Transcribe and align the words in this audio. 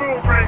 Afro 0.00 0.39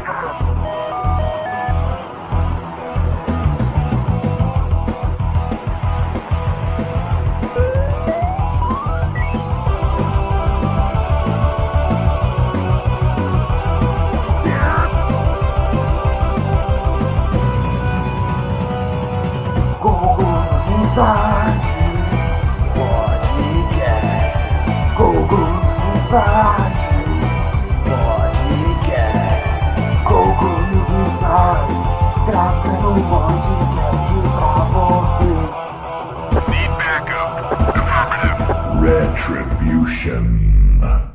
Fala 40.02 41.14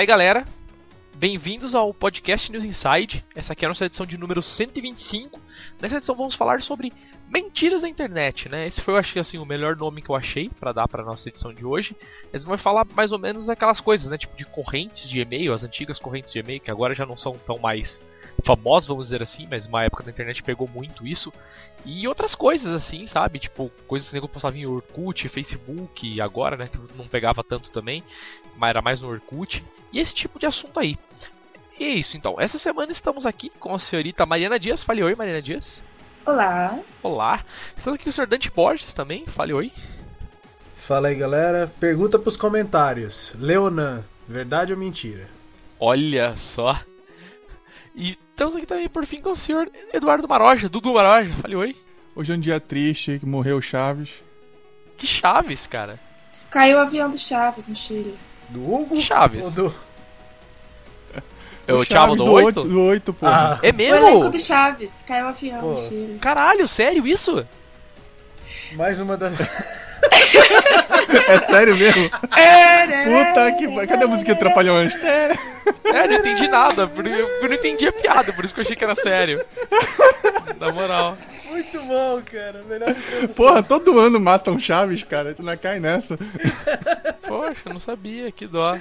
aí 0.00 0.06
galera, 0.06 0.44
bem-vindos 1.16 1.74
ao 1.74 1.92
podcast 1.92 2.52
News 2.52 2.64
Inside. 2.64 3.24
Essa 3.34 3.54
aqui 3.54 3.64
é 3.64 3.66
a 3.66 3.70
nossa 3.70 3.86
edição 3.86 4.06
de 4.06 4.16
número 4.16 4.40
125. 4.40 5.40
Nessa 5.80 5.96
edição 5.96 6.14
vamos 6.14 6.36
falar 6.36 6.62
sobre 6.62 6.92
mentiras 7.28 7.82
da 7.82 7.88
internet, 7.88 8.48
né? 8.48 8.66
Esse 8.66 8.80
foi, 8.80 8.96
acho 8.98 9.18
assim, 9.18 9.38
o 9.38 9.44
melhor 9.44 9.76
nome 9.76 10.00
que 10.00 10.10
eu 10.10 10.14
achei 10.14 10.48
para 10.48 10.72
dar 10.72 10.88
para 10.88 11.04
nossa 11.04 11.28
edição 11.28 11.52
de 11.52 11.66
hoje. 11.66 11.96
Eles 12.32 12.44
vão 12.44 12.56
falar 12.56 12.86
mais 12.94 13.12
ou 13.12 13.18
menos 13.18 13.48
aquelas 13.48 13.80
coisas, 13.80 14.10
né? 14.10 14.16
Tipo 14.16 14.36
de 14.36 14.44
correntes 14.44 15.08
de 15.08 15.20
e-mail, 15.20 15.52
as 15.52 15.64
antigas 15.64 15.98
correntes 15.98 16.32
de 16.32 16.38
e-mail 16.38 16.60
que 16.60 16.70
agora 16.70 16.94
já 16.94 17.04
não 17.04 17.16
são 17.16 17.32
tão 17.34 17.58
mais 17.58 18.00
famosas, 18.44 18.86
vamos 18.86 19.06
dizer 19.06 19.22
assim, 19.22 19.46
mas 19.50 19.66
uma 19.66 19.82
época 19.82 20.04
da 20.04 20.10
internet 20.10 20.42
pegou 20.42 20.68
muito 20.68 21.06
isso. 21.06 21.32
E 21.84 22.06
outras 22.06 22.34
coisas 22.34 22.72
assim, 22.72 23.06
sabe? 23.06 23.38
Tipo, 23.38 23.70
coisas 23.86 24.08
que 24.08 24.18
eu 24.18 24.28
postava 24.28 24.56
em 24.56 24.66
Orkut, 24.66 25.28
Facebook, 25.28 26.20
agora, 26.20 26.56
né? 26.56 26.68
Que 26.68 26.78
não 26.96 27.08
pegava 27.08 27.42
tanto 27.42 27.70
também, 27.70 28.04
mas 28.56 28.70
era 28.70 28.82
mais 28.82 29.02
no 29.02 29.08
Orkut. 29.08 29.64
E 29.92 29.98
esse 29.98 30.14
tipo 30.14 30.38
de 30.38 30.46
assunto 30.46 30.78
aí. 30.78 30.96
E 31.78 31.84
é 31.84 31.88
isso, 31.88 32.16
então. 32.16 32.36
Essa 32.40 32.56
semana 32.56 32.92
estamos 32.92 33.26
aqui 33.26 33.50
com 33.50 33.74
a 33.74 33.78
senhorita 33.78 34.24
Mariana 34.24 34.58
Dias. 34.58 34.82
Fale 34.82 35.02
oi, 35.02 35.14
Mariana 35.14 35.42
Dias. 35.42 35.84
Olá. 36.26 36.76
Olá. 37.04 37.44
Estamos 37.76 37.94
aqui 37.94 38.04
com 38.04 38.10
o 38.10 38.12
senhor 38.12 38.26
Dante 38.26 38.50
Borges 38.50 38.92
também. 38.92 39.24
Fale 39.26 39.52
oi. 39.52 39.72
Fala 40.76 41.06
aí, 41.06 41.14
galera. 41.14 41.72
Pergunta 41.78 42.18
pros 42.18 42.36
comentários. 42.36 43.32
Leonan, 43.38 44.04
verdade 44.26 44.72
ou 44.72 44.78
mentira? 44.78 45.28
Olha 45.78 46.36
só. 46.36 46.80
E 47.94 48.10
estamos 48.10 48.56
aqui 48.56 48.66
também, 48.66 48.88
por 48.88 49.06
fim, 49.06 49.20
com 49.20 49.30
o 49.30 49.36
senhor 49.36 49.70
Eduardo 49.94 50.26
Maroja, 50.26 50.68
Dudu 50.68 50.94
Maroja. 50.94 51.32
Fale 51.36 51.54
oi. 51.54 51.76
Hoje 52.16 52.32
é 52.32 52.34
um 52.34 52.40
dia 52.40 52.58
triste, 52.58 53.20
que 53.20 53.26
morreu 53.26 53.62
Chaves. 53.62 54.10
Que 54.98 55.06
Chaves, 55.06 55.68
cara? 55.68 56.00
Caiu 56.50 56.78
o 56.78 56.80
avião 56.80 57.08
do 57.08 57.18
Chaves 57.18 57.68
no 57.68 57.76
Chile. 57.76 58.18
Do 58.48 58.68
Hugo? 58.68 58.96
Que 58.96 59.02
Chaves? 59.02 59.44
Ou 59.44 59.50
do... 59.52 59.74
É 61.66 61.72
o 61.74 61.84
Thiago 61.84 62.14
do 62.16 62.24
8? 62.30 62.62
Do 62.64 62.82
8, 62.82 63.12
porra. 63.12 63.54
Ah, 63.54 63.58
É 63.62 63.70
O 63.70 63.80
elenco 63.80 64.06
mesmo? 64.18 64.30
do 64.30 64.38
Chaves. 64.38 64.92
Caiu 65.06 65.26
o 65.26 65.28
avião 65.28 65.60
Pô. 65.60 65.66
no 65.72 65.76
Chile. 65.78 66.18
Caralho, 66.20 66.66
sério 66.68 67.06
isso? 67.06 67.44
mais 68.72 69.00
uma 69.00 69.16
das... 69.16 69.38
É 71.28 71.40
sério 71.40 71.76
mesmo? 71.76 72.08
Puta 72.10 73.52
que 73.58 73.66
pariu. 73.68 73.88
Cadê 73.88 74.04
a 74.04 74.08
música 74.08 74.34
Trapalhões? 74.36 74.94
É. 75.02 75.32
É, 75.84 76.06
não 76.06 76.14
entendi 76.14 76.46
nada. 76.48 76.86
por- 76.86 77.06
Eu 77.06 77.48
não 77.48 77.54
entendi 77.54 77.86
a 77.88 77.92
piada, 77.92 78.32
por 78.32 78.44
isso 78.44 78.54
que 78.54 78.60
eu 78.60 78.64
achei 78.64 78.76
que 78.76 78.84
era 78.84 78.94
sério. 78.94 79.44
Na 80.60 80.70
moral. 80.70 81.16
Muito 81.50 81.80
bom, 81.82 82.20
cara. 82.30 82.62
Melhor. 82.68 82.94
Porra, 83.36 83.62
todo 83.62 83.98
ano 83.98 84.20
matam 84.20 84.58
Chaves, 84.58 85.02
cara. 85.04 85.34
Tu 85.34 85.42
não 85.42 85.56
cai 85.56 85.80
nessa. 85.80 86.16
Poxa, 87.26 87.62
eu 87.66 87.72
não 87.72 87.80
sabia, 87.80 88.30
que 88.30 88.46
dó. 88.46 88.76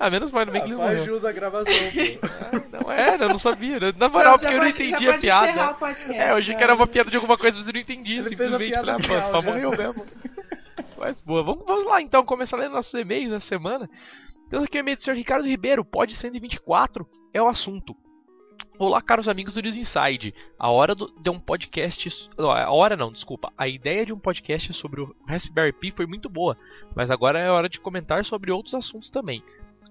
Ah, 0.00 0.08
menos 0.10 0.30
mal, 0.30 0.46
no 0.46 0.52
bem 0.52 0.62
que 0.62 0.68
Ah, 0.68 0.70
ele 0.70 0.76
faz 0.76 1.00
morreu. 1.00 1.14
jus 1.14 1.24
à 1.24 1.32
gravação, 1.32 1.74
pô. 1.74 2.68
Não 2.84 2.92
era, 2.92 3.24
eu 3.24 3.28
não 3.30 3.38
sabia. 3.38 3.78
Na 3.98 4.08
moral, 4.08 4.38
Pronto, 4.38 4.40
porque 4.40 4.54
eu 4.54 4.58
não 4.60 4.68
entendi 4.68 5.08
a 5.08 5.18
piada. 5.18 5.74
podcast, 5.74 6.12
É, 6.12 6.30
eu 6.30 6.36
achei 6.36 6.54
que 6.54 6.60
já. 6.60 6.64
era 6.66 6.74
uma 6.74 6.86
piada 6.86 7.10
de 7.10 7.16
alguma 7.16 7.36
coisa, 7.36 7.56
mas 7.58 7.66
eu 7.66 7.74
não 7.74 7.80
entendi. 7.80 8.12
Ele 8.18 8.22
fez 8.36 8.40
a 8.40 8.44
simplesmente 8.58 8.70
piada 8.70 9.02
falei, 9.02 9.18
ah, 9.18 9.24
pô, 9.24 9.30
só 9.32 9.42
morreu 9.42 9.70
mesmo. 9.70 10.06
Mas 10.96 11.20
boa, 11.20 11.42
vamos, 11.42 11.64
vamos 11.66 11.84
lá 11.84 12.00
então, 12.00 12.24
começar 12.24 12.56
lendo 12.56 12.72
nossos 12.72 12.94
e-mails 12.94 13.30
da 13.30 13.40
semana. 13.40 13.88
Temos 14.48 14.64
aqui 14.66 14.78
o 14.78 14.80
e-mail 14.80 14.96
do 14.96 15.02
Sr. 15.02 15.12
Ricardo 15.14 15.46
Ribeiro, 15.46 15.84
pod 15.84 16.14
124 16.14 17.06
é 17.34 17.42
o 17.42 17.46
assunto. 17.48 17.94
Olá, 18.78 19.02
caros 19.02 19.28
amigos 19.28 19.54
do 19.54 19.60
News 19.60 19.76
Inside. 19.76 20.32
A 20.58 20.70
hora 20.70 20.94
do- 20.94 21.12
de 21.20 21.28
um 21.30 21.38
podcast. 21.40 22.28
Não, 22.38 22.50
a 22.50 22.70
hora 22.70 22.96
não, 22.96 23.10
desculpa. 23.12 23.52
A 23.58 23.66
ideia 23.66 24.06
de 24.06 24.12
um 24.12 24.18
podcast 24.18 24.72
sobre 24.72 25.00
o 25.00 25.14
Raspberry 25.28 25.72
Pi 25.72 25.90
foi 25.90 26.06
muito 26.06 26.28
boa, 26.28 26.56
mas 26.94 27.10
agora 27.10 27.38
é 27.40 27.50
hora 27.50 27.68
de 27.68 27.80
comentar 27.80 28.24
sobre 28.24 28.52
outros 28.52 28.74
assuntos 28.74 29.10
também. 29.10 29.42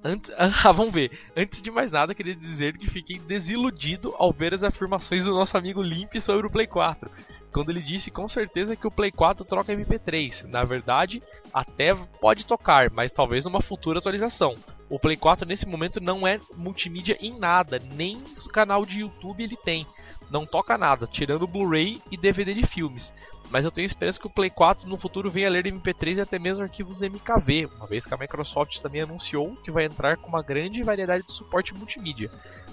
Antes, 0.04 0.32
ah, 0.38 0.72
vamos 0.72 0.94
ver. 0.94 1.12
Antes 1.36 1.62
de 1.62 1.72
mais 1.72 1.92
nada, 1.92 2.14
queria 2.14 2.36
dizer 2.36 2.78
que 2.78 2.90
fiquei 2.90 3.20
desiludido 3.20 4.14
ao 4.18 4.32
ver 4.32 4.54
as 4.54 4.64
afirmações 4.64 5.26
do 5.26 5.34
nosso 5.34 5.58
amigo 5.58 5.82
Limp 5.82 6.14
sobre 6.20 6.48
o 6.48 6.50
Play 6.50 6.68
4. 6.68 7.10
Quando 7.52 7.70
ele 7.70 7.82
disse 7.82 8.12
com 8.12 8.28
certeza 8.28 8.76
que 8.76 8.88
o 8.88 8.92
Play 8.92 9.12
4 9.12 9.46
troca 9.46 9.74
MP3. 9.74 10.44
Na 10.48 10.64
verdade, 10.64 11.24
até 11.54 11.94
pode 11.96 12.46
tocar, 12.46 12.92
mas 12.92 13.12
talvez 13.12 13.46
numa 13.46 13.62
futura 13.62 14.00
atualização. 14.00 14.56
O 14.90 15.00
Play 15.00 15.18
4 15.18 15.48
nesse 15.48 15.68
momento 15.68 16.00
não 16.00 16.26
é 16.28 16.40
multimídia 16.56 17.18
em 17.20 17.38
nada, 17.38 17.82
nem 17.94 18.22
canal 18.54 18.86
de 18.86 19.02
YouTube 19.02 19.44
ele 19.44 19.58
tem. 19.58 19.86
Não 20.30 20.46
toca 20.46 20.78
nada, 20.78 21.08
tirando 21.08 21.48
Blu-ray 21.48 22.02
e 22.12 22.18
DVD 22.18 22.54
de 22.54 22.66
filmes. 22.66 23.14
Mas 23.50 23.64
eu 23.64 23.72
tenho 23.72 23.86
esperança 23.86 24.20
que 24.20 24.28
o 24.28 24.30
Play 24.30 24.50
4 24.50 24.88
no 24.90 24.98
futuro 24.98 25.30
venha 25.30 25.50
ler 25.50 25.66
MP3 25.66 26.18
e 26.18 26.22
até 26.22 26.38
mesmo 26.38 26.62
arquivos 26.62 27.02
MKV, 27.02 27.70
uma 27.78 27.88
vez 27.88 28.06
que 28.06 28.14
a 28.14 28.18
Microsoft 28.18 28.80
também 28.80 29.02
anunciou 29.02 29.56
que 29.58 29.72
vai 29.72 29.86
entrar 29.86 30.18
com 30.18 30.28
uma 30.28 30.44
grande 30.44 30.84
variedade 30.84 31.26
de 31.26 31.32
suporte 31.32 31.74
multimídia 31.74 32.30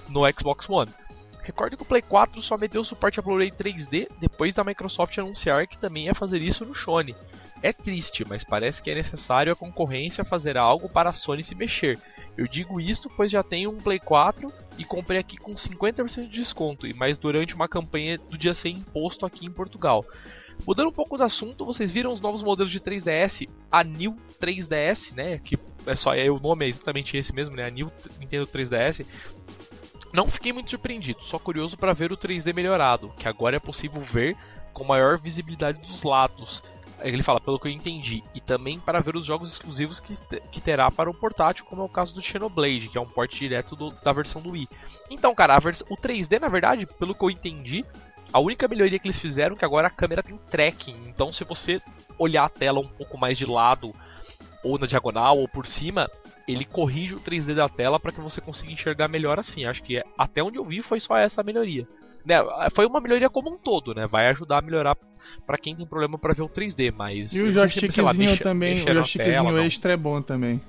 no 0.08 0.22
Xbox 0.32 0.68
One. 0.68 0.90
Recorde 1.42 1.76
que 1.76 1.82
o 1.82 1.86
Play 1.86 2.00
4 2.00 2.40
só 2.42 2.56
meteu 2.56 2.82
suporte 2.82 3.20
a 3.20 3.22
Blu-ray 3.22 3.50
3D 3.50 4.08
depois 4.18 4.54
da 4.54 4.64
Microsoft 4.64 5.16
anunciar 5.18 5.66
que 5.66 5.78
também 5.78 6.06
ia 6.06 6.14
fazer 6.14 6.40
isso 6.40 6.64
no 6.64 6.74
Sony. 6.74 7.14
É 7.62 7.72
triste, 7.72 8.24
mas 8.26 8.42
parece 8.42 8.82
que 8.82 8.90
é 8.90 8.94
necessário 8.94 9.52
a 9.52 9.56
concorrência 9.56 10.24
fazer 10.24 10.56
algo 10.56 10.88
para 10.88 11.10
a 11.10 11.12
Sony 11.12 11.44
se 11.44 11.54
mexer. 11.54 11.98
Eu 12.36 12.48
digo 12.48 12.80
isto 12.80 13.10
pois 13.14 13.30
já 13.30 13.42
tenho 13.42 13.70
um 13.70 13.76
Play 13.76 13.98
4 14.00 14.52
e 14.78 14.84
comprei 14.84 15.20
aqui 15.20 15.36
com 15.36 15.54
50% 15.54 16.22
de 16.22 16.40
desconto, 16.40 16.86
e 16.86 16.94
mais 16.94 17.16
durante 17.16 17.54
uma 17.54 17.68
campanha 17.68 18.18
do 18.18 18.36
dia 18.36 18.54
sem 18.54 18.76
imposto 18.76 19.24
aqui 19.24 19.46
em 19.46 19.50
Portugal. 19.50 20.04
Mudando 20.66 20.88
um 20.88 20.92
pouco 20.92 21.16
do 21.16 21.24
assunto, 21.24 21.64
vocês 21.64 21.90
viram 21.90 22.12
os 22.12 22.20
novos 22.20 22.42
modelos 22.42 22.72
de 22.72 22.80
3DS, 22.80 23.48
a 23.70 23.84
New 23.84 24.16
3DS, 24.40 25.14
né? 25.14 25.38
Que 25.38 25.58
é 25.86 25.94
só 25.94 26.14
é, 26.14 26.30
o 26.30 26.38
nome 26.38 26.64
é 26.64 26.68
exatamente 26.68 27.16
esse 27.16 27.34
mesmo, 27.34 27.54
né? 27.56 27.64
A 27.66 27.70
New 27.70 27.90
Nintendo 28.18 28.46
3DS. 28.46 29.04
Não 30.12 30.28
fiquei 30.28 30.52
muito 30.52 30.70
surpreendido, 30.70 31.22
só 31.22 31.38
curioso 31.38 31.76
para 31.76 31.92
ver 31.92 32.12
o 32.12 32.16
3D 32.16 32.54
melhorado, 32.54 33.12
que 33.18 33.28
agora 33.28 33.56
é 33.56 33.60
possível 33.60 34.00
ver 34.00 34.36
com 34.72 34.84
maior 34.84 35.18
visibilidade 35.18 35.80
dos 35.80 36.02
lados. 36.04 36.62
Ele 37.02 37.22
fala, 37.22 37.40
pelo 37.40 37.58
que 37.58 37.66
eu 37.66 37.72
entendi, 37.72 38.22
e 38.32 38.40
também 38.40 38.78
para 38.78 39.00
ver 39.00 39.16
os 39.16 39.26
jogos 39.26 39.50
exclusivos 39.52 39.98
que, 40.00 40.14
que 40.52 40.60
terá 40.60 40.88
para 40.90 41.10
o 41.10 41.14
portátil, 41.14 41.64
como 41.64 41.82
é 41.82 41.84
o 41.84 41.88
caso 41.88 42.14
do 42.14 42.22
Xenoblade, 42.22 42.88
que 42.88 42.96
é 42.96 43.00
um 43.00 43.06
porte 43.08 43.36
direto 43.40 43.74
do- 43.74 43.90
da 43.90 44.12
versão 44.12 44.40
do 44.40 44.52
Wii. 44.52 44.68
Então, 45.10 45.34
cara, 45.34 45.58
o 45.58 45.96
3D, 45.96 46.38
na 46.38 46.48
verdade, 46.48 46.86
pelo 46.86 47.14
que 47.14 47.24
eu 47.24 47.30
entendi, 47.30 47.84
a 48.34 48.40
única 48.40 48.66
melhoria 48.66 48.98
que 48.98 49.06
eles 49.06 49.16
fizeram 49.16 49.54
é 49.54 49.58
que 49.58 49.64
agora 49.64 49.86
a 49.86 49.90
câmera 49.90 50.20
tem 50.22 50.36
tracking. 50.50 50.96
Então, 51.06 51.32
se 51.32 51.44
você 51.44 51.80
olhar 52.18 52.44
a 52.44 52.48
tela 52.48 52.80
um 52.80 52.88
pouco 52.88 53.16
mais 53.16 53.38
de 53.38 53.46
lado, 53.46 53.94
ou 54.64 54.76
na 54.76 54.86
diagonal, 54.86 55.38
ou 55.38 55.46
por 55.46 55.64
cima, 55.66 56.10
ele 56.48 56.64
corrige 56.64 57.14
o 57.14 57.20
3D 57.20 57.54
da 57.54 57.68
tela 57.68 58.00
para 58.00 58.10
que 58.10 58.20
você 58.20 58.40
consiga 58.40 58.72
enxergar 58.72 59.06
melhor 59.06 59.38
assim. 59.38 59.64
Acho 59.64 59.84
que 59.84 60.02
até 60.18 60.42
onde 60.42 60.58
eu 60.58 60.64
vi 60.64 60.82
foi 60.82 60.98
só 60.98 61.16
essa 61.16 61.44
melhoria. 61.44 61.86
Né, 62.26 62.36
foi 62.74 62.86
uma 62.86 63.00
melhoria 63.00 63.30
como 63.30 63.50
um 63.52 63.56
todo, 63.58 63.94
né? 63.94 64.06
Vai 64.06 64.26
ajudar 64.28 64.58
a 64.58 64.62
melhorar 64.62 64.96
para 65.46 65.58
quem 65.58 65.76
tem 65.76 65.86
problema 65.86 66.18
para 66.18 66.32
ver 66.34 66.42
o 66.42 66.48
3D, 66.48 66.90
mas 66.92 67.32
E 67.34 67.42
o 67.42 67.52
joystickzinho 67.52 68.04
mexe- 68.18 68.42
também, 68.42 68.74
mexer 68.76 68.90
o 68.90 68.94
joystickzinho 68.94 69.52
não. 69.52 69.64
extra 69.64 69.92
é 69.92 69.96
bom 69.96 70.20
também. 70.22 70.60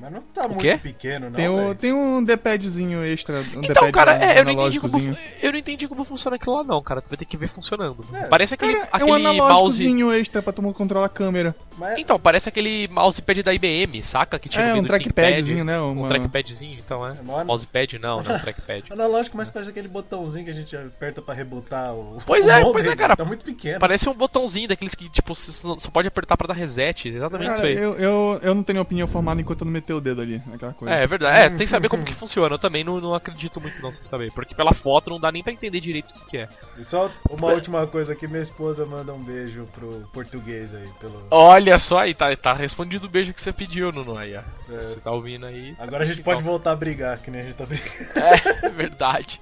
Mas 0.00 0.12
não 0.12 0.20
tá 0.20 0.48
muito 0.48 0.78
pequeno, 0.80 1.30
não. 1.30 1.36
Tem, 1.36 1.48
o, 1.48 1.74
tem 1.74 1.92
um 1.92 2.22
D-padzinho 2.22 3.04
extra. 3.04 3.40
Um 3.56 3.62
Então, 3.62 3.90
cara, 3.92 4.12
é, 4.22 4.40
eu 4.40 4.44
não, 4.44 4.52
entendi 4.52 4.80
como, 4.80 5.16
eu 5.42 5.52
não 5.52 5.58
entendi 5.58 5.88
como 5.88 6.04
funciona 6.04 6.36
aquilo 6.36 6.56
lá, 6.56 6.64
não, 6.64 6.82
cara. 6.82 7.00
Tu 7.00 7.08
vai 7.08 7.16
ter 7.16 7.24
que 7.24 7.36
ver 7.36 7.48
funcionando. 7.48 8.04
É, 8.12 8.24
parece 8.26 8.54
aquele, 8.54 8.74
Cara, 8.74 8.86
é 8.86 8.88
aquele 8.92 9.28
um 9.28 9.36
mouse. 9.36 10.02
extra 10.18 10.42
pra 10.42 10.52
tu 10.52 10.62
controlar 10.72 11.06
a 11.06 11.08
câmera. 11.08 11.54
Mas- 11.78 11.98
Então, 11.98 12.18
parece 12.18 12.48
aquele 12.48 12.88
mousepad 12.88 13.42
da 13.42 13.54
IBM, 13.54 14.02
saca? 14.02 14.38
Que 14.38 14.48
tinha 14.48 14.64
É, 14.64 14.74
um 14.74 14.82
trackpadzinho, 14.82 15.64
né? 15.64 15.80
Um 15.80 15.92
Uma... 15.92 16.08
trackpadzinho, 16.08 16.78
então 16.84 17.06
é. 17.06 17.12
É 17.12 17.22
mó- 17.22 17.44
Mousepad 17.44 17.98
não, 17.98 18.22
não, 18.22 18.22
trackpad. 18.40 18.92
Analógico, 18.92 19.36
mas 19.36 19.50
parece 19.50 19.70
aquele 19.70 19.88
botãozinho 19.88 20.44
que 20.44 20.50
a 20.50 20.54
gente 20.54 20.76
aperta 20.76 21.22
pra 21.22 21.34
rebotar 21.34 21.94
o. 21.94 22.18
Pois 22.26 22.46
o 22.46 22.50
é, 22.50 22.62
pois 22.62 22.86
é, 22.86 22.96
cara. 22.96 23.16
Tá 23.16 23.24
muito 23.24 23.44
pequeno. 23.44 23.78
Parece 23.78 24.08
um 24.08 24.14
botãozinho 24.14 24.68
daqueles 24.68 24.94
que, 24.94 25.08
tipo, 25.08 25.34
você 25.34 25.52
só 25.52 25.90
pode 25.92 26.08
apertar 26.08 26.36
pra 26.36 26.48
dar 26.48 26.54
reset. 26.54 27.08
Exatamente 27.08 27.52
isso 27.52 27.62
Cara, 27.62 27.68
aí. 27.68 27.76
eu, 27.76 27.94
eu, 27.96 28.40
eu 28.42 28.54
não 28.54 28.62
tenho 28.62 28.80
opinião 28.80 29.06
formada 29.06 29.40
enquanto 29.40 29.60
eu 29.60 29.64
não 29.66 29.72
meter 29.84 29.92
o 29.92 30.00
dedo 30.00 30.22
ali, 30.22 30.42
aquela 30.52 30.72
coisa. 30.72 30.94
É, 30.94 31.04
é 31.04 31.06
verdade. 31.06 31.38
É, 31.38 31.48
tem 31.48 31.58
que 31.58 31.68
saber 31.68 31.88
como 31.88 32.02
que 32.02 32.14
funciona. 32.16 32.54
Eu 32.54 32.58
também 32.58 32.82
não, 32.82 33.00
não 33.00 33.14
acredito 33.14 33.60
muito 33.60 33.80
não, 33.82 33.92
sem 33.92 34.02
saber. 34.02 34.32
Porque 34.32 34.54
pela 34.54 34.72
foto 34.72 35.10
não 35.10 35.20
dá 35.20 35.30
nem 35.30 35.42
pra 35.42 35.52
entender 35.52 35.78
direito 35.80 36.10
o 36.10 36.14
que, 36.14 36.30
que 36.30 36.38
é. 36.38 36.48
E 36.78 36.82
só 36.82 37.10
uma 37.30 37.48
última 37.48 37.86
coisa 37.86 38.12
aqui, 38.12 38.26
minha 38.26 38.42
esposa 38.42 38.86
manda 38.86 39.12
um 39.12 39.22
beijo 39.22 39.68
pro 39.74 40.08
português 40.12 40.74
aí. 40.74 40.88
Pelo... 40.98 41.26
Olha 41.30 41.78
só 41.78 41.98
aí, 41.98 42.14
tá, 42.14 42.34
tá 42.34 42.54
respondido 42.54 43.06
o 43.06 43.10
beijo 43.10 43.34
que 43.34 43.42
você 43.42 43.52
pediu, 43.52 43.92
Nuno. 43.92 44.16
Aí, 44.16 44.34
ó. 44.34 44.40
É. 44.72 44.82
Você 44.82 44.96
tá 44.96 45.10
ouvindo 45.10 45.44
aí. 45.46 45.76
Agora 45.78 46.04
a 46.04 46.06
gente 46.06 46.22
pode 46.22 46.42
voltar 46.42 46.72
a 46.72 46.76
brigar, 46.76 47.18
que 47.18 47.30
nem 47.30 47.42
a 47.42 47.44
gente 47.44 47.56
tá 47.56 47.66
brigando. 47.66 47.90
É 48.64 48.70
verdade. 48.74 49.40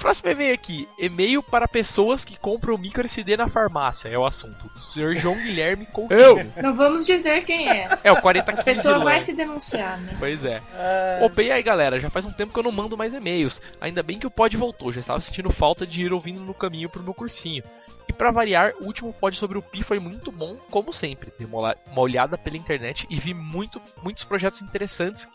Próximo 0.00 0.30
e-mail 0.30 0.54
aqui. 0.54 0.88
E-mail 0.98 1.42
para 1.42 1.68
pessoas 1.68 2.24
que 2.24 2.38
compram 2.38 2.78
micro 2.78 3.04
SD 3.04 3.36
na 3.36 3.48
farmácia. 3.48 4.08
É 4.08 4.16
o 4.16 4.24
assunto. 4.24 4.66
Do 4.68 4.78
senhor 4.80 5.14
João 5.14 5.36
Guilherme 5.44 5.84
Coutinho. 5.84 6.18
Eu? 6.18 6.52
Não 6.62 6.74
vamos 6.74 7.04
dizer 7.04 7.44
quem 7.44 7.68
é. 7.68 7.86
É 8.02 8.10
o 8.10 8.20
40 8.20 8.50
A 8.50 8.64
pessoa 8.64 8.98
vai 9.00 9.20
se 9.20 9.34
denunciar, 9.34 10.00
né? 10.00 10.16
Pois 10.18 10.42
é. 10.42 10.62
Ah, 10.74 11.18
Opa, 11.26 11.42
e 11.42 11.52
aí 11.52 11.62
galera, 11.62 12.00
já 12.00 12.08
faz 12.08 12.24
um 12.24 12.32
tempo 12.32 12.50
que 12.50 12.58
eu 12.58 12.62
não 12.62 12.72
mando 12.72 12.96
mais 12.96 13.12
e-mails. 13.12 13.60
Ainda 13.78 14.02
bem 14.02 14.18
que 14.18 14.26
o 14.26 14.30
pod 14.30 14.56
voltou, 14.56 14.90
já 14.90 15.00
estava 15.00 15.20
sentindo 15.20 15.50
falta 15.50 15.86
de 15.86 16.02
ir 16.02 16.12
ouvindo 16.14 16.40
no 16.40 16.54
caminho 16.54 16.88
pro 16.88 17.02
meu 17.02 17.12
cursinho. 17.12 17.62
E 18.08 18.12
pra 18.12 18.32
variar, 18.32 18.72
o 18.80 18.86
último 18.86 19.12
pod 19.12 19.36
sobre 19.36 19.58
o 19.58 19.62
Pi 19.62 19.84
foi 19.84 20.00
muito 20.00 20.32
bom, 20.32 20.56
como 20.70 20.92
sempre. 20.92 21.32
Dei 21.38 21.46
uma 21.46 21.76
olhada 21.94 22.36
pela 22.36 22.56
internet 22.56 23.06
e 23.08 23.20
vi 23.20 23.32
muito, 23.32 23.80
muitos 24.02 24.24
projetos 24.24 24.62
interessantes 24.62 25.28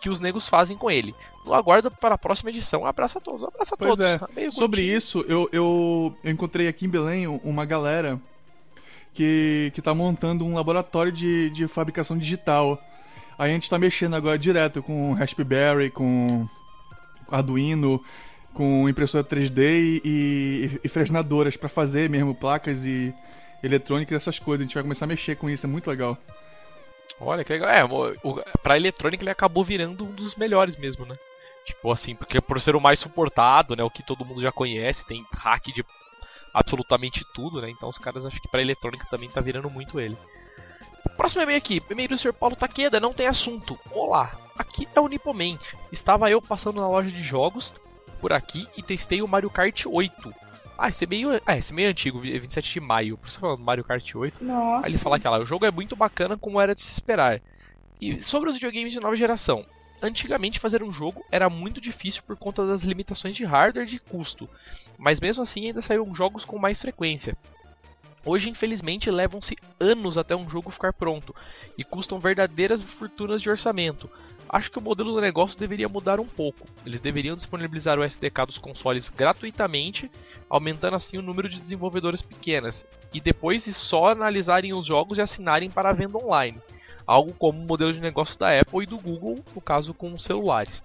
que 0.00 0.08
os 0.08 0.18
negros 0.20 0.48
fazem 0.48 0.76
com 0.76 0.90
ele. 0.90 1.14
No 1.44 1.54
aguardo 1.54 1.90
para 1.90 2.14
a 2.14 2.18
próxima 2.18 2.50
edição. 2.50 2.82
Um 2.82 2.86
abraço 2.86 3.18
a 3.18 3.20
todos, 3.20 3.42
um 3.42 3.48
abraço 3.48 3.74
a 3.74 3.76
Pois 3.76 3.90
todos. 3.90 4.06
é. 4.06 4.20
Meio 4.34 4.52
Sobre 4.52 4.82
isso, 4.82 5.24
eu, 5.28 5.48
eu, 5.52 6.16
eu 6.24 6.30
encontrei 6.30 6.68
aqui 6.68 6.86
em 6.86 6.88
Belém 6.88 7.26
uma 7.26 7.64
galera 7.64 8.18
que, 9.14 9.70
que 9.74 9.82
tá 9.82 9.94
montando 9.94 10.44
um 10.44 10.54
laboratório 10.54 11.12
de, 11.12 11.50
de 11.50 11.66
fabricação 11.66 12.16
digital. 12.16 12.80
Aí 13.38 13.50
a 13.50 13.54
gente 13.54 13.68
tá 13.68 13.78
mexendo 13.78 14.14
agora 14.16 14.38
direto 14.38 14.82
com 14.82 15.12
Raspberry, 15.14 15.90
com 15.90 16.48
Arduino, 17.30 18.02
com 18.54 18.88
impressora 18.88 19.24
3D 19.24 19.58
e, 19.58 20.00
e, 20.04 20.80
e 20.84 20.88
fresnadoras 20.88 21.56
pra 21.56 21.68
fazer 21.68 22.08
mesmo 22.10 22.34
placas 22.34 22.84
e 22.84 23.14
eletrônicas 23.62 24.16
essas 24.16 24.38
coisas. 24.38 24.62
A 24.62 24.66
gente 24.66 24.74
vai 24.74 24.82
começar 24.82 25.04
a 25.04 25.08
mexer 25.08 25.36
com 25.36 25.48
isso, 25.48 25.66
é 25.66 25.68
muito 25.68 25.88
legal. 25.88 26.16
Olha 27.20 27.44
que 27.44 27.52
legal. 27.52 27.68
É, 27.68 27.84
o, 27.84 28.42
pra 28.62 28.76
eletrônica 28.76 29.22
ele 29.22 29.30
acabou 29.30 29.62
virando 29.62 30.04
um 30.04 30.10
dos 30.10 30.34
melhores 30.36 30.76
mesmo, 30.76 31.04
né? 31.04 31.14
Tipo 31.64 31.92
assim, 31.92 32.14
porque 32.14 32.40
por 32.40 32.60
ser 32.60 32.74
o 32.74 32.80
mais 32.80 32.98
suportado, 32.98 33.76
né? 33.76 33.82
O 33.84 33.90
que 33.90 34.02
todo 34.02 34.24
mundo 34.24 34.40
já 34.40 34.50
conhece, 34.50 35.06
tem 35.06 35.24
hack 35.32 35.66
de 35.66 35.84
absolutamente 36.52 37.24
tudo, 37.34 37.60
né? 37.60 37.68
Então 37.70 37.88
os 37.88 37.98
caras 37.98 38.24
acho 38.24 38.40
que 38.40 38.48
pra 38.48 38.62
eletrônica 38.62 39.06
também 39.10 39.28
tá 39.28 39.40
virando 39.40 39.70
muito 39.70 40.00
ele. 40.00 40.16
Próximo 41.16 41.42
e-mail 41.42 41.58
aqui, 41.58 41.82
e-mail 41.90 42.08
do 42.08 42.18
Sr. 42.18 42.32
Paulo 42.32 42.56
Taqueda, 42.56 42.98
não 42.98 43.12
tem 43.12 43.26
assunto. 43.26 43.78
Olá, 43.90 44.32
aqui 44.58 44.88
é 44.94 45.00
o 45.00 45.08
Nipoman. 45.08 45.58
Estava 45.92 46.30
eu 46.30 46.40
passando 46.40 46.80
na 46.80 46.88
loja 46.88 47.10
de 47.10 47.22
jogos 47.22 47.74
por 48.20 48.32
aqui 48.32 48.66
e 48.76 48.82
testei 48.82 49.20
o 49.20 49.28
Mario 49.28 49.50
Kart 49.50 49.84
8. 49.86 50.34
Ah, 50.80 50.88
esse 50.88 51.04
e-mail, 51.04 51.40
ah, 51.46 51.58
esse 51.58 51.78
é 51.78 51.86
antigo, 51.86 52.18
27 52.18 52.72
de 52.72 52.80
maio. 52.80 53.18
Por 53.18 53.28
isso 53.28 53.38
falando 53.38 53.62
Mario 53.62 53.84
Kart 53.84 54.14
8. 54.14 54.42
Nossa. 54.42 54.86
Aí 54.86 54.92
ele 54.92 54.98
fala 54.98 55.20
que 55.20 55.28
lá, 55.28 55.38
o 55.38 55.44
jogo 55.44 55.66
é 55.66 55.70
muito 55.70 55.94
bacana 55.94 56.38
como 56.38 56.58
era 56.58 56.74
de 56.74 56.80
se 56.80 56.90
esperar. 56.90 57.42
E 58.00 58.20
sobre 58.22 58.48
os 58.48 58.54
videogames 58.54 58.92
de 58.92 58.98
nova 58.98 59.14
geração. 59.14 59.66
Antigamente 60.02 60.58
fazer 60.58 60.82
um 60.82 60.90
jogo 60.90 61.22
era 61.30 61.50
muito 61.50 61.82
difícil 61.82 62.22
por 62.26 62.34
conta 62.34 62.66
das 62.66 62.82
limitações 62.82 63.36
de 63.36 63.44
hardware 63.44 63.86
e 63.86 63.90
de 63.90 63.98
custo, 63.98 64.48
mas 64.96 65.20
mesmo 65.20 65.42
assim 65.42 65.66
ainda 65.66 65.82
saíram 65.82 66.14
jogos 66.14 66.46
com 66.46 66.58
mais 66.58 66.80
frequência. 66.80 67.36
Hoje, 68.24 68.48
infelizmente, 68.48 69.10
levam-se 69.10 69.56
anos 69.78 70.16
até 70.16 70.34
um 70.34 70.48
jogo 70.48 70.70
ficar 70.70 70.94
pronto 70.94 71.34
e 71.76 71.84
custam 71.84 72.18
verdadeiras 72.18 72.82
fortunas 72.82 73.42
de 73.42 73.50
orçamento. 73.50 74.10
Acho 74.52 74.68
que 74.68 74.80
o 74.80 74.82
modelo 74.82 75.12
do 75.12 75.20
negócio 75.20 75.56
deveria 75.56 75.88
mudar 75.88 76.18
um 76.18 76.26
pouco. 76.26 76.66
Eles 76.84 76.98
deveriam 76.98 77.36
disponibilizar 77.36 78.00
o 78.00 78.04
SDK 78.04 78.46
dos 78.46 78.58
consoles 78.58 79.08
gratuitamente, 79.08 80.10
aumentando 80.48 80.96
assim 80.96 81.18
o 81.18 81.22
número 81.22 81.48
de 81.48 81.60
desenvolvedores 81.60 82.20
pequenas, 82.20 82.84
e 83.14 83.20
depois 83.20 83.64
só 83.76 84.08
analisarem 84.08 84.74
os 84.74 84.84
jogos 84.84 85.18
e 85.18 85.20
assinarem 85.22 85.70
para 85.70 85.90
a 85.90 85.92
venda 85.92 86.18
online. 86.18 86.60
Algo 87.06 87.32
como 87.32 87.60
o 87.60 87.64
modelo 87.64 87.92
de 87.92 88.00
negócio 88.00 88.36
da 88.36 88.58
Apple 88.58 88.82
e 88.82 88.86
do 88.86 88.98
Google, 88.98 89.38
no 89.54 89.60
caso 89.60 89.94
com 89.94 90.18
celulares. 90.18 90.82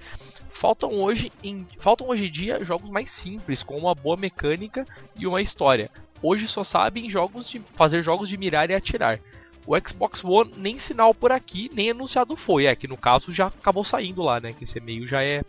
Faltam 0.48 0.92
hoje 0.92 1.32
em, 1.44 1.66
faltam 1.80 2.08
hoje 2.08 2.28
em 2.28 2.32
dia 2.32 2.64
jogos 2.64 2.90
mais 2.92 3.10
simples, 3.10 3.64
com 3.64 3.78
uma 3.78 3.96
boa 3.96 4.16
mecânica 4.16 4.86
e 5.18 5.26
uma 5.26 5.42
história. 5.42 5.90
Hoje 6.22 6.48
só 6.48 6.64
sabem 6.64 7.10
jogos 7.10 7.50
de, 7.50 7.60
fazer 7.74 8.04
jogos 8.04 8.30
de 8.30 8.38
mirar 8.38 8.70
e 8.70 8.76
atirar. 8.76 9.20
O 9.66 9.76
Xbox 9.80 10.24
One 10.24 10.54
nem 10.58 10.78
sinal 10.78 11.14
por 11.14 11.32
aqui, 11.32 11.70
nem 11.74 11.92
anunciado 11.92 12.36
foi. 12.36 12.66
É 12.66 12.76
que 12.76 12.88
no 12.88 12.98
caso 12.98 13.32
já 13.32 13.48
acabou 13.48 13.84
saindo 13.84 14.22
lá, 14.22 14.40
né? 14.40 14.54
Que 14.54 14.64
esse 14.64 14.78
e-mail 14.78 15.08
já 15.08 15.24
é, 15.24 15.44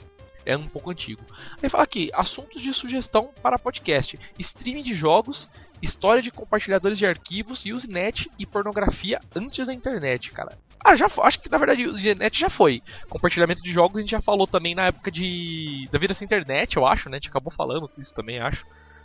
é 0.44 0.56
um 0.56 0.66
pouco 0.66 0.90
antigo. 0.90 1.22
Aí 1.62 1.68
fala 1.68 1.84
aqui, 1.84 2.10
assuntos 2.14 2.62
de 2.62 2.72
sugestão 2.72 3.30
para 3.42 3.58
podcast: 3.58 4.18
streaming 4.38 4.82
de 4.82 4.94
jogos, 4.94 5.48
história 5.82 6.22
de 6.22 6.30
compartilhadores 6.30 6.98
de 6.98 7.06
arquivos, 7.06 7.66
Usenet 7.66 8.30
e 8.38 8.46
pornografia 8.46 9.20
antes 9.34 9.66
da 9.66 9.74
internet, 9.74 10.32
cara. 10.32 10.58
Ah, 10.82 10.94
já 10.94 11.08
foi. 11.08 11.26
Acho 11.26 11.40
que 11.40 11.50
na 11.50 11.58
verdade 11.58 11.86
o 11.86 11.92
Usenet 11.92 12.38
já 12.38 12.48
foi. 12.48 12.82
Compartilhamento 13.08 13.62
de 13.62 13.70
jogos 13.70 13.98
a 13.98 14.00
gente 14.00 14.10
já 14.10 14.22
falou 14.22 14.46
também 14.46 14.74
na 14.74 14.86
época 14.86 15.10
de. 15.10 15.88
da 15.90 15.98
vida 15.98 16.14
sem 16.14 16.24
internet, 16.24 16.76
eu 16.76 16.86
acho, 16.86 17.10
né? 17.10 17.16
A 17.16 17.18
gente 17.18 17.28
acabou 17.28 17.52
falando 17.52 17.90
isso 17.98 18.14
também, 18.14 18.38
acho. 18.38 18.64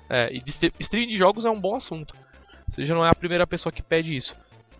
É, 0.10 0.30
e 0.32 0.40
streaming 0.80 1.08
de 1.08 1.18
jogos 1.18 1.44
é 1.44 1.50
um 1.50 1.60
bom 1.60 1.76
assunto. 1.76 2.16
Você 2.68 2.84
já 2.84 2.94
não 2.94 3.06
é 3.06 3.10
a 3.10 3.16
primeira 3.16 3.48
pessoa 3.48 3.72
que 3.74 3.82
pede 3.82 4.16
isso. 4.16 4.36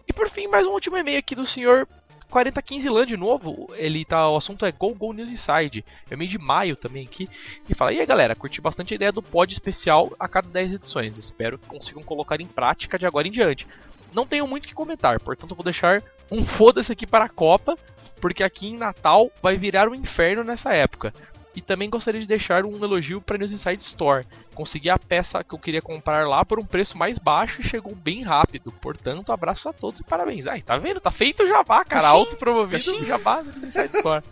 E 0.08 0.14
por 0.14 0.30
fim, 0.30 0.48
mais 0.48 0.66
um 0.68 0.72
último 0.72 0.98
e-mail 0.98 1.20
aqui 1.20 1.36
do 1.36 1.46
senhor 1.46 1.88
4015 2.32 2.90
Lan 2.90 3.06
de 3.06 3.18
novo. 3.18 3.70
Ele 3.76 4.06
tá. 4.06 4.28
O 4.30 4.38
assunto 4.38 4.66
é 4.66 4.72
Go 4.72 4.96
Go 4.96 5.14
News 5.14 5.30
Inside. 5.30 5.86
É 6.10 6.16
meio 6.16 6.30
de 6.30 6.40
maio 6.40 6.76
também 6.76 7.06
aqui. 7.06 7.28
E 7.70 7.76
fala, 7.76 7.94
e 7.94 8.00
aí 8.00 8.06
galera, 8.06 8.36
curti 8.36 8.62
bastante 8.62 8.94
a 8.94 8.96
ideia 8.96 9.12
do 9.12 9.22
pod 9.22 9.52
especial 9.52 10.12
a 10.20 10.28
cada 10.28 10.50
10 10.50 10.74
edições. 10.74 11.18
Espero 11.18 11.58
que 11.58 11.68
consigam 11.68 12.02
colocar 12.02 12.40
em 12.40 12.48
prática 12.48 12.98
de 12.98 13.06
agora 13.06 13.28
em 13.28 13.32
diante. 13.32 13.68
Não 14.14 14.26
tenho 14.26 14.48
muito 14.48 14.66
o 14.66 14.68
que 14.68 14.74
comentar, 14.74 15.20
portanto 15.20 15.56
vou 15.56 15.64
deixar 15.64 16.02
um 16.32 16.44
foda-se 16.44 16.92
aqui 16.92 17.06
para 17.06 17.26
a 17.26 17.30
Copa, 17.30 17.78
porque 18.20 18.44
aqui 18.44 18.68
em 18.68 18.78
Natal 18.78 19.30
vai 19.42 19.58
virar 19.58 19.88
um 19.88 19.96
inferno 19.96 20.44
nessa 20.44 20.74
época. 20.74 21.14
E 21.56 21.62
também 21.62 21.90
gostaria 21.90 22.22
de 22.22 22.28
deixar 22.28 22.66
um 22.66 22.84
elogio 22.84 23.20
para 23.22 23.38
News 23.38 23.52
Inside 23.52 23.82
Store. 23.84 24.26
Consegui 24.56 24.90
a 24.90 24.98
peça 24.98 25.44
que 25.44 25.54
eu 25.54 25.60
queria 25.60 25.82
comprar 25.82 26.28
lá 26.28 26.46
por 26.46 26.60
um 26.60 26.66
preço 26.66 26.98
mais 26.98 27.18
baixo 27.18 27.62
e 27.62 27.64
chegou 27.64 27.94
bem 27.94 28.24
rápido. 28.24 28.72
Portanto, 28.72 29.32
abraços 29.34 29.66
a 29.66 29.74
todos 29.74 30.00
e 30.00 30.04
parabéns. 30.04 30.48
Ai, 30.48 30.62
tá 30.62 30.78
vendo? 30.78 31.00
Tá 31.02 31.12
feito 31.12 31.44
o 31.44 31.48
jabá, 31.48 31.84
cara. 31.84 32.08
Autopromovido 32.08 33.06
jabá 33.06 33.38
da 33.42 33.52
News 33.52 33.64
Inside 33.64 33.98
Store. 33.98 34.24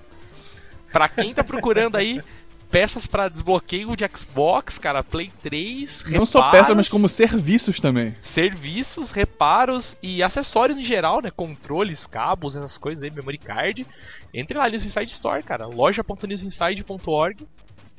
Pra 0.92 1.08
quem 1.10 1.34
tá 1.34 1.44
procurando 1.44 1.98
aí 1.98 2.22
peças 2.70 3.08
para 3.08 3.28
desbloqueio 3.28 3.96
de 3.96 4.08
Xbox, 4.16 4.78
cara, 4.78 5.04
Play 5.04 5.32
3, 5.42 6.04
Não 6.10 6.26
só 6.26 6.40
reparos, 6.40 6.60
peças, 6.60 6.76
mas 6.76 6.90
como 6.90 7.10
serviços 7.10 7.80
também. 7.80 8.16
serviços, 8.22 9.12
reparos 9.12 9.98
e 10.02 10.22
acessórios 10.22 10.78
em 10.78 10.84
geral, 10.84 11.22
né? 11.22 11.32
Controles, 11.32 12.06
cabos, 12.06 12.56
essas 12.56 12.78
coisas 12.78 13.04
aí, 13.04 13.12
memory 13.12 13.38
card. 13.40 13.88
Entre 14.34 14.58
lá, 14.58 14.70
News 14.70 14.86
Inside 14.86 15.12
Store, 15.12 15.42
cara. 15.44 15.66
loja.newsinside.org. 15.68 17.48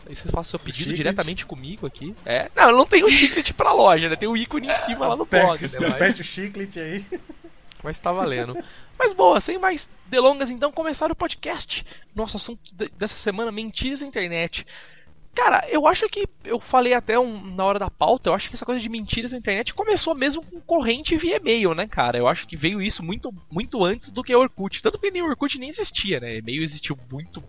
Aí 0.08 0.16
você 0.16 0.28
faz 0.28 0.46
seu 0.46 0.58
pedido 0.58 0.94
diretamente 0.94 1.44
comigo 1.44 1.86
aqui. 1.86 2.14
É, 2.24 2.50
não, 2.56 2.72
não 2.72 2.86
tem 2.86 3.04
o 3.04 3.10
chiclete 3.10 3.52
pra 3.52 3.72
loja, 3.72 4.08
né? 4.08 4.16
Tem 4.16 4.28
o 4.28 4.36
ícone 4.36 4.68
em 4.68 4.72
cima 4.74 5.06
lá 5.08 5.16
no 5.16 5.26
blog, 5.26 5.60
né? 5.62 5.78
Mas, 5.78 5.90
Aperte 5.92 6.20
o 6.22 6.24
chiclete 6.24 6.80
aí. 6.80 7.04
mas 7.82 7.98
tá 7.98 8.10
valendo. 8.10 8.56
Mas 8.98 9.12
boa, 9.12 9.40
sem 9.40 9.58
mais 9.58 9.88
delongas, 10.06 10.50
então, 10.50 10.72
começar 10.72 11.10
o 11.12 11.14
podcast. 11.14 11.84
Nosso 12.14 12.36
assunto 12.38 12.60
de- 12.74 12.90
dessa 12.98 13.16
semana, 13.16 13.52
mentiras 13.52 14.00
na 14.00 14.06
internet. 14.06 14.66
Cara, 15.34 15.64
eu 15.70 15.86
acho 15.86 16.08
que 16.08 16.26
eu 16.44 16.58
falei 16.58 16.92
até 16.92 17.18
um- 17.18 17.54
na 17.54 17.64
hora 17.64 17.78
da 17.78 17.88
pauta, 17.88 18.28
eu 18.28 18.34
acho 18.34 18.48
que 18.48 18.56
essa 18.56 18.66
coisa 18.66 18.80
de 18.80 18.88
mentiras 18.88 19.32
na 19.32 19.38
internet 19.38 19.72
começou 19.72 20.14
mesmo 20.14 20.42
com 20.42 20.60
corrente 20.60 21.16
via 21.16 21.36
e-mail, 21.36 21.72
né, 21.74 21.86
cara? 21.86 22.18
Eu 22.18 22.26
acho 22.26 22.46
que 22.46 22.56
veio 22.56 22.82
isso 22.82 23.02
muito, 23.02 23.32
muito 23.50 23.82
antes 23.84 24.10
do 24.10 24.24
que 24.24 24.34
o 24.34 24.40
Orkut. 24.40 24.82
Tanto 24.82 24.98
que 24.98 25.10
nem 25.10 25.22
o 25.22 25.26
Orkut 25.26 25.58
nem 25.58 25.68
existia, 25.68 26.18
né? 26.20 26.36
E-mail 26.38 26.62
existiu 26.62 26.98
muito 27.10 27.42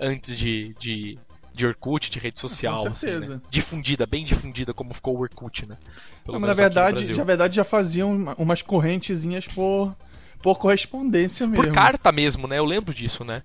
antes 0.00 0.38
de, 0.38 0.74
de, 0.78 1.18
de 1.52 1.66
Orkut, 1.66 2.08
de 2.10 2.18
rede 2.20 2.38
social. 2.38 2.82
Com 2.82 2.88
assim, 2.88 3.06
certeza. 3.08 3.34
né? 3.34 3.40
Difundida, 3.50 4.06
bem 4.06 4.24
difundida, 4.24 4.72
como 4.72 4.94
ficou 4.94 5.16
o 5.16 5.20
Orkut, 5.20 5.66
né? 5.66 5.76
Pelo 6.24 6.38
Não, 6.38 6.46
na 6.46 6.54
verdade, 6.54 7.12
na 7.12 7.24
verdade 7.24 7.56
já 7.56 7.64
faziam 7.64 8.14
uma- 8.14 8.34
umas 8.38 8.62
correntezinhas 8.62 9.46
por, 9.48 9.94
Por 10.40 10.58
correspondência 10.58 11.46
mesmo. 11.46 11.64
Por 11.64 11.72
carta 11.72 12.12
mesmo, 12.12 12.46
né? 12.46 12.58
Eu 12.58 12.64
lembro 12.66 12.92
disso, 12.94 13.24
né? 13.24 13.42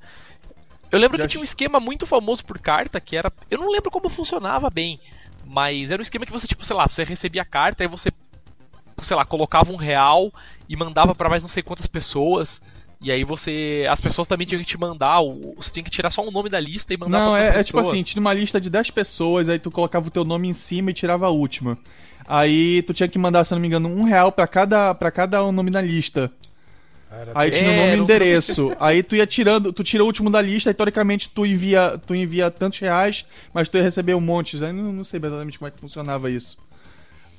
Eu 0.91 0.99
lembro 0.99 1.17
Já 1.17 1.23
que 1.23 1.29
tinha 1.29 1.41
um 1.41 1.43
esquema 1.43 1.79
muito 1.79 2.05
famoso 2.05 2.43
por 2.43 2.59
carta 2.59 2.99
que 2.99 3.15
era. 3.15 3.31
Eu 3.49 3.59
não 3.59 3.71
lembro 3.71 3.91
como 3.91 4.09
funcionava 4.09 4.69
bem. 4.69 4.99
Mas 5.45 5.91
era 5.91 6.01
um 6.01 6.03
esquema 6.03 6.25
que 6.25 6.31
você, 6.31 6.47
tipo, 6.47 6.63
sei 6.63 6.75
lá, 6.75 6.87
você 6.87 7.03
recebia 7.03 7.41
a 7.41 7.45
carta 7.45 7.83
e 7.83 7.87
você, 7.87 8.11
sei 9.01 9.17
lá, 9.17 9.25
colocava 9.25 9.71
um 9.71 9.75
real 9.75 10.31
e 10.67 10.75
mandava 10.75 11.15
pra 11.15 11.29
mais 11.29 11.43
não 11.43 11.49
sei 11.49 11.63
quantas 11.63 11.87
pessoas. 11.87 12.61
E 13.01 13.11
aí 13.11 13.23
você. 13.23 13.85
As 13.89 14.01
pessoas 14.01 14.27
também 14.27 14.45
tinham 14.45 14.61
que 14.61 14.67
te 14.67 14.77
mandar. 14.77 15.21
Você 15.55 15.71
tinha 15.71 15.83
que 15.83 15.89
tirar 15.89 16.11
só 16.11 16.21
um 16.21 16.31
nome 16.31 16.49
da 16.49 16.59
lista 16.59 16.93
e 16.93 16.97
mandar 16.97 17.19
Não, 17.19 17.31
pra 17.31 17.39
é, 17.39 17.43
outras 17.45 17.61
é 17.61 17.63
tipo 17.63 17.77
pessoas. 17.77 17.95
assim, 17.95 18.03
tinha 18.03 18.21
uma 18.21 18.33
lista 18.33 18.59
de 18.59 18.69
10 18.69 18.91
pessoas, 18.91 19.47
aí 19.47 19.57
tu 19.57 19.71
colocava 19.71 20.07
o 20.07 20.11
teu 20.11 20.25
nome 20.25 20.47
em 20.47 20.53
cima 20.53 20.91
e 20.91 20.93
tirava 20.93 21.27
a 21.27 21.29
última. 21.29 21.77
Aí 22.27 22.83
tu 22.83 22.93
tinha 22.93 23.07
que 23.07 23.17
mandar, 23.17 23.43
se 23.43 23.53
eu 23.53 23.55
não 23.55 23.61
me 23.61 23.67
engano, 23.67 23.89
um 23.89 24.03
real 24.03 24.31
pra 24.31 24.47
cada, 24.47 24.93
pra 24.93 25.09
cada 25.09 25.51
nome 25.51 25.71
na 25.71 25.81
lista. 25.81 26.31
Era 27.11 27.31
Aí 27.33 27.49
É, 27.49 27.57
tinha 27.57 27.71
o 27.71 27.75
nome 27.75 27.95
e 27.95 27.99
endereço. 27.99 28.71
Aí 28.79 29.01
tu 29.01 29.15
ia 29.15 29.25
tirando, 29.25 29.73
tu 29.73 29.83
tira 29.83 30.03
o 30.03 30.05
último 30.05 30.29
da 30.29 30.41
lista 30.41 30.69
e 30.69 30.73
teoricamente 30.73 31.29
tu 31.29 31.45
envia, 31.45 31.99
tu 32.05 32.13
envia 32.13 32.51
tantos 32.51 32.79
reais, 32.79 33.25
mas 33.53 33.67
tu 33.67 33.77
ia 33.77 33.83
receber 33.83 34.13
um 34.13 34.21
monte. 34.21 34.63
Aí 34.63 34.71
não, 34.71 34.93
não 34.93 35.03
sei 35.03 35.19
exatamente 35.19 35.57
como 35.57 35.67
é 35.67 35.71
que 35.71 35.79
funcionava 35.79 36.29
isso. 36.29 36.57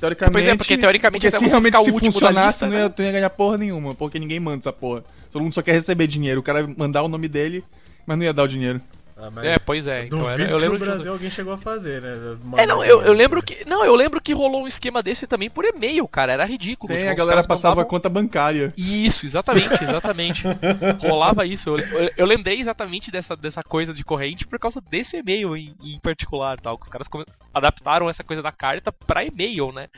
Teoricamente. 0.00 0.33
Pois 0.33 0.47
é, 0.47 0.57
porque 0.57 0.79
teoricamente 0.79 1.27
porque 1.27 1.39
se 1.39 1.47
realmente 1.47 1.73
ficar 1.73 1.83
o 1.83 1.85
se 1.85 1.91
último 1.91 2.11
da 2.11 2.12
funcionasse, 2.12 2.65
lista, 2.65 2.67
não 2.67 2.73
né? 2.73 2.83
ia, 2.83 2.91
tu 2.91 2.99
não 3.00 3.07
ia 3.07 3.12
ganhar 3.12 3.31
porra 3.31 3.59
nenhuma, 3.59 3.95
porque 3.95 4.19
ninguém 4.19 4.41
manda 4.41 4.59
essa 4.59 4.73
porra. 4.73 5.05
Todo 5.31 5.43
mundo 5.43 5.55
só 5.55 5.62
quer 5.62 5.73
receber 5.73 6.07
dinheiro. 6.07 6.41
O 6.41 6.43
cara 6.43 6.62
ia 6.62 6.75
mandar 6.77 7.03
o 7.03 7.09
nome 7.09 7.29
dele, 7.29 7.62
mas 8.07 8.17
não 8.17 8.25
ia 8.25 8.33
dar 8.33 8.45
o 8.45 8.49
dinheiro. 8.49 8.81
Ah, 9.23 9.31
mas 9.31 9.45
É, 9.45 9.59
pois 9.59 9.87
é. 9.87 10.07
Então 10.07 10.29
era, 10.31 10.43
eu 10.43 10.49
que 10.49 10.55
lembro 10.55 10.79
no 10.79 10.79
de- 10.79 10.85
Brasil 10.91 11.12
alguém 11.12 11.31
chegou 11.31 11.53
a 11.53 11.59
fazer, 11.59 12.00
né? 12.00 12.39
É, 12.57 12.67
não, 12.67 12.83
eu, 12.85 13.03
eu 13.03 13.12
lembro 13.12 13.43
que. 13.43 13.65
Não, 13.67 13.85
eu 13.85 13.95
lembro 13.95 14.21
que 14.21 14.33
rolou 14.33 14.62
um 14.62 14.67
esquema 14.67 15.03
desse 15.03 15.27
também 15.27 15.50
por 15.50 15.65
e-mail, 15.65 16.07
cara. 16.09 16.33
Era 16.33 16.45
ridículo. 16.47 16.89
Tem, 16.93 17.00
Tipo, 17.00 17.11
a 17.12 17.15
galera 17.15 17.43
passava 17.47 17.75
a 17.75 17.77
mandavam- 17.77 17.91
conta 17.91 18.09
bancária. 18.09 18.73
Isso, 18.77 19.27
exatamente, 19.27 19.75
exatamente. 19.85 20.45
Rolava 21.03 21.45
isso. 21.47 21.71
Eu, 21.71 21.79
eu- 21.79 22.11
eu 22.17 22.27
lembrei 22.27 22.61
exatamente 22.61 23.11
dessa, 23.11 23.37
dessa 23.37 23.62
coisa 23.62 23.93
de 23.93 24.03
corrente 24.05 24.47
por 24.47 24.59
causa 24.59 24.81
desse 24.81 25.19
e-mail 25.19 25.57
em, 25.57 25.75
em 25.83 25.99
particular, 26.00 26.59
tal. 26.59 26.79
Que 26.79 26.85
os 26.85 26.89
caras 26.89 27.09
adaptaram 27.53 28.09
essa 28.09 28.25
coisa 28.25 28.43
da 28.43 28.53
carta 28.53 28.91
pra 28.93 29.25
e-mail, 29.25 29.73
né? 29.73 29.89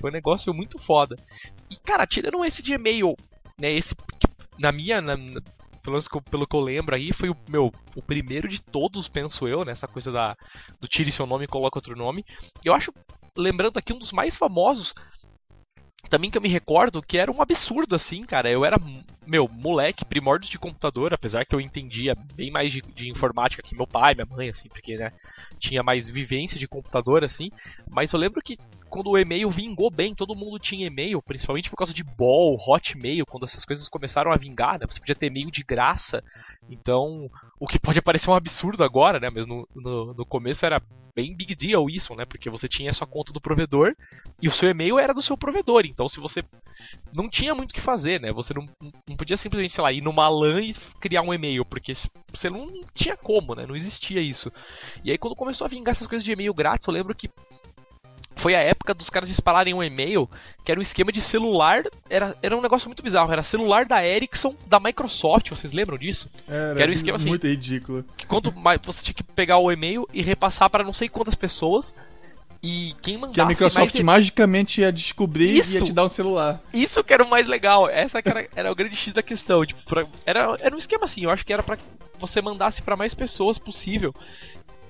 Foi 0.00 0.10
um 0.10 0.12
negócio 0.12 0.52
muito 0.52 0.78
foda. 0.78 1.16
E, 1.70 1.76
cara, 1.76 2.06
tirando 2.06 2.44
esse 2.44 2.62
de 2.62 2.72
e-mail, 2.74 3.14
né? 3.60 3.72
Esse 3.72 3.94
que, 3.94 4.26
na 4.58 4.72
minha. 4.72 5.00
na- 5.00 5.16
pelo 5.82 5.94
menos 5.94 6.08
pelo 6.30 6.46
que 6.46 6.56
eu 6.56 6.60
lembro 6.60 6.94
aí, 6.94 7.12
foi 7.12 7.28
o 7.28 7.36
meu 7.48 7.72
o 7.96 8.02
primeiro 8.02 8.48
de 8.48 8.60
todos, 8.60 9.08
penso 9.08 9.48
eu, 9.48 9.64
nessa 9.64 9.88
coisa 9.88 10.10
da 10.10 10.36
do 10.80 10.88
tire 10.88 11.10
seu 11.10 11.26
nome 11.26 11.44
e 11.44 11.48
coloque 11.48 11.76
outro 11.76 11.96
nome. 11.96 12.24
Eu 12.64 12.74
acho, 12.74 12.92
lembrando 13.36 13.78
aqui, 13.78 13.92
um 13.92 13.98
dos 13.98 14.12
mais 14.12 14.36
famosos 14.36 14.94
também 16.08 16.30
que 16.30 16.36
eu 16.36 16.42
me 16.42 16.48
recordo 16.48 17.02
que 17.02 17.16
era 17.16 17.32
um 17.32 17.40
absurdo 17.40 17.94
assim, 17.94 18.22
cara. 18.22 18.50
Eu 18.50 18.64
era, 18.64 18.76
meu, 19.26 19.48
moleque, 19.48 20.04
primórdios 20.04 20.50
de 20.50 20.58
computador, 20.58 21.14
apesar 21.14 21.44
que 21.44 21.54
eu 21.54 21.60
entendia 21.60 22.14
bem 22.34 22.50
mais 22.50 22.72
de, 22.72 22.82
de 22.82 23.08
informática 23.08 23.62
que 23.62 23.76
meu 23.76 23.86
pai, 23.86 24.14
minha 24.14 24.26
mãe, 24.26 24.48
assim, 24.48 24.68
porque, 24.68 24.96
né, 24.96 25.12
tinha 25.58 25.82
mais 25.82 26.08
vivência 26.08 26.58
de 26.58 26.66
computador, 26.66 27.24
assim. 27.24 27.50
Mas 27.88 28.12
eu 28.12 28.18
lembro 28.18 28.42
que 28.42 28.56
quando 28.90 29.10
o 29.10 29.18
e-mail 29.18 29.48
vingou 29.48 29.90
bem, 29.90 30.14
todo 30.14 30.34
mundo 30.34 30.58
tinha 30.58 30.86
e-mail, 30.86 31.22
principalmente 31.22 31.70
por 31.70 31.76
causa 31.76 31.94
de 31.94 32.04
Ball, 32.04 32.56
Hotmail, 32.56 33.24
quando 33.24 33.44
essas 33.44 33.64
coisas 33.64 33.88
começaram 33.88 34.32
a 34.32 34.36
vingar, 34.36 34.78
né? 34.78 34.86
Você 34.86 35.00
podia 35.00 35.14
ter 35.14 35.26
e-mail 35.26 35.50
de 35.50 35.62
graça. 35.62 36.22
Então, 36.68 37.30
o 37.58 37.66
que 37.66 37.78
pode 37.78 38.02
parecer 38.02 38.28
um 38.28 38.34
absurdo 38.34 38.84
agora, 38.84 39.18
né? 39.18 39.30
Mas 39.30 39.46
no, 39.46 39.66
no, 39.74 40.14
no 40.14 40.26
começo 40.26 40.66
era 40.66 40.82
bem 41.14 41.34
big 41.34 41.54
deal 41.54 41.88
isso, 41.88 42.14
né? 42.14 42.24
Porque 42.24 42.50
você 42.50 42.68
tinha 42.68 42.90
a 42.90 42.92
sua 42.92 43.06
conta 43.06 43.32
do 43.32 43.40
provedor 43.40 43.94
e 44.40 44.48
o 44.48 44.52
seu 44.52 44.68
e-mail 44.68 44.98
era 44.98 45.14
do 45.14 45.22
seu 45.22 45.36
provedor. 45.36 45.84
Então, 45.84 46.08
se 46.08 46.20
você 46.20 46.42
não 47.14 47.28
tinha 47.28 47.54
muito 47.54 47.70
o 47.70 47.74
que 47.74 47.80
fazer, 47.80 48.20
né? 48.20 48.32
Você 48.32 48.54
não, 48.54 48.66
não 49.12 49.16
podia 49.16 49.36
simplesmente, 49.36 49.72
sei 49.72 49.82
lá, 49.82 49.92
ir 49.92 50.00
numa 50.02 50.28
LAN 50.28 50.60
e 50.60 50.74
criar 51.00 51.22
um 51.22 51.32
e-mail, 51.32 51.64
porque 51.64 51.92
você 52.32 52.50
não 52.50 52.68
tinha 52.92 53.16
como, 53.16 53.54
né? 53.54 53.64
Não 53.66 53.76
existia 53.76 54.20
isso. 54.20 54.50
E 55.04 55.10
aí, 55.10 55.18
quando 55.18 55.36
começou 55.36 55.64
a 55.64 55.68
vingar 55.68 55.92
essas 55.92 56.06
coisas 56.06 56.24
de 56.24 56.32
e-mail 56.32 56.52
grátis, 56.52 56.86
eu 56.86 56.92
lembro 56.92 57.14
que 57.14 57.30
foi 58.34 58.54
a 58.54 58.60
época 58.60 58.92
dos 58.94 59.08
caras 59.08 59.28
dispararem 59.28 59.72
um 59.74 59.82
e-mail 59.82 60.28
que 60.64 60.72
era 60.72 60.80
um 60.80 60.82
esquema 60.82 61.12
de 61.12 61.20
celular. 61.20 61.84
Era, 62.10 62.36
era 62.42 62.56
um 62.56 62.62
negócio 62.62 62.88
muito 62.88 63.02
bizarro. 63.02 63.30
Era 63.32 63.42
celular 63.42 63.84
da 63.84 64.04
Ericsson, 64.04 64.56
da 64.66 64.80
Microsoft. 64.80 65.50
Vocês 65.50 65.72
lembram 65.72 65.96
disso? 65.98 66.28
Era, 66.48 66.74
Que 66.74 66.82
era 66.82 66.90
um 66.90 66.94
esquema 66.94 67.16
assim. 67.16 67.28
muito 67.28 67.46
ridículo. 67.46 68.04
que 68.16 68.26
quanto 68.26 68.52
mais 68.56 68.80
você 68.82 69.04
tinha 69.04 69.14
que 69.14 69.22
pegar 69.22 69.58
o 69.58 69.70
e-mail 69.70 70.08
e 70.12 70.22
repassar 70.22 70.68
para 70.70 70.82
não 70.82 70.92
sei 70.92 71.08
quantas 71.08 71.34
pessoas 71.34 71.94
e 72.62 72.94
quem 73.02 73.14
mandasse 73.18 73.34
Que 73.34 73.40
a 73.40 73.46
Microsoft 73.46 73.94
mais 74.00 74.04
magicamente 74.04 74.80
ia 74.80 74.92
descobrir 74.92 75.50
e 75.50 75.54
ia 75.54 75.60
Isso! 75.60 75.84
te 75.84 75.92
dar 75.92 76.04
um 76.04 76.08
celular. 76.08 76.60
isso 76.72 77.02
que 77.02 77.12
era 77.12 77.24
o 77.24 77.28
mais 77.28 77.48
legal 77.48 77.88
essa 77.88 78.18
era, 78.24 78.48
era 78.54 78.70
o 78.70 78.74
grande 78.74 78.94
x 78.96 79.12
da 79.12 79.22
questão 79.22 79.64
tipo 79.66 79.82
pra- 79.84 80.06
era 80.24 80.56
era 80.60 80.74
um 80.74 80.78
esquema 80.78 81.04
assim 81.06 81.24
eu 81.24 81.30
acho 81.30 81.44
que 81.44 81.52
era 81.52 81.62
para 81.62 81.76
você 82.18 82.40
mandasse 82.40 82.80
para 82.82 82.96
mais 82.96 83.14
pessoas 83.14 83.58
possível 83.58 84.14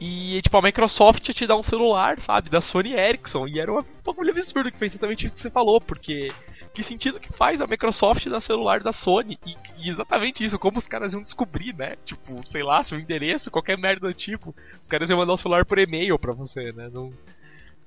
e 0.00 0.40
tipo 0.42 0.56
a 0.56 0.62
Microsoft 0.62 1.26
ia 1.28 1.34
te 1.34 1.46
dar 1.46 1.56
um 1.56 1.62
celular 1.62 2.18
sabe 2.20 2.50
da 2.50 2.60
Sony 2.60 2.92
Ericsson 2.92 3.46
e 3.46 3.58
era 3.60 3.72
um 3.72 3.82
bagulho 4.04 4.30
absurdo 4.32 4.70
que 4.70 4.76
foi 4.78 4.88
exatamente 4.88 5.26
isso 5.26 5.34
que 5.36 5.40
você 5.40 5.50
falou 5.50 5.80
porque 5.80 6.28
que 6.74 6.82
sentido 6.82 7.20
que 7.20 7.32
faz 7.32 7.60
a 7.60 7.66
Microsoft 7.66 8.26
dar 8.28 8.40
celular 8.40 8.80
da 8.82 8.92
Sony? 8.94 9.38
E, 9.46 9.54
e 9.78 9.90
exatamente 9.90 10.42
isso, 10.42 10.58
como 10.58 10.78
os 10.78 10.88
caras 10.88 11.12
iam 11.12 11.22
descobrir, 11.22 11.74
né? 11.76 11.96
Tipo, 12.02 12.40
sei 12.46 12.62
lá, 12.62 12.82
seu 12.82 12.98
endereço, 12.98 13.50
qualquer 13.50 13.76
merda 13.76 14.06
do 14.08 14.14
tipo. 14.14 14.54
Os 14.80 14.88
caras 14.88 15.10
iam 15.10 15.18
mandar 15.18 15.34
o 15.34 15.36
celular 15.36 15.66
por 15.66 15.78
e-mail 15.78 16.18
pra 16.18 16.32
você, 16.32 16.72
né? 16.72 16.88
Não, 16.90 17.12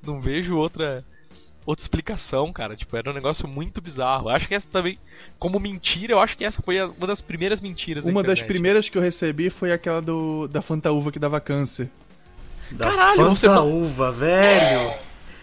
não 0.06 0.22
vejo 0.22 0.56
outra 0.58 1.04
outra 1.66 1.82
explicação, 1.84 2.54
cara. 2.54 2.76
Tipo, 2.76 2.96
era 2.96 3.10
um 3.10 3.14
negócio 3.14 3.48
muito 3.48 3.82
bizarro. 3.82 4.30
Eu 4.30 4.36
acho 4.36 4.48
que 4.48 4.54
essa 4.54 4.68
também, 4.72 5.00
como 5.40 5.60
mentira, 5.60 6.14
eu 6.14 6.20
acho 6.20 6.38
que 6.38 6.46
essa 6.46 6.62
foi 6.62 6.80
uma 6.80 7.08
das 7.08 7.22
primeiras 7.22 7.60
mentiras 7.60 8.04
da 8.06 8.12
Uma 8.12 8.22
das 8.22 8.34
internet. 8.34 8.48
primeiras 8.48 8.88
que 8.90 8.98
eu 8.98 9.02
recebi 9.02 9.50
foi 9.50 9.72
aquela 9.72 10.00
do 10.02 10.48
da 10.48 10.62
Fantaúva 10.62 11.12
que 11.12 11.18
dava 11.18 11.40
câncer. 11.42 11.90
Da 12.72 12.90
Caralho, 12.92 13.16
Fanta 13.18 13.36
você 13.36 13.48
não- 13.48 13.82
Uva, 13.82 14.12
velho. 14.12 14.94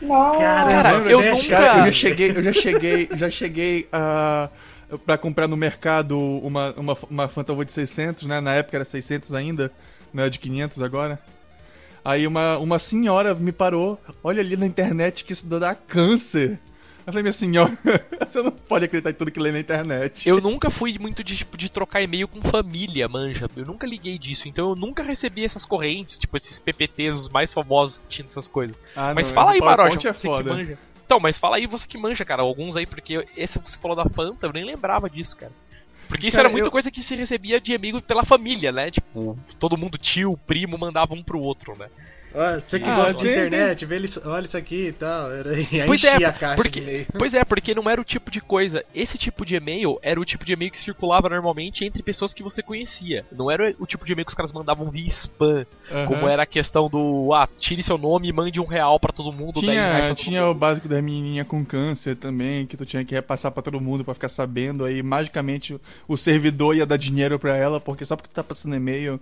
Nossa. 0.00 0.38
Caramba, 0.38 0.83
Cara, 0.83 1.11
eu 1.11 1.23
nunca- 1.23 1.49
Cara, 1.49 1.78
eu 1.78 1.85
já 1.87 1.92
cheguei, 1.92 2.31
eu 2.31 2.42
já 2.42 2.52
cheguei, 2.52 3.09
já 3.16 3.31
cheguei 3.31 3.88
a 3.92 4.49
para 5.07 5.16
comprar 5.16 5.49
no 5.49 5.57
mercado 5.57 6.19
uma 6.19 6.73
uma 6.76 6.97
uma 7.11 7.28
Fantaúva 7.28 7.64
de 7.64 7.73
600, 7.73 8.25
né? 8.28 8.40
Na 8.40 8.52
época 8.54 8.76
era 8.76 8.85
600 8.85 9.35
ainda, 9.35 9.73
não 10.12 10.23
é 10.25 10.28
de 10.31 10.38
500 10.38 10.83
agora. 10.83 11.19
Aí 12.04 12.26
uma, 12.26 12.59
uma 12.59 12.78
senhora 12.78 13.35
me 13.35 13.52
parou, 13.52 14.00
olha 14.23 14.40
ali 14.40 14.56
na 14.56 14.66
internet 14.66 15.25
que 15.25 15.32
isso 15.32 15.47
dá 15.47 15.75
câncer. 15.75 16.59
Eu 17.04 17.12
falei, 17.12 17.23
minha 17.23 17.32
senhora, 17.32 17.76
você 18.30 18.42
não 18.42 18.52
pode 18.52 18.85
acreditar 18.85 19.11
em 19.11 19.14
tudo 19.14 19.30
que 19.30 19.40
lê 19.40 19.50
na 19.50 19.59
internet. 19.59 20.28
Eu 20.28 20.40
nunca 20.40 20.71
fui 20.71 20.97
muito 21.00 21.25
de, 21.25 21.37
tipo, 21.37 21.56
de 21.56 21.71
trocar 21.71 22.00
e-mail 22.00 22.28
com 22.28 22.40
família, 22.40 23.09
manja. 23.09 23.49
Eu 23.56 23.66
nunca 23.66 23.87
liguei 23.87 24.16
disso. 24.18 24.49
Então 24.49 24.71
eu 24.71 24.76
nunca 24.76 25.02
recebi 25.02 25.44
essas 25.44 25.64
correntes, 25.64 26.18
tipo, 26.18 26.37
esses 26.37 26.61
PPTs, 26.61 27.16
os 27.16 27.28
mais 27.28 27.52
famosos 27.52 27.99
que 27.99 28.06
tinham 28.09 28.26
essas 28.26 28.47
coisas. 28.47 28.78
Ah, 28.94 29.12
Mas 29.14 29.28
não, 29.28 29.35
fala 29.35 29.52
aí, 29.52 29.59
o 29.59 29.62
PowerPoint 29.62 29.88
Maroja, 29.90 30.09
é 30.09 30.12
você 30.12 30.28
que 30.28 30.35
foda. 30.35 30.54
manja. 30.54 30.78
Então, 31.04 31.18
mas 31.21 31.38
fala 31.38 31.56
aí 31.56 31.66
você 31.66 31.87
que 31.87 31.99
manja, 31.99 32.25
cara. 32.25 32.42
Alguns 32.42 32.76
aí, 32.76 32.87
porque 32.87 33.26
esse 33.37 33.59
que 33.59 33.71
você 33.71 33.76
falou 33.78 33.97
da 33.97 34.06
Fanta, 34.09 34.47
eu 34.47 34.52
nem 34.52 34.64
lembrava 34.64 35.11
disso, 35.11 35.37
cara. 35.37 35.52
Porque 36.12 36.26
isso 36.26 36.37
Cara, 36.37 36.49
era 36.49 36.52
muita 36.52 36.69
eu- 36.69 36.71
coisa 36.71 36.90
que 36.90 37.02
se 37.02 37.16
recebia 37.16 37.59
de 37.59 37.75
amigo 37.75 38.02
pela 38.02 38.23
família, 38.23 38.71
né? 38.71 38.90
Tipo, 38.90 39.37
todo 39.59 39.78
mundo, 39.78 39.97
tio, 39.97 40.37
primo, 40.47 40.76
mandava 40.76 41.14
um 41.14 41.23
pro 41.23 41.40
outro, 41.40 41.75
né? 41.78 41.88
Ó, 42.34 42.54
você 42.60 42.80
que 42.80 42.88
Ah, 42.88 42.96
gosta 42.96 43.22
de 43.22 43.30
internet, 43.30 43.84
vê 43.86 43.98
isso, 43.98 44.20
olha 44.24 44.44
isso 44.44 44.56
aqui 44.56 44.86
e 44.88 44.92
tal. 44.92 45.30
Era, 45.32 45.52
e 45.60 45.80
aí 45.80 45.86
Pois 45.86 46.02
enchia 46.02 46.26
é, 46.26 46.28
a 46.28 46.32
caixa 46.32 46.56
porque, 46.56 46.80
de 46.80 46.86
e-mail. 46.88 47.06
pois 47.18 47.34
é, 47.34 47.44
porque 47.44 47.74
não 47.74 47.88
era 47.90 48.00
o 48.00 48.04
tipo 48.04 48.30
de 48.30 48.40
coisa. 48.40 48.84
Esse 48.94 49.18
tipo 49.18 49.44
de 49.44 49.56
e-mail 49.56 49.98
era 50.02 50.20
o 50.20 50.24
tipo 50.24 50.44
de 50.44 50.52
e-mail 50.52 50.70
que 50.70 50.80
circulava 50.80 51.28
normalmente 51.28 51.84
entre 51.84 52.02
pessoas 52.02 52.32
que 52.32 52.42
você 52.42 52.62
conhecia. 52.62 53.24
Não 53.30 53.50
era 53.50 53.74
o 53.78 53.86
tipo 53.86 54.04
de 54.04 54.12
e-mail 54.12 54.24
que 54.24 54.30
os 54.30 54.36
caras 54.36 54.52
mandavam 54.52 54.90
via 54.90 55.06
spam, 55.08 55.66
Aham. 55.90 56.06
como 56.06 56.28
era 56.28 56.42
a 56.44 56.46
questão 56.46 56.88
do 56.88 57.32
ah, 57.34 57.48
tire 57.58 57.82
seu 57.82 57.98
nome 57.98 58.28
e 58.28 58.32
mande 58.32 58.60
um 58.60 58.64
real 58.64 58.98
pra 58.98 59.12
todo 59.12 59.32
mundo, 59.32 59.60
10 59.60 59.66
reais 59.66 59.90
Tinha, 59.90 59.98
pra 60.00 60.08
todo 60.14 60.16
tinha 60.24 60.44
o 60.44 60.48
mundo. 60.48 60.58
básico 60.58 60.88
da 60.88 61.02
menininha 61.02 61.44
com 61.44 61.64
câncer 61.64 62.16
também, 62.16 62.66
que 62.66 62.76
tu 62.76 62.86
tinha 62.86 63.04
que 63.04 63.14
repassar 63.14 63.52
pra 63.52 63.62
todo 63.62 63.80
mundo 63.80 64.04
pra 64.04 64.14
ficar 64.14 64.28
sabendo. 64.28 64.84
Aí 64.84 65.02
magicamente 65.02 65.74
o- 65.74 65.80
o 66.08 66.16
servidor 66.16 66.74
ia 66.76 66.86
dar 66.86 66.96
dinheiro 66.96 67.38
pra 67.38 67.56
ela, 67.56 67.78
porque 67.80 68.04
só 68.04 68.16
porque 68.16 68.28
tu 68.30 68.34
tá 68.34 68.42
passando 68.42 68.74
e-mail. 68.76 69.20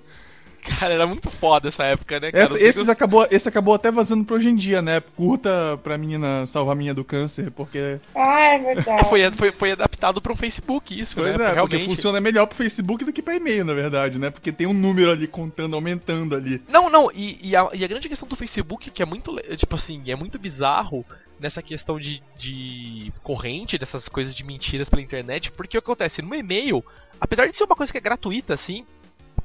Cara, 0.79 0.95
era 0.95 1.07
muito 1.07 1.29
foda 1.31 1.69
essa 1.69 1.85
época, 1.85 2.21
né, 2.21 2.31
cara? 2.33 2.45
Essa- 2.45 2.55
esses 2.55 2.65
negócios- 2.65 2.89
acabou, 2.89 3.27
esse 3.31 3.49
acabou 3.49 3.75
até 3.75 3.91
vazando 3.91 4.25
pra 4.25 4.37
hoje 4.37 4.49
em 4.49 4.55
dia, 4.57 4.81
né? 4.83 5.01
Curta 5.01 5.79
pra 5.83 5.97
menina 5.99 6.47
salvar 6.47 6.73
a 6.73 6.77
menina 6.77 6.95
do 6.95 7.05
câncer, 7.05 7.51
porque. 7.51 7.99
Ah, 8.15 8.41
é 8.55 8.59
verdade. 8.59 9.09
foi, 9.09 9.31
foi, 9.33 9.53
foi 9.53 9.73
adaptado 9.73 10.21
pro 10.21 10.35
Facebook 10.37 10.99
isso, 10.99 11.17
Pois 11.17 11.29
né? 11.29 11.35
é, 11.35 11.37
porque 11.55 11.77
Realmente. 11.77 11.85
funciona 11.87 12.21
melhor 12.21 12.47
pro 12.47 12.57
Facebook 12.57 13.05
do 13.05 13.13
que 13.13 13.23
pra 13.23 13.37
e-mail, 13.37 13.65
na 13.65 13.75
verdade, 13.75 14.19
né? 14.19 14.31
Porque 14.31 14.53
tem 14.53 14.67
um 14.67 14.73
número 14.75 15.11
ali 15.11 15.27
contando, 15.27 15.75
aumentando 15.75 16.35
ali. 16.35 16.63
Não, 16.69 16.89
não, 16.91 17.11
e, 17.15 17.39
e 17.43 17.57
a, 17.57 17.69
e 17.73 17.85
a 17.85 17.89
grande 17.89 18.09
questão 18.09 18.29
do 18.29 18.37
Facebook, 18.37 18.91
que 18.91 19.03
é 19.03 19.07
muito, 19.07 19.37
tipo 19.57 19.75
assim, 19.75 20.03
é 20.11 20.15
muito 20.17 20.39
bizarro 20.39 21.05
nessa 21.39 21.63
questão 21.63 21.99
de, 21.99 22.23
de 22.39 23.11
corrente, 23.23 23.79
dessas 23.79 24.09
coisas 24.09 24.35
de 24.35 24.45
mentiras 24.45 24.89
pela 24.91 25.01
internet, 25.01 25.51
porque 25.53 25.79
o 25.79 25.81
que 25.81 25.87
acontece? 25.87 26.21
No 26.21 26.35
e-mail, 26.35 26.85
apesar 27.21 27.47
de 27.47 27.55
ser 27.57 27.65
uma 27.65 27.75
coisa 27.75 27.91
que 27.91 27.97
é 27.97 28.01
gratuita, 28.01 28.53
assim, 28.55 28.85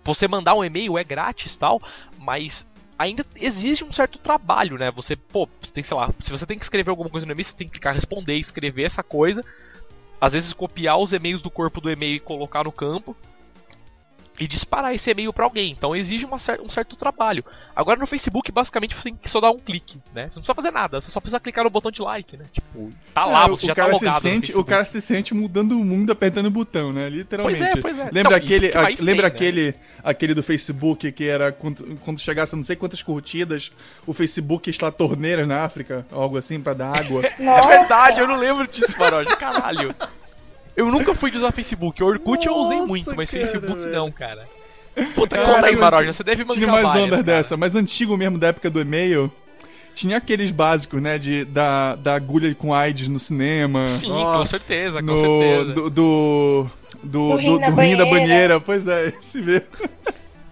você 0.06 0.28
mandar 0.28 0.54
um 0.54 0.64
e-mail 0.64 0.98
é 0.98 1.04
grátis 1.04 1.56
tal, 1.56 1.82
mas 2.20 2.66
ainda 2.98 3.26
exige 3.36 3.84
um 3.84 3.92
certo 3.92 4.18
trabalho, 4.20 4.78
né? 4.78 4.92
Você, 4.92 5.16
pô, 5.16 5.48
tem, 5.74 5.84
sei 5.84 5.98
lá, 5.98 6.14
se 6.20 6.32
você 6.32 6.46
tem 6.46 6.58
que 6.58 6.64
escrever 6.64 6.92
alguma 6.92 7.10
coisa 7.10 7.26
no 7.26 7.34
e-mail, 7.34 7.44
você 7.44 7.58
tem 7.58 7.68
que 7.68 7.74
clicar 7.74 7.94
responder, 7.94 8.36
escrever 8.38 8.84
essa 8.84 9.04
coisa. 9.04 9.44
às 10.22 10.34
vezes 10.34 10.54
copiar 10.54 10.98
os 10.98 11.12
e-mails 11.12 11.42
do 11.42 11.52
corpo 11.52 11.82
do 11.82 11.92
e-mail 11.92 12.16
e 12.16 12.20
colocar 12.20 12.64
no 12.64 12.72
campo 12.72 13.16
e 14.39 14.48
disparar 14.48 14.94
esse 14.94 15.10
e-mail 15.10 15.32
para 15.32 15.46
alguém. 15.46 15.72
Então 15.72 15.96
exige 15.96 16.27
cer 16.39 16.60
um 16.62 16.70
certo 16.70 16.96
trabalho. 16.96 17.44
Agora 17.75 18.00
no 18.00 18.06
Facebook, 18.08 18.51
basicamente, 18.51 18.94
você 18.96 19.04
tem 19.04 19.15
que 19.15 19.30
só 19.30 19.39
dar 19.39 19.51
um 19.51 19.60
clique, 19.60 19.98
né? 20.13 20.24
Você 20.30 20.36
não 20.36 20.42
precisa 20.44 20.54
fazer 20.56 20.72
nada, 20.72 21.00
você 21.00 21.10
só 21.10 21.20
precisa 21.20 21.39
clicar 21.39 21.63
no 21.63 21.70
botão 21.70 21.89
de 21.92 22.01
like, 22.01 22.36
né? 22.36 22.46
Tipo, 22.51 22.92
tá 23.13 23.25
lá, 23.25 23.46
É, 23.46 23.50
você 23.50 23.65
o 23.65 23.68
já 23.68 23.75
tá 23.75 23.82
cara 23.84 23.94
logado. 23.94 24.13
se 24.15 24.22
sente, 24.22 24.58
O 24.58 24.63
cara 24.63 24.86
se 24.86 25.00
sente 25.01 25.34
mudando 25.34 25.72
o 25.80 25.86
mundo 25.86 26.12
apertando 26.12 26.48
o 26.48 26.51
botão, 26.51 26.92
né? 26.92 27.10
Literalmente. 27.10 27.60
Pois 27.60 27.75
é, 27.77 27.82
pois 27.82 28.00
é. 28.00 28.10
Lembra 28.12 28.32
Não, 28.32 28.38
aquele, 28.38 28.68
a- 28.74 28.88
lembra 29.00 29.06
tem, 29.06 29.13
né? 29.13 29.27
aquele, 29.27 29.75
aquele 30.04 30.34
do 30.34 30.44
Facebook 30.44 31.12
que 31.12 31.24
era 31.27 31.51
quando, 31.51 31.98
quando 32.04 32.20
chegasse 32.20 32.56
não 32.56 32.63
sei 32.63 32.75
quantas 32.75 33.01
curtidas, 33.01 33.72
o 34.06 34.13
Facebook 34.13 34.70
instalar 34.70 34.94
torneiras 34.94 35.48
na 35.48 35.63
África, 35.63 36.06
algo 36.12 36.38
assim 36.38 36.60
pra 36.60 36.74
dar 36.74 36.98
água. 36.98 37.22
É 37.39 37.68
verdade, 37.68 38.20
eu 38.20 38.27
não 38.27 38.38
lembro 38.38 38.68
disso, 38.68 38.96
Faroja. 38.98 39.36
Caralho. 39.38 39.94
Eu 40.75 40.91
nunca 40.91 41.13
fui 41.15 41.32
de 41.32 41.38
usar 41.38 41.51
Facebook. 41.51 42.03
Orkut 42.03 42.46
eu 42.46 42.55
usei 42.55 42.77
Nossa, 42.77 42.88
muito, 42.88 43.15
mas 43.15 43.29
cara, 43.32 43.44
Facebook 43.46 43.79
velho. 43.79 43.91
não, 43.94 44.12
cara. 44.12 44.48
Puta, 45.13 45.36
Cara, 45.36 45.55
conta 45.55 45.67
aí, 45.67 45.75
Maroja. 45.75 46.13
Você 46.13 46.24
deve 46.24 46.44
manjar 46.44 46.63
Tinha 46.63 46.72
mais 46.72 46.84
várias, 46.88 47.03
ondas 47.05 47.20
cara. 47.22 47.24
dessa, 47.24 47.58
mas 47.58 47.75
antigo 47.75 48.15
mesmo, 48.15 48.38
da 48.38 48.48
época 48.48 48.70
do 48.70 48.79
e-mail, 48.79 49.32
tinha 49.94 50.17
aqueles 50.17 50.51
básicos, 50.51 51.01
né? 51.01 51.17
De, 51.17 51.44
da, 51.46 51.96
da 51.96 52.15
agulha 52.15 52.53
com 52.55 52.74
AIDS 52.74 53.10
no 53.10 53.20
cinema. 53.20 53.88
Sim, 53.89 54.08
com 54.08 54.13
Nossa. 54.13 54.58
certeza, 54.58 55.00
com 55.00 55.05
no, 55.05 55.17
certeza. 55.17 55.74
do, 55.74 55.89
do, 55.89 56.70
do, 57.03 57.27
Do 57.29 57.36
rim 57.36 57.60
na 57.60 57.70
do 57.70 57.82
rim 57.82 57.98
da 57.98 58.05
banheira. 58.05 58.60
Pois 58.62 58.88
é, 58.88 59.08
esse 59.20 59.41
mesmo. 59.41 59.67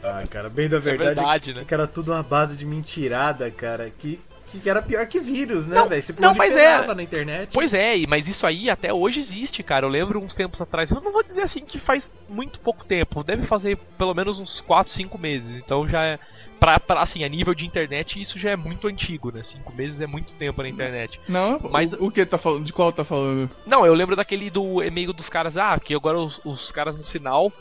Ah, 0.03 0.23
cara, 0.29 0.49
bem 0.49 0.67
da 0.67 0.79
verdade. 0.79 1.15
verdade, 1.15 1.53
né? 1.53 1.63
Que 1.65 1.73
era 1.73 1.87
tudo 1.87 2.11
uma 2.11 2.23
base 2.23 2.57
de 2.57 2.65
mentirada, 2.65 3.49
cara. 3.49 3.89
Que, 3.97 4.19
que 4.59 4.69
era 4.69 4.81
pior 4.81 5.05
que 5.07 5.19
vírus, 5.19 5.67
né, 5.67 5.83
velho? 5.87 6.01
Se 6.01 6.13
não, 6.19 6.33
mas 6.35 6.55
é- 6.55 6.93
na 6.93 7.03
internet. 7.03 7.49
Pois 7.53 7.73
é, 7.73 7.95
mas 8.07 8.27
isso 8.27 8.45
aí 8.45 8.69
até 8.69 8.93
hoje 8.93 9.19
existe, 9.19 9.63
cara. 9.63 9.85
Eu 9.85 9.89
lembro 9.89 10.19
uns 10.21 10.35
tempos 10.35 10.61
atrás. 10.61 10.91
Eu 10.91 11.01
não 11.01 11.11
vou 11.11 11.23
dizer 11.23 11.41
assim 11.41 11.61
que 11.65 11.79
faz 11.79 12.11
muito 12.29 12.59
pouco 12.59 12.83
tempo. 12.85 13.23
Deve 13.23 13.43
fazer 13.43 13.77
pelo 13.97 14.13
menos 14.13 14.39
uns 14.39 14.61
4, 14.61 14.91
5 14.91 15.17
meses. 15.17 15.57
Então 15.57 15.87
já 15.87 16.03
é. 16.03 16.19
Pra, 16.59 16.79
pra, 16.79 17.01
assim, 17.01 17.25
a 17.25 17.27
nível 17.27 17.53
de 17.53 17.65
internet, 17.65 18.21
isso 18.21 18.39
já 18.39 18.51
é 18.51 18.55
muito 18.55 18.87
antigo, 18.87 19.31
né? 19.31 19.43
5 19.43 19.73
meses 19.75 19.99
é 19.99 20.07
muito 20.07 20.33
tempo 20.35 20.61
na 20.61 20.69
internet. 20.69 21.19
Não, 21.27 21.59
Mas- 21.69 21.91
o, 21.91 22.05
o 22.05 22.11
que 22.11 22.25
tá 22.25 22.37
falando? 22.37 22.63
De 22.63 22.71
qual 22.71 22.91
tá 22.93 23.03
falando? 23.03 23.49
Não, 23.65 23.85
eu 23.85 23.93
lembro 23.93 24.15
daquele 24.15 24.49
do 24.49 24.81
e-mail 24.81 25.11
dos 25.11 25.27
caras, 25.27 25.57
ah, 25.57 25.77
que 25.77 25.93
agora 25.93 26.17
os, 26.17 26.39
os 26.45 26.71
caras 26.71 26.95
no 26.95 27.03
sinal 27.03 27.51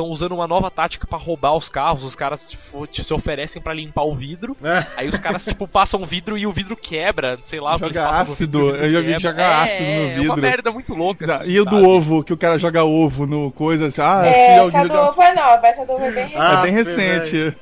estão 0.00 0.06
usando 0.12 0.32
uma 0.32 0.46
nova 0.46 0.70
tática 0.70 1.06
pra 1.06 1.18
roubar 1.18 1.54
os 1.54 1.68
carros, 1.68 2.02
os 2.02 2.14
caras 2.14 2.48
tipo, 2.50 2.86
te- 2.86 3.04
se 3.04 3.12
oferecem 3.12 3.60
pra 3.60 3.74
limpar 3.74 4.02
o 4.04 4.12
vidro, 4.14 4.56
É. 4.64 4.84
aí 4.96 5.08
os 5.08 5.18
caras 5.18 5.44
tipo 5.44 5.68
passam 5.68 6.02
o 6.02 6.06
vidro 6.06 6.38
e 6.38 6.46
o 6.46 6.52
vidro 6.52 6.76
quebra, 6.76 7.38
sei 7.44 7.60
lá, 7.60 7.72
Joga 7.76 7.92
passam 7.94 8.02
no 8.14 8.20
ácido, 8.22 8.58
vidro, 8.58 8.68
o 8.68 8.72
vidro 8.72 8.86
eu 8.86 8.92
já 8.92 9.00
vi 9.16 9.22
jogar 9.22 9.42
É, 9.42 9.64
ácido 9.64 9.84
no 9.84 9.90
É 9.90 10.04
uma 10.14 10.14
vidro. 10.20 10.36
merda 10.42 10.70
muito 10.70 10.94
louca. 10.94 11.32
Assim, 11.32 11.44
e 11.50 11.60
o 11.60 11.64
do 11.64 11.86
ovo, 11.88 12.24
que 12.24 12.32
o 12.32 12.36
cara 12.36 12.56
joga 12.58 12.82
ovo 12.84 13.26
no 13.26 13.50
coisa 13.52 13.86
assim. 13.86 14.00
Ah, 14.00 14.22
se 14.22 14.28
É, 14.28 14.58
alguém 14.58 14.68
essa 14.80 14.88
do 14.88 14.94
jogar- 14.94 15.08
ovo 15.10 15.22
é 15.22 15.34
nova, 15.34 15.66
essa 15.66 15.84
do 15.86 15.92
ovo 15.92 16.04
é 16.04 16.10
bem 16.12 16.24
recente. 16.24 16.40
Ah, 16.40 16.58
É 16.58 16.62
bem 16.62 16.72
recente. 16.72 17.56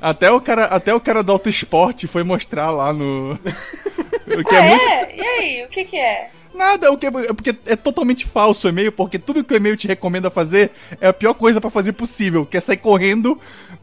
Até 0.00 0.30
o 0.30 0.40
cara, 0.40 0.64
até 0.66 0.94
o 0.94 1.00
cara 1.00 1.22
do 1.24 1.32
Auto 1.32 1.48
Esporte 1.48 2.06
foi 2.06 2.22
mostrar 2.22 2.70
lá 2.70 2.92
no. 2.92 3.32
o 4.28 4.44
que 4.44 4.54
Ah, 4.54 4.58
é 4.64 4.68
muito 4.68 4.84
é? 4.84 5.16
E 5.16 5.20
aí, 5.20 5.64
o 5.64 5.68
que 5.68 5.84
que 5.84 5.96
é? 5.96 6.30
Nada, 6.54 6.90
o 6.90 6.96
que 6.98 7.06
é 7.06 7.10
porque 7.10 7.54
é 7.66 7.76
totalmente 7.76 8.26
falso 8.26 8.66
o 8.66 8.70
e-mail, 8.70 8.90
porque 8.90 9.18
tudo 9.18 9.44
que 9.44 9.52
o 9.52 9.56
e-mail 9.56 9.76
te 9.76 9.86
recomenda 9.86 10.28
fazer 10.30 10.70
é 11.00 11.08
a 11.08 11.12
pior 11.12 11.34
coisa 11.34 11.60
pra 11.60 11.70
fazer 11.70 11.92
possível, 11.92 12.44
que 12.44 12.56
é 12.56 12.60
sair 12.60 12.78
correndo 12.78 13.38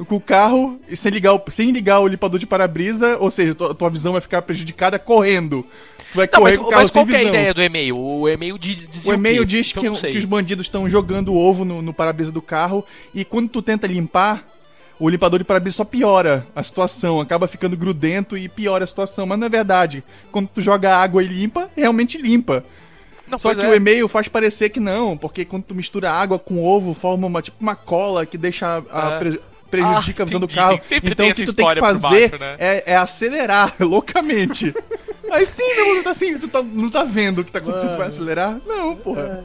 com 0.08 0.16
o 0.16 0.22
carro 0.22 0.80
e 0.90 0.98
sem 0.98 1.12
ligar 1.12 1.34
o, 1.34 1.42
sem 1.50 1.72
ligar 1.72 2.00
o 2.00 2.08
limpador 2.08 2.40
de 2.40 2.46
para-brisa, 2.46 3.18
ou 3.18 3.32
seja, 3.32 3.56
tua, 3.56 3.74
tua 3.74 3.90
visão 3.90 4.12
vai 4.12 4.22
ficar 4.22 4.42
prejudicada 4.42 5.00
correndo. 5.00 5.66
Tu 6.12 6.18
vai 6.18 6.30
Não, 6.32 6.40
correr 6.40 6.52
mas, 6.52 6.58
com 6.58 6.64
o 6.64 6.70
carro 6.70 6.82
mas 6.82 6.92
qual 6.92 7.06
sem 7.06 7.12
que 7.12 7.16
é 7.16 7.16
a 7.16 7.20
visão. 7.20 7.34
ideia 7.34 7.54
do 7.54 7.62
e-mail? 7.64 7.98
O 7.98 8.28
e-mail 8.30 8.58
diz, 8.58 8.88
dizia 8.90 9.12
O 9.12 9.16
e-mail 9.16 9.42
quê? 9.42 9.46
diz 9.46 9.74
eu 9.76 9.94
que, 9.94 10.12
que 10.12 10.18
os 10.18 10.26
bandidos 10.26 10.66
estão 10.66 10.90
jogando 10.90 11.34
ovo 11.34 11.64
no, 11.64 11.82
no 11.82 11.94
para-brisa 11.94 12.32
do 12.32 12.42
carro 12.42 12.86
e 13.14 13.24
quando 13.24 13.50
tu 13.50 13.62
tenta 13.62 13.88
limpar, 13.88 14.46
o 15.00 15.10
limpador 15.10 15.40
de 15.40 15.46
para-brisa 15.46 15.78
só 15.78 15.84
piora 15.86 16.46
a 16.56 16.64
situação, 16.64 17.20
acaba 17.20 17.48
ficando 17.48 17.76
grudento 17.76 18.38
e 18.38 18.48
piora 18.48 18.84
a 18.84 18.88
situação. 18.88 19.26
Mas 19.26 19.38
não 19.40 19.48
é 19.48 19.50
verdade. 19.50 20.04
Quando 20.32 20.48
tu 20.48 20.62
joga 20.62 20.96
água 20.96 21.24
e 21.24 21.28
limpa, 21.28 21.70
realmente 21.76 22.18
limpa. 22.18 22.64
Não, 23.28 23.40
Só 23.40 23.54
que 23.56 23.66
é. 23.66 23.68
o 23.68 23.74
e-mail 23.74 24.08
faz 24.08 24.28
parecer 24.28 24.70
que 24.70 24.80
não, 24.80 25.18
porque 25.18 25.44
quando 25.46 25.64
tu 25.64 25.74
mistura 25.76 26.12
água 26.12 26.38
com 26.38 26.64
ovo, 26.64 26.94
forma 26.94 27.26
uma, 27.26 27.42
tipo 27.42 27.58
uma 27.60 27.76
cola 27.76 28.24
que 28.26 28.38
deixa 28.38 28.84
a, 28.92 29.10
É. 29.16 29.20
pre- 29.20 29.42
prejudica 29.72 30.22
Ah, 30.22 30.24
a 30.24 30.26
visão 30.26 30.40
do 30.40 30.48
carro. 30.48 30.80
Sempre 30.88 31.12
então 31.12 31.28
o 31.28 31.34
que 31.34 31.44
tu 31.44 31.54
tem 31.54 31.68
que 31.68 31.80
fazer 31.80 32.00
baixo, 32.30 32.38
né? 32.38 32.56
é, 32.60 32.84
é 32.94 32.96
acelerar 32.96 33.74
loucamente. 33.82 34.74
Aí 35.32 35.46
sim, 35.48 35.64
meu, 35.76 36.04
tá 36.04 36.12
assim, 36.12 36.38
tu 36.38 36.48
tá- 36.48 36.62
não 36.62 36.90
tá 36.90 37.04
vendo 37.04 37.40
o 37.40 37.44
que 37.44 37.52
tá 37.52 37.58
acontecendo, 37.58 37.88
tu 37.90 37.98
vai 37.98 37.98
Mano. 37.98 38.10
acelerar? 38.10 38.58
Não, 38.66 38.96
porra. 38.96 39.44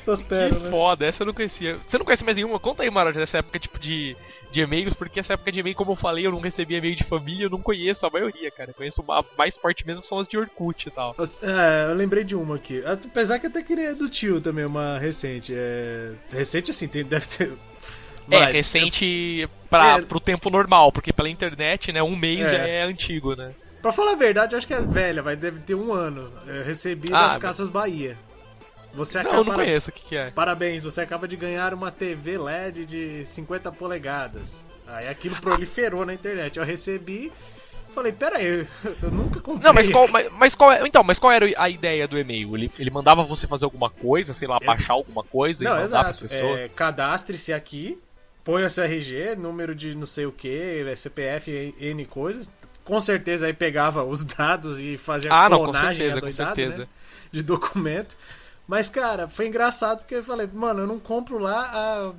Essas 0.00 0.22
Que 0.22 0.28
pérolas. 0.30 0.70
foda, 0.70 1.06
essa 1.06 1.22
eu 1.22 1.26
não 1.26 1.34
conhecia. 1.34 1.78
Você 1.78 1.98
não 1.98 2.04
conhece 2.04 2.24
mais 2.24 2.36
nenhuma? 2.36 2.58
Conta 2.58 2.82
aí, 2.82 2.90
Maroja, 2.90 3.20
dessa 3.20 3.38
época 3.38 3.58
tipo 3.58 3.78
de, 3.78 4.16
de 4.50 4.60
e-mails, 4.62 4.94
porque 4.94 5.20
essa 5.20 5.34
época 5.34 5.52
de 5.52 5.60
e-mail, 5.60 5.76
como 5.76 5.92
eu 5.92 5.96
falei, 5.96 6.26
eu 6.26 6.32
não 6.32 6.40
recebia 6.40 6.78
e-mail 6.78 6.94
de 6.96 7.04
família, 7.04 7.44
eu 7.46 7.50
não 7.50 7.60
conheço 7.60 8.06
a 8.06 8.10
maioria, 8.10 8.50
cara. 8.50 8.70
Eu 8.70 8.74
conheço 8.74 9.04
a 9.08 9.24
mais 9.36 9.56
forte 9.56 9.86
mesmo 9.86 10.02
são 10.02 10.18
as 10.18 10.26
de 10.26 10.38
Orkut 10.38 10.88
e 10.88 10.90
tal. 10.90 11.14
É, 11.42 11.90
eu 11.90 11.94
lembrei 11.94 12.24
de 12.24 12.34
uma 12.34 12.56
aqui. 12.56 12.82
Apesar 12.84 13.38
que 13.38 13.46
até 13.46 13.62
queria 13.62 13.94
do 13.94 14.08
tio 14.08 14.40
também, 14.40 14.64
uma 14.64 14.98
recente. 14.98 15.52
É... 15.56 16.12
Recente 16.32 16.70
assim, 16.70 16.88
tem, 16.88 17.04
deve 17.04 17.26
ter. 17.26 17.52
É, 18.30 18.38
Vai, 18.38 18.52
recente 18.52 19.48
pra, 19.68 19.98
É. 19.98 20.02
pro 20.02 20.20
tempo 20.20 20.50
normal, 20.50 20.92
porque 20.92 21.12
pela 21.12 21.28
internet, 21.28 21.90
né, 21.92 22.00
um 22.02 22.14
mês 22.14 22.40
É. 22.40 22.50
já 22.50 22.58
é 22.58 22.82
antigo, 22.84 23.34
né? 23.34 23.52
Pra 23.82 23.92
falar 23.92 24.12
a 24.12 24.16
verdade, 24.16 24.54
eu 24.54 24.58
acho 24.58 24.66
que 24.66 24.74
é 24.74 24.80
velha, 24.80 25.22
vai, 25.22 25.34
deve 25.34 25.58
ter 25.60 25.74
um 25.74 25.92
ano. 25.92 26.30
Eu 26.46 26.62
recebi 26.62 27.08
Ah, 27.08 27.22
das 27.22 27.32
mas- 27.32 27.36
Casas 27.42 27.68
Bahia. 27.68 28.16
Você 28.94 29.22
Não, 29.22 29.30
acaba. 29.30 29.40
eu 29.40 29.44
não 29.44 29.54
conheço 29.54 29.90
o 29.90 29.92
que, 29.92 30.04
que 30.04 30.16
é. 30.16 30.30
Parabéns, 30.30 30.82
você 30.82 31.00
acaba 31.00 31.28
de 31.28 31.36
ganhar 31.36 31.72
uma 31.74 31.90
TV 31.90 32.36
LED 32.38 32.84
de 32.86 33.24
50 33.24 33.70
polegadas. 33.72 34.66
Aí 34.86 35.08
aquilo 35.08 35.36
proliferou 35.36 36.04
na 36.04 36.12
internet. 36.14 36.58
Eu 36.58 36.64
recebi. 36.64 37.32
Falei, 37.92 38.12
pera 38.12 38.36
aí, 38.38 38.66
eu 39.02 39.10
nunca 39.10 39.40
comprei. 39.40 39.64
Não, 39.66 39.72
mas 39.74 39.90
qual, 39.90 40.06
mas, 40.08 40.32
mas 40.32 40.54
qual 40.54 40.72
é, 40.72 40.86
então, 40.86 41.02
mas 41.02 41.18
qual 41.18 41.32
era 41.32 41.46
a 41.56 41.68
ideia 41.68 42.06
do 42.06 42.16
e-mail? 42.18 42.56
Ele, 42.56 42.70
ele 42.78 42.90
mandava 42.90 43.24
você 43.24 43.48
fazer 43.48 43.64
alguma 43.64 43.90
coisa, 43.90 44.32
sei 44.32 44.46
lá, 44.46 44.58
baixar 44.64 44.92
alguma 44.94 45.24
coisa 45.24 45.64
Não, 45.64 45.76
e 45.76 45.82
mandar 45.82 46.04
pessoas? 46.16 46.60
É, 46.60 46.68
Cadastre-se 46.68 47.52
aqui, 47.52 47.98
ponha 48.44 48.70
seu 48.70 48.84
RG, 48.84 49.34
número 49.36 49.74
de 49.74 49.94
não 49.96 50.06
sei 50.06 50.24
o 50.24 50.30
que, 50.30 50.84
CPF, 50.96 51.74
N 51.80 52.04
coisas. 52.06 52.52
Com 52.84 53.00
certeza 53.00 53.46
aí 53.46 53.52
pegava 53.52 54.04
os 54.04 54.22
dados 54.24 54.78
e 54.78 54.96
fazia 54.96 55.32
Ah, 55.32 55.48
não, 55.48 55.58
com 55.58 55.64
clonagem 55.64 56.08
certeza, 56.10 56.20
com 56.20 56.32
certeza. 56.32 56.78
né, 56.82 56.88
de 57.32 57.42
documento. 57.42 58.16
Mas, 58.70 58.88
cara, 58.88 59.26
foi 59.26 59.48
engraçado 59.48 59.98
porque 59.98 60.14
eu 60.14 60.22
falei, 60.22 60.48
mano, 60.54 60.82
eu 60.82 60.86
não 60.86 61.00
compro 61.00 61.38
lá 61.38 62.14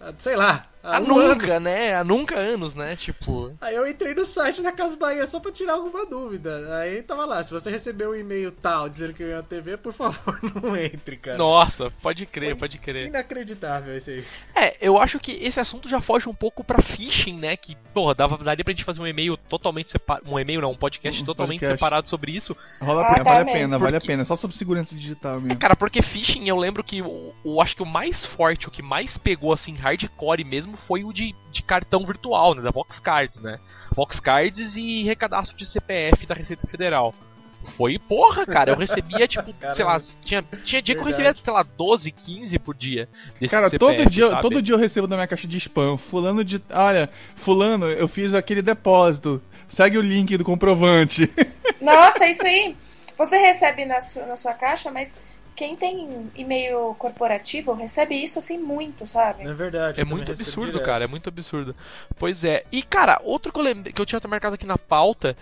há, 0.00 0.12
sei 0.18 0.36
lá, 0.36 0.64
há 0.82 0.96
Há 0.96 1.00
um 1.00 1.18
ano. 1.18 1.28
nunca, 1.34 1.60
né? 1.60 1.94
Há 1.94 2.04
nunca 2.04 2.36
anos, 2.36 2.74
né? 2.74 2.96
Tipo. 2.96 3.52
Aí 3.60 3.74
eu 3.74 3.86
entrei 3.86 4.14
no 4.14 4.24
site 4.24 4.62
da 4.62 4.72
Casa 4.72 4.96
Bahia 4.96 5.26
só 5.26 5.40
pra 5.40 5.52
tirar 5.52 5.74
alguma 5.74 6.06
dúvida. 6.06 6.76
Aí 6.78 7.02
tava 7.02 7.24
lá, 7.24 7.42
se 7.42 7.50
você 7.52 7.70
recebeu 7.70 8.10
um 8.10 8.14
e-mail 8.14 8.50
tal 8.52 8.88
dizendo 8.88 9.12
que 9.14 9.22
ganhou 9.24 9.40
a 9.40 9.42
TV, 9.42 9.76
por 9.76 9.92
favor, 9.92 10.38
não 10.62 10.76
entre, 10.76 11.16
cara. 11.16 11.38
Nossa, 11.38 11.90
pode 12.02 12.26
crer, 12.26 12.56
pode 12.56 12.78
crer. 12.78 13.06
Inacreditável 13.06 13.96
esse 13.96 14.10
aí. 14.10 14.24
É, 14.54 14.76
eu 14.80 14.98
acho 14.98 15.18
que 15.18 15.32
esse 15.32 15.60
assunto 15.60 15.88
já 15.88 16.00
foge 16.00 16.28
um 16.28 16.34
pouco 16.34 16.62
pra 16.64 16.80
phishing, 16.82 17.36
né? 17.38 17.56
Que, 17.56 17.76
porra, 17.94 18.14
dava, 18.14 18.38
daria 18.38 18.64
pra 18.64 18.72
gente 18.72 18.84
fazer 18.84 19.00
um 19.00 19.06
e-mail 19.06 19.36
totalmente 19.36 19.90
separado. 19.90 20.30
Um 20.30 20.38
e-mail 20.38 20.60
não, 20.60 20.72
um 20.72 20.76
podcast 20.76 21.22
Um 21.22 21.24
totalmente 21.24 21.60
podcast. 21.60 21.78
separado 21.78 22.08
sobre 22.08 22.32
isso. 22.32 22.56
Rola 22.80 23.02
a 23.02 23.04
Ah, 23.06 23.12
pena, 23.14 23.24
tá 23.24 23.30
vale 23.30 23.40
a 23.42 23.44
mesmo. 23.44 23.58
pena, 23.60 23.78
vale 23.78 23.96
a 23.96 24.00
pena. 24.00 24.24
Só 24.24 24.36
sobre 24.36 24.56
segurança 24.56 24.94
digital 24.94 25.36
É, 25.36 25.40
mesmo. 25.40 25.58
cara, 25.58 25.76
porque 25.76 26.02
phishing 26.02 26.48
eu 26.48 26.56
lembro 26.56 26.82
que 26.84 27.02
o, 27.02 27.32
o- 27.44 27.60
acho 27.62 27.76
que 27.76 27.82
o 27.82 27.86
mais 27.86 28.24
forte, 28.24 28.68
o 28.68 28.70
que 28.70 28.82
mais 28.82 29.16
pegou 29.18 29.52
assim 29.52 29.74
hardcore 29.74 30.44
mesmo 30.44 30.69
foi 30.76 31.04
o 31.04 31.12
de, 31.12 31.34
de 31.50 31.62
cartão 31.62 32.04
virtual, 32.04 32.54
né, 32.54 32.62
da 32.62 32.70
Vox 32.70 32.98
Cards, 33.00 33.40
né? 33.40 33.58
Vox 33.94 34.20
Cards 34.20 34.76
e 34.76 35.02
recadastro 35.02 35.56
de 35.56 35.66
CPF 35.66 36.26
da 36.26 36.34
Receita 36.34 36.66
Federal. 36.66 37.14
Foi 37.62 37.98
porra, 37.98 38.46
cara, 38.46 38.70
eu 38.72 38.76
recebia 38.76 39.28
tipo, 39.28 39.54
sei 39.74 39.84
lá, 39.84 40.00
tinha, 40.24 40.42
tinha 40.64 40.80
dia 40.80 40.94
que 40.94 41.00
eu 41.00 41.04
recebia, 41.04 41.32
Verdade. 41.32 41.44
sei 41.44 41.52
lá, 41.52 41.62
12, 41.62 42.10
15 42.10 42.58
por 42.58 42.74
dia 42.74 43.06
desse 43.38 43.50
Cara, 43.54 43.68
CPF, 43.68 43.78
todo 43.98 44.10
dia, 44.10 44.28
sabe? 44.28 44.40
todo 44.42 44.62
dia 44.62 44.74
eu 44.74 44.78
recebo 44.78 45.06
na 45.06 45.16
minha 45.16 45.26
caixa 45.28 45.46
de 45.46 45.58
spam. 45.58 45.96
Fulano 45.98 46.42
de. 46.42 46.62
Olha, 46.70 47.10
Fulano, 47.36 47.86
eu 47.86 48.08
fiz 48.08 48.32
aquele 48.34 48.62
depósito. 48.62 49.42
Segue 49.68 49.98
o 49.98 50.00
link 50.02 50.36
do 50.38 50.44
comprovante. 50.44 51.30
Nossa, 51.80 52.26
isso 52.26 52.44
aí. 52.46 52.74
Você 53.18 53.36
recebe 53.36 53.84
na, 53.84 54.00
su- 54.00 54.24
na 54.26 54.34
sua 54.36 54.54
caixa, 54.54 54.90
mas 54.90 55.14
quem 55.54 55.76
tem 55.76 56.30
e-mail 56.34 56.94
corporativo 56.98 57.72
recebe 57.72 58.14
isso 58.14 58.38
assim 58.38 58.58
muito, 58.58 59.06
sabe? 59.06 59.44
É 59.44 59.52
verdade. 59.52 60.00
É 60.00 60.04
muito 60.04 60.32
absurdo, 60.32 60.72
direto. 60.72 60.86
cara, 60.86 61.04
é 61.04 61.08
muito 61.08 61.28
absurdo. 61.28 61.74
Pois 62.18 62.44
é. 62.44 62.64
E, 62.70 62.82
cara, 62.82 63.20
outro 63.22 63.52
que 63.52 63.58
eu, 63.58 63.64
lembrei, 63.64 63.92
que 63.92 64.00
eu 64.00 64.06
tinha 64.06 64.20
marcado 64.28 64.54
aqui 64.54 64.66
na 64.66 64.78
pauta, 64.78 65.36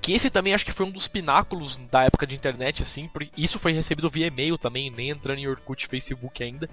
que 0.00 0.12
esse 0.12 0.30
também 0.30 0.54
acho 0.54 0.64
que 0.64 0.72
foi 0.72 0.86
um 0.86 0.90
dos 0.90 1.08
pináculos 1.08 1.76
da 1.90 2.04
época 2.04 2.26
de 2.26 2.34
internet, 2.34 2.82
assim, 2.82 3.08
porque 3.08 3.30
isso 3.36 3.58
foi 3.58 3.72
recebido 3.72 4.08
via 4.08 4.26
e-mail 4.26 4.56
também, 4.56 4.90
nem 4.90 5.10
entrando 5.10 5.38
em 5.38 5.48
Orkut 5.48 5.86
Facebook 5.86 6.42
ainda, 6.42 6.68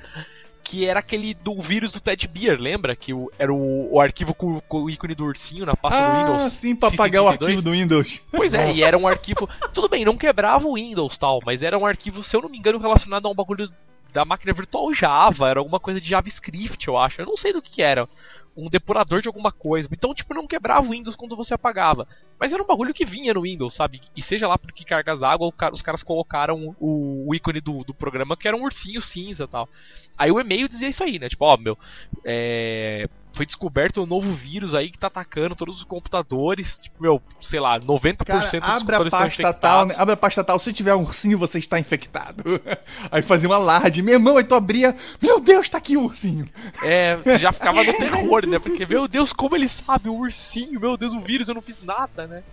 que 0.65 0.85
era 0.85 0.99
aquele 0.99 1.33
do 1.35 1.61
vírus 1.61 1.91
do 1.91 1.99
Ted 2.01 2.27
Beer, 2.27 2.59
lembra? 2.59 2.95
Que 2.95 3.13
o, 3.13 3.31
era 3.37 3.53
o, 3.53 3.93
o 3.93 4.01
arquivo 4.01 4.33
com, 4.33 4.59
com 4.61 4.83
o 4.83 4.89
ícone 4.89 5.13
do 5.13 5.23
ursinho 5.25 5.65
na 5.65 5.75
pasta 5.75 6.01
do 6.01 6.05
Ah, 6.07 6.25
Windows. 6.33 6.53
sim, 6.53 6.75
pra 6.75 6.89
apagar 6.89 7.21
o 7.23 7.27
32. 7.27 7.49
arquivo 7.51 7.61
do 7.61 7.71
Windows. 7.71 8.21
Pois 8.31 8.53
é, 8.55 8.73
e 8.73 8.83
era 8.83 8.97
um 8.97 9.07
arquivo. 9.07 9.47
Tudo 9.71 9.87
bem, 9.87 10.03
não 10.03 10.17
quebrava 10.17 10.67
o 10.67 10.73
Windows 10.73 11.17
tal, 11.17 11.39
mas 11.45 11.61
era 11.61 11.77
um 11.77 11.85
arquivo, 11.85 12.23
se 12.23 12.35
eu 12.35 12.41
não 12.41 12.49
me 12.49 12.57
engano, 12.57 12.79
relacionado 12.79 13.27
a 13.27 13.29
um 13.31 13.35
bagulho 13.35 13.69
da 14.11 14.25
máquina 14.25 14.53
virtual 14.53 14.93
Java, 14.93 15.49
era 15.49 15.59
alguma 15.59 15.79
coisa 15.79 16.01
de 16.01 16.09
JavaScript, 16.09 16.87
eu 16.87 16.97
acho. 16.97 17.21
Eu 17.21 17.25
não 17.27 17.37
sei 17.37 17.53
do 17.53 17.61
que, 17.61 17.69
que 17.69 17.81
era. 17.81 18.09
Um 18.55 18.69
depurador 18.69 19.21
de 19.21 19.27
alguma 19.27 19.51
coisa. 19.51 19.89
Então, 19.91 20.13
tipo, 20.13 20.33
não 20.33 20.47
quebrava 20.47 20.87
o 20.87 20.91
Windows 20.91 21.15
quando 21.15 21.35
você 21.35 21.53
apagava. 21.53 22.07
Mas 22.39 22.53
era 22.53 22.61
um 22.61 22.67
bagulho 22.67 22.93
que 22.93 23.05
vinha 23.05 23.33
no 23.33 23.41
Windows, 23.41 23.73
sabe? 23.73 24.01
E 24.15 24.21
seja 24.21 24.47
lá 24.47 24.57
por 24.57 24.71
que 24.71 24.85
cargas 24.85 25.19
d'água, 25.19 25.51
os 25.71 25.81
caras 25.81 26.03
colocaram 26.03 26.75
o, 26.79 27.33
ícone 27.33 27.61
do, 27.61 27.83
do 27.83 27.93
programa 27.93 28.37
que 28.37 28.47
era 28.47 28.55
um 28.55 28.63
ursinho 28.63 29.01
cinza 29.01 29.45
e 29.45 29.47
tal. 29.47 29.69
Aí 30.17 30.31
o 30.31 30.39
e-mail 30.39 30.67
dizia 30.67 30.87
isso 30.87 31.03
aí, 31.03 31.19
né? 31.19 31.27
Tipo, 31.27 31.45
ó, 31.45 31.57
meu, 31.57 31.77
é, 32.23 33.09
foi 33.35 33.45
descoberto 33.45 34.01
um 34.01 34.05
novo 34.05 34.31
vírus 34.31 34.73
aí 34.73 34.89
que 34.89 34.97
tá 34.97 35.07
atacando 35.07 35.55
todos 35.55 35.77
os 35.77 35.83
computadores. 35.83 36.83
Tipo, 36.83 37.03
meu, 37.03 37.21
sei 37.41 37.59
lá, 37.59 37.77
90% 37.79 38.23
Cara, 38.23 38.39
dos 38.39 38.51
computadores 38.51 39.13
estão 39.13 39.19
pasta 39.19 39.53
tal, 39.53 39.83
infectados. 39.83 39.97
né? 39.97 40.01
abre 40.01 40.13
a 40.13 40.17
pasta 40.17 40.43
tal, 40.43 40.57
se 40.57 40.71
tiver 40.71 40.95
um 40.95 41.01
ursinho, 41.01 41.37
você 41.37 41.59
está 41.59 41.77
infectado. 41.77 42.43
Aí 43.11 43.21
fazia 43.21 43.49
um 43.49 43.53
alarde, 43.53 44.01
meu 44.01 44.13
irmão, 44.13 44.37
aí 44.37 44.43
tu 44.43 44.55
abria, 44.55 44.95
meu 45.21 45.39
Deus, 45.41 45.67
tá 45.67 45.77
aqui 45.77 45.97
o 45.97 46.03
ursinho. 46.03 46.47
É, 46.83 47.19
já 47.37 47.51
ficava 47.51 47.83
no 47.83 47.93
terror, 47.93 48.44
né? 48.49 48.59
Porque, 48.59 48.85
meu 48.85 49.07
Deus, 49.07 49.31
como 49.33 49.55
ele 49.55 49.67
sabe, 49.69 50.09
o 50.09 50.15
ursinho, 50.15 50.79
meu 50.79 50.95
Deus, 50.97 51.13
o 51.13 51.19
vírus, 51.19 51.47
eu 51.49 51.55
não 51.55 51.61
fiz 51.61 51.81
nada, 51.83 52.27
né? 52.27 52.43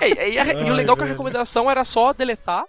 É, 0.00 0.30
e, 0.30 0.38
a- 0.38 0.44
e 0.54 0.70
o 0.70 0.72
Ai, 0.72 0.76
legal 0.76 0.94
é 0.94 0.96
que 0.96 1.02
a 1.02 1.06
velho. 1.06 1.08
recomendação 1.16 1.70
era 1.70 1.84
só 1.84 2.12
deletar 2.12 2.64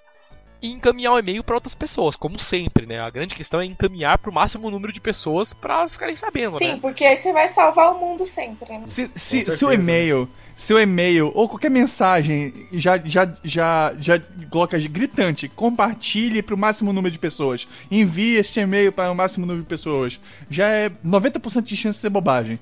e 0.60 0.72
encaminhar 0.72 1.13
o 1.13 1.20
e-mail 1.20 1.44
para 1.44 1.56
outras 1.56 1.76
pessoas, 1.76 2.16
como 2.16 2.40
sempre, 2.40 2.88
né? 2.88 3.00
A 3.00 3.10
grande 3.12 3.36
questão 3.36 3.62
é 3.62 3.66
encaminhar 3.66 4.18
pro 4.18 4.34
máximo 4.34 4.72
número 4.72 4.92
de 4.92 5.00
pessoas 5.00 5.54
para 5.54 5.76
elas 5.76 5.94
ficarem 5.94 6.16
sabendo, 6.16 6.58
Sim, 6.58 6.70
né? 6.74 6.80
porque 6.82 7.06
aí 7.06 7.16
você 7.16 7.32
vai 7.32 7.48
salvar 7.48 7.94
o 7.94 8.00
mundo 8.00 8.26
sempre. 8.26 8.74
né? 8.76 8.82
Se, 8.88 9.10
se, 9.16 9.44
se 9.44 9.63
o 9.63 9.72
e-mail, 9.72 10.28
se 10.56 10.74
o 10.74 10.80
e-mail 10.80 11.32
ou 11.36 11.48
qualquer 11.48 11.70
mensagem 11.70 12.52
já, 12.74 12.98
já, 12.98 13.32
já, 13.44 13.94
já 14.00 14.20
coloca 14.50 14.80
gritante, 14.80 15.48
compartilhe 15.48 16.42
para 16.42 16.56
o 16.56 16.58
máximo 16.58 16.92
número 16.92 17.12
de 17.12 17.20
pessoas, 17.20 17.68
envie 17.92 18.38
este 18.38 18.60
e-mail 18.60 18.92
para 18.92 19.12
o 19.12 19.16
máximo 19.16 19.46
número 19.46 19.62
de 19.62 19.70
pessoas, 19.70 20.20
já 20.50 20.68
é 20.70 20.90
90% 21.06 21.62
de 21.66 21.78
chance 21.78 21.98
de 22.00 22.02
ser 22.02 22.10
bobagem. 22.10 22.60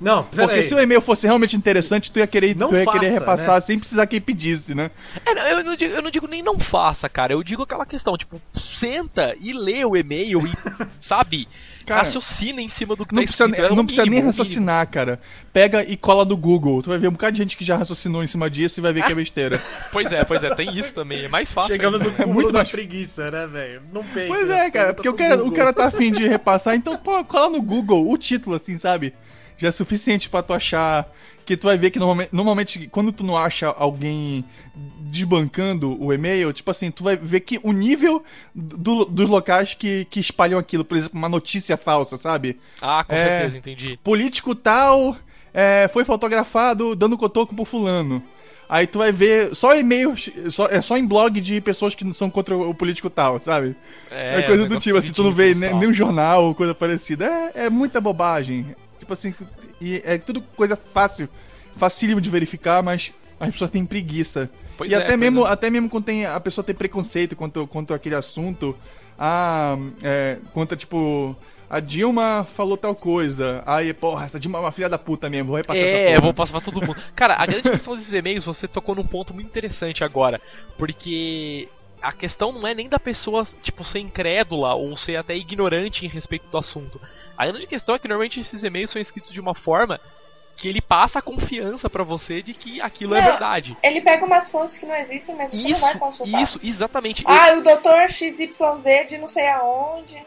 Não, 0.00 0.22
Porque 0.24 0.46
peraí. 0.46 0.62
se 0.62 0.74
o 0.74 0.80
e-mail 0.80 1.00
fosse 1.00 1.26
realmente 1.26 1.56
interessante, 1.56 2.10
tu 2.12 2.18
ia 2.20 2.26
querer, 2.26 2.54
Não 2.56 2.68
tu 2.68 2.76
ia 2.76 2.84
querer 2.86 3.06
faça, 3.06 3.18
repassar 3.20 3.54
né? 3.56 3.60
sem 3.60 3.78
precisar 3.78 4.06
que 4.06 4.16
ele 4.16 4.20
pedisse, 4.24 4.74
né? 4.74 4.90
É, 5.26 5.34
não, 5.34 5.42
eu, 5.42 5.64
não 5.64 5.74
digo, 5.76 5.94
eu 5.94 6.02
não 6.02 6.10
digo 6.10 6.26
nem 6.28 6.42
não 6.42 6.58
faça, 6.58 7.08
cara. 7.08 7.32
Eu 7.32 7.42
digo 7.42 7.62
aquela 7.64 7.84
questão, 7.84 8.16
tipo, 8.16 8.40
senta 8.52 9.34
e 9.40 9.52
lê 9.52 9.84
o 9.84 9.96
e-mail 9.96 10.40
e, 10.46 10.52
sabe, 11.00 11.48
Cara, 11.84 12.00
raciocina 12.02 12.60
em 12.60 12.68
cima 12.68 12.94
do 12.94 13.06
que 13.06 13.14
Não 13.14 13.22
tá 13.22 13.26
precisa, 13.26 13.44
escrito. 13.46 13.72
É 13.72 13.74
não 13.74 13.84
precisa 13.84 14.02
nem 14.02 14.10
mínimo, 14.10 14.26
mínimo. 14.28 14.38
raciocinar, 14.38 14.86
cara. 14.88 15.18
Pega 15.54 15.82
e 15.82 15.96
cola 15.96 16.22
do 16.24 16.36
Google. 16.36 16.82
Tu 16.82 16.90
vai 16.90 16.98
ver 16.98 17.08
um 17.08 17.12
bocado 17.12 17.32
de 17.32 17.38
gente 17.38 17.56
que 17.56 17.64
já 17.64 17.76
raciocinou 17.78 18.22
em 18.22 18.26
cima 18.26 18.50
disso 18.50 18.78
e 18.78 18.82
vai 18.82 18.92
ver 18.92 19.04
que 19.04 19.12
é 19.12 19.14
besteira. 19.16 19.58
Pois 19.90 20.12
é, 20.12 20.22
pois 20.22 20.44
é, 20.44 20.54
tem 20.54 20.78
isso 20.78 20.92
também. 20.94 21.24
É 21.24 21.28
mais 21.28 21.50
fácil. 21.50 21.72
Chegamos 21.72 22.02
ainda. 22.02 22.10
no 22.10 22.16
cúmulo 22.18 22.34
muito 22.34 22.52
da 22.52 22.58
mais- 22.58 22.70
preguiça, 22.70 23.30
né, 23.30 23.46
velho? 23.46 23.82
Não 23.90 24.04
pensa. 24.04 24.28
Pois 24.28 24.50
é, 24.50 24.70
cara, 24.70 24.92
porque 24.92 25.08
o 25.08 25.14
cara, 25.14 25.34
o 25.36 25.38
Google. 25.38 25.56
cara 25.56 25.72
tá 25.72 25.86
afim 25.86 26.12
de 26.12 26.28
repassar, 26.28 26.74
então 26.74 26.94
pô, 26.98 27.24
cola 27.24 27.48
no 27.50 27.62
Google 27.62 28.08
o 28.10 28.18
título, 28.18 28.56
assim, 28.56 28.76
sabe? 28.76 29.14
Já 29.58 29.68
é 29.68 29.70
suficiente 29.72 30.28
pra 30.28 30.42
tu 30.42 30.54
achar. 30.54 31.06
Que 31.44 31.56
tu 31.56 31.66
vai 31.66 31.78
ver 31.78 31.90
que 31.90 31.98
normalmente, 31.98 32.28
normalmente 32.30 32.88
quando 32.88 33.10
tu 33.10 33.24
não 33.24 33.34
acha 33.36 33.68
alguém 33.68 34.44
desbancando 35.00 35.96
o 36.02 36.12
e-mail, 36.12 36.52
tipo 36.52 36.70
assim, 36.70 36.90
tu 36.90 37.02
vai 37.04 37.16
ver 37.16 37.40
que 37.40 37.58
o 37.62 37.72
nível 37.72 38.22
do- 38.54 39.04
dos 39.04 39.28
locais 39.28 39.74
que, 39.74 40.06
que 40.10 40.20
espalham 40.20 40.58
aquilo, 40.58 40.84
por 40.84 40.96
exemplo, 40.96 41.18
uma 41.18 41.28
notícia 41.28 41.76
falsa, 41.76 42.16
sabe? 42.16 42.58
Ah, 42.80 43.02
com 43.04 43.14
É. 43.14 43.24
certeza, 43.26 43.58
entendi. 43.58 43.98
político 44.02 44.54
tal 44.54 45.16
é, 45.54 45.88
foi 45.92 46.04
fotografado 46.04 46.94
dando 46.94 47.16
cotoco 47.16 47.54
pro 47.54 47.64
fulano. 47.64 48.22
Aí 48.68 48.86
tu 48.86 48.98
vai 48.98 49.10
ver 49.10 49.56
só 49.56 49.74
e-mails, 49.74 50.28
só, 50.50 50.66
é 50.66 50.82
só 50.82 50.98
em 50.98 51.06
blog 51.06 51.40
de 51.40 51.58
pessoas 51.62 51.94
que 51.94 52.12
são 52.12 52.28
contra 52.28 52.54
o 52.54 52.74
político 52.74 53.08
tal, 53.08 53.40
sabe? 53.40 53.74
É, 54.10 54.42
coisa 54.42 54.64
um 54.64 54.68
do 54.68 54.78
tipo, 54.78 54.98
assim, 54.98 55.12
tu 55.14 55.22
não 55.22 55.32
vê 55.32 55.54
nem, 55.54 55.70
tal. 55.70 55.78
nenhum 55.78 55.92
jornal 55.94 56.44
ou 56.44 56.54
coisa 56.54 56.74
parecida. 56.74 57.24
É, 57.54 57.64
é 57.64 57.70
muita 57.70 57.98
bobagem. 57.98 58.66
Tipo 59.08 59.14
assim, 59.14 59.34
e 59.80 60.02
é 60.04 60.18
tudo 60.18 60.42
coisa 60.54 60.76
fácil, 60.76 61.30
facílimo 61.76 62.20
de 62.20 62.28
verificar, 62.28 62.82
mas 62.82 63.10
as 63.40 63.50
pessoas 63.50 63.70
têm 63.70 63.86
preguiça. 63.86 64.50
Pois 64.76 64.90
e 64.90 64.94
é, 64.94 64.98
até, 64.98 65.16
mesmo, 65.16 65.46
é. 65.46 65.50
até 65.50 65.70
mesmo 65.70 65.88
quando 65.88 66.04
tem, 66.04 66.26
a 66.26 66.38
pessoa 66.38 66.62
tem 66.62 66.74
preconceito 66.74 67.34
quanto, 67.34 67.66
quanto 67.66 67.94
aquele 67.94 68.14
assunto, 68.14 68.76
a, 69.18 69.78
é, 70.02 70.36
quanto, 70.52 70.76
tipo, 70.76 71.34
a 71.70 71.80
Dilma 71.80 72.46
falou 72.54 72.76
tal 72.76 72.94
coisa, 72.94 73.62
aí, 73.64 73.94
porra, 73.94 74.26
essa 74.26 74.38
Dilma 74.38 74.58
é 74.58 74.60
uma 74.60 74.72
filha 74.72 74.90
da 74.90 74.98
puta 74.98 75.30
mesmo, 75.30 75.48
vou 75.48 75.56
repassar 75.56 75.82
essa 75.82 75.96
É, 75.96 76.04
porra. 76.04 76.16
eu 76.16 76.22
vou 76.22 76.34
passar 76.34 76.52
pra 76.52 76.60
todo 76.60 76.86
mundo. 76.86 77.00
Cara, 77.16 77.34
a 77.38 77.46
grande 77.46 77.70
questão 77.70 77.96
desses 77.96 78.12
e-mails, 78.12 78.44
você 78.44 78.68
tocou 78.68 78.94
num 78.94 79.06
ponto 79.06 79.32
muito 79.32 79.46
interessante 79.46 80.04
agora. 80.04 80.38
Porque 80.76 81.66
a 82.02 82.12
questão 82.12 82.52
não 82.52 82.66
é 82.66 82.74
nem 82.74 82.88
da 82.88 82.98
pessoa, 82.98 83.42
tipo, 83.62 83.84
ser 83.84 83.98
incrédula 84.00 84.74
ou 84.74 84.94
ser 84.96 85.16
até 85.16 85.34
ignorante 85.34 86.04
em 86.04 86.08
respeito 86.08 86.46
do 86.48 86.58
assunto. 86.58 87.00
A 87.36 87.46
grande 87.46 87.66
questão 87.66 87.94
é 87.94 87.98
que 87.98 88.08
normalmente 88.08 88.40
esses 88.40 88.62
e-mails 88.62 88.90
são 88.90 89.00
escritos 89.00 89.32
de 89.32 89.40
uma 89.40 89.54
forma 89.54 90.00
que 90.56 90.68
ele 90.68 90.80
passa 90.80 91.20
a 91.20 91.22
confiança 91.22 91.88
pra 91.88 92.02
você 92.02 92.42
de 92.42 92.52
que 92.52 92.80
aquilo 92.80 93.14
é 93.14 93.20
Não, 93.20 93.30
verdade. 93.30 93.76
Ele 93.82 94.00
pega 94.00 94.26
umas 94.26 94.50
fontes 94.50 94.76
que 94.76 94.84
não 94.84 94.96
existem, 94.96 95.36
mas 95.36 95.50
você 95.50 95.70
Isso, 95.70 95.80
não 95.80 95.88
vai 95.88 95.98
consultar. 95.98 96.42
isso, 96.42 96.60
exatamente. 96.62 97.22
Ah, 97.26 97.54
o 97.56 97.62
doutor 97.62 98.08
XYZ 98.10 98.48
de 99.08 99.18
não 99.18 99.28
sei 99.28 99.48
aonde. 99.48 100.20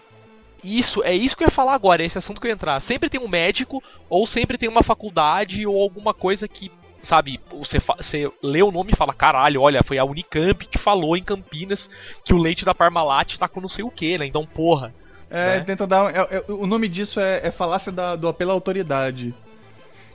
Isso, 0.63 1.03
é 1.03 1.13
isso 1.13 1.36
que 1.36 1.43
eu 1.43 1.47
ia 1.47 1.51
falar 1.51 1.73
agora, 1.73 2.03
é 2.03 2.05
esse 2.05 2.17
assunto 2.17 2.39
que 2.39 2.47
eu 2.47 2.49
ia 2.49 2.53
entrar. 2.53 2.79
Sempre 2.79 3.10
tem 3.10 3.19
um 3.19 3.27
médico, 3.27 3.84
ou 4.10 4.25
sempre 4.25 4.57
tem 4.57 4.69
uma 4.69 4.84
faculdade, 4.84 5.65
ou 5.65 5.81
alguma 5.81 6.13
coisa 6.13 6.47
que, 6.47 6.71
sabe, 7.02 7.40
você, 7.52 7.80
você 7.80 8.32
lê 8.42 8.62
o 8.62 8.72
nome 8.72 8.92
e 8.92 8.96
fala, 8.96 9.14
caralho, 9.14 9.62
olha, 9.62 9.84
foi 9.84 9.98
a 9.98 10.06
Unicamp 10.06 10.66
que 10.66 10.78
falou 10.78 11.18
em 11.18 11.24
Campinas 11.24 11.90
que 12.24 12.34
o 12.34 12.38
leite 12.38 12.64
da 12.66 12.76
Parmalat 12.76 13.38
tá 13.38 13.48
com 13.48 13.62
não 13.62 13.68
sei 13.68 13.84
o 13.84 13.92
que, 13.92 14.18
né? 14.18 14.26
Então, 14.26 14.46
porra. 14.46 14.94
É, 15.30 15.58
né? 15.58 15.64
tenta 15.66 15.88
dar. 15.88 16.14
é- 16.14 16.38
é- 16.38 16.44
o 16.50 16.68
nome 16.68 16.88
disso 16.88 17.20
é, 17.20 17.40
é 17.48 17.52
falácia 17.52 17.92
da, 17.92 18.16
do 18.16 18.28
apelo 18.28 18.52
à 18.52 18.54
autoridade. 18.54 19.34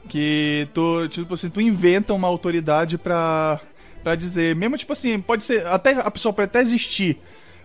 Que 0.08 0.68
tu, 0.72 1.08
tipo 1.08 1.34
assim, 1.34 1.50
tu 1.50 1.60
inventa 1.60 2.14
uma 2.14 2.28
autoridade 2.28 2.96
pra, 2.96 3.60
pra 4.04 4.14
dizer. 4.14 4.54
Mesmo, 4.54 4.76
tipo 4.76 4.92
assim, 4.92 5.20
pode 5.20 5.44
ser. 5.44 5.66
Até 5.66 5.92
a 5.92 6.10
pessoa 6.10 6.32
pode 6.32 6.46
até 6.46 6.60
existir. 6.60 7.18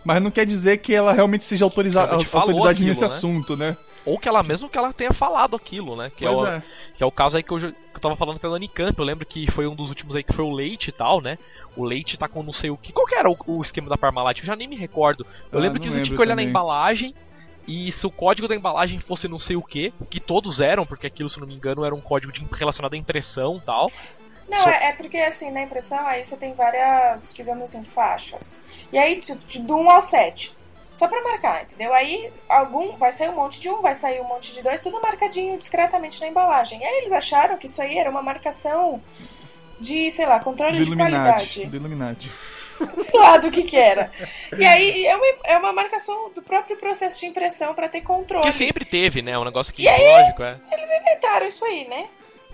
Mas 0.03 0.21
não 0.23 0.31
quer 0.31 0.45
dizer 0.45 0.77
que 0.77 0.93
ela 0.93 1.13
realmente 1.13 1.45
seja 1.45 1.63
autoriza, 1.65 2.03
Realmente 2.03 2.29
falou 2.29 2.47
autoridade 2.47 2.77
aquilo, 2.77 2.89
nesse 2.89 3.01
né? 3.01 3.05
assunto, 3.05 3.55
né? 3.55 3.77
Ou 4.05 4.17
que 4.17 4.27
ela, 4.27 4.41
mesmo 4.41 4.67
que 4.69 4.77
ela 4.77 4.91
tenha 4.91 5.13
falado 5.13 5.55
aquilo, 5.55 5.95
né? 5.95 6.11
Que, 6.15 6.25
é 6.25 6.29
o, 6.29 6.45
é. 6.47 6.63
que 6.95 7.03
é 7.03 7.05
o 7.05 7.11
caso 7.11 7.37
aí 7.37 7.43
que 7.43 7.51
eu, 7.51 7.59
que 7.59 7.65
eu 7.67 7.99
tava 8.01 8.15
falando 8.15 8.37
até 8.37 8.47
da 8.47 8.55
Unicamp. 8.55 8.97
Eu 8.97 9.05
lembro 9.05 9.25
que 9.25 9.49
foi 9.51 9.67
um 9.67 9.75
dos 9.75 9.89
últimos 9.89 10.15
aí 10.15 10.23
que 10.23 10.33
foi 10.33 10.43
o 10.43 10.51
leite 10.51 10.87
e 10.89 10.91
tal, 10.91 11.21
né? 11.21 11.37
O 11.75 11.83
leite 11.83 12.17
tá 12.17 12.27
com 12.27 12.41
não 12.41 12.53
sei 12.53 12.69
o 12.71 12.77
que. 12.77 12.91
Qual 12.91 13.05
que 13.05 13.15
era 13.15 13.29
o, 13.29 13.37
o 13.45 13.61
esquema 13.61 13.89
da 13.89 13.97
Parmalat? 13.97 14.39
Eu 14.39 14.45
já 14.45 14.55
nem 14.55 14.67
me 14.67 14.75
recordo. 14.75 15.25
Eu 15.51 15.59
Ah, 15.59 15.61
lembro 15.61 15.79
que 15.79 15.89
você 15.89 16.01
tinha 16.01 16.15
que 16.15 16.21
olhar 16.21 16.35
na 16.35 16.41
também. 16.41 16.49
embalagem. 16.49 17.13
E 17.67 17.91
se 17.91 18.07
o 18.07 18.11
código 18.11 18.47
da 18.47 18.55
embalagem 18.55 18.97
fosse 18.97 19.27
não 19.27 19.37
sei 19.37 19.55
o 19.55 19.61
que, 19.61 19.93
que 20.09 20.19
todos 20.19 20.59
eram, 20.59 20.83
porque 20.83 21.05
aquilo, 21.05 21.29
se 21.29 21.37
eu 21.37 21.41
não 21.41 21.47
me 21.47 21.53
engano, 21.53 21.85
era 21.85 21.93
um 21.93 22.01
código 22.01 22.33
de, 22.33 22.43
relacionado 22.57 22.95
à 22.95 22.97
impressão 22.97 23.57
e 23.57 23.61
tal. 23.61 23.91
Não, 24.49 24.67
é, 24.67 24.89
é 24.89 24.93
porque 24.93 25.17
assim, 25.17 25.51
na 25.51 25.61
impressão 25.61 25.99
aí 26.07 26.25
você 26.25 26.35
tem 26.35 26.53
várias, 26.55 27.33
digamos 27.35 27.63
assim, 27.63 27.83
faixas. 27.83 28.59
E 28.91 28.97
aí, 28.97 29.19
tipo, 29.19 29.45
de- 29.45 29.59
do 29.61 29.75
1 29.77 29.91
ao 29.91 30.01
7. 30.01 30.57
Só 30.93 31.07
pra 31.07 31.21
marcar, 31.23 31.63
entendeu? 31.63 31.93
Aí 31.93 32.31
algum 32.49 32.97
vai 32.97 33.11
sair 33.11 33.29
um 33.29 33.35
monte 33.35 33.59
de 33.59 33.69
um, 33.69 33.81
vai 33.81 33.95
sair 33.95 34.19
um 34.19 34.25
monte 34.27 34.53
de 34.53 34.61
dois, 34.61 34.81
tudo 34.81 35.01
marcadinho 35.01 35.57
discretamente 35.57 36.19
na 36.19 36.27
embalagem. 36.27 36.81
E 36.81 36.83
aí 36.83 36.97
eles 36.97 37.11
acharam 37.11 37.57
que 37.57 37.65
isso 37.65 37.81
aí 37.81 37.97
era 37.97 38.09
uma 38.09 38.21
marcação 38.21 39.01
de, 39.79 40.11
sei 40.11 40.25
lá, 40.25 40.39
controle 40.39 40.77
de 40.77 40.83
Illuminati. 40.83 41.11
qualidade. 41.11 41.65
Do 41.65 41.75
Illuminati. 41.77 42.31
sei 42.93 43.19
lá 43.19 43.37
do 43.37 43.51
que 43.51 43.63
que 43.63 43.77
era. 43.77 44.11
E 44.57 44.65
aí 44.65 45.05
é 45.05 45.15
uma, 45.15 45.25
é 45.45 45.57
uma 45.57 45.71
marcação 45.73 46.31
do 46.33 46.41
próprio 46.41 46.75
processo 46.77 47.19
de 47.19 47.25
impressão 47.27 47.73
pra 47.73 47.87
ter 47.87 48.01
controle. 48.01 48.43
Que 48.45 48.51
sempre 48.51 48.83
teve, 48.85 49.21
né? 49.21 49.37
Um 49.37 49.45
negócio 49.45 49.73
que, 49.73 49.83
E 49.83 49.87
aí? 49.87 50.21
lógico, 50.21 50.43
é. 50.43 50.59
Eles 50.71 50.89
inventaram 50.89 51.45
isso 51.45 51.63
aí, 51.65 51.87
né? 51.87 52.07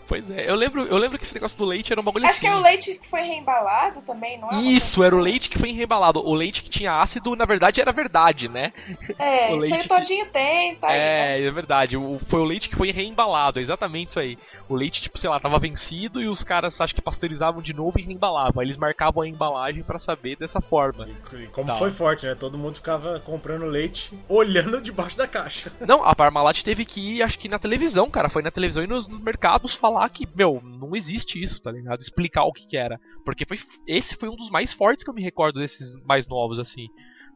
Pois 0.07 0.29
é. 0.29 0.49
Eu 0.49 0.55
lembro, 0.55 0.83
eu 0.85 0.97
lembro 0.97 1.17
que 1.17 1.23
esse 1.25 1.33
negócio 1.33 1.57
do 1.57 1.65
leite 1.65 1.91
era 1.91 1.99
um 1.99 2.03
bagulho 2.03 2.25
Acho 2.25 2.33
assim. 2.37 2.47
que 2.47 2.47
é 2.47 2.55
o 2.55 2.61
leite 2.61 2.95
que 2.99 3.07
foi 3.07 3.21
reembalado 3.21 4.01
também, 4.01 4.37
não 4.39 4.49
é? 4.49 4.55
Isso, 4.61 5.03
era 5.03 5.13
o 5.15 5.19
assim? 5.19 5.29
leite 5.29 5.49
que 5.49 5.59
foi 5.59 5.71
reembalado. 5.71 6.19
O 6.25 6.33
leite 6.33 6.63
que 6.63 6.69
tinha 6.69 6.93
ácido, 7.01 7.35
na 7.35 7.45
verdade, 7.45 7.81
era 7.81 7.91
verdade, 7.91 8.47
né? 8.47 8.71
É, 9.19 9.53
o 9.53 9.57
isso 9.57 9.73
aí 9.73 9.81
que- 9.81 9.87
todinho 9.89 10.25
tem, 10.27 10.75
tá 10.75 10.87
aí, 10.87 10.97
né? 10.97 11.39
é, 11.41 11.45
é 11.45 11.51
verdade. 11.51 11.97
O, 11.97 12.19
foi 12.27 12.39
o 12.39 12.45
leite 12.45 12.69
que 12.69 12.75
foi 12.75 12.91
reembalado, 12.91 13.59
é 13.59 13.61
exatamente 13.61 14.09
isso 14.11 14.19
aí. 14.19 14.37
O 14.69 14.75
leite, 14.75 15.01
tipo, 15.01 15.17
sei 15.17 15.29
lá, 15.29 15.39
tava 15.39 15.59
vencido 15.59 16.21
e 16.21 16.27
os 16.27 16.43
caras 16.43 16.79
acho 16.79 16.95
que 16.95 17.01
pasteurizavam 17.01 17.61
de 17.61 17.73
novo 17.73 17.99
e 17.99 18.03
reembalavam. 18.03 18.61
Aí 18.61 18.65
eles 18.65 18.77
marcavam 18.77 19.23
a 19.23 19.27
embalagem 19.27 19.83
pra 19.83 19.99
saber 19.99 20.37
dessa 20.37 20.61
forma. 20.61 21.07
E 21.33 21.47
como 21.47 21.67
Tá. 21.67 21.75
foi 21.75 21.89
forte, 21.91 22.25
né? 22.25 22.35
Todo 22.35 22.57
mundo 22.57 22.75
ficava 22.75 23.19
comprando 23.19 23.65
leite 23.65 24.17
olhando 24.29 24.81
debaixo 24.81 25.17
da 25.17 25.27
caixa. 25.27 25.71
Não, 25.85 26.03
a 26.03 26.15
Parmalat 26.15 26.63
teve 26.63 26.85
que 26.85 27.17
ir, 27.17 27.23
acho 27.23 27.37
que 27.37 27.49
na 27.49 27.59
televisão, 27.59 28.09
cara. 28.09 28.29
Foi 28.29 28.41
na 28.41 28.51
televisão 28.51 28.83
e 28.83 28.87
nos, 28.87 29.07
nos 29.07 29.19
mercados 29.19 29.75
falar 29.75 29.96
que, 30.09 30.27
meu, 30.35 30.61
não 30.79 30.95
existe 30.95 31.41
isso, 31.41 31.61
tá 31.61 31.71
ligado? 31.71 31.99
Explicar 31.99 32.43
o 32.43 32.51
que 32.51 32.65
que 32.65 32.77
era. 32.77 32.99
Porque 33.23 33.45
foi, 33.45 33.57
esse 33.85 34.15
foi 34.15 34.29
um 34.29 34.35
dos 34.35 34.49
mais 34.49 34.73
fortes 34.73 35.03
que 35.03 35.09
eu 35.09 35.13
me 35.13 35.21
recordo 35.21 35.59
desses 35.59 35.95
mais 36.05 36.27
novos, 36.27 36.59
assim. 36.59 36.87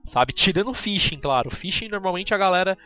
Sabe? 0.04 0.34
Tirando 0.34 0.72
o 0.72 0.74
phishing, 0.74 1.20
claro. 1.20 1.50
Phishing, 1.50 1.88
normalmente 1.88 2.34
a 2.34 2.38
galera 2.38 2.78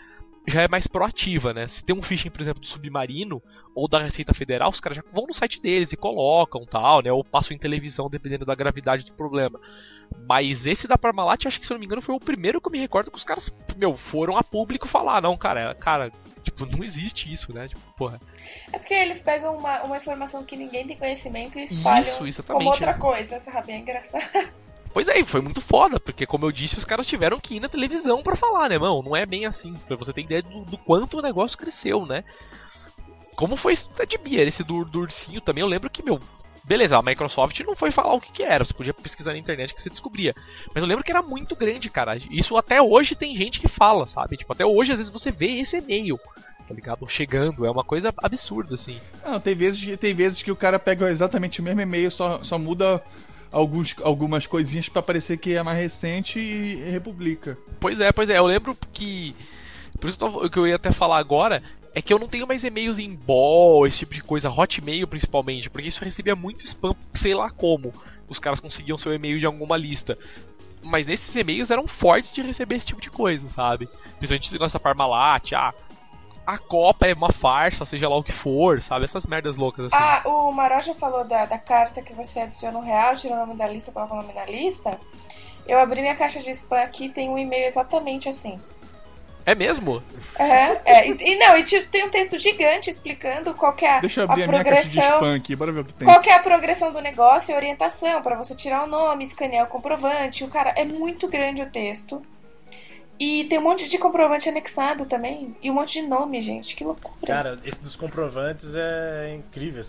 já 0.48 0.62
é 0.62 0.68
mais 0.68 0.86
proativa, 0.86 1.54
né? 1.54 1.68
Se 1.68 1.84
tem 1.84 1.96
um 1.96 2.02
phishing, 2.02 2.30
por 2.30 2.42
exemplo, 2.42 2.62
do 2.62 2.68
submarino 2.68 3.42
ou 3.74 3.88
da 3.88 4.00
Receita 4.00 4.34
Federal, 4.34 4.70
os 4.70 4.80
caras 4.80 4.98
já 4.98 5.04
vão 5.12 5.26
no 5.26 5.34
site 5.34 5.62
deles 5.62 5.92
e 5.92 5.98
colocam 5.98 6.66
tal, 6.66 7.02
né? 7.02 7.12
Ou 7.12 7.24
passam 7.24 7.56
em 7.56 7.60
televisão, 7.60 8.10
dependendo 8.10 8.46
da 8.46 8.54
gravidade 8.54 9.06
do 9.06 9.14
problema. 9.14 9.60
Mas 10.28 10.66
esse 10.68 10.88
da 10.88 10.98
Parmalat, 10.98 11.46
acho 11.46 11.60
que 11.60 11.66
se 11.66 11.74
não 11.74 11.80
me 11.80 11.86
engano, 11.86 12.02
foi 12.02 12.14
o 12.14 12.20
primeiro 12.20 12.62
que 12.62 12.68
eu 12.68 12.72
me 12.72 12.80
recordo 12.80 13.10
que 13.10 13.18
os 13.18 13.24
caras, 13.24 13.52
meu, 13.76 13.96
foram 13.96 14.38
a 14.38 14.44
público 14.44 14.88
falar, 14.88 15.22
não, 15.22 15.36
cara, 15.36 15.74
cara, 15.74 16.12
tipo, 16.46 16.66
não 16.66 16.84
existe 16.84 17.32
isso, 17.32 17.54
né? 17.54 17.68
Tipo, 17.68 17.82
porra. 17.98 18.22
É 18.72 18.78
porque 18.78 18.94
eles 18.94 19.22
pegam 19.22 19.58
uma, 19.58 19.82
uma 19.84 19.98
informação 19.98 20.44
que 20.44 20.56
ninguém 20.56 20.88
tem 20.88 20.96
conhecimento 20.96 21.60
e 21.60 21.64
espalham 21.64 22.00
Isso, 22.00 22.26
exatamente, 22.26 22.64
como 22.64 22.70
outra 22.70 22.94
né? 22.94 23.00
coisa, 23.00 23.40
sabe? 23.40 23.74
É 23.74 23.78
engraçado. 23.78 24.24
Pois 24.94 25.10
é, 25.10 25.22
foi 25.26 25.42
muito 25.42 25.60
foda, 25.60 26.00
porque 26.00 26.26
como 26.26 26.46
eu 26.46 26.54
disse, 26.54 26.78
os 26.78 26.86
caras 26.86 27.06
tiveram 27.06 27.38
que 27.38 27.56
ir 27.56 27.60
na 27.60 27.68
televisão 27.68 28.24
pra 28.24 28.34
falar, 28.34 28.70
né, 28.70 28.78
mano? 28.78 29.04
Não 29.04 29.14
é 29.14 29.26
bem 29.26 29.46
assim, 29.46 29.74
pra 29.74 29.98
você 29.98 30.14
ter 30.14 30.22
ideia 30.22 30.42
do, 30.42 30.64
do 30.64 30.78
quanto 30.78 31.20
o 31.20 31.22
negócio 31.22 31.58
cresceu, 31.58 32.06
né? 32.06 32.24
Como 33.36 33.58
foi 33.58 33.74
de 33.76 34.18
Beer, 34.18 34.48
esse 34.48 34.64
do, 34.64 34.86
do 34.86 35.02
ursinho 35.02 35.42
também, 35.42 35.62
eu 35.62 35.68
lembro 35.68 35.90
que, 35.90 36.02
meu, 36.02 36.18
beleza, 36.68 36.98
a 36.98 37.02
Microsoft 37.02 37.60
não 37.62 37.76
foi 37.76 37.92
falar 37.92 38.14
o 38.14 38.22
que, 38.22 38.32
que 38.32 38.44
era, 38.44 38.64
você 38.66 38.74
podia 38.74 38.94
pesquisar 38.94 39.32
na 39.34 39.38
internet 39.38 39.74
que 39.74 39.82
você 39.82 39.90
descobria. 39.90 40.34
Mas 40.74 40.84
eu 40.84 40.88
lembro 40.90 41.04
que 41.04 41.12
era 41.12 41.22
muito 41.22 41.56
grande, 41.56 41.90
cara. 41.90 42.18
Isso 42.30 42.58
até 42.58 42.82
hoje 42.82 43.16
tem 43.16 43.36
gente 43.36 43.60
que 43.60 43.68
fala, 43.68 44.08
sabe? 44.08 44.38
Tipo, 44.38 44.54
até 44.54 44.66
hoje 44.66 44.92
às 44.92 44.98
vezes 44.98 45.12
você 45.12 45.32
vê 45.32 45.48
esse 45.60 45.78
e-mail, 45.78 46.20
tá 46.68 46.74
ligado? 46.74 47.08
Chegando, 47.08 47.66
é 47.66 47.72
uma 47.72 47.84
coisa 47.84 48.14
absurda, 48.18 48.76
assim. 48.76 49.00
Não, 49.24 49.40
tem 49.40 49.54
vezes, 49.56 49.84
que- 49.84 49.98
tem 49.98 50.14
vezes 50.14 50.42
que 50.42 50.52
o 50.52 50.56
cara 50.56 50.80
pega 50.80 51.10
exatamente 51.10 51.60
o 51.60 51.64
mesmo 51.64 51.82
e-mail, 51.82 52.10
só, 52.12 52.44
só 52.44 52.58
muda 52.58 53.02
alguns, 53.52 53.96
algumas 54.02 54.46
coisinhas 54.48 54.90
pra 54.90 55.02
parecer 55.02 55.38
que 55.38 55.54
é 55.54 55.62
mais 55.64 55.78
recente 55.78 56.40
e 56.40 56.76
republica. 56.92 57.58
Pois 57.80 58.00
é, 58.02 58.12
pois 58.12 58.30
é, 58.30 58.38
eu 58.38 58.46
lembro 58.46 58.76
que. 58.92 59.36
Por 60.00 60.10
isso 60.10 60.50
que 60.50 60.60
eu 60.60 60.68
ia 60.68 60.76
até 60.76 60.92
falar 60.92 61.18
agora 61.20 61.64
é 61.96 62.02
que 62.02 62.14
eu 62.14 62.20
não 62.20 62.28
tenho 62.28 62.46
mais 62.46 62.66
e-mails 62.66 63.00
em 63.00 63.16
ball, 63.16 63.88
esse 63.88 64.00
tipo 64.00 64.14
de 64.14 64.22
coisa, 64.22 64.50
hotmail 64.50 65.08
principalmente, 65.08 65.70
porque 65.70 65.88
isso 65.88 66.02
eu 66.02 66.06
recebia 66.06 66.36
muito 66.36 66.66
spam, 66.66 66.94
sei 67.14 67.34
lá 67.34 67.50
como. 67.50 67.94
Os 68.28 68.38
caras 68.38 68.60
conseguiam 68.60 68.98
seu 68.98 69.14
e-mail 69.14 69.40
de 69.40 69.46
alguma 69.46 69.78
lista. 69.78 70.18
Mas 70.84 71.08
nesses 71.08 71.34
e-mails 71.36 71.72
eram 71.72 71.88
fortes 71.88 72.34
de 72.34 72.42
receber 72.42 72.76
esse 72.76 72.88
tipo 72.88 73.00
de 73.00 73.10
coisa, 73.10 73.48
sabe? 73.50 73.88
Principalmente 74.18 74.44
esse 74.44 74.54
negócio 74.54 74.78
da 74.78 74.84
Parmalat, 74.84 75.54
ah, 75.54 75.74
a 76.46 76.58
Copa 76.58 77.08
é 77.08 77.14
uma 77.14 77.32
farsa, 77.32 77.86
seja 77.86 78.10
lá 78.10 78.18
o 78.18 78.24
que 78.24 78.34
for, 78.34 78.82
sabe? 78.82 79.06
Essas 79.06 79.26
merdas 79.26 79.56
loucas 79.56 79.86
assim. 79.86 79.96
Ah, 79.98 80.22
o 80.26 80.52
Maroja 80.52 80.94
falou 80.94 81.24
da, 81.24 81.46
da 81.46 81.58
carta 81.58 82.02
que 82.02 82.14
você 82.14 82.42
adiciona 82.42 82.78
um 82.78 82.84
real, 82.84 83.16
tira 83.16 83.36
o 83.36 83.38
nome 83.38 83.56
da 83.56 83.68
lista, 83.70 83.94
coloca 83.94 84.14
o 84.14 84.18
nome 84.18 84.34
na 84.34 84.46
lista. 84.46 85.00
Eu 85.66 85.80
abri 85.80 86.02
minha 86.02 86.14
caixa 86.14 86.42
de 86.42 86.52
spam 86.52 86.82
aqui 86.82 87.10
tem 87.10 87.30
um 87.30 87.38
e-mail 87.38 87.66
exatamente 87.66 88.28
assim. 88.28 88.60
É 89.46 89.54
mesmo? 89.54 90.02
Aham, 90.40 90.78
é, 90.86 91.08
e, 91.08 91.34
e 91.34 91.36
não, 91.38 91.56
e 91.56 91.64
tipo, 91.64 91.88
tem 91.90 92.04
um 92.04 92.10
texto 92.10 92.38
gigante 92.38 92.90
explicando 92.90 93.54
qual 93.54 93.74
que 93.74 93.86
é 93.86 93.98
a, 93.98 94.00
Deixa 94.00 94.22
eu 94.22 94.24
abrir 94.26 94.44
a, 94.44 94.48
minha 94.48 94.64
progressão. 94.64 95.04
spam 95.04 95.36
aqui, 95.36 95.56
bora 95.56 95.72
ver 95.72 95.82
o 95.82 95.86
que 95.86 95.94
tem. 95.94 96.06
Qual 96.08 96.20
que 96.20 96.30
é 96.30 96.34
a 96.34 96.40
progressão 96.40 96.92
do 96.92 97.00
negócio 97.00 97.54
e 97.54 97.56
orientação 97.56 98.22
pra 98.24 98.36
você 98.36 98.56
tirar 98.56 98.84
o 98.84 98.88
nome, 98.88 99.24
escanear 99.24 99.66
o 99.66 99.70
comprovante. 99.70 100.44
O 100.44 100.48
cara 100.48 100.74
é 100.76 100.84
muito 100.84 101.28
grande 101.28 101.62
o 101.62 101.70
texto. 101.70 102.22
E 103.18 103.46
tem 103.46 103.60
um 103.60 103.62
monte 103.62 103.88
de 103.88 103.98
comprovante 103.98 104.50
anexado 104.50 105.06
também. 105.06 105.56
E 105.62 105.72
um 105.72 105.76
monte 105.76 106.02
de 106.02 106.08
nome, 106.08 106.42
gente. 106.42 106.76
Que 106.76 106.84
loucura. 106.84 107.16
Cara, 107.26 107.60
esse 107.64 107.82
dos 107.82 107.96
comprovantes 107.96 108.76
é 108.76 109.36
incrível. 109.36 109.84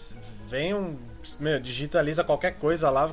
Vem 0.48 0.74
um. 0.74 0.96
Meu, 1.40 1.58
digitaliza 1.58 2.22
qualquer 2.22 2.52
coisa 2.52 2.88
lá, 2.88 3.12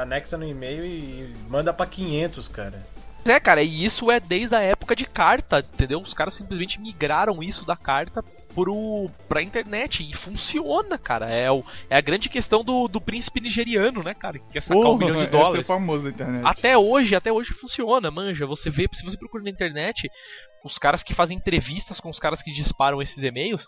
anexa 0.00 0.38
no 0.38 0.46
e-mail 0.46 0.82
e 0.82 1.34
manda 1.46 1.74
pra 1.74 1.84
500, 1.84 2.48
cara. 2.48 2.86
É, 3.26 3.38
cara, 3.38 3.62
e 3.62 3.84
isso 3.84 4.10
é 4.10 4.18
desde 4.18 4.54
a 4.54 4.60
época 4.60 4.96
de 4.96 5.04
carta, 5.04 5.58
entendeu? 5.58 6.00
Os 6.00 6.14
caras 6.14 6.34
simplesmente 6.34 6.80
migraram 6.80 7.42
isso 7.42 7.64
da 7.66 7.76
carta 7.76 8.24
pro, 8.54 9.10
pra 9.28 9.42
internet 9.42 10.08
e 10.08 10.14
funciona, 10.14 10.98
cara. 10.98 11.30
É, 11.30 11.50
o, 11.50 11.64
é 11.88 11.96
a 11.96 12.00
grande 12.00 12.28
questão 12.28 12.64
do, 12.64 12.88
do 12.88 13.00
príncipe 13.00 13.40
nigeriano, 13.40 14.02
né, 14.02 14.14
cara? 14.14 14.38
Que 14.38 14.52
quer 14.52 14.62
sacar 14.62 14.78
um 14.78 14.82
Porra, 14.82 14.98
milhão 14.98 15.16
de 15.16 15.22
esse 15.22 15.30
dólares. 15.30 15.66
é 15.66 15.72
famoso 15.72 16.04
na 16.04 16.10
internet. 16.10 16.42
Até 16.44 16.76
hoje, 16.76 17.14
até 17.14 17.32
hoje 17.32 17.52
funciona, 17.52 18.10
manja. 18.10 18.46
Você 18.46 18.70
vê, 18.70 18.88
se 18.92 19.04
você 19.04 19.16
procura 19.16 19.44
na 19.44 19.50
internet, 19.50 20.08
os 20.64 20.78
caras 20.78 21.02
que 21.02 21.14
fazem 21.14 21.36
entrevistas 21.36 22.00
com 22.00 22.10
os 22.10 22.18
caras 22.18 22.42
que 22.42 22.52
disparam 22.52 23.00
esses 23.00 23.22
e-mails, 23.22 23.66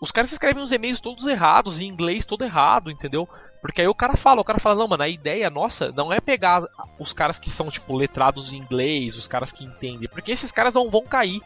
os 0.00 0.10
caras 0.12 0.30
escrevem 0.32 0.62
os 0.62 0.70
e-mails 0.72 1.00
todos 1.00 1.26
errados, 1.26 1.80
em 1.80 1.86
inglês 1.88 2.24
todo 2.24 2.44
errado, 2.44 2.90
entendeu? 2.90 3.28
Porque 3.60 3.80
aí 3.80 3.88
o 3.88 3.94
cara 3.94 4.16
fala, 4.16 4.40
o 4.40 4.44
cara 4.44 4.58
fala, 4.60 4.76
não, 4.76 4.86
mano, 4.88 5.02
a 5.02 5.08
ideia 5.08 5.50
nossa 5.50 5.90
não 5.92 6.12
é 6.12 6.20
pegar 6.20 6.62
os 6.98 7.12
caras 7.12 7.38
que 7.38 7.50
são, 7.50 7.68
tipo, 7.68 7.96
letrados 7.96 8.52
em 8.52 8.58
inglês, 8.58 9.16
os 9.16 9.26
caras 9.26 9.50
que 9.50 9.64
entendem, 9.64 10.08
porque 10.08 10.30
esses 10.32 10.52
caras 10.52 10.74
não 10.74 10.88
vão 10.90 11.02
cair. 11.04 11.40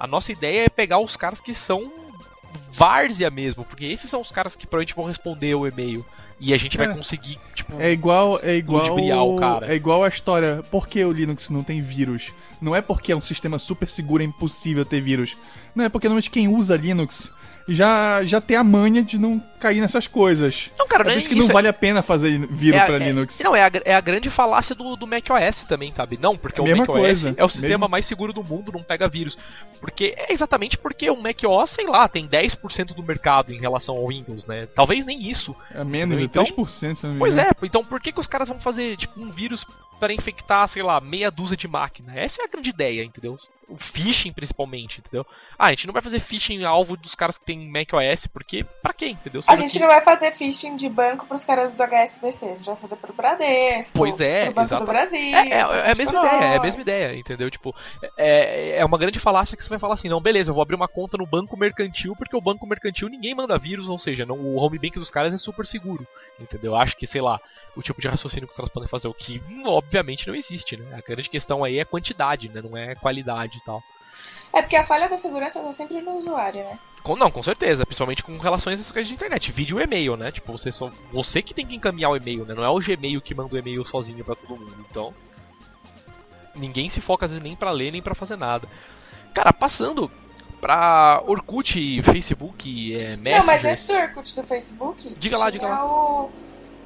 A 0.00 0.06
nossa 0.06 0.32
ideia 0.32 0.64
é 0.64 0.68
pegar 0.68 0.98
os 1.00 1.16
caras 1.16 1.40
que 1.40 1.52
são 1.52 1.92
várzea 2.74 3.30
mesmo, 3.30 3.64
porque 3.64 3.84
esses 3.86 4.08
são 4.08 4.20
os 4.20 4.30
caras 4.30 4.54
que 4.56 4.66
provavelmente 4.66 4.94
vão 4.94 5.04
responder 5.04 5.54
o 5.54 5.66
e-mail. 5.66 6.04
E 6.40 6.54
a 6.54 6.56
gente 6.56 6.76
vai 6.78 6.86
É. 6.86 6.94
conseguir, 6.94 7.36
tipo, 7.52 7.80
É 7.80 7.90
igual, 7.90 8.38
é 8.40 8.54
igual, 8.54 9.34
o 9.34 9.36
cara. 9.36 9.72
é 9.72 9.74
igual 9.74 10.04
a 10.04 10.08
história. 10.08 10.62
Por 10.70 10.86
que 10.86 11.04
o 11.04 11.10
Linux 11.10 11.50
não 11.50 11.64
tem 11.64 11.80
vírus? 11.82 12.32
Não 12.60 12.76
é 12.76 12.80
porque 12.80 13.10
é 13.10 13.16
um 13.16 13.20
sistema 13.20 13.58
super 13.58 13.88
seguro, 13.88 14.22
é 14.22 14.26
impossível 14.26 14.84
ter 14.84 15.00
vírus. 15.00 15.36
Não 15.74 15.84
é 15.84 15.88
porque 15.88 16.06
normalmente 16.06 16.30
quem 16.30 16.46
usa 16.46 16.76
Linux 16.76 17.32
já 17.68 18.24
já 18.24 18.40
tem 18.40 18.56
a 18.56 18.64
manha 18.64 19.02
de 19.02 19.18
não 19.18 19.40
cair 19.58 19.80
nessas 19.80 20.06
coisas. 20.06 20.70
Não, 20.78 20.86
cara, 20.88 21.02
é 21.02 21.04
por 21.04 21.12
é 21.12 21.16
isso 21.16 21.28
que 21.28 21.34
isso, 21.34 21.44
não 21.44 21.50
é- 21.50 21.52
vale 21.52 21.68
a 21.68 21.72
pena 21.72 22.00
fazer 22.02 22.38
vírus 22.46 22.80
é, 22.80 22.86
pra 22.86 22.96
é- 22.96 22.98
Linux. 22.98 23.40
Não, 23.40 23.54
é 23.54 23.62
a, 23.64 23.70
é 23.84 23.94
a 23.94 24.00
grande 24.00 24.30
falácia 24.30 24.74
do, 24.74 24.96
do 24.96 25.06
macOS 25.06 25.64
também, 25.66 25.92
sabe? 25.94 26.18
Não, 26.20 26.36
porque 26.36 26.60
o 26.60 26.64
Mesma 26.64 26.86
macOS 26.86 27.26
é 27.36 27.44
o 27.44 27.48
sistema 27.48 27.78
mesmo. 27.86 27.90
mais 27.90 28.06
seguro 28.06 28.32
do 28.32 28.42
mundo, 28.42 28.72
não 28.72 28.82
pega 28.82 29.08
vírus. 29.08 29.36
Porque 29.80 30.14
é 30.16 30.32
exatamente 30.32 30.78
porque 30.78 31.10
o 31.10 31.16
macOS, 31.20 31.70
sei 31.70 31.86
lá, 31.86 32.08
tem 32.08 32.26
10% 32.26 32.94
do 32.94 33.02
mercado 33.02 33.52
em 33.52 33.58
relação 33.58 33.96
ao 33.96 34.08
Windows, 34.08 34.46
né? 34.46 34.66
Talvez 34.74 35.04
nem 35.04 35.28
isso. 35.28 35.54
É 35.74 35.84
menos 35.84 36.18
de 36.18 36.24
Então- 36.24 36.44
3%, 36.44 36.96
se 36.96 37.06
não 37.06 37.14
me 37.14 37.18
Pois 37.18 37.36
é, 37.36 37.50
então 37.62 37.84
por 37.84 38.00
que, 38.00 38.12
que 38.12 38.20
os 38.20 38.26
caras 38.26 38.48
vão 38.48 38.58
fazer, 38.60 38.96
tipo, 38.96 39.20
um 39.20 39.30
vírus 39.30 39.64
para 39.98 40.12
infectar, 40.12 40.66
sei 40.68 40.82
lá, 40.82 41.00
meia 41.00 41.30
dúzia 41.30 41.56
de 41.56 41.66
máquina? 41.66 42.12
Essa 42.16 42.42
é 42.42 42.44
a 42.44 42.48
grande 42.48 42.70
ideia, 42.70 43.02
entendeu? 43.02 43.36
O 43.68 43.76
phishing, 43.76 44.32
principalmente, 44.32 45.00
entendeu? 45.00 45.26
Ah, 45.58 45.66
a 45.66 45.70
gente 45.70 45.86
não 45.86 45.92
vai 45.92 46.00
fazer 46.00 46.20
phishing 46.20 46.64
alvo 46.64 46.96
dos 46.96 47.14
caras 47.14 47.36
que 47.36 47.44
tem 47.44 47.68
macOS, 47.70 48.26
porque 48.26 48.64
pra 48.82 48.94
quê, 48.94 49.08
entendeu? 49.08 49.42
A 49.48 49.56
gente 49.56 49.72
que- 49.72 49.78
não 49.78 49.86
vai 49.88 50.00
fazer 50.00 50.32
phishing 50.32 50.76
de 50.76 50.88
banco 50.88 51.26
pros 51.26 51.44
caras 51.44 51.74
do 51.74 51.82
HSBC. 51.82 52.44
A 52.46 52.54
gente 52.54 52.66
vai 52.66 52.76
fazer 52.76 52.96
pro 52.96 53.12
Bradesco. 53.12 53.96
Pois 53.98 54.20
é, 54.20 54.44
pro 54.46 54.54
Banco 54.54 54.76
do 54.76 54.84
Brasil. 54.86 55.18
É, 55.36 55.48
é, 55.48 55.58
é 55.58 55.90
a 55.92 55.94
mesma 55.94 56.20
Tipo, 56.20 56.26
ideia, 56.26 56.44
é 56.52 56.56
a 56.56 56.60
mesma 56.62 56.80
ideia, 56.82 57.16
entendeu? 57.18 57.50
Tipo, 57.50 57.74
é, 58.16 58.78
é 58.78 58.84
uma 58.84 58.98
grande 58.98 59.18
falácia 59.18 59.56
que 59.56 59.62
você 59.62 59.68
vai 59.70 59.78
falar 59.78 59.94
assim, 59.94 60.08
não, 60.08 60.20
beleza, 60.20 60.50
eu 60.50 60.54
vou 60.54 60.62
abrir 60.62 60.74
uma 60.76 60.88
conta 60.88 61.16
no 61.16 61.26
banco 61.26 61.56
mercantil, 61.56 62.14
porque 62.16 62.36
o 62.36 62.40
banco 62.40 62.66
mercantil 62.66 63.08
ninguém 63.08 63.34
manda 63.34 63.58
vírus, 63.58 63.88
ou 63.88 63.98
seja, 63.98 64.24
não, 64.26 64.36
o 64.38 64.56
home 64.56 64.78
bank 64.78 64.98
dos 64.98 65.10
caras 65.10 65.32
é 65.32 65.36
super 65.36 65.64
seguro, 65.66 66.06
entendeu? 66.38 66.74
Acho 66.76 66.96
que, 66.96 67.06
sei 67.06 67.20
lá, 67.20 67.40
o 67.76 67.82
tipo 67.82 68.00
de 68.00 68.08
raciocínio 68.08 68.46
que 68.46 68.52
os 68.52 68.56
caras 68.56 68.70
podem 68.72 68.88
fazer, 68.88 69.08
o 69.08 69.14
que 69.14 69.42
obviamente 69.64 70.26
não 70.28 70.34
existe, 70.34 70.76
né? 70.76 70.96
A 70.96 71.00
grande 71.00 71.28
questão 71.30 71.64
aí 71.64 71.78
é 71.78 71.84
quantidade, 71.84 72.48
né? 72.48 72.60
Não 72.62 72.76
é 72.76 72.94
qualidade 72.94 73.58
e 73.58 73.64
tal. 73.64 73.82
É 74.52 74.62
porque 74.62 74.76
a 74.76 74.82
falha 74.84 75.08
da 75.08 75.16
segurança 75.18 75.60
tá 75.60 75.72
sempre 75.72 76.00
no 76.00 76.12
usuário, 76.18 76.62
né? 76.64 76.78
Com, 77.02 77.16
não, 77.16 77.30
com 77.30 77.42
certeza, 77.42 77.86
principalmente 77.86 78.22
com 78.22 78.36
relações 78.38 78.90
coisas 78.90 79.08
de 79.08 79.14
internet. 79.14 79.52
Vídeo 79.52 79.80
e 79.80 79.84
e-mail, 79.84 80.16
né? 80.16 80.30
Tipo, 80.32 80.52
você, 80.52 80.70
só, 80.72 80.90
você 81.12 81.40
que 81.40 81.54
tem 81.54 81.64
que 81.66 81.74
encaminhar 81.76 82.10
o 82.10 82.16
e-mail, 82.16 82.44
né? 82.44 82.54
Não 82.54 82.64
é 82.64 82.68
o 82.68 82.78
Gmail 82.78 83.20
que 83.20 83.34
manda 83.34 83.54
o 83.54 83.58
e-mail 83.58 83.84
sozinho 83.84 84.24
pra 84.24 84.34
todo 84.34 84.56
mundo. 84.58 84.74
Então, 84.90 85.14
ninguém 86.54 86.88
se 86.88 87.00
foca 87.00 87.24
às 87.24 87.30
vezes 87.30 87.42
nem 87.42 87.54
pra 87.56 87.70
ler, 87.70 87.92
nem 87.92 88.02
pra 88.02 88.14
fazer 88.14 88.36
nada. 88.36 88.68
Cara, 89.32 89.52
passando 89.52 90.10
pra 90.60 91.22
Orkut, 91.26 92.02
Facebook, 92.02 92.94
é, 92.94 93.16
Messenger... 93.16 93.38
Não, 93.40 93.46
mas 93.46 93.64
antes 93.64 93.86
do 93.86 93.92
Orkut 93.94 94.34
do 94.36 94.42
Facebook, 94.44 95.14
Diga 95.16 95.38
lá, 95.38 95.50
diga 95.50 95.68
lá. 95.68 95.84
O, 95.86 96.30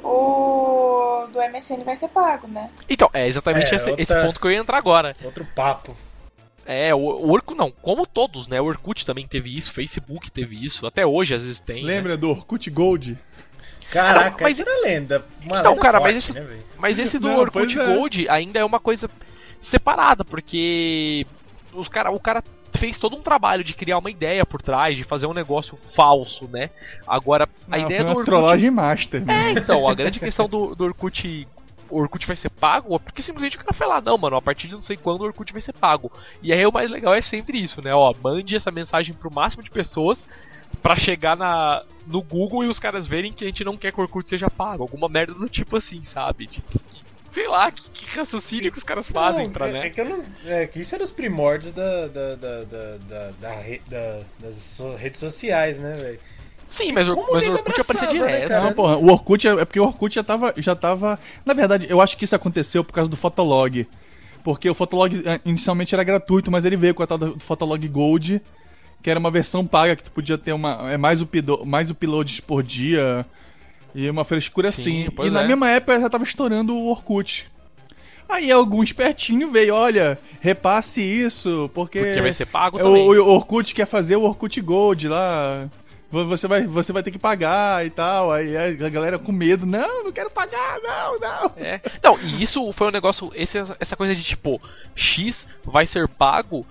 o 0.04 1.26
do 1.32 1.38
MSN 1.40 1.82
vai 1.84 1.96
ser 1.96 2.08
pago, 2.08 2.46
né? 2.46 2.70
Então, 2.88 3.08
é 3.12 3.26
exatamente 3.26 3.72
É, 3.72 3.76
esse, 3.76 3.88
outra- 3.88 4.02
esse 4.02 4.14
ponto 4.26 4.40
que 4.40 4.46
eu 4.46 4.52
ia 4.52 4.58
entrar 4.58 4.76
agora. 4.76 5.16
Outro 5.24 5.44
papo. 5.54 5.96
É, 6.64 6.94
o, 6.94 6.98
o 6.98 7.30
Orkut 7.32 7.58
não, 7.58 7.70
como 7.70 8.06
todos, 8.06 8.46
né? 8.46 8.60
O 8.60 8.64
Orkut 8.66 9.04
também 9.04 9.26
teve 9.26 9.56
isso, 9.56 9.72
Facebook 9.72 10.30
teve 10.30 10.56
isso, 10.64 10.86
até 10.86 11.04
hoje 11.04 11.34
às 11.34 11.42
vezes 11.42 11.60
tem. 11.60 11.82
né? 11.84 11.94
Lembra 11.94 12.16
do 12.16 12.30
Orkut 12.30 12.70
Gold? 12.70 13.18
Caraca, 13.90 14.38
Mas- 14.44 14.58
isso 14.58 14.68
era 14.68 14.80
lenda. 14.82 15.24
Uma 15.44 15.60
Então, 15.60 15.72
lenda 15.72 15.82
cara, 15.82 15.98
forte, 15.98 16.14
mas 16.14 16.24
esse- 16.24 16.32
né? 16.32 16.46
Mas 16.78 16.98
esse 16.98 17.18
do 17.18 17.28
Não, 17.28 17.38
Orkut 17.38 17.78
é. 17.78 17.86
Gold 17.86 18.28
ainda 18.28 18.58
é 18.58 18.64
uma 18.64 18.80
coisa 18.80 19.10
separada, 19.60 20.24
porque 20.24 21.26
os 21.74 21.88
cara, 21.88 22.10
o 22.10 22.18
cara 22.20 22.42
fez 22.74 22.98
todo 22.98 23.14
um 23.16 23.20
trabalho 23.22 23.62
de 23.62 23.74
criar 23.74 23.98
uma 23.98 24.10
ideia 24.10 24.46
por 24.46 24.62
trás, 24.62 24.96
de 24.96 25.04
fazer 25.04 25.26
um 25.26 25.34
negócio 25.34 25.76
falso, 25.76 26.48
né? 26.48 26.70
Agora, 27.06 27.46
a 27.70 27.76
Não, 27.76 27.84
ideia 27.84 28.00
foi 28.00 28.04
do 28.04 28.08
uma 28.08 28.18
Orkut. 28.18 28.24
trollagem 28.26 28.70
master. 28.70 29.22
É, 29.28 29.50
então, 29.52 29.86
a 29.86 29.94
grande 29.94 30.18
questão 30.18 30.48
do, 30.48 30.74
do 30.74 30.84
Orkut. 30.84 31.46
O 31.92 32.00
Orkut 32.00 32.26
vai 32.26 32.34
ser 32.36 32.48
pago, 32.50 32.94
é 32.94 32.98
porque 32.98 33.20
simplesmente 33.20 33.56
o 33.56 33.60
cara 33.60 33.72
foi 33.74 33.86
lá, 33.86 34.00
não, 34.00 34.16
mano, 34.16 34.36
a 34.36 34.42
partir 34.42 34.66
de 34.66 34.72
não 34.74 34.80
sei 34.80 34.96
quando 34.96 35.20
o 35.20 35.24
Orkut 35.24 35.52
vai 35.52 35.60
ser 35.60 35.72
pago. 35.74 36.10
E 36.42 36.52
aí 36.52 36.64
o 36.66 36.72
mais 36.72 36.90
legal 36.90 37.14
é 37.14 37.20
sempre 37.20 37.60
isso, 37.62 37.82
né? 37.82 37.94
Ó, 37.94 38.14
mande 38.22 38.56
essa 38.56 38.70
mensagem 38.70 39.14
pro 39.14 39.30
máximo 39.32 39.62
de 39.62 39.70
pessoas 39.70 40.24
pra 40.82 40.96
chegar 40.96 41.36
na, 41.36 41.82
no 42.06 42.22
Google 42.22 42.64
e 42.64 42.68
os 42.68 42.78
caras 42.78 43.06
verem 43.06 43.32
que 43.32 43.44
a 43.44 43.46
gente 43.46 43.62
não 43.62 43.76
quer 43.76 43.92
que 43.92 44.00
o 44.00 44.02
Orkut 44.02 44.26
seja 44.28 44.48
pago. 44.48 44.82
Alguma 44.82 45.08
merda 45.08 45.34
do 45.34 45.48
tipo 45.48 45.76
assim, 45.76 46.02
sabe? 46.02 46.46
De- 46.46 46.60
que 46.62 47.02
Sei 47.32 47.48
lá, 47.48 47.70
que, 47.70 47.88
que 47.90 48.18
raciocínio 48.18 48.70
que 48.70 48.76
os 48.76 48.84
caras 48.84 49.10
fazem 49.10 49.46
Não, 49.46 49.52
pra, 49.54 49.68
é, 49.68 49.72
né? 49.72 49.86
é 49.86 49.90
que 49.90 50.04
não. 50.04 50.22
É 50.44 50.66
que 50.66 50.80
isso 50.80 50.94
era 50.94 51.02
os 51.02 51.10
primórdios 51.12 51.72
da, 51.72 52.06
da, 52.08 52.34
da, 52.34 52.64
da, 52.64 53.30
da- 53.40 53.50
re- 53.58 53.80
das 54.38 54.80
redes 54.98 55.18
sociais, 55.18 55.78
né, 55.78 55.92
velho? 55.94 56.20
Sim, 56.72 56.92
mas, 56.92 57.06
o- 57.06 57.14
como 57.14 57.34
mas 57.34 57.46
o 57.46 57.52
Orkut 57.52 57.70
aparecia 57.70 57.94
abraçava, 57.94 58.24
né, 58.24 58.32
direto. 58.32 58.48
cara? 58.48 58.64
Não, 58.64 58.72
porra, 58.72 58.96
o 58.96 59.10
Orkut 59.10 59.46
é, 59.46 59.50
é 59.50 59.64
porque 59.66 59.78
o 59.78 59.84
Orkut 59.84 60.14
já 60.14 60.24
tava, 60.24 60.54
já 60.56 60.74
tava. 60.74 61.18
Na 61.44 61.52
verdade, 61.52 61.86
eu 61.88 62.00
acho 62.00 62.16
que 62.16 62.24
isso 62.24 62.34
aconteceu 62.34 62.82
por 62.82 62.94
causa 62.94 63.10
do 63.10 63.16
Fotolog. 63.16 63.86
Porque 64.42 64.68
o 64.70 64.74
Fotolog 64.74 65.22
eh, 65.24 65.40
inicialmente 65.44 65.94
era 65.94 66.02
gratuito, 66.02 66.50
mas 66.50 66.64
ele 66.64 66.76
veio 66.76 66.94
com 66.94 67.02
a 67.02 67.06
tal 67.06 67.18
do 67.18 67.38
Fotolog 67.38 67.86
Gold, 67.88 68.40
que 69.02 69.10
era 69.10 69.20
uma 69.20 69.30
versão 69.30 69.66
paga 69.66 69.94
que 69.94 70.02
tu 70.02 70.10
podia 70.10 70.38
ter 70.38 70.54
uma. 70.54 70.90
É 70.90 70.96
mais, 70.96 71.20
upido, 71.20 71.62
mais 71.66 71.90
uploads 71.90 72.40
por 72.40 72.62
dia. 72.62 73.26
E 73.94 74.08
uma 74.08 74.24
frescura 74.24 74.72
Sim, 74.72 75.08
assim. 75.08 75.26
E 75.26 75.30
na 75.30 75.42
é. 75.42 75.46
mesma 75.46 75.70
época 75.70 76.00
já 76.00 76.08
tava 76.08 76.24
estourando 76.24 76.74
o 76.74 76.88
Orkut. 76.88 77.52
Aí 78.26 78.50
algum 78.50 78.82
espertinho 78.82 79.50
veio, 79.50 79.74
olha, 79.74 80.18
repasse 80.40 81.02
isso, 81.02 81.70
porque. 81.74 81.98
Porque 81.98 82.20
vai 82.22 82.32
ser 82.32 82.46
pago 82.46 82.78
é, 82.78 82.82
também. 82.82 83.02
O, 83.06 83.24
o 83.24 83.28
Orkut 83.28 83.74
quer 83.74 83.84
fazer 83.84 84.16
o 84.16 84.22
Orkut 84.22 84.58
Gold 84.62 85.08
lá. 85.08 85.68
Vo- 86.12 86.26
Você 86.26 86.46
vai, 86.46 86.64
você 86.64 86.92
vai 86.92 87.02
ter 87.02 87.10
que 87.10 87.18
pagar 87.18 87.84
e 87.84 87.90
tal. 87.90 88.30
Aí 88.30 88.54
a 88.56 88.88
galera 88.90 89.18
com 89.18 89.32
medo. 89.32 89.64
Não, 89.66 90.04
não 90.04 90.12
quero 90.12 90.30
pagar, 90.30 90.78
não, 90.82 91.18
não. 91.18 91.52
É. 91.56 91.80
Não, 92.04 92.20
e 92.20 92.42
isso 92.42 92.70
foi 92.72 92.88
um 92.88 92.92
negócio. 92.92 93.32
Esse, 93.34 93.58
essa 93.80 93.96
coisa 93.96 94.14
de 94.14 94.22
tipo, 94.22 94.60
X 94.94 95.46
vai 95.64 95.86
ser 95.86 96.06
pago. 96.06 96.66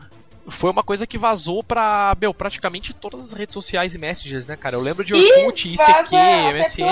Foi 0.47 0.69
uma 0.71 0.83
coisa 0.83 1.05
que 1.07 1.17
vazou 1.17 1.63
pra, 1.63 2.15
meu, 2.19 2.33
praticamente 2.33 2.93
todas 2.93 3.19
as 3.21 3.33
redes 3.33 3.53
sociais 3.53 3.93
e 3.93 3.97
messengers, 3.97 4.47
né, 4.47 4.55
cara? 4.55 4.75
Eu 4.75 4.81
lembro 4.81 5.03
de 5.03 5.13
Orkut, 5.13 5.69
ICQ, 5.69 5.83
MSN. 6.53 6.83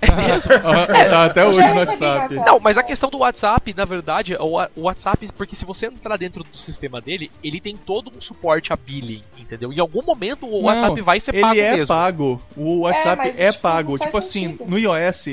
É 0.00 0.10
mesmo? 0.14 0.52
Ah, 0.52 1.04
tá 1.08 1.24
até 1.24 1.46
hoje 1.46 1.58
no 1.60 1.74
WhatsApp. 1.74 2.04
WhatsApp. 2.34 2.34
Não, 2.46 2.60
mas 2.60 2.76
a 2.76 2.82
questão 2.82 3.08
do 3.08 3.18
WhatsApp, 3.18 3.72
na 3.74 3.84
verdade, 3.86 4.36
o 4.38 4.50
wa- 4.50 4.70
o 4.76 4.82
WhatsApp, 4.82 5.26
porque 5.36 5.56
se 5.56 5.64
você 5.64 5.86
entrar 5.86 6.16
dentro 6.18 6.44
do 6.44 6.56
sistema 6.56 7.00
dele, 7.00 7.30
ele 7.42 7.60
tem 7.60 7.76
todo 7.76 8.12
um 8.14 8.20
suporte 8.20 8.72
a 8.72 8.76
billing, 8.76 9.22
entendeu? 9.38 9.72
Em 9.72 9.80
algum 9.80 10.02
momento 10.02 10.46
o 10.46 10.50
Não, 10.50 10.62
WhatsApp 10.64 11.00
vai 11.00 11.18
ser 11.20 11.34
ele 11.34 11.40
pago 11.42 11.60
é 11.60 11.76
mesmo. 11.76 11.86
pago. 11.94 12.42
O 12.56 12.80
WhatsApp 12.80 13.22
mas, 13.24 13.40
é 13.40 13.50
tipo, 13.50 13.62
pago. 13.62 13.92
não 13.92 13.98
Tipo 14.06 14.18
assim, 14.18 14.48
sentido. 14.48 14.66
no 14.68 14.78
iOS, 14.78 15.24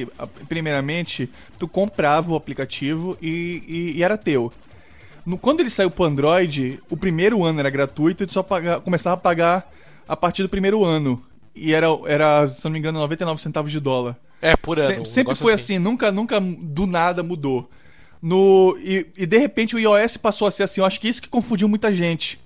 primeiramente, 0.47 1.30
tu 1.60 1.67
comprava 1.67 2.32
o 2.32 2.36
aplicativo 2.36 3.17
e, 3.21 3.63
e- 3.67 3.93
e 3.97 4.04
era 4.04 4.17
teu. 4.17 4.52
No- 5.26 5.38
quando 5.38 5.60
ele 5.62 5.69
saiu 5.69 5.89
pro 5.91 6.06
Android, 6.06 6.80
o 6.89 6.95
primeiro 6.97 7.43
ano 7.43 7.60
era 7.60 7.69
gratuito 7.69 8.23
e 8.23 8.28
tu 8.28 8.34
só 8.34 8.43
paga- 8.43 8.80
começava 8.80 9.15
a 9.15 9.17
pagar 9.17 9.69
a 10.08 10.15
partir 10.15 10.43
do 10.43 10.49
primeiro 10.49 10.84
ano. 10.86 11.21
E 11.56 11.73
era, 11.73 11.88
era, 12.08 12.47
se 12.47 12.63
não 12.65 12.71
me 12.71 12.80
engano, 12.80 12.99
99 12.99 13.41
centavos 13.41 13.71
de 13.71 13.80
dólar. 13.80 14.15
É, 14.44 14.56
por 14.58 14.78
ano. 14.78 15.06
Se- 15.06 15.12
sempre 15.14 15.36
foi 15.36 15.54
assim. 15.54 15.80
nunca, 15.80 16.12
nunca 16.12 16.40
do 16.40 16.86
nada 16.86 17.24
mudou. 17.24 17.70
No, 18.22 18.78
e, 18.82 19.06
e 19.18 19.26
de 19.26 19.38
repente 19.38 19.76
o 19.76 19.80
iOS 19.80 20.18
passou 20.18 20.48
a 20.48 20.52
ser 20.52 20.64
assim. 20.64 20.82
Eu 20.82 20.86
acho 20.86 21.00
que 21.00 21.08
isso 21.08 21.22
que 21.22 21.28
confundiu 21.30 21.68
muita 21.68 21.92
gente. 21.94 22.40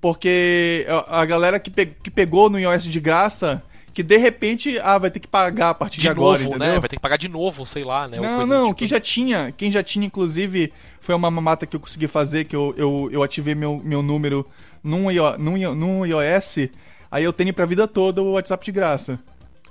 Porque 0.00 0.84
a, 0.88 1.20
a 1.20 1.24
galera 1.24 1.60
que, 1.60 1.70
pe- 1.70 1.86
que 2.02 2.10
pegou 2.10 2.50
no 2.50 2.58
iOS 2.58 2.84
de 2.84 2.98
graça, 3.00 3.62
que 3.94 4.02
de 4.02 4.16
repente, 4.16 4.78
ah, 4.82 4.98
vai 4.98 5.10
ter 5.10 5.20
que 5.20 5.28
pagar 5.28 5.70
a 5.70 5.74
partir 5.74 5.96
de, 5.96 6.02
De 6.02 6.08
agora, 6.08 6.38
novo, 6.38 6.50
entendeu? 6.56 6.74
né? 6.74 6.80
Vai 6.80 6.88
ter 6.88 6.96
que 6.96 7.02
pagar 7.02 7.16
de 7.16 7.28
novo, 7.28 7.64
sei 7.64 7.84
lá, 7.84 8.08
né? 8.08 8.18
Não, 8.18 8.46
não, 8.46 8.64
tipo. 8.64 8.76
quem 8.76 8.88
já 8.88 8.98
tinha, 8.98 9.52
quem 9.56 9.70
já 9.70 9.82
tinha, 9.82 10.06
inclusive, 10.06 10.72
foi 11.00 11.14
uma 11.14 11.30
mamata 11.30 11.66
que 11.66 11.76
eu 11.76 11.80
consegui 11.80 12.08
fazer, 12.08 12.44
que 12.46 12.56
eu, 12.56 12.74
eu, 12.76 13.08
eu 13.12 13.22
ativei 13.22 13.54
meu, 13.54 13.80
meu 13.84 14.02
número 14.02 14.44
num, 14.82 15.06
num, 15.38 15.74
num 15.74 16.06
iOS, 16.06 16.68
aí 17.10 17.22
eu 17.22 17.32
tenho 17.32 17.52
pra 17.54 17.64
vida 17.64 17.86
toda 17.86 18.20
o 18.22 18.32
WhatsApp 18.32 18.64
de 18.64 18.72
graça. 18.72 19.20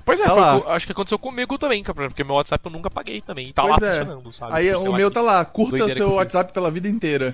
Pois 0.06 0.20
é, 0.20 0.24
Tá 0.24 0.60
foi 0.60 0.72
acho 0.72 0.86
que 0.86 0.92
aconteceu 0.92 1.20
comigo 1.20 1.58
também, 1.58 1.84
cara, 1.84 2.08
porque 2.08 2.24
meu 2.24 2.36
WhatsApp 2.36 2.66
eu 2.66 2.72
nunca 2.72 2.90
paguei 2.90 3.22
também. 3.22 3.50
E 3.50 3.54
tá 3.54 3.64
pois 3.64 3.82
lá 3.82 3.88
é. 3.88 3.92
funcionando, 3.92 4.34
sabe? 4.34 4.54
Aí 4.56 4.66
Sei 4.66 4.76
o 4.88 4.94
meu 4.94 5.12
tá 5.12 5.22
lá, 5.22 5.44
curta 5.46 5.90
seu. 5.90 6.12
WhatsApp 6.12 6.54
pela 6.54 6.70
vida 6.72 6.88
inteira. 6.88 7.34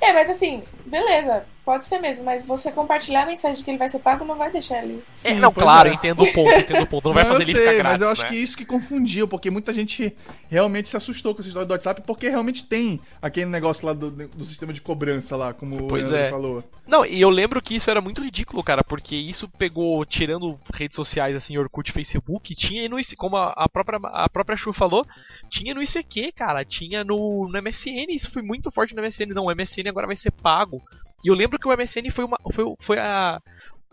É, 0.00 0.12
mas 0.12 0.28
assim, 0.30 0.62
beleza, 0.84 1.46
pode 1.64 1.84
ser 1.84 1.98
mesmo, 1.98 2.24
mas 2.24 2.46
você 2.46 2.70
compartilhar 2.70 3.22
a 3.22 3.26
mensagem 3.26 3.56
de 3.56 3.64
que 3.64 3.70
ele 3.70 3.78
vai 3.78 3.88
ser 3.88 3.98
pago 3.98 4.24
não 4.24 4.36
vai 4.36 4.50
deixar 4.50 4.84
ele. 4.84 5.02
É, 5.24 5.30
Sim, 5.30 5.34
não, 5.36 5.52
pois 5.52 5.64
claro, 5.64 5.88
é. 5.88 5.94
entendo 5.94 6.22
o 6.22 6.32
ponto, 6.32 6.52
entendo 6.52 6.82
o 6.82 6.86
ponto. 6.86 7.08
Não 7.08 7.14
vai 7.14 7.24
Não, 7.24 7.32
fazer 7.32 7.44
eu 7.44 7.48
ele 7.48 7.52
sei, 7.52 7.60
ficar 7.62 7.74
grátis, 7.78 8.00
Mas 8.00 8.02
eu 8.02 8.12
acho 8.12 8.22
né? 8.22 8.28
que 8.28 8.36
isso 8.36 8.56
que 8.56 8.64
confundiu, 8.66 9.26
porque 9.26 9.50
muita 9.50 9.72
gente 9.72 10.14
realmente 10.48 10.90
se 10.90 10.96
assustou 10.96 11.34
com 11.34 11.40
essa 11.40 11.48
história 11.48 11.66
do 11.66 11.70
WhatsApp, 11.72 12.02
porque 12.06 12.28
realmente 12.28 12.64
tem 12.64 13.00
aquele 13.20 13.46
negócio 13.46 13.86
lá 13.86 13.92
do, 13.92 14.10
do 14.10 14.44
sistema 14.44 14.72
de 14.72 14.80
cobrança 14.80 15.36
lá, 15.36 15.54
como 15.54 15.86
Pois 15.86 16.06
o 16.06 16.10
Leandro 16.10 16.26
é. 16.26 16.30
falou. 16.30 16.64
Não, 16.86 17.04
e 17.04 17.20
eu 17.20 17.30
lembro 17.30 17.62
que 17.62 17.74
isso 17.74 17.90
era 17.90 18.00
muito 18.00 18.22
ridículo, 18.22 18.62
cara, 18.62 18.84
porque 18.84 19.16
isso 19.16 19.48
pegou, 19.48 20.04
tirando 20.04 20.60
redes 20.74 20.94
sociais 20.94 21.34
assim, 21.34 21.56
Orkut, 21.56 21.90
Facebook, 21.92 22.54
tinha 22.54 22.86
no 22.88 23.00
IC, 23.00 23.16
como 23.16 23.36
a, 23.38 23.52
a 23.56 23.68
própria 23.68 23.98
a 24.04 24.28
própria 24.28 24.56
Chu 24.56 24.72
falou, 24.72 25.06
tinha 25.48 25.72
no 25.72 25.82
ICQ, 25.82 26.32
cara, 26.32 26.62
tinha 26.64 27.02
no, 27.02 27.48
no 27.48 27.62
MSN, 27.62 28.06
isso 28.10 28.30
foi 28.30 28.42
muito 28.42 28.70
forte 28.70 28.94
no 28.94 29.02
MSN, 29.02 29.32
não, 29.34 29.46
o 29.46 29.54
MSN 29.54 29.83
agora 29.88 30.06
vai 30.06 30.16
ser 30.16 30.30
pago. 30.30 30.82
E 31.24 31.28
eu 31.28 31.34
lembro 31.34 31.58
que 31.58 31.68
o 31.68 31.76
MSN 31.76 32.10
foi 32.10 32.24
uma 32.24 32.38
foi, 32.52 32.64
foi 32.80 32.98
a 32.98 33.40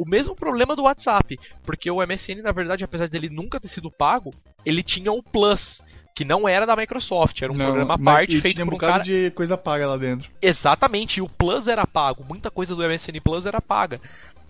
o 0.01 0.05
mesmo 0.07 0.35
problema 0.35 0.75
do 0.75 0.83
WhatsApp, 0.83 1.37
porque 1.63 1.91
o 1.91 2.01
MSN, 2.01 2.41
na 2.41 2.51
verdade, 2.51 2.83
apesar 2.83 3.07
dele 3.07 3.29
nunca 3.29 3.59
ter 3.59 3.67
sido 3.67 3.91
pago, 3.91 4.33
ele 4.65 4.81
tinha 4.81 5.11
o 5.11 5.21
Plus, 5.21 5.83
que 6.15 6.25
não 6.25 6.49
era 6.49 6.65
da 6.65 6.75
Microsoft, 6.75 7.39
era 7.39 7.51
um 7.51 7.55
programa 7.55 7.93
à 7.93 7.99
parte 7.99 8.41
feito 8.41 8.55
tinha 8.55 8.65
um 8.65 8.69
por 8.69 8.75
um 8.75 8.79
cara 8.79 9.03
de 9.03 9.29
coisa 9.31 9.55
paga 9.55 9.87
lá 9.87 9.97
dentro. 9.97 10.31
Exatamente, 10.41 11.17
e 11.17 11.21
o 11.21 11.29
Plus 11.29 11.67
era 11.67 11.85
pago, 11.85 12.25
muita 12.27 12.49
coisa 12.49 12.75
do 12.75 12.83
MSN 12.83 13.21
Plus 13.23 13.45
era 13.45 13.61
paga. 13.61 14.01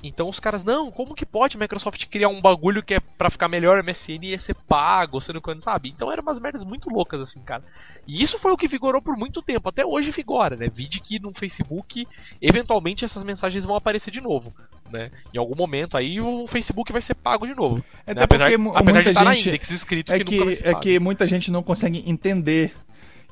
Então 0.04 0.28
os 0.28 0.40
caras, 0.40 0.64
não, 0.64 0.92
como 0.92 1.14
que 1.14 1.26
pode 1.26 1.56
a 1.56 1.60
Microsoft 1.60 2.08
criar 2.08 2.30
um 2.30 2.42
bagulho 2.42 2.82
que 2.82 2.96
é 2.96 3.00
pra 3.00 3.30
ficar 3.30 3.48
melhor 3.48 3.84
MSN 3.84 4.20
e 4.24 4.30
ia 4.32 4.40
ser 4.40 4.56
pago, 4.56 5.22
sendo 5.22 5.42
que, 5.42 5.60
sabe? 5.60 5.90
Então 5.90 6.12
eram 6.12 6.24
umas 6.24 6.40
merdas 6.40 6.64
muito 6.64 6.90
loucas 6.90 7.22
assim, 7.22 7.40
cara. 7.42 7.64
E 8.08 8.22
isso 8.22 8.40
foi 8.40 8.52
o 8.52 8.58
que 8.58 8.68
vigorou 8.68 9.02
por 9.02 9.16
muito 9.16 9.42
tempo, 9.42 9.70
até 9.70 9.86
hoje 9.86 10.12
vigora, 10.12 10.56
né? 10.56 10.68
Vide 10.74 11.00
que 11.00 11.20
no 11.20 11.34
Facebook, 11.34 12.08
eventualmente 12.42 13.06
essas 13.06 13.24
mensagens 13.24 13.66
vão 13.66 13.76
aparecer 13.76 14.12
de 14.12 14.22
novo, 14.22 14.54
né? 14.92 15.12
Em 15.34 15.38
algum 15.38 15.56
momento 15.56 15.96
aí 15.98 16.20
o 16.20 16.48
Facebook 16.48 16.92
vai 16.92 17.02
ser 17.02 17.14
pago 17.14 17.46
de 17.46 17.54
novo. 17.54 17.84
Até 18.02 18.16
né? 18.16 18.24
Apesar, 18.24 18.50
apesar 18.76 19.02
de 19.02 19.10
estar 19.10 19.24
na 19.24 19.38
index 19.38 19.70
escrito 19.70 20.12
É 20.12 20.24
que, 20.24 20.32
nunca 20.32 20.46
vai 20.46 20.54
que, 20.54 20.62
ser 20.62 20.68
é 20.68 20.72
pago. 20.72 20.84
que 20.84 21.00
muita 21.00 21.28
gente 21.28 21.52
não 21.52 21.62
consegue 21.62 22.04
entender 22.10 22.74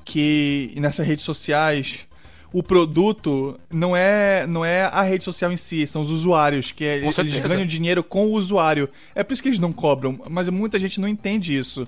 que 0.06 0.74
nessas 0.78 1.06
redes 1.06 1.24
sociais 1.24 2.08
o 2.52 2.64
produto 2.64 3.60
não 3.72 3.96
é, 3.96 4.46
não 4.48 4.66
é 4.66 4.84
a 4.84 5.02
rede 5.04 5.24
social 5.24 5.52
em 5.52 5.58
si, 5.58 5.86
são 5.86 6.02
os 6.02 6.10
usuários, 6.10 6.72
que 6.72 6.84
é- 6.84 7.00
eles 7.22 7.34
ganham 7.54 7.66
dinheiro 7.68 8.04
com 8.04 8.26
o 8.28 8.32
usuário. 8.32 8.90
É 9.14 9.24
por 9.24 9.34
isso 9.34 9.42
que 9.42 9.50
eles 9.50 9.60
não 9.60 9.72
cobram, 9.72 10.20
mas 10.30 10.50
muita 10.50 10.80
gente 10.80 11.00
não 11.00 11.08
entende 11.08 11.56
isso. 11.56 11.88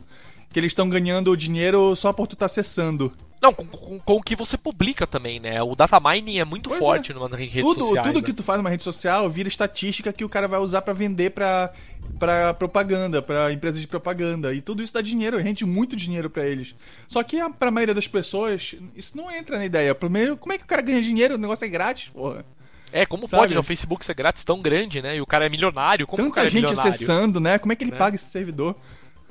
Que 0.54 0.60
eles 0.60 0.72
estão 0.72 0.90
ganhando 0.90 1.32
o 1.32 1.38
dinheiro 1.38 1.96
só 1.96 2.12
por 2.14 2.28
tu 2.28 2.34
estar 2.34 2.46
acessando. 2.48 3.12
Não, 3.42 3.52
com, 3.54 3.66
com- 3.66 4.00
com 4.00 4.14
o 4.18 4.22
que 4.22 4.36
você 4.36 4.56
publica 4.58 5.08
também, 5.08 5.40
né? 5.40 5.62
O 5.64 5.76
data 5.76 6.00
mining 6.00 6.38
é 6.38 6.46
muito 6.46 6.70
Pois 6.70 6.80
forte 6.80 7.12
numa 7.12 7.28
rede 7.36 7.60
tudo 7.62 7.86
sociais. 7.86 8.06
tudo 8.08 8.20
né? 8.20 8.26
que 8.26 8.34
tu 8.34 8.44
faz 8.44 8.60
numa 8.60 8.70
rede 8.70 8.84
social 8.84 9.28
vira 9.28 9.50
estatística 9.50 10.14
que 10.14 10.24
o 10.24 10.30
cara 10.30 10.48
vai 10.48 10.60
usar 10.60 10.84
pra 10.84 10.94
vender 10.94 11.32
pra, 11.32 11.74
pra 12.20 12.54
propaganda, 12.54 13.20
pra 13.22 13.52
empresas 13.52 13.82
de 13.82 13.88
propaganda. 13.88 14.54
E 14.54 14.62
tudo 14.62 14.84
isso 14.84 14.94
dá 14.94 15.02
dinheiro, 15.02 15.40
rende 15.40 15.66
muito 15.66 15.96
dinheiro 15.96 16.30
pra 16.30 16.46
eles. 16.46 16.76
Só 17.08 17.24
que 17.24 17.40
a, 17.40 17.50
pra 17.50 17.72
maioria 17.72 17.96
das 17.96 18.08
pessoas, 18.08 18.76
isso 18.96 19.18
não 19.18 19.32
entra 19.32 19.58
na 19.58 19.66
ideia. 19.66 19.96
Primeiro, 19.96 20.38
como 20.38 20.54
é 20.54 20.58
que 20.60 20.64
o 20.64 20.68
cara 20.68 20.82
ganha 20.84 21.02
dinheiro? 21.02 21.34
O 21.34 21.38
negócio 21.40 21.66
é 21.66 21.68
grátis, 21.68 22.10
porra. 22.10 22.46
É, 22.94 23.06
como 23.06 23.26
Sabe? 23.28 23.42
pode 23.42 23.54
né, 23.56 23.60
o 23.60 23.64
Facebook 23.64 24.06
ser 24.06 24.14
grátis 24.14 24.44
tão 24.44 24.62
grande, 24.62 25.02
né? 25.02 25.16
E 25.16 25.22
o 25.22 25.26
cara 25.26 25.46
é 25.46 25.50
milionário, 25.50 26.06
como 26.06 26.22
o 26.22 26.26
Tanta 26.26 26.36
cara 26.36 26.48
é 26.48 26.50
gente 26.52 26.64
milionário? 26.66 26.90
acessando, 26.90 27.40
né? 27.40 27.58
Como 27.58 27.72
é 27.72 27.76
que 27.76 27.84
ele 27.86 27.92
Né? 27.92 27.98
paga 27.98 28.16
esse 28.18 28.26
servidor? 28.26 28.76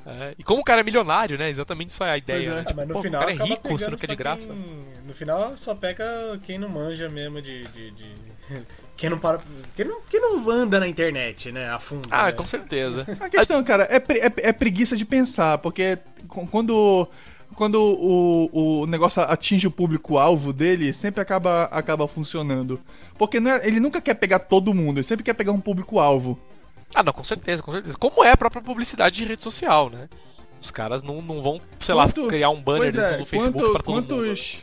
É, 0.05 0.33
e 0.37 0.43
como 0.43 0.61
o 0.61 0.63
cara 0.63 0.81
é 0.81 0.83
milionário, 0.83 1.37
né? 1.37 1.49
Exatamente 1.49 1.89
isso 1.89 2.03
é 2.03 2.11
a 2.11 2.17
ideia. 2.17 2.47
É. 2.49 2.49
né? 2.55 2.59
Ah, 2.61 2.65
Tipo, 2.65 2.77
mas 2.77 2.87
no 2.87 2.93
pô, 2.95 3.01
final 3.01 3.21
o 3.21 3.25
cara 3.25 3.37
é 3.37 3.43
rico, 3.47 3.69
você 3.69 3.89
não 3.89 3.97
quer 3.97 4.07
só 4.07 4.11
de 4.13 4.15
graça. 4.15 4.47
Quem... 4.47 4.85
No 5.05 5.13
final 5.13 5.53
só 5.57 5.75
pega 5.75 6.03
quem 6.43 6.57
não 6.57 6.69
manja 6.69 7.07
mesmo 7.09 7.41
de. 7.41 7.65
de, 7.67 7.91
de- 7.91 8.15
quem 8.97 9.09
não 9.09 9.19
para. 9.19 9.39
Quem 9.75 9.85
não, 9.85 10.01
quem 10.09 10.19
não 10.19 10.49
anda 10.49 10.79
na 10.79 10.87
internet, 10.87 11.51
né? 11.51 11.69
A 11.71 11.77
fundo. 11.77 12.07
Ah, 12.09 12.25
né? 12.27 12.31
com 12.31 12.45
certeza. 12.45 13.05
A 13.19 13.29
questão, 13.29 13.63
cara, 13.63 13.87
é, 13.91 13.99
pre- 13.99 14.19
é- 14.19 14.33
é 14.37 14.51
preguiça 14.53 14.97
de 14.97 15.05
pensar, 15.05 15.59
porque 15.59 15.97
quando, 16.49 17.07
quando 17.55 17.75
o, 17.79 18.81
o 18.81 18.87
negócio 18.87 19.21
atinge 19.21 19.67
o 19.67 19.71
público-alvo 19.71 20.51
dele, 20.51 20.93
sempre 20.93 21.21
acaba, 21.21 21.65
acaba 21.65 22.07
funcionando. 22.07 22.79
Porque 23.17 23.39
não 23.39 23.51
é- 23.51 23.67
ele 23.67 23.79
nunca 23.79 24.01
quer 24.01 24.15
pegar 24.15 24.39
todo 24.39 24.73
mundo, 24.73 24.97
ele 24.97 25.03
sempre 25.07 25.23
quer 25.23 25.33
pegar 25.35 25.51
um 25.51 25.59
público-alvo. 25.61 26.39
Ah, 26.93 27.03
não, 27.03 27.13
com 27.13 27.23
certeza, 27.23 27.61
com 27.63 27.71
certeza. 27.71 27.97
Como 27.97 28.23
é 28.23 28.31
a 28.31 28.37
própria 28.37 28.61
publicidade 28.61 29.15
de 29.15 29.25
rede 29.25 29.41
social, 29.41 29.89
né? 29.89 30.09
Os 30.61 30.69
caras 30.71 31.01
não, 31.01 31.21
não 31.21 31.41
vão, 31.41 31.59
sei 31.79 31.95
Quanto- 31.95 32.21
lá, 32.23 32.27
criar 32.27 32.49
um 32.49 32.61
banner 32.61 32.91
dentro 32.91 33.15
é, 33.15 33.17
do 33.17 33.25
Facebook 33.25 33.59
quanto- 33.59 33.71
pra 33.73 33.81
todo 33.83 33.95
mundo. 33.95 34.07
quantos, 34.25 34.57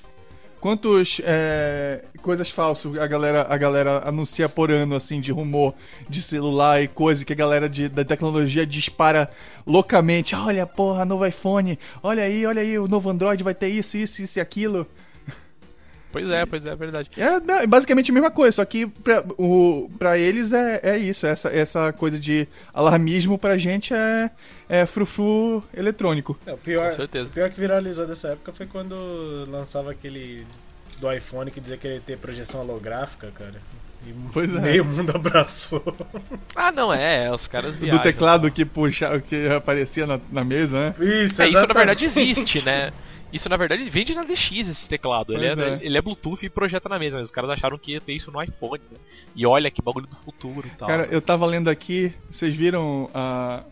Quantos 0.61 1.21
é, 1.25 2.05
coisas 2.21 2.51
falsas 2.51 2.99
a 2.99 3.07
galera, 3.07 3.47
a 3.49 3.57
galera 3.57 4.03
anuncia 4.05 4.49
por 4.49 4.73
ano, 4.73 4.97
assim, 4.97 5.21
de 5.21 5.31
rumor 5.31 5.73
de 6.09 6.21
celular 6.21 6.83
e 6.83 6.89
coisa 6.89 7.25
que 7.25 7.33
a 7.33 7.37
galera 7.37 7.69
de, 7.69 7.89
da 7.89 8.05
tecnologia 8.05 8.67
dispara 8.67 9.31
loucamente. 9.65 10.35
Olha, 10.35 10.67
porra, 10.67 11.05
novo 11.05 11.25
iPhone, 11.25 11.79
olha 12.03 12.25
aí, 12.25 12.45
olha 12.45 12.61
aí, 12.61 12.77
o 12.77 12.89
novo 12.89 13.09
Android 13.09 13.41
vai 13.45 13.55
ter 13.55 13.69
isso, 13.69 13.97
isso, 13.97 14.21
isso 14.21 14.39
e 14.39 14.43
aquilo. 14.43 14.85
Pois 16.19 16.31
é, 16.31 16.47
pois 16.47 16.67
é, 16.67 16.71
é 16.71 16.77
verdade. 16.77 17.11
É, 17.17 17.39
não, 17.41 17.55
é 17.61 17.67
basicamente 17.67 18.11
a 18.11 18.15
mesma 18.15 18.31
coisa, 18.31 18.57
só 18.57 18.65
que 18.65 18.87
pra, 18.87 19.25
o, 19.39 19.89
pra 19.99 20.19
eles 20.19 20.53
é, 20.53 20.81
é 20.83 20.99
isso, 20.99 21.27
essa, 21.27 21.49
essa 21.49 21.93
coisa 21.93 22.19
de 22.19 22.49
alarmismo 22.75 23.39
pra 23.39 23.57
gente 23.57 23.95
é, 23.95 24.31
é 24.69 24.85
frufru 24.87 25.63
eletrônico. 25.77 26.37
É, 26.47 26.53
o 26.53 26.59
pior, 26.59 26.91
Com 26.91 26.97
certeza. 26.97 27.31
o 27.31 27.33
pior 27.33 27.51
que 27.51 27.61
viralizou 27.61 28.07
dessa 28.07 28.29
época 28.29 28.53
foi 28.53 28.67
quando 28.67 28.95
lançava 29.49 29.91
aquele 29.93 30.45
do 31.01 31.13
iPhone 31.13 31.51
que 31.51 31.61
dizia 31.61 31.77
que 31.77 31.87
ia 31.87 32.01
ter 32.01 32.19
projeção 32.19 32.61
holográfica, 32.63 33.31
cara. 33.33 33.61
E 34.07 34.13
Pois 34.33 34.55
é. 34.55 34.61
meio 34.61 34.85
mundo 34.85 35.13
abraçou. 35.15 35.83
Ah, 36.57 36.73
não, 36.73 36.93
é, 36.93 37.33
os 37.33 37.47
caras 37.47 37.77
viajam. 37.77 37.99
Do 37.99 38.03
teclado 38.03 38.51
que 38.51 38.65
puxa, 38.65 39.21
que 39.21 39.47
aparecia 39.49 40.07
na, 40.09 40.19
na 40.33 40.43
mesa, 40.43 40.77
né? 40.81 40.95
Isso, 41.23 41.41
É, 41.41 41.49
isso 41.49 41.67
na 41.67 41.73
verdade 41.73 42.05
existe, 42.05 42.65
né? 42.65 42.91
Isso 43.33 43.49
na 43.49 43.57
verdade 43.57 43.85
vende 43.91 44.15
na 44.15 44.25
DX 44.25 44.69
esse 44.69 44.89
teclado. 44.89 45.35
Ele 45.35 45.47
é, 45.47 45.53
é. 45.53 45.79
ele 45.83 45.99
é 45.99 46.01
Bluetooth 46.01 46.45
e 46.45 46.49
projeta 46.49 46.89
na 46.89 46.99
mesa, 46.99 47.19
mas 47.19 47.27
os 47.27 47.31
caras 47.33 47.51
acharam 47.51 47.77
que 47.79 47.93
ia 47.93 48.01
ter 48.01 48.15
isso 48.15 48.31
no 48.33 48.43
iPhone, 48.43 48.81
né? 48.91 48.99
E 49.37 49.45
olha 49.47 49.71
que 49.71 49.83
bagulho 49.83 50.07
do 50.07 50.17
futuro 50.17 50.67
e 50.67 50.71
tal. 50.71 50.89
Cara, 50.89 51.07
eu 51.11 51.21
tava 51.21 51.45
lendo 51.45 51.69
aqui, 51.69 52.13
vocês 52.31 52.55
viram 52.55 53.11
a, 53.13 53.63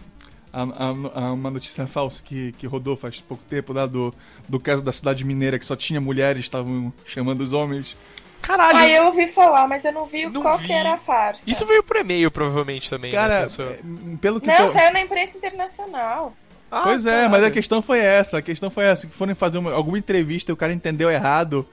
a, 0.53 0.63
a- 0.63 0.95
a- 1.29 1.33
uma 1.33 1.51
notícia 1.51 1.87
falsa 1.87 2.23
que, 2.23 2.53
que 2.53 2.67
rodou 2.67 2.97
faz 2.97 3.21
pouco 3.21 3.43
tempo 3.49 3.73
lá 3.73 3.87
do, 3.87 4.13
do 4.49 4.61
caso 4.61 4.83
da 4.85 4.93
cidade 4.93 5.25
mineira 5.25 5.59
que 5.59 5.65
só 5.65 5.75
tinha 5.75 6.01
mulheres, 6.01 6.43
estavam 6.45 6.93
chamando 7.07 7.41
os 7.41 7.53
homens. 7.55 7.97
Caralho, 8.43 8.77
Ah, 8.79 8.89
eu 8.89 9.07
ouvi 9.07 9.27
falar, 9.27 9.67
mas 9.67 9.85
eu 9.87 9.93
não 9.93 10.05
vi 10.05 10.27
Não 10.29 10.43
qual 10.43 10.59
vi. 10.59 10.67
que 10.67 10.73
era 10.73 10.93
a 10.93 10.97
farsa. 10.99 11.51
isso 11.51 11.65
veio 11.67 11.83
por 11.83 11.97
e-mail 11.97 12.31
provavelmente 12.31 12.89
também. 12.91 13.11
né, 13.11 13.17
Cara, 13.19 13.41
penso 13.41 13.63
eu. 13.63 13.71
é, 13.71 13.79
pelo 14.21 14.39
que 14.41 14.47
Não, 14.47 14.55
eu- 14.55 14.69
saiu 14.69 14.93
na 14.93 15.01
imprensa 15.01 15.39
internacional. 15.39 16.33
Ah, 16.71 16.81
Pois 16.83 17.07
é, 17.07 17.11
caralho. 17.11 17.31
mas 17.31 17.45
a 17.45 17.51
questão 17.51 17.81
foi 17.81 18.01
essa. 18.01 18.39
A 18.39 18.43
questão 18.43 18.69
foi 18.71 18.85
essa, 18.85 19.07
que 19.07 19.15
foram 19.15 19.35
fazer 19.35 19.59
uma- 19.59 19.73
alguma 19.73 19.99
entrevista 19.99 20.51
e 20.51 20.55
o 20.55 20.57
cara 20.57 20.73
entendeu 20.73 21.11
errado 21.11 21.67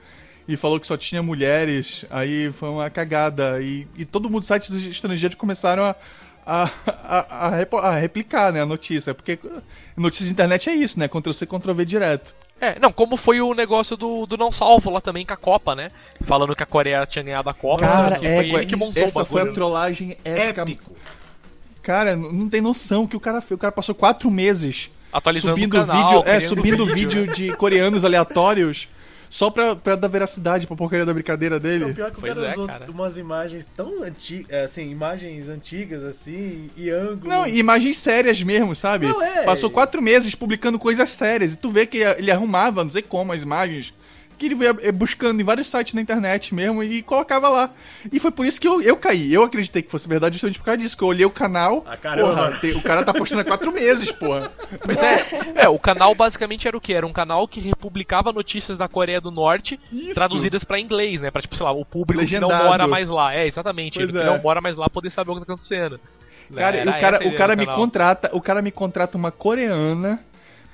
e 0.46 0.56
falou 0.56 0.78
que 0.78 0.86
só 0.86 0.96
tinha 0.96 1.22
mulheres. 1.22 2.04
Aí 2.10 2.52
foi 2.52 2.68
uma 2.68 2.88
cagada. 2.90 3.60
E, 3.60 3.86
e 3.96 4.04
todo 4.04 4.30
mundo, 4.30 4.44
sites 4.44 4.70
estrangeiros 4.70 5.36
começaram 5.36 5.82
a, 5.84 5.96
a, 6.46 6.70
a, 7.02 7.88
a 7.88 7.96
replicar 7.96 8.52
né, 8.52 8.60
a 8.62 8.66
notícia. 8.66 9.12
Porque 9.14 9.38
notícia 9.96 10.26
de 10.26 10.32
internet 10.32 10.70
é 10.70 10.74
isso, 10.74 10.98
né? 10.98 11.08
Ctrl-C, 11.08 11.46
Ctrl-V 11.46 11.84
direto. 11.84 12.34
É, 12.60 12.78
não, 12.78 12.92
como 12.92 13.16
foi 13.16 13.40
o 13.40 13.52
negócio 13.52 13.96
do, 13.96 14.24
do 14.26 14.36
não 14.36 14.52
salvo 14.52 14.88
lá 14.90 15.00
também 15.00 15.26
com 15.26 15.34
a 15.34 15.36
Copa, 15.36 15.74
né? 15.74 15.90
Falando 16.22 16.54
que 16.54 16.62
a 16.62 16.66
Coreia 16.66 17.04
tinha 17.04 17.22
ganhado 17.24 17.50
a 17.50 17.54
Copa, 17.54 17.84
Cara, 17.86 18.16
sendo 18.18 18.66
que 18.66 18.76
montou 18.76 19.02
essa 19.02 19.24
foi 19.24 19.42
a 19.42 19.52
trollagem 19.52 20.16
épica. 20.24 20.62
Épico. 20.62 20.92
Cara, 21.84 22.16
não 22.16 22.48
tem 22.48 22.60
noção 22.60 23.06
que 23.06 23.16
o 23.16 23.20
cara 23.20 23.40
fez. 23.40 23.52
O 23.52 23.58
cara 23.58 23.70
passou 23.70 23.94
quatro 23.94 24.30
meses 24.30 24.90
Atualizando 25.12 25.54
subindo 25.54 25.74
o 25.74 25.86
canal, 25.86 26.08
vídeo, 26.08 26.22
é, 26.28 26.40
subindo 26.40 26.86
vídeo 26.86 27.26
de 27.28 27.54
coreanos 27.56 28.04
aleatórios 28.04 28.88
só 29.30 29.50
pra, 29.50 29.74
pra 29.74 29.96
dar 29.96 30.06
veracidade 30.08 30.66
pra 30.66 30.76
porcaria 30.76 31.04
da 31.04 31.12
brincadeira 31.12 31.56
O 31.56 31.60
dele. 31.60 31.92
pior 31.92 32.06
é 32.06 32.10
que 32.10 32.18
o 32.18 32.20
Pois 32.20 32.32
cara 32.32 32.46
é, 32.46 32.50
usou 32.52 32.66
cara. 32.68 32.90
umas 32.90 33.18
imagens 33.18 33.68
tão 33.74 34.02
antigas, 34.02 34.64
assim, 34.64 34.90
imagens 34.90 35.48
antigas 35.48 36.04
assim, 36.04 36.70
e 36.76 36.88
ângulos. 36.88 37.24
Não, 37.24 37.46
e 37.46 37.58
imagens 37.58 37.98
sérias 37.98 38.40
mesmo, 38.42 38.74
sabe? 38.76 39.06
Não, 39.08 39.20
é. 39.20 39.42
Passou 39.42 39.68
quatro 39.70 40.00
meses 40.00 40.34
publicando 40.34 40.78
coisas 40.78 41.10
sérias. 41.12 41.52
E 41.52 41.56
tu 41.56 41.68
vê 41.68 41.84
que 41.84 41.98
ele 41.98 42.30
arrumava, 42.30 42.82
não 42.84 42.90
sei 42.90 43.02
como, 43.02 43.32
as 43.32 43.42
imagens. 43.42 43.92
Que 44.38 44.46
ele 44.46 44.54
ia 44.64 44.76
eh, 44.82 44.92
buscando 44.92 45.40
em 45.40 45.44
vários 45.44 45.68
sites 45.68 45.94
na 45.94 46.00
internet 46.00 46.54
mesmo 46.54 46.82
e 46.82 47.02
colocava 47.02 47.48
lá. 47.48 47.70
E 48.12 48.18
foi 48.18 48.30
por 48.30 48.44
isso 48.46 48.60
que 48.60 48.66
eu, 48.66 48.80
eu 48.82 48.96
caí. 48.96 49.32
Eu 49.32 49.42
acreditei 49.44 49.82
que 49.82 49.90
fosse 49.90 50.08
verdade 50.08 50.34
justamente 50.34 50.58
por 50.58 50.64
causa 50.64 50.78
disso. 50.78 50.96
Que 50.96 51.02
eu 51.04 51.08
olhei 51.08 51.24
o 51.24 51.30
canal. 51.30 51.84
Ah, 51.86 51.96
caramba. 51.96 52.28
porra, 52.34 52.52
tem- 52.60 52.72
o 52.76 52.82
cara 52.82 53.04
tá 53.04 53.12
postando 53.14 53.42
há 53.42 53.44
quatro 53.44 53.70
meses, 53.72 54.10
porra. 54.12 54.50
Mas 54.86 55.02
é, 55.02 55.62
é, 55.64 55.68
o 55.68 55.78
canal 55.78 56.14
basicamente 56.14 56.66
era 56.66 56.76
o 56.76 56.80
que? 56.80 56.92
Era 56.94 57.06
um 57.06 57.12
canal 57.12 57.46
que 57.46 57.60
republicava 57.60 58.32
notícias 58.32 58.76
da 58.76 58.88
Coreia 58.88 59.20
do 59.20 59.30
Norte 59.30 59.78
Isso. 59.92 60.14
traduzidas 60.14 60.64
pra 60.64 60.80
inglês, 60.80 61.20
né? 61.20 61.30
Pra, 61.30 61.40
tipo, 61.40 61.54
sei 61.56 61.64
lá, 61.64 61.72
o 61.72 61.84
público 61.84 62.24
que 62.26 62.38
não 62.38 62.48
Legendado. 62.48 62.68
mora 62.70 62.86
mais 62.88 63.08
lá. 63.08 63.34
É, 63.34 63.46
exatamente. 63.46 63.98
Pois 63.98 64.08
ele 64.08 64.18
é. 64.18 64.20
que 64.22 64.26
não 64.26 64.38
mora 64.42 64.60
mais 64.60 64.76
lá 64.76 64.88
poder 64.90 65.10
saber 65.10 65.30
o 65.30 65.34
que 65.34 65.40
tá 65.40 65.44
acontecendo. 65.52 66.00
Cara, 66.54 66.76
Era 66.76 66.90
o 66.90 67.00
cara, 67.00 67.28
o 67.28 67.34
cara 67.34 67.56
me 67.56 67.64
canal. 67.64 67.80
contrata, 67.80 68.30
o 68.34 68.40
cara 68.40 68.60
me 68.62 68.70
contrata 68.70 69.16
uma 69.16 69.30
coreana 69.30 70.20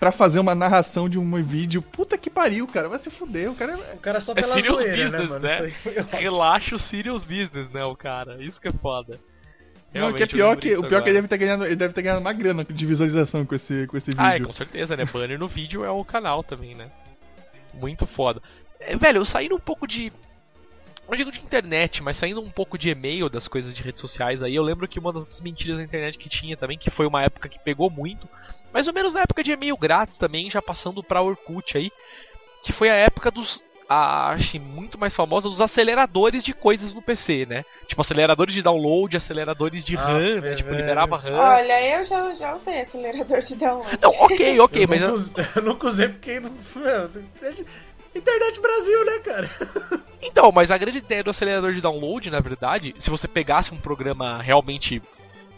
pra 0.01 0.11
fazer 0.11 0.41
uma 0.41 0.55
narração 0.55 1.09
de 1.09 1.19
um 1.19 1.43
vídeo. 1.43 1.83
Puta 1.83 2.17
que 2.19 2.31
pariu, 2.31 2.67
cara. 2.67 2.89
Vai 2.89 2.99
se 2.99 3.11
fuder. 3.11 3.51
O 3.51 3.55
cara 3.55 3.73
é- 3.75 3.95
O 3.95 3.99
cara 3.99 4.21
só 4.21 4.33
É 4.33 4.37
pela 4.37 4.55
serious 4.55 4.81
zoeira, 4.81 4.97
né, 4.97 5.03
business, 5.05 5.31
mano? 5.31 5.41
né? 5.47 5.53
Isso 5.55 5.63
aí 5.63 5.71
foi 5.71 5.99
ótimo. 5.99 6.19
Relaxa 6.21 6.75
o 6.75 6.79
serious 6.79 7.23
business, 7.23 7.69
né, 7.71 7.85
o 7.85 7.95
cara. 7.95 8.43
Isso 8.43 8.61
que 8.61 8.69
é 8.69 8.73
foda. 8.73 9.21
Não, 9.93 10.11
o 10.11 10.15
que 10.15 10.23
é 10.23 10.27
pior 10.27 10.57
que, 10.57 10.75
o 10.77 10.87
pior 10.87 11.03
que 11.03 11.09
ele 11.09 11.17
deve 11.19 11.29
ter 11.29 11.37
ganhado, 11.37 11.67
ele 11.67 11.75
deve 11.77 11.93
ter 11.93 12.03
ganhado 12.03 12.21
uma 12.21 12.33
grana 12.33 12.65
de 12.65 12.87
visualização 12.87 13.45
com 13.45 13.55
esse, 13.57 13.87
com 13.89 13.97
esse 13.97 14.13
vídeo. 14.13 14.25
Ah, 14.25 14.37
é, 14.37 14.41
com 14.41 14.53
certeza, 14.53 14.97
né? 14.97 15.05
Banner 15.05 15.37
no 15.39 15.49
vídeo 15.49 15.85
é 15.85 15.91
o 15.91 16.05
canal 16.05 16.43
também, 16.45 16.75
né? 16.77 16.89
Muito 17.75 18.07
foda. 18.07 18.41
É, 18.79 18.97
velho, 18.97 19.25
saindo 19.27 19.55
um 19.55 19.59
pouco 19.59 19.87
de. 19.87 20.13
Não 21.09 21.17
digo 21.17 21.33
de 21.33 21.41
internet, 21.41 22.05
mas 22.05 22.17
saindo 22.17 22.41
um 22.41 22.49
pouco 22.49 22.79
de 22.79 22.89
e-mail 22.89 23.29
das 23.29 23.49
coisas 23.49 23.75
de 23.75 23.83
redes 23.83 24.01
sociais 24.01 24.45
aí, 24.45 24.55
eu 24.55 24.63
lembro 24.63 24.87
que 24.87 24.99
uma 25.01 25.13
das 25.13 25.41
mentiras 25.41 25.79
da 25.79 25.83
internet 25.85 26.17
que 26.17 26.29
tinha 26.29 26.57
também, 26.57 26.79
que 26.79 26.89
foi 26.89 27.05
uma 27.05 27.21
época 27.25 27.49
que 27.49 27.59
pegou 27.59 27.91
muito, 27.91 28.29
mais 28.73 28.87
ou 28.87 28.95
menos 28.95 29.15
na 29.15 29.21
época 29.21 29.43
de 29.43 29.53
e-mail 29.53 29.77
grátis 29.77 30.19
também, 30.19 30.51
já 30.51 30.61
passando 30.63 31.03
pra 31.03 31.23
Orkut 31.23 31.77
aí, 31.77 31.91
que 32.63 32.73
foi 32.73 32.89
a 32.89 32.95
época 32.95 33.31
dos. 33.31 33.63
A, 33.89 34.31
acho 34.31 34.61
muito 34.61 34.97
mais 34.97 35.13
famosa 35.17 35.49
dos 35.49 35.61
aceleradores 35.61 36.45
de 36.45 36.55
coisas 36.55 36.95
no 36.95 37.03
PC, 37.03 37.45
né? 37.47 37.65
Tipo, 37.89 38.01
aceleradores 38.03 38.55
de 38.55 38.63
download, 38.63 39.17
aceleradores 39.17 39.83
de 39.85 39.97
Ah, 39.97 40.01
RAM, 40.01 40.41
né? 40.41 40.55
Tipo, 40.55 40.73
liberava 40.73 41.17
RAM. 41.17 41.37
Olha, 41.37 41.97
eu 41.99 42.05
já, 42.05 42.33
já 42.37 42.55
usei 42.55 42.81
acelerador 42.83 43.41
de 43.41 43.57
download. 43.57 43.99
Não, 44.01 44.11
ok, 44.11 44.61
ok, 44.61 44.85
eu 44.85 44.89
mas. 44.89 45.01
nunca 45.01 45.13
usei, 45.15 45.45
eu 45.57 45.63
nunca 45.63 45.87
usei 45.89 46.09
porque 46.09 46.39
não. 46.39 46.53
Meu, 46.77 47.11
internet 48.15 48.61
Brasil, 48.61 49.05
né, 49.05 49.19
cara? 49.19 49.51
Então, 50.23 50.53
mas 50.53 50.71
a 50.71 50.79
grande 50.79 50.99
ideia 50.99 51.25
do 51.25 51.31
acelerador 51.31 51.73
de 51.73 51.81
download, 51.81 52.31
na 52.31 52.41
verdade, 52.41 52.95
se 52.99 53.11
você 53.11 53.27
pegasse 53.27 53.73
um 53.75 53.79
programa 53.81 54.41
realmente 54.41 55.03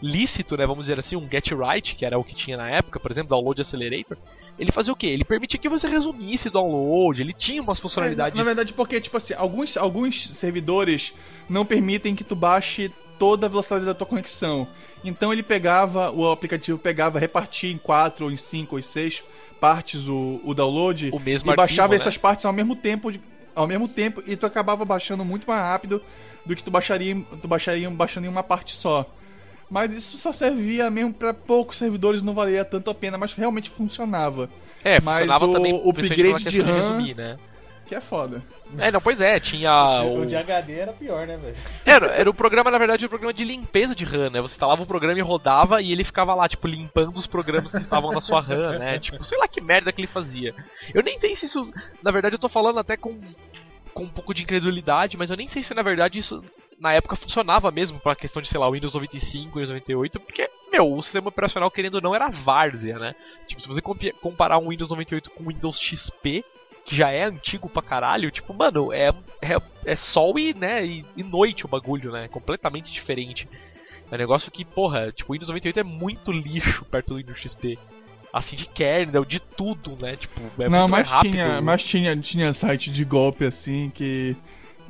lícito, 0.03 0.57
né, 0.57 0.65
vamos 0.67 0.83
dizer 0.85 0.99
assim, 0.99 1.15
um 1.15 1.29
Get 1.31 1.51
Right, 1.51 1.95
que 1.95 2.05
era 2.05 2.19
o 2.19 2.23
que 2.25 2.35
tinha 2.35 2.57
na 2.57 2.69
época, 2.69 2.99
por 2.99 3.09
exemplo, 3.09 3.29
Download 3.29 3.61
Accelerator, 3.61 4.17
ele 4.59 4.69
fazia 4.69 4.91
o 4.91 4.95
quê? 4.97 5.07
Ele 5.07 5.23
permitia 5.23 5.57
que 5.57 5.69
você 5.69 5.87
resumisse 5.87 6.49
o 6.49 6.51
download, 6.51 7.21
ele 7.21 7.31
tinha 7.31 7.61
umas 7.61 7.79
funcionalidades... 7.79 8.35
É, 8.35 8.37
na 8.37 8.43
verdade, 8.43 8.73
porque, 8.73 8.99
tipo 8.99 9.15
assim, 9.15 9.33
alguns, 9.33 9.77
alguns 9.77 10.27
servidores 10.31 11.13
não 11.49 11.65
permitem 11.65 12.15
que 12.15 12.23
tu 12.23 12.35
baixe 12.35 12.91
toda 13.17 13.45
a 13.45 13.49
velocidade 13.49 13.85
da 13.85 13.93
tua 13.93 14.05
conexão. 14.05 14.67
Então 15.05 15.31
ele 15.31 15.41
pegava, 15.43 16.11
o 16.11 16.29
aplicativo 16.29 16.77
pegava, 16.77 17.17
repartia 17.17 17.71
em 17.71 17.77
quatro, 17.77 18.25
ou 18.25 18.31
em 18.31 18.37
cinco, 18.37 18.75
ou 18.75 18.79
em 18.79 18.81
seis 18.81 19.23
partes 19.61 20.09
o, 20.09 20.41
o 20.43 20.53
download 20.53 21.09
O 21.13 21.19
mesmo 21.19 21.49
e 21.49 21.51
arquivo, 21.51 21.55
baixava 21.55 21.91
né? 21.91 21.95
essas 21.95 22.17
partes 22.17 22.45
ao 22.45 22.51
mesmo 22.51 22.75
tempo, 22.75 23.09
de- 23.09 23.21
ao 23.55 23.67
mesmo 23.67 23.87
tempo 23.87 24.21
e 24.27 24.35
tu 24.35 24.45
acabava 24.45 24.83
baixando 24.83 25.23
muito 25.23 25.47
mais 25.47 25.61
rápido 25.61 26.01
do 26.45 26.53
que 26.55 26.63
tu 26.63 26.69
baixaria, 26.71 27.15
tu 27.41 27.47
baixaria 27.47 27.89
baixando 27.89 28.25
em 28.25 28.29
uma 28.29 28.43
parte 28.43 28.75
só. 28.75 29.05
Mas 29.69 29.91
isso 29.93 30.17
só 30.17 30.31
servia 30.31 30.89
mesmo 30.89 31.13
pra 31.13 31.33
poucos 31.33 31.77
servidores, 31.77 32.21
não 32.21 32.33
valia 32.33 32.63
tanto 32.63 32.89
a 32.89 32.93
pena, 32.95 33.17
mas 33.17 33.33
realmente 33.33 33.69
funcionava. 33.69 34.49
É, 34.83 34.99
mas 35.01 35.17
funcionava 35.19 35.45
o- 35.47 35.51
também, 35.53 35.73
o 35.73 35.89
upgrade 35.89 36.15
de 36.15 36.43
questão 36.43 36.51
de 36.51 36.61
RAM- 36.61 36.75
resumir, 36.77 37.15
né? 37.15 37.39
Que 37.85 37.95
é 37.95 38.01
foda. 38.01 38.41
É, 38.79 38.89
não, 38.91 39.01
pois 39.01 39.19
é, 39.19 39.39
tinha 39.41 40.01
o, 40.03 40.21
o... 40.21 40.25
de 40.25 40.35
HD 40.37 40.73
era 40.79 40.93
pior, 40.93 41.27
né, 41.27 41.37
velho? 41.37 41.55
Era, 41.85 42.07
era 42.07 42.29
o 42.29 42.33
programa, 42.33 42.71
na 42.71 42.77
verdade, 42.77 43.05
o 43.05 43.09
programa 43.09 43.33
de 43.33 43.43
limpeza 43.43 43.93
de 43.93 44.05
RAM, 44.05 44.29
né? 44.29 44.41
Você 44.41 44.53
instalava 44.53 44.81
o 44.83 44.85
programa 44.85 45.19
e 45.19 45.21
rodava 45.21 45.81
e 45.81 45.91
ele 45.91 46.03
ficava 46.03 46.33
lá, 46.33 46.47
tipo, 46.47 46.65
limpando 46.67 47.17
os 47.17 47.27
programas 47.27 47.71
que 47.71 47.77
estavam 47.81 48.11
na 48.11 48.21
sua 48.21 48.39
RAM, 48.39 48.79
né? 48.79 48.99
Tipo, 48.99 49.23
sei 49.25 49.37
lá 49.37 49.47
que 49.49 49.59
merda 49.59 49.91
que 49.91 49.99
ele 49.99 50.07
fazia. 50.07 50.55
Eu 50.93 51.03
nem 51.03 51.17
sei 51.19 51.35
se 51.35 51.45
isso. 51.45 51.69
Na 52.01 52.09
verdade, 52.09 52.35
eu 52.35 52.39
tô 52.39 52.47
falando 52.47 52.79
até 52.79 52.95
com, 52.95 53.19
com 53.93 54.03
um 54.03 54.09
pouco 54.09 54.33
de 54.33 54.43
incredulidade, 54.43 55.17
mas 55.17 55.29
eu 55.29 55.37
nem 55.37 55.47
sei 55.49 55.61
se 55.61 55.73
na 55.73 55.81
verdade 55.81 56.17
isso 56.19 56.41
na 56.79 56.93
época 56.93 57.15
funcionava 57.15 57.71
mesmo 57.71 57.99
pra 57.99 58.15
questão 58.15 58.41
de, 58.41 58.47
sei 58.47 58.59
lá, 58.59 58.69
Windows 58.69 58.93
95, 58.93 59.53
Windows 59.53 59.69
98, 59.69 60.19
porque, 60.19 60.49
meu, 60.71 60.93
o 60.93 61.01
sistema 61.01 61.29
operacional, 61.29 61.71
querendo 61.71 61.95
ou 61.95 62.01
não, 62.01 62.15
era 62.15 62.29
várzea, 62.29 62.99
né? 62.99 63.15
Tipo, 63.47 63.61
se 63.61 63.67
você 63.67 63.81
comparar 63.81 64.57
um 64.57 64.69
Windows 64.69 64.89
98 64.89 65.31
com 65.31 65.43
o 65.43 65.47
Windows 65.47 65.79
XP, 65.79 66.43
que 66.85 66.95
já 66.95 67.09
é 67.09 67.23
antigo 67.23 67.69
pra 67.69 67.81
caralho, 67.81 68.31
tipo, 68.31 68.53
mano, 68.53 68.91
é, 68.91 69.13
é, 69.41 69.57
é 69.85 69.95
sol 69.95 70.37
e, 70.37 70.53
né, 70.53 70.85
e, 70.85 71.05
e 71.15 71.23
noite 71.23 71.65
o 71.65 71.69
bagulho, 71.69 72.11
né? 72.11 72.27
Completamente 72.27 72.91
diferente. 72.91 73.47
É 74.11 74.15
um 74.15 74.17
negócio 74.17 74.51
que, 74.51 74.65
porra, 74.65 75.11
tipo, 75.11 75.31
o 75.31 75.33
Windows 75.33 75.49
98 75.49 75.79
é 75.79 75.83
muito 75.83 76.31
lixo 76.31 76.85
perto 76.85 77.09
do 77.09 77.17
Windows 77.17 77.39
XP. 77.39 77.77
Assim, 78.31 78.55
de 78.55 78.67
kernel, 78.67 79.23
de 79.23 79.39
tudo, 79.39 79.95
né? 80.01 80.15
Tipo, 80.15 80.41
é 80.59 80.67
não, 80.67 80.79
muito 80.79 80.91
mas 80.91 80.91
mais 80.91 81.09
rápido. 81.09 81.31
tinha, 81.31 81.61
mas 81.61 81.83
tinha, 81.83 82.17
tinha 82.17 82.53
site 82.53 82.91
de 82.91 83.05
golpe 83.05 83.45
assim 83.45 83.91
que 83.93 84.35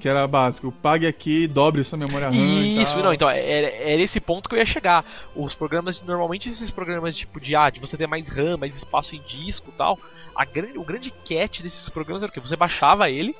que 0.03 0.09
era 0.09 0.27
básico. 0.27 0.69
Pague 0.69 1.07
aqui, 1.07 1.47
dobre 1.47 1.81
sua 1.81 1.97
memória 1.97 2.27
RAM 2.27 2.35
e 2.35 2.81
Isso, 2.81 2.97
não, 2.97 3.13
então, 3.13 3.29
era, 3.29 3.67
era 3.67 4.01
esse 4.01 4.19
ponto 4.19 4.49
que 4.49 4.55
eu 4.55 4.59
ia 4.59 4.65
chegar. 4.65 5.05
Os 5.33 5.55
programas, 5.55 6.01
normalmente 6.01 6.49
esses 6.49 6.69
programas 6.71 7.15
tipo 7.15 7.39
de, 7.39 7.55
ah, 7.55 7.69
de 7.69 7.79
você 7.79 7.95
ter 7.95 8.05
mais 8.05 8.27
RAM, 8.27 8.57
mais 8.57 8.75
espaço 8.75 9.15
em 9.15 9.21
disco 9.21 9.71
e 9.73 9.77
tal, 9.77 9.97
a 10.35 10.43
grande, 10.43 10.77
o 10.77 10.83
grande 10.83 11.09
catch 11.09 11.61
desses 11.61 11.87
programas 11.87 12.21
era 12.21 12.29
o 12.29 12.33
que? 12.33 12.41
Você 12.41 12.57
baixava 12.57 13.09
ele, 13.09 13.33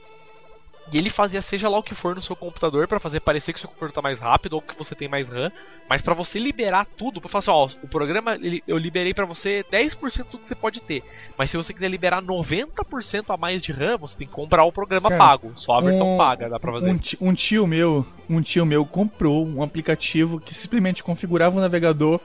E 0.91 0.97
ele 0.97 1.09
fazia 1.09 1.41
seja 1.41 1.69
lá 1.69 1.77
o 1.77 1.83
que 1.83 1.95
for 1.95 2.13
no 2.13 2.21
seu 2.21 2.35
computador 2.35 2.87
pra 2.87 2.99
fazer 2.99 3.21
parecer 3.21 3.53
que 3.53 3.57
o 3.57 3.61
seu 3.61 3.69
computador 3.69 3.93
tá 3.93 4.01
mais 4.01 4.19
rápido 4.19 4.53
ou 4.53 4.61
que 4.61 4.77
você 4.77 4.93
tem 4.93 5.07
mais 5.07 5.29
RAM, 5.29 5.49
mas 5.89 6.01
pra 6.01 6.13
você 6.13 6.37
liberar 6.37 6.85
tudo, 6.85 7.21
pra 7.21 7.29
falar 7.29 7.39
assim, 7.39 7.51
ó, 7.51 7.69
o 7.83 7.87
programa 7.87 8.37
eu 8.67 8.77
liberei 8.77 9.13
pra 9.13 9.25
você 9.25 9.63
10% 9.71 10.29
do 10.31 10.37
que 10.37 10.47
você 10.47 10.53
pode 10.55 10.81
ter. 10.81 11.01
Mas 11.37 11.49
se 11.49 11.57
você 11.57 11.73
quiser 11.73 11.87
liberar 11.89 12.21
90% 12.21 13.33
a 13.33 13.37
mais 13.37 13.61
de 13.63 13.71
RAM, 13.71 13.97
você 13.97 14.17
tem 14.17 14.27
que 14.27 14.33
comprar 14.33 14.65
o 14.65 14.71
programa 14.73 15.09
Cara, 15.09 15.23
pago. 15.23 15.53
Só 15.55 15.77
a 15.77 15.81
versão 15.81 16.15
Um- 16.15 16.17
paga 16.17 16.49
dá 16.49 16.59
pra 16.59 16.73
fazer. 16.73 16.91
Um, 16.91 17.29
um 17.29 17.33
tio 17.33 17.65
meu, 17.65 18.05
um 18.29 18.41
tio 18.41 18.65
meu 18.65 18.85
comprou 18.85 19.47
um 19.47 19.63
aplicativo 19.63 20.39
que 20.39 20.53
simplesmente 20.53 21.01
configurava 21.01 21.57
o 21.57 21.61
navegador 21.61 22.19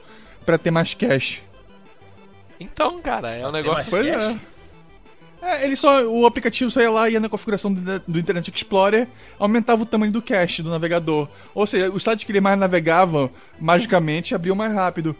pra 0.45 0.57
ter 0.57 0.69
mais 0.69 0.93
cache. 0.93 1.43
Então, 2.59 3.01
cara, 3.01 3.31
é 3.31 3.47
um 3.47 3.51
Tem 3.51 3.61
negócio. 3.63 3.91
mais 3.97 4.05
Pois 4.17 4.23
cache? 4.25 4.39
É. 5.41 5.55
É, 5.61 5.65
ele 5.65 5.75
só. 5.75 6.03
O 6.05 6.25
aplicativo 6.25 6.69
só 6.69 6.81
ia 6.81 6.91
lá, 6.91 7.09
ia 7.09 7.19
na 7.19 7.29
configuração 7.29 7.73
do, 7.73 7.99
do 8.07 8.19
Internet 8.19 8.51
Explorer, 8.55 9.07
aumentava 9.37 9.81
o 9.83 9.85
tamanho 9.85 10.11
do 10.11 10.21
cache 10.21 10.61
do 10.61 10.69
navegador. 10.69 11.27
Ou 11.55 11.65
seja, 11.65 11.89
os 11.91 12.03
sites 12.03 12.25
que 12.25 12.31
ele 12.31 12.41
mais 12.41 12.57
navegava, 12.59 13.29
magicamente 13.59 14.35
abriam 14.35 14.55
mais 14.55 14.73
rápido. 14.73 15.15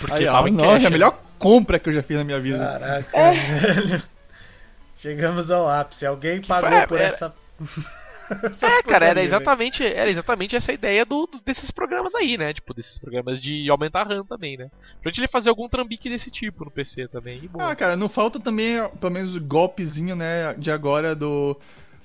Porque 0.00 0.14
Aí, 0.14 0.26
ó, 0.26 0.32
tava 0.32 0.48
em 0.48 0.52
nossa, 0.52 0.72
cache, 0.72 0.84
é 0.84 0.88
a 0.88 0.90
melhor 0.90 1.18
compra 1.38 1.78
que 1.78 1.88
eu 1.88 1.92
já 1.92 2.02
fiz 2.02 2.16
na 2.16 2.24
minha 2.24 2.40
vida. 2.40 2.58
Caraca, 2.58 3.16
É. 3.18 3.32
velho. 3.34 4.02
Chegamos 4.96 5.50
ao 5.50 5.68
ápice. 5.68 6.04
Alguém 6.06 6.40
pagou 6.42 6.70
foi- 6.70 6.86
por 6.86 6.98
era- 6.98 7.06
essa. 7.08 7.34
É, 8.62 8.82
cara, 8.82 9.06
era 9.06 9.14
porcaria, 9.14 9.22
exatamente, 9.22 9.84
era 9.84 10.10
exatamente 10.10 10.56
essa 10.56 10.72
ideia 10.72 11.04
do, 11.04 11.28
desses 11.44 11.70
programas 11.70 12.14
aí, 12.14 12.38
né? 12.38 12.52
Tipo, 12.52 12.72
desses 12.72 12.98
programas 12.98 13.40
de 13.40 13.68
aumentar 13.70 14.02
a 14.02 14.04
RAM 14.04 14.24
também, 14.24 14.56
né? 14.56 14.70
Pra 15.02 15.10
gente 15.10 15.20
ele 15.20 15.28
fazer 15.28 15.48
algum 15.50 15.68
trambique 15.68 16.08
desse 16.08 16.30
tipo 16.30 16.64
no 16.64 16.70
PC 16.70 17.08
também. 17.08 17.38
E. 17.44 17.50
Ah, 17.58 17.74
cara, 17.74 17.96
não 17.96 18.08
falta 18.08 18.38
também, 18.38 18.76
pelo 19.00 19.12
menos, 19.12 19.36
o 19.36 19.40
golpezinho, 19.40 20.14
né, 20.14 20.54
de 20.54 20.70
agora 20.70 21.14
do. 21.14 21.58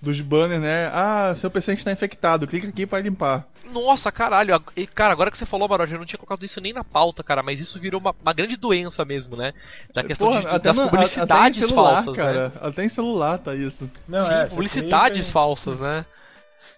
Dos 0.05 0.21
banners, 0.21 0.61
né? 0.61 0.87
Ah, 0.93 1.33
seu 1.35 1.49
PC 1.49 1.73
está 1.73 1.91
infectado, 1.91 2.45
clica 2.45 2.67
aqui 2.67 2.85
para 2.85 3.01
limpar. 3.01 3.47
Nossa, 3.71 4.11
caralho. 4.11 4.61
e, 4.77 4.85
Cara, 4.85 5.11
agora 5.11 5.31
que 5.31 5.37
você 5.37 5.45
falou, 5.47 5.67
Barod, 5.67 5.91
eu 5.91 5.97
não 5.97 6.05
tinha 6.05 6.19
colocado 6.19 6.45
isso 6.45 6.61
nem 6.61 6.71
na 6.71 6.83
pauta, 6.83 7.23
cara, 7.23 7.41
mas 7.41 7.59
isso 7.59 7.79
virou 7.79 7.99
uma, 7.99 8.15
uma 8.21 8.31
grande 8.31 8.55
doença 8.55 9.03
mesmo, 9.03 9.35
né? 9.35 9.51
Da 9.91 10.03
questão 10.03 10.27
Porra, 10.27 10.41
de, 10.41 10.47
até 10.47 10.59
das 10.59 10.77
no- 10.77 10.89
publicidades 10.89 11.57
até 11.57 11.65
em 11.65 11.67
celular, 11.69 11.93
falsas, 12.03 12.17
né? 12.17 12.23
cara. 12.23 12.53
Até 12.61 12.85
em 12.85 12.89
celular 12.89 13.37
tá 13.39 13.55
isso. 13.55 13.89
Não, 14.07 14.23
Sim, 14.23 14.33
é, 14.35 14.45
publicidades 14.45 15.17
clica 15.25 15.33
falsas, 15.33 15.79
né? 15.79 16.05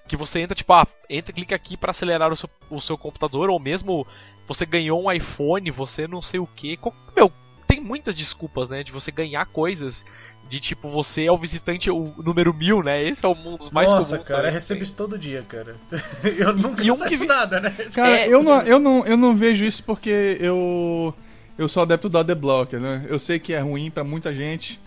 Que 0.07 0.15
você 0.15 0.39
entra, 0.39 0.55
tipo, 0.55 0.71
ah, 0.71 0.87
entra, 1.09 1.33
clica 1.33 1.53
aqui 1.53 1.75
pra 1.75 1.91
acelerar 1.91 2.31
o 2.31 2.35
seu, 2.37 2.49
o 2.69 2.79
seu 2.79 2.97
computador, 2.97 3.49
ou 3.49 3.59
mesmo 3.59 4.07
você 4.47 4.65
ganhou 4.65 5.03
um 5.03 5.11
iPhone, 5.11 5.69
você 5.69 6.07
não 6.07 6.21
sei 6.21 6.39
o 6.39 6.47
que. 6.47 6.79
Meu, 7.13 7.29
tem 7.67 7.81
muitas 7.81 8.15
desculpas, 8.15 8.69
né? 8.69 8.81
De 8.83 8.93
você 8.93 9.11
ganhar 9.11 9.45
coisas, 9.47 10.05
de 10.49 10.59
tipo, 10.59 10.89
você 10.89 11.25
é 11.25 11.31
o 11.31 11.37
visitante 11.37 11.89
o 11.91 12.13
número 12.17 12.53
mil, 12.53 12.81
né? 12.81 13.03
Esse 13.03 13.25
é 13.25 13.27
um 13.27 13.33
dos 13.57 13.69
mais 13.69 13.91
Nossa, 13.91 14.11
comuns. 14.17 14.27
cara, 14.27 14.39
eu 14.39 14.43
também. 14.43 14.53
recebo 14.53 14.83
isso 14.83 14.93
todo 14.95 15.17
dia, 15.17 15.43
cara. 15.47 15.75
Eu 16.37 16.53
nunca 16.53 16.83
E 16.83 16.89
um 16.89 16.93
acesso 16.93 17.17
vi- 17.19 17.25
nada, 17.27 17.59
né? 17.59 17.69
Cara, 17.93 18.19
É, 18.19 18.27
eu, 18.27 18.41
não, 18.43 18.61
eu, 18.61 18.79
não, 18.79 19.05
eu 19.05 19.17
não 19.17 19.35
vejo 19.35 19.65
isso 19.65 19.83
porque 19.83 20.37
eu. 20.39 21.13
Eu 21.57 21.67
sou 21.67 21.83
adepto 21.83 22.07
do 22.07 22.17
ADBlock, 22.19 22.75
né? 22.77 23.05
Eu 23.09 23.17
sei 23.19 23.39
que 23.39 23.51
é 23.51 23.59
ruim 23.59 23.89
pra 23.89 24.03
muita 24.03 24.33
gente. 24.33 24.79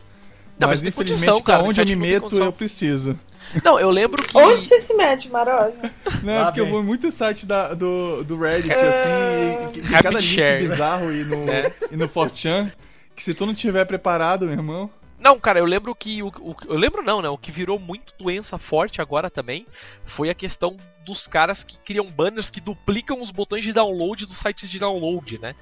Não, 0.59 0.69
mas 0.69 0.79
mas 0.81 0.89
infelizmente, 0.89 1.21
condição, 1.21 1.43
cara, 1.43 1.59
pra 1.61 1.69
onde 1.69 1.81
eu 1.81 1.87
me 1.87 1.97
meto, 1.97 2.37
eu 2.39 2.53
preciso. 2.53 3.19
Não, 3.65 3.81
eu 3.81 3.91
lembro 3.91 4.23
que. 4.23 4.37
Onde 4.39 4.63
você 4.63 4.79
se 4.79 4.95
mete, 4.95 5.31
Maroja? 5.31 5.73
Não, 6.23 6.35
Lá 6.35 6.45
porque 6.47 6.61
eu 6.61 6.67
vou 6.67 6.83
muito 6.83 7.11
site 7.11 7.45
da, 7.47 7.75
do, 7.75 8.23
do 8.25 8.39
Reddit, 8.39 8.71
É. 8.71 8.75
assim, 8.77 9.81
e, 9.81 9.81
e, 9.81 9.87
e 9.89 9.91
cada 9.91 10.11
link 10.11 10.23
share. 10.23 10.69
bizarro 10.69 11.11
e 11.13 11.25
no, 11.25 11.37
É. 11.51 11.73
e 11.91 11.97
no 11.97 12.09
4chan, 12.09 12.71
que 13.17 13.25
se 13.25 13.35
tu 13.35 13.45
não 13.47 13.55
tiver 13.55 13.85
preparado, 13.87 14.45
meu 14.47 14.55
irmão... 14.55 14.89
Não, 15.21 15.39
cara, 15.39 15.59
eu 15.59 15.65
lembro 15.67 15.95
que. 15.95 16.23
O, 16.23 16.29
o- 16.29 16.57
eu 16.67 16.77
lembro 16.77 17.03
não, 17.03 17.21
né? 17.23 17.29
O 17.29 17.39
que 17.39 17.53
virou 17.53 17.79
muito 17.79 18.15
doença 18.19 18.59
forte 18.59 19.01
agora 19.01 19.31
também 19.31 19.67
foi 20.05 20.31
a 20.31 20.35
questão 20.35 20.77
dos 21.05 21.27
caras 21.29 21.63
que 21.63 21.79
criam 21.79 22.11
banners 22.11 22.51
que 22.51 22.61
duplicam 22.61 23.21
os 23.21 23.31
botões 23.31 23.63
de 23.65 23.73
download 23.73 24.25
dos 24.27 24.39
sites 24.39 24.69
de 24.71 24.79
download, 24.79 25.39
né? 25.39 25.55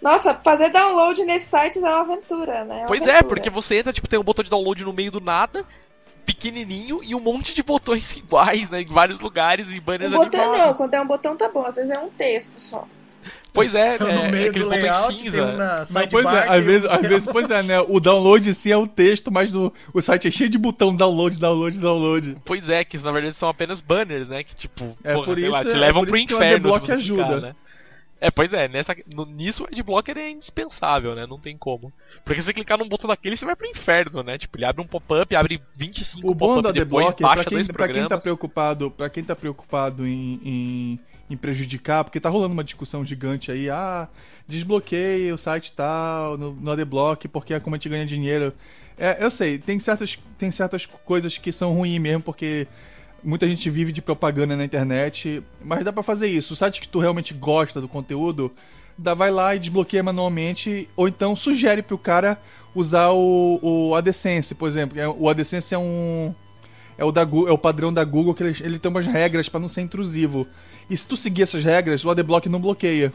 Nossa, 0.00 0.34
fazer 0.34 0.70
download 0.70 1.22
nesses 1.24 1.48
sites 1.48 1.76
é 1.76 1.80
uma 1.88 2.00
aventura, 2.00 2.64
né? 2.64 2.78
uma 2.78 2.86
Pois 2.86 3.02
é, 3.06 3.10
aventura. 3.10 3.28
porque 3.28 3.50
você 3.50 3.76
entra, 3.78 3.92
tipo, 3.92 4.08
tem 4.08 4.18
um 4.18 4.24
botão 4.24 4.42
de 4.42 4.48
download 4.50 4.82
no 4.84 4.92
meio 4.92 5.10
do 5.12 5.20
nada, 5.20 5.66
pequenininho, 6.24 6.98
e 7.02 7.14
um 7.14 7.20
monte 7.20 7.54
de 7.54 7.62
botões 7.62 8.16
iguais, 8.16 8.70
né? 8.70 8.80
Em 8.80 8.86
vários 8.86 9.20
lugares 9.20 9.72
e 9.72 9.80
banners 9.80 10.12
Um 10.12 10.16
botão 10.16 10.56
não, 10.56 10.72
quando 10.74 10.94
é 10.94 11.00
um 11.00 11.06
botão 11.06 11.36
tá 11.36 11.48
bom, 11.50 11.66
às 11.66 11.76
vezes 11.76 11.90
é 11.90 11.98
um 11.98 12.08
texto 12.10 12.58
só. 12.58 12.88
Pois 13.56 13.74
é, 13.74 13.98
no 13.98 14.06
é, 14.08 14.14
é 14.26 14.30
meio 14.30 14.48
aqueles 14.50 14.68
do 14.68 14.70
layout 14.70 15.08
tem 15.08 15.30
cinza. 15.30 15.42
um 15.44 15.56
na 15.56 15.78
Não, 15.78 15.84
sidebar. 15.84 16.08
pois 16.10 16.26
é, 16.26 16.40
tem 16.42 16.50
às 16.56 16.62
um 16.62 16.66
vezes, 16.66 16.82
no 16.84 16.90
às 16.92 17.00
vezes, 17.08 17.28
pois 17.32 17.50
é, 17.50 17.62
né? 17.64 17.80
O 17.80 17.98
download 17.98 18.48
em 18.48 18.52
si 18.52 18.70
é 18.70 18.76
o 18.76 18.86
texto, 18.86 19.32
mas 19.32 19.50
do, 19.50 19.72
o 19.92 20.00
site 20.00 20.28
é 20.28 20.30
cheio 20.30 20.48
de 20.48 20.58
botão 20.58 20.94
download, 20.94 21.36
download, 21.38 21.78
download. 21.78 22.36
Pois 22.44 22.68
é, 22.68 22.84
que 22.84 22.96
na 22.98 23.10
verdade 23.10 23.34
são 23.34 23.48
apenas 23.48 23.80
banners, 23.80 24.28
né? 24.28 24.44
Que 24.44 24.54
tipo, 24.54 24.96
É 25.02 25.14
porra, 25.14 25.24
por 25.26 25.36
sei 25.38 25.48
lá, 25.48 25.60
isso- 25.62 25.70
te 25.70 25.76
é 25.76 25.80
levam 25.80 26.02
por 26.02 26.08
pro 26.08 26.16
isso 26.18 26.26
que 26.28 26.34
o 26.34 26.36
inferno 26.36 26.52
se 26.70 26.76
adblock 26.76 26.86
você 26.86 26.96
clicar, 26.96 27.24
ajuda. 27.26 27.40
né? 27.48 27.54
É, 28.18 28.30
pois 28.30 28.50
é, 28.54 28.66
nessa, 28.66 28.96
no- 29.14 29.26
nisso 29.26 29.64
o 29.64 29.66
adblocker 29.66 30.16
é 30.16 30.30
indispensável, 30.30 31.14
né? 31.14 31.26
Não 31.28 31.38
tem 31.38 31.54
como. 31.54 31.92
Porque 32.24 32.40
se 32.40 32.46
você 32.46 32.54
clicar 32.54 32.78
num 32.78 32.88
botão 32.88 33.06
daquele, 33.08 33.36
você 33.36 33.44
vai 33.44 33.54
pro 33.54 33.66
inferno, 33.68 34.22
né? 34.22 34.38
Tipo, 34.38 34.56
ele 34.56 34.64
abre 34.64 34.80
um 34.80 34.86
pop-up, 34.86 35.36
abre 35.36 35.60
25 35.76 36.30
O 36.30 36.34
bom 36.34 36.54
da 36.56 36.70
pop-up 36.70 36.78
depois, 36.78 37.06
Adblock, 37.08 37.18
pra 37.22 37.28
baixa 37.28 37.44
quem, 37.50 37.56
dois 37.58 37.68
pra 37.68 37.84
quem 37.86 37.94
tá 37.94 38.00
programas. 38.00 38.22
preocupado, 38.24 38.90
para 38.90 39.10
quem 39.10 39.22
tá 39.22 39.36
preocupado 39.36 40.06
em, 40.06 40.40
em, 40.42 41.00
em 41.28 41.36
prejudicar, 41.36 42.04
porque 42.04 42.20
tá 42.20 42.28
rolando 42.28 42.52
uma 42.52 42.64
discussão 42.64 43.04
gigante 43.04 43.50
aí, 43.50 43.68
ah, 43.68 44.08
desbloqueia 44.46 45.34
o 45.34 45.38
site 45.38 45.72
tal, 45.72 46.38
no, 46.38 46.52
no 46.52 46.70
Adblock, 46.70 47.28
porque 47.28 47.54
é 47.54 47.60
como 47.60 47.74
a 47.74 47.78
gente 47.78 47.88
ganha 47.88 48.06
dinheiro. 48.06 48.52
É, 48.98 49.18
eu 49.20 49.30
sei, 49.30 49.58
tem 49.58 49.78
certas, 49.78 50.18
tem 50.38 50.50
certas 50.50 50.86
coisas 50.86 51.36
que 51.36 51.52
são 51.52 51.74
ruins 51.74 51.98
mesmo, 51.98 52.22
porque 52.22 52.66
muita 53.22 53.46
gente 53.46 53.68
vive 53.68 53.92
de 53.92 54.00
propaganda 54.00 54.56
na 54.56 54.64
internet, 54.64 55.42
mas 55.62 55.84
dá 55.84 55.92
pra 55.92 56.02
fazer 56.02 56.28
isso. 56.28 56.54
O 56.54 56.56
site 56.56 56.80
que 56.80 56.88
tu 56.88 56.98
realmente 56.98 57.34
gosta 57.34 57.80
do 57.80 57.88
conteúdo, 57.88 58.52
dá, 58.96 59.12
vai 59.12 59.30
lá 59.30 59.54
e 59.54 59.58
desbloqueia 59.58 60.02
manualmente, 60.02 60.88
ou 60.96 61.08
então 61.08 61.34
sugere 61.34 61.82
pro 61.82 61.98
cara 61.98 62.38
usar 62.74 63.10
o, 63.10 63.58
o 63.62 63.94
AdSense, 63.94 64.54
por 64.54 64.68
exemplo. 64.68 64.98
É, 64.98 65.08
O 65.08 65.28
AdSense 65.28 65.74
é 65.74 65.78
um 65.78 66.34
é 66.98 67.04
o, 67.04 67.12
da, 67.12 67.22
é 67.22 67.52
o 67.52 67.58
padrão 67.58 67.92
da 67.92 68.04
Google 68.04 68.34
que 68.34 68.42
ele, 68.42 68.56
ele 68.60 68.78
tem 68.78 68.90
umas 68.90 69.06
regras 69.06 69.48
pra 69.48 69.60
não 69.60 69.68
ser 69.68 69.82
intrusivo. 69.82 70.46
E 70.88 70.96
se 70.96 71.06
tu 71.06 71.16
seguir 71.16 71.42
essas 71.42 71.64
regras, 71.64 72.04
o 72.04 72.10
AdBlock 72.10 72.48
não 72.48 72.60
bloqueia. 72.60 73.12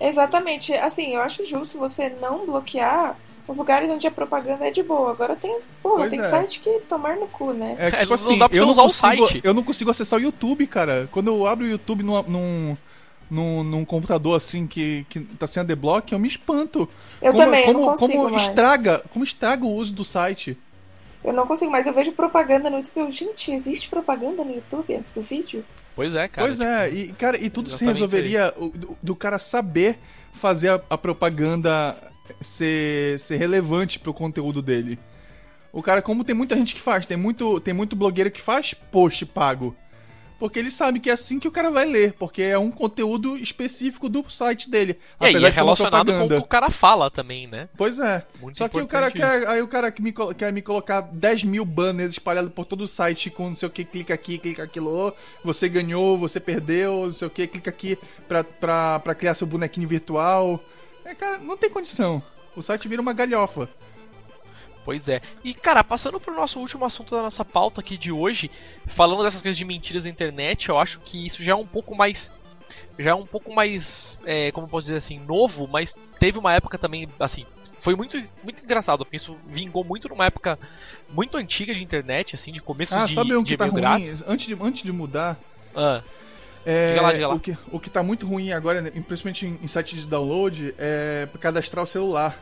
Exatamente. 0.00 0.72
Assim, 0.74 1.14
eu 1.14 1.20
acho 1.20 1.44
justo 1.44 1.78
você 1.78 2.10
não 2.20 2.46
bloquear 2.46 3.16
os 3.48 3.56
lugares 3.56 3.88
onde 3.90 4.06
a 4.06 4.10
propaganda 4.10 4.66
é 4.66 4.70
de 4.70 4.82
boa. 4.82 5.12
Agora 5.12 5.36
tem, 5.36 5.58
porra, 5.82 6.08
tem 6.08 6.20
é. 6.20 6.24
site 6.24 6.60
que 6.60 6.80
tomar 6.88 7.16
no 7.16 7.28
cu, 7.28 7.52
né? 7.52 7.76
É, 7.78 7.86
É, 7.86 7.90
tipo 7.90 8.06
não 8.06 8.14
assim, 8.14 8.38
dá 8.38 8.48
pra 8.48 8.56
você 8.56 8.62
eu 8.62 8.66
não, 8.66 8.70
usar 8.72 8.82
o 8.82 8.86
consigo, 8.86 9.28
site. 9.28 9.40
eu 9.44 9.54
não 9.54 9.62
consigo 9.62 9.90
acessar 9.90 10.18
o 10.18 10.22
YouTube, 10.22 10.66
cara. 10.66 11.08
Quando 11.12 11.28
eu 11.28 11.46
abro 11.46 11.64
o 11.64 11.68
YouTube 11.68 12.02
num, 12.02 12.22
num, 12.24 12.76
num, 13.30 13.62
num 13.62 13.84
computador 13.84 14.36
assim 14.36 14.66
que, 14.66 15.06
que 15.08 15.20
tá 15.20 15.46
sem 15.46 15.60
AdBlock, 15.60 16.12
eu 16.12 16.18
me 16.18 16.28
espanto. 16.28 16.88
Eu 17.22 17.32
como, 17.32 17.44
também, 17.44 17.66
eu 17.66 17.72
como, 17.72 17.86
não 17.86 17.94
consigo 17.94 18.12
como 18.12 18.30
mais. 18.30 18.42
estraga, 18.48 19.02
como 19.12 19.24
estraga 19.24 19.64
o 19.64 19.72
uso 19.74 19.94
do 19.94 20.04
site. 20.04 20.58
Eu 21.24 21.32
não 21.32 21.46
consigo 21.46 21.70
mais. 21.70 21.86
Eu 21.86 21.92
vejo 21.92 22.12
propaganda 22.12 22.68
no 22.68 22.78
YouTube. 22.78 23.00
Eu, 23.00 23.10
gente, 23.10 23.52
existe 23.52 23.88
propaganda 23.88 24.44
no 24.44 24.54
YouTube 24.54 24.94
antes 24.94 25.12
do 25.12 25.22
vídeo? 25.22 25.64
Pois 25.96 26.14
é, 26.14 26.28
cara. 26.28 26.46
pois 26.46 26.60
é, 26.60 26.90
e 26.90 27.12
cara, 27.14 27.38
e 27.38 27.48
tudo 27.48 27.70
se 27.70 27.84
resolveria 27.84 28.52
do, 28.52 28.96
do 29.02 29.16
cara 29.16 29.38
saber 29.38 29.98
fazer 30.34 30.68
a, 30.68 30.80
a 30.90 30.98
propaganda 30.98 31.96
ser, 32.40 33.18
ser 33.18 33.38
relevante 33.38 33.98
pro 33.98 34.12
conteúdo 34.12 34.60
dele. 34.60 34.98
O 35.72 35.82
cara, 35.82 36.02
como 36.02 36.22
tem 36.22 36.34
muita 36.34 36.54
gente 36.54 36.74
que 36.74 36.80
faz, 36.80 37.06
tem 37.06 37.16
muito, 37.16 37.60
tem 37.60 37.72
muito 37.72 37.96
blogueiro 37.96 38.30
que 38.30 38.40
faz 38.40 38.74
post 38.74 39.24
pago. 39.24 39.74
Porque 40.38 40.58
ele 40.58 40.70
sabe 40.70 41.00
que 41.00 41.08
é 41.08 41.12
assim 41.14 41.38
que 41.38 41.48
o 41.48 41.50
cara 41.50 41.70
vai 41.70 41.86
ler, 41.86 42.12
porque 42.12 42.42
é 42.42 42.58
um 42.58 42.70
conteúdo 42.70 43.38
específico 43.38 44.08
do 44.08 44.28
site 44.30 44.68
dele. 44.68 44.98
É, 45.18 45.32
e 45.32 45.44
é 45.44 45.48
relacionado 45.48 46.12
com 46.12 46.26
o 46.26 46.28
que 46.28 46.34
o 46.34 46.42
cara 46.42 46.70
fala 46.70 47.10
também, 47.10 47.46
né? 47.46 47.68
Pois 47.76 47.98
é. 47.98 48.22
Muito 48.40 48.58
Só 48.58 48.68
que 48.68 48.78
o 48.78 48.86
cara 48.86 49.10
quer. 49.10 49.46
Aí 49.48 49.62
o 49.62 49.68
cara 49.68 49.90
que 49.90 50.02
me, 50.02 50.12
quer 50.36 50.52
me 50.52 50.60
colocar 50.60 51.00
10 51.00 51.44
mil 51.44 51.64
banners 51.64 52.12
espalhados 52.12 52.52
por 52.52 52.66
todo 52.66 52.82
o 52.82 52.88
site 52.88 53.30
com 53.30 53.48
não 53.48 53.54
sei 53.54 53.68
o 53.68 53.70
que, 53.70 53.84
clica 53.84 54.12
aqui, 54.12 54.38
clica 54.38 54.62
aquilo, 54.62 55.14
você 55.42 55.68
ganhou, 55.68 56.18
você 56.18 56.38
perdeu, 56.38 57.06
não 57.06 57.14
sei 57.14 57.28
o 57.28 57.30
que, 57.30 57.46
clica 57.46 57.70
aqui 57.70 57.98
pra, 58.28 58.44
pra, 58.44 58.98
pra 58.98 59.14
criar 59.14 59.34
seu 59.34 59.46
bonequinho 59.46 59.88
virtual. 59.88 60.62
É, 61.04 61.14
cara, 61.14 61.38
não 61.38 61.56
tem 61.56 61.70
condição. 61.70 62.22
O 62.54 62.62
site 62.62 62.88
vira 62.88 63.00
uma 63.00 63.12
galhofa. 63.12 63.68
Pois 64.86 65.08
é. 65.08 65.20
E, 65.42 65.52
cara, 65.52 65.82
passando 65.82 66.20
pro 66.20 66.32
nosso 66.32 66.60
último 66.60 66.84
assunto 66.84 67.12
da 67.16 67.20
nossa 67.20 67.44
pauta 67.44 67.80
aqui 67.80 67.96
de 67.96 68.12
hoje, 68.12 68.48
falando 68.86 69.24
dessas 69.24 69.40
coisas 69.42 69.58
de 69.58 69.64
mentiras 69.64 70.04
na 70.04 70.10
internet, 70.10 70.68
eu 70.68 70.78
acho 70.78 71.00
que 71.00 71.26
isso 71.26 71.42
já 71.42 71.50
é 71.50 71.54
um 71.56 71.66
pouco 71.66 71.92
mais. 71.96 72.30
Já 72.96 73.10
é 73.10 73.14
um 73.14 73.26
pouco 73.26 73.52
mais. 73.52 74.16
É, 74.24 74.52
como 74.52 74.68
posso 74.68 74.84
dizer 74.86 74.98
assim, 74.98 75.18
novo, 75.18 75.66
mas 75.66 75.96
teve 76.20 76.38
uma 76.38 76.52
época 76.54 76.78
também, 76.78 77.08
assim. 77.18 77.44
Foi 77.80 77.96
muito, 77.96 78.16
muito 78.44 78.62
engraçado, 78.62 79.04
porque 79.04 79.16
isso 79.16 79.36
vingou 79.48 79.82
muito 79.82 80.08
numa 80.08 80.24
época 80.26 80.56
muito 81.10 81.36
antiga 81.36 81.74
de 81.74 81.82
internet, 81.82 82.36
assim, 82.36 82.52
de 82.52 82.62
começo 82.62 82.94
Ah, 82.94 83.06
de, 83.06 83.14
sabe 83.14 83.36
um 83.36 83.42
de 83.42 83.50
que 83.52 83.56
tá 83.56 83.64
ruim? 83.66 83.74
grátis. 83.74 84.22
Antes 84.24 84.46
de, 84.46 84.54
antes 84.60 84.82
de 84.84 84.92
mudar, 84.92 85.36
Ah, 85.74 86.00
É, 86.64 86.90
Diga 86.90 87.02
lá, 87.02 87.12
diga 87.12 87.28
lá. 87.28 87.34
O, 87.34 87.40
que, 87.40 87.58
o 87.72 87.80
que 87.80 87.90
tá 87.90 88.02
muito 88.04 88.24
ruim 88.24 88.52
agora, 88.52 88.80
né, 88.82 88.90
principalmente 88.90 89.46
em, 89.46 89.58
em 89.62 89.66
site 89.66 89.96
de 89.96 90.06
download, 90.06 90.74
é 90.78 91.28
cadastrar 91.40 91.82
o 91.84 91.86
celular. 91.88 92.40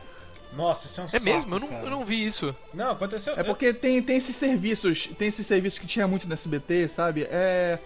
Nossa, 0.55 0.87
isso 0.87 1.01
é 1.01 1.03
um 1.03 1.07
É 1.07 1.09
saco, 1.09 1.25
mesmo? 1.25 1.55
Eu 1.55 1.59
não, 1.59 1.67
eu 1.83 1.89
não 1.89 2.05
vi 2.05 2.25
isso. 2.25 2.55
Não, 2.73 2.91
aconteceu. 2.91 3.33
É 3.37 3.43
porque 3.43 3.73
tem, 3.73 4.01
tem 4.01 4.17
esses 4.17 4.35
serviços, 4.35 5.09
tem 5.17 5.27
esses 5.27 5.45
serviços 5.45 5.79
que 5.79 5.87
tinha 5.87 6.07
muito 6.07 6.27
no 6.27 6.33
SBT, 6.33 6.87
sabe? 6.87 7.27
É. 7.29 7.79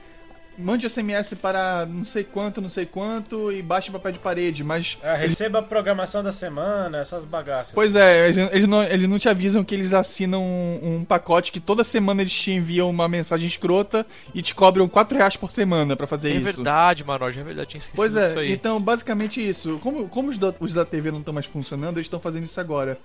Mande 0.59 0.89
SMS 0.89 1.33
para 1.35 1.85
não 1.85 2.03
sei 2.03 2.23
quanto, 2.23 2.59
não 2.61 2.69
sei 2.69 2.85
quanto 2.85 3.51
e 3.51 3.61
baixe 3.61 3.89
papel 3.89 4.11
de 4.11 4.19
parede, 4.19 4.63
mas. 4.63 4.97
É, 5.01 5.15
receba 5.15 5.59
a 5.59 5.61
programação 5.63 6.21
da 6.21 6.31
semana, 6.31 6.97
essas 6.97 7.23
bagaças. 7.25 7.73
Pois 7.73 7.95
é, 7.95 8.27
eles, 8.29 8.67
não, 8.67 8.83
eles 8.83 9.09
não 9.09 9.17
te 9.17 9.29
avisam 9.29 9.63
que 9.63 9.73
eles 9.73 9.93
assinam 9.93 10.43
um, 10.43 10.97
um 10.97 11.03
pacote 11.05 11.51
que 11.51 11.59
toda 11.59 11.83
semana 11.83 12.21
eles 12.21 12.33
te 12.33 12.51
enviam 12.51 12.89
uma 12.89 13.07
mensagem 13.07 13.47
escrota 13.47 14.05
e 14.35 14.41
te 14.41 14.53
cobram 14.53 14.87
4 14.87 15.17
reais 15.17 15.35
por 15.37 15.51
semana 15.51 15.95
pra 15.95 16.05
fazer 16.05 16.29
É 16.29 16.33
isso. 16.33 16.43
verdade, 16.43 17.03
Manoj, 17.03 17.39
é 17.39 17.43
verdade, 17.43 17.69
tinha 17.69 17.79
esquecido 17.79 17.95
Pois 17.95 18.15
é, 18.15 18.37
aí. 18.37 18.51
então 18.51 18.81
basicamente 18.81 19.41
isso. 19.47 19.79
Como, 19.81 20.07
como 20.09 20.29
os, 20.29 20.37
da, 20.37 20.53
os 20.59 20.73
da 20.73 20.83
TV 20.83 21.09
não 21.11 21.19
estão 21.19 21.33
mais 21.33 21.45
funcionando, 21.45 21.97
eles 21.97 22.07
estão 22.07 22.19
fazendo 22.19 22.43
isso 22.43 22.59
agora. 22.59 22.97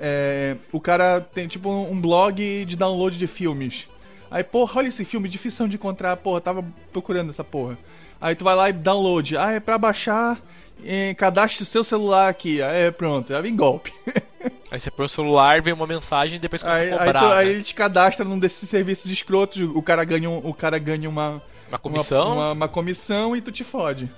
É, 0.00 0.56
o 0.72 0.80
cara 0.80 1.20
tem 1.20 1.46
tipo 1.46 1.70
um 1.70 2.00
blog 2.00 2.64
de 2.64 2.76
download 2.76 3.18
de 3.18 3.26
filmes. 3.26 3.86
Aí, 4.34 4.42
porra, 4.42 4.78
olha 4.78 4.88
esse 4.88 5.04
filme, 5.04 5.28
difícil 5.28 5.68
de 5.68 5.76
encontrar, 5.76 6.16
porra, 6.16 6.40
tava 6.40 6.64
procurando 6.92 7.30
essa 7.30 7.44
porra. 7.44 7.78
Aí 8.20 8.34
tu 8.34 8.42
vai 8.42 8.56
lá 8.56 8.68
e 8.68 8.72
download. 8.72 9.36
Ah, 9.36 9.52
é 9.52 9.60
pra 9.60 9.78
baixar, 9.78 10.40
eh, 10.84 11.14
cadastre 11.14 11.62
o 11.62 11.66
seu 11.66 11.84
celular 11.84 12.28
aqui. 12.30 12.60
Aí 12.60 12.90
pronto, 12.90 13.28
já 13.28 13.40
vem 13.40 13.54
golpe. 13.54 13.92
Aí 14.72 14.80
você 14.80 14.90
põe 14.90 15.06
o 15.06 15.08
celular, 15.08 15.62
vem 15.62 15.72
uma 15.72 15.86
mensagem 15.86 16.36
e 16.38 16.40
depois 16.40 16.62
começa 16.64 16.80
Aí, 16.80 16.90
a 16.90 16.94
aí, 16.94 17.06
cobrar. 17.06 17.20
tu- 17.20 17.28
né? 17.28 17.34
aí 17.36 17.48
ele 17.48 17.62
te 17.62 17.74
cadastra 17.74 18.24
num 18.24 18.38
desses 18.38 18.68
serviços 18.68 19.08
escrotos, 19.08 19.62
o 19.62 19.80
cara 19.80 20.02
ganha, 20.04 20.28
um- 20.28 20.38
o 20.48 20.52
cara 20.52 20.78
ganha 20.80 21.08
uma, 21.08 21.40
Uma 21.68 21.78
comissão. 21.78 22.26
uma, 22.26 22.34
uma, 22.34 22.52
uma 22.52 22.68
comissão 22.68 23.36
e 23.36 23.40
tu 23.40 23.52
te 23.52 23.62
fode. 23.62 24.10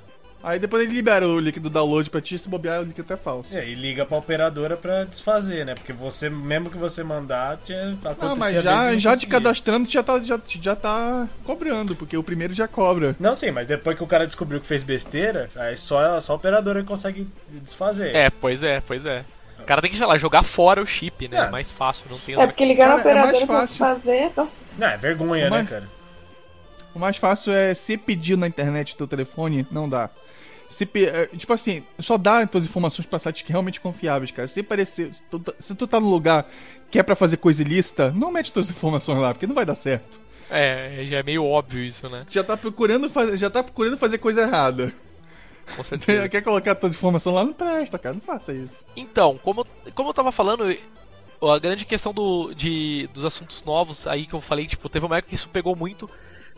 Aí 0.47 0.61
depois 0.61 0.85
ele 0.85 0.95
libera 0.95 1.27
o 1.27 1.41
link 1.41 1.59
do 1.59 1.69
download 1.69 2.09
pra 2.09 2.21
ti, 2.21 2.39
se 2.39 2.49
bobear, 2.49 2.81
o 2.81 2.85
link 2.85 3.01
até 3.01 3.15
é 3.15 3.17
falso. 3.17 3.53
É, 3.53 3.69
e 3.69 3.75
liga 3.75 4.07
pra 4.07 4.17
operadora 4.17 4.77
pra 4.77 5.03
desfazer, 5.03 5.67
né? 5.67 5.75
Porque 5.75 5.93
você, 5.93 6.31
mesmo 6.31 6.71
que 6.71 6.79
você 6.79 7.03
mandar, 7.03 7.59
tinha 7.65 7.99
Não, 8.23 8.37
mas 8.37 8.63
já, 8.63 8.97
já 8.97 9.17
te 9.17 9.27
cadastrando 9.27 9.91
já 9.91 10.05
tá, 10.05 10.21
já, 10.21 10.39
já 10.47 10.77
tá 10.77 11.27
cobrando, 11.43 11.97
porque 11.97 12.17
o 12.17 12.23
primeiro 12.23 12.55
já 12.55 12.69
cobra. 12.69 13.17
Não, 13.19 13.35
sim, 13.35 13.51
mas 13.51 13.67
depois 13.67 13.97
que 13.97 14.05
o 14.05 14.07
cara 14.07 14.25
descobriu 14.25 14.61
que 14.61 14.67
fez 14.69 14.85
besteira, 14.85 15.51
aí 15.57 15.77
só, 15.77 16.21
só 16.21 16.35
a 16.35 16.37
operadora 16.37 16.85
consegue 16.85 17.27
desfazer. 17.49 18.15
É, 18.15 18.31
pois 18.31 18.63
é, 18.63 18.81
pois 18.87 19.05
é. 19.05 19.25
O 19.59 19.65
cara 19.65 19.83
tem 19.83 19.91
que, 19.91 19.97
sei 19.99 20.07
lá, 20.07 20.17
jogar 20.17 20.45
fora 20.45 20.81
o 20.81 20.87
chip, 20.87 21.27
né? 21.27 21.39
É. 21.39 21.41
É 21.47 21.51
mais 21.51 21.73
fácil, 21.73 22.05
não 22.09 22.19
tem 22.21 22.41
É 22.41 22.47
porque 22.47 22.65
ligar 22.65 22.87
na 22.87 22.93
é 22.93 22.97
mais 22.99 23.01
operadora 23.05 23.47
pra 23.47 23.57
fácil. 23.57 23.67
desfazer. 23.79 24.31
Nossa. 24.37 24.85
Não, 24.87 24.93
é 24.93 24.97
vergonha, 24.97 25.51
Mas- 25.51 25.65
né, 25.65 25.69
cara? 25.69 25.89
O 26.95 27.01
mais 27.01 27.17
fácil 27.17 27.53
é 27.53 27.75
se 27.75 27.97
pedir 27.97 28.39
na 28.39 28.47
internet 28.47 28.97
teu 28.97 29.09
telefone, 29.09 29.67
não 29.73 29.89
dá. 29.89 30.09
Se 30.69 30.89
é, 30.97 31.27
tipo 31.37 31.53
assim, 31.53 31.83
só 31.99 32.17
dá 32.19 32.39
as 32.41 32.51
tuas 32.51 32.65
informações 32.65 33.07
pra 33.07 33.19
sites 33.19 33.43
que 33.43 33.53
realmente 33.53 33.81
confiáveis, 33.81 34.31
cara. 34.31 34.49
Se 34.49 34.63
parecer, 34.63 35.15
se 35.15 35.23
tu, 35.31 35.39
tá- 35.39 35.55
se 35.59 35.75
tu 35.75 35.87
tá 35.87 36.01
no 36.01 36.11
lugar 36.11 36.47
que 36.91 36.99
é 36.99 37.03
pra 37.03 37.15
fazer 37.17 37.37
coisa 37.37 37.63
ilícita, 37.63 38.11
não 38.13 38.31
mete 38.33 38.53
tuas 38.53 38.69
informações 38.71 39.19
lá, 39.21 39.33
porque 39.33 39.47
não 39.47 39.55
vai 39.55 39.65
dar 39.67 39.75
certo. 39.75 40.21
É, 40.51 41.05
já 41.07 41.19
é 41.19 41.23
meio 41.23 41.45
óbvio 41.45 41.83
isso, 41.85 42.09
né? 42.09 42.25
Tu 42.27 42.33
já 42.33 42.45
tá 42.45 42.57
procurando 42.57 43.09
fazer, 43.11 43.37
já 43.37 43.51
tá 43.51 43.63
procurando 43.63 43.97
fazer 43.97 44.19
coisa 44.19 44.43
errada. 44.43 44.93
Com 45.77 45.83
certeza. 45.83 46.29
Quer 46.31 46.43
colocar 46.43 46.75
tuas 46.77 46.95
informações 46.95 47.35
lá, 47.35 47.45
não 47.45 47.53
presta, 47.53 47.99
cara, 47.99 48.15
não 48.15 48.21
faça 48.21 48.53
isso. 48.53 48.87
Então, 48.97 49.39
como, 49.43 49.63
eu- 49.63 49.93
como 49.93 50.11
eu 50.11 50.15
tava 50.15 50.31
falando, 50.31 50.65
a 51.43 51.59
grande 51.59 51.85
questão 51.85 52.13
do, 52.15 52.55
de, 52.55 53.09
dos 53.13 53.25
assuntos 53.25 53.63
novos 53.65 54.07
aí 54.07 54.25
que 54.27 54.35
eu 54.35 54.41
falei, 54.41 54.67
tipo, 54.67 54.89
teve 54.89 55.05
uma 55.05 55.17
época 55.19 55.31
que 55.31 55.35
isso 55.35 55.49
pegou 55.49 55.75
muito 55.75 56.09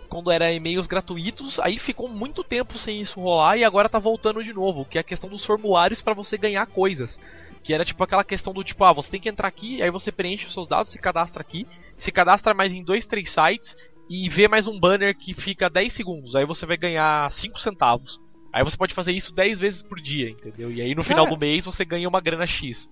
quando 0.08 0.30
era 0.30 0.52
e-mails 0.52 0.86
gratuitos, 0.86 1.58
aí 1.60 1.78
ficou 1.78 2.08
muito 2.08 2.42
tempo 2.42 2.78
sem 2.78 3.00
isso 3.00 3.20
rolar 3.20 3.56
e 3.56 3.64
agora 3.64 3.88
tá 3.88 3.98
voltando 3.98 4.42
de 4.42 4.52
novo, 4.52 4.84
que 4.84 4.98
é 4.98 5.00
a 5.00 5.04
questão 5.04 5.28
dos 5.28 5.44
formulários 5.44 6.00
pra 6.02 6.14
você 6.14 6.36
ganhar 6.38 6.66
coisas. 6.66 7.20
Que 7.62 7.74
era 7.74 7.84
tipo 7.84 8.02
aquela 8.02 8.24
questão 8.24 8.52
do 8.52 8.64
tipo, 8.64 8.82
ah, 8.84 8.92
você 8.92 9.10
tem 9.10 9.20
que 9.20 9.28
entrar 9.28 9.48
aqui, 9.48 9.82
aí 9.82 9.90
você 9.90 10.10
preenche 10.10 10.46
os 10.46 10.52
seus 10.54 10.66
dados, 10.66 10.90
se 10.92 10.98
cadastra 10.98 11.42
aqui, 11.42 11.66
se 11.96 12.10
cadastra 12.10 12.54
mais 12.54 12.72
em 12.72 12.82
dois, 12.82 13.04
três 13.06 13.28
sites 13.30 13.76
e 14.08 14.28
vê 14.28 14.48
mais 14.48 14.66
um 14.66 14.78
banner 14.80 15.14
que 15.16 15.34
fica 15.34 15.68
10 15.68 15.92
segundos, 15.92 16.34
aí 16.34 16.46
você 16.46 16.64
vai 16.64 16.76
ganhar 16.78 17.30
5 17.30 17.60
centavos. 17.60 18.18
Aí 18.50 18.64
você 18.64 18.76
pode 18.76 18.94
fazer 18.94 19.12
isso 19.12 19.34
10 19.34 19.58
vezes 19.58 19.82
por 19.82 20.00
dia, 20.00 20.30
entendeu? 20.30 20.72
E 20.72 20.80
aí 20.80 20.94
no 20.94 21.04
final 21.04 21.26
Cara- 21.26 21.36
do 21.36 21.40
mês 21.40 21.66
você 21.66 21.84
ganha 21.84 22.08
uma 22.08 22.20
grana 22.20 22.46
X, 22.46 22.88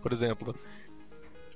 por 0.00 0.12
exemplo. 0.12 0.54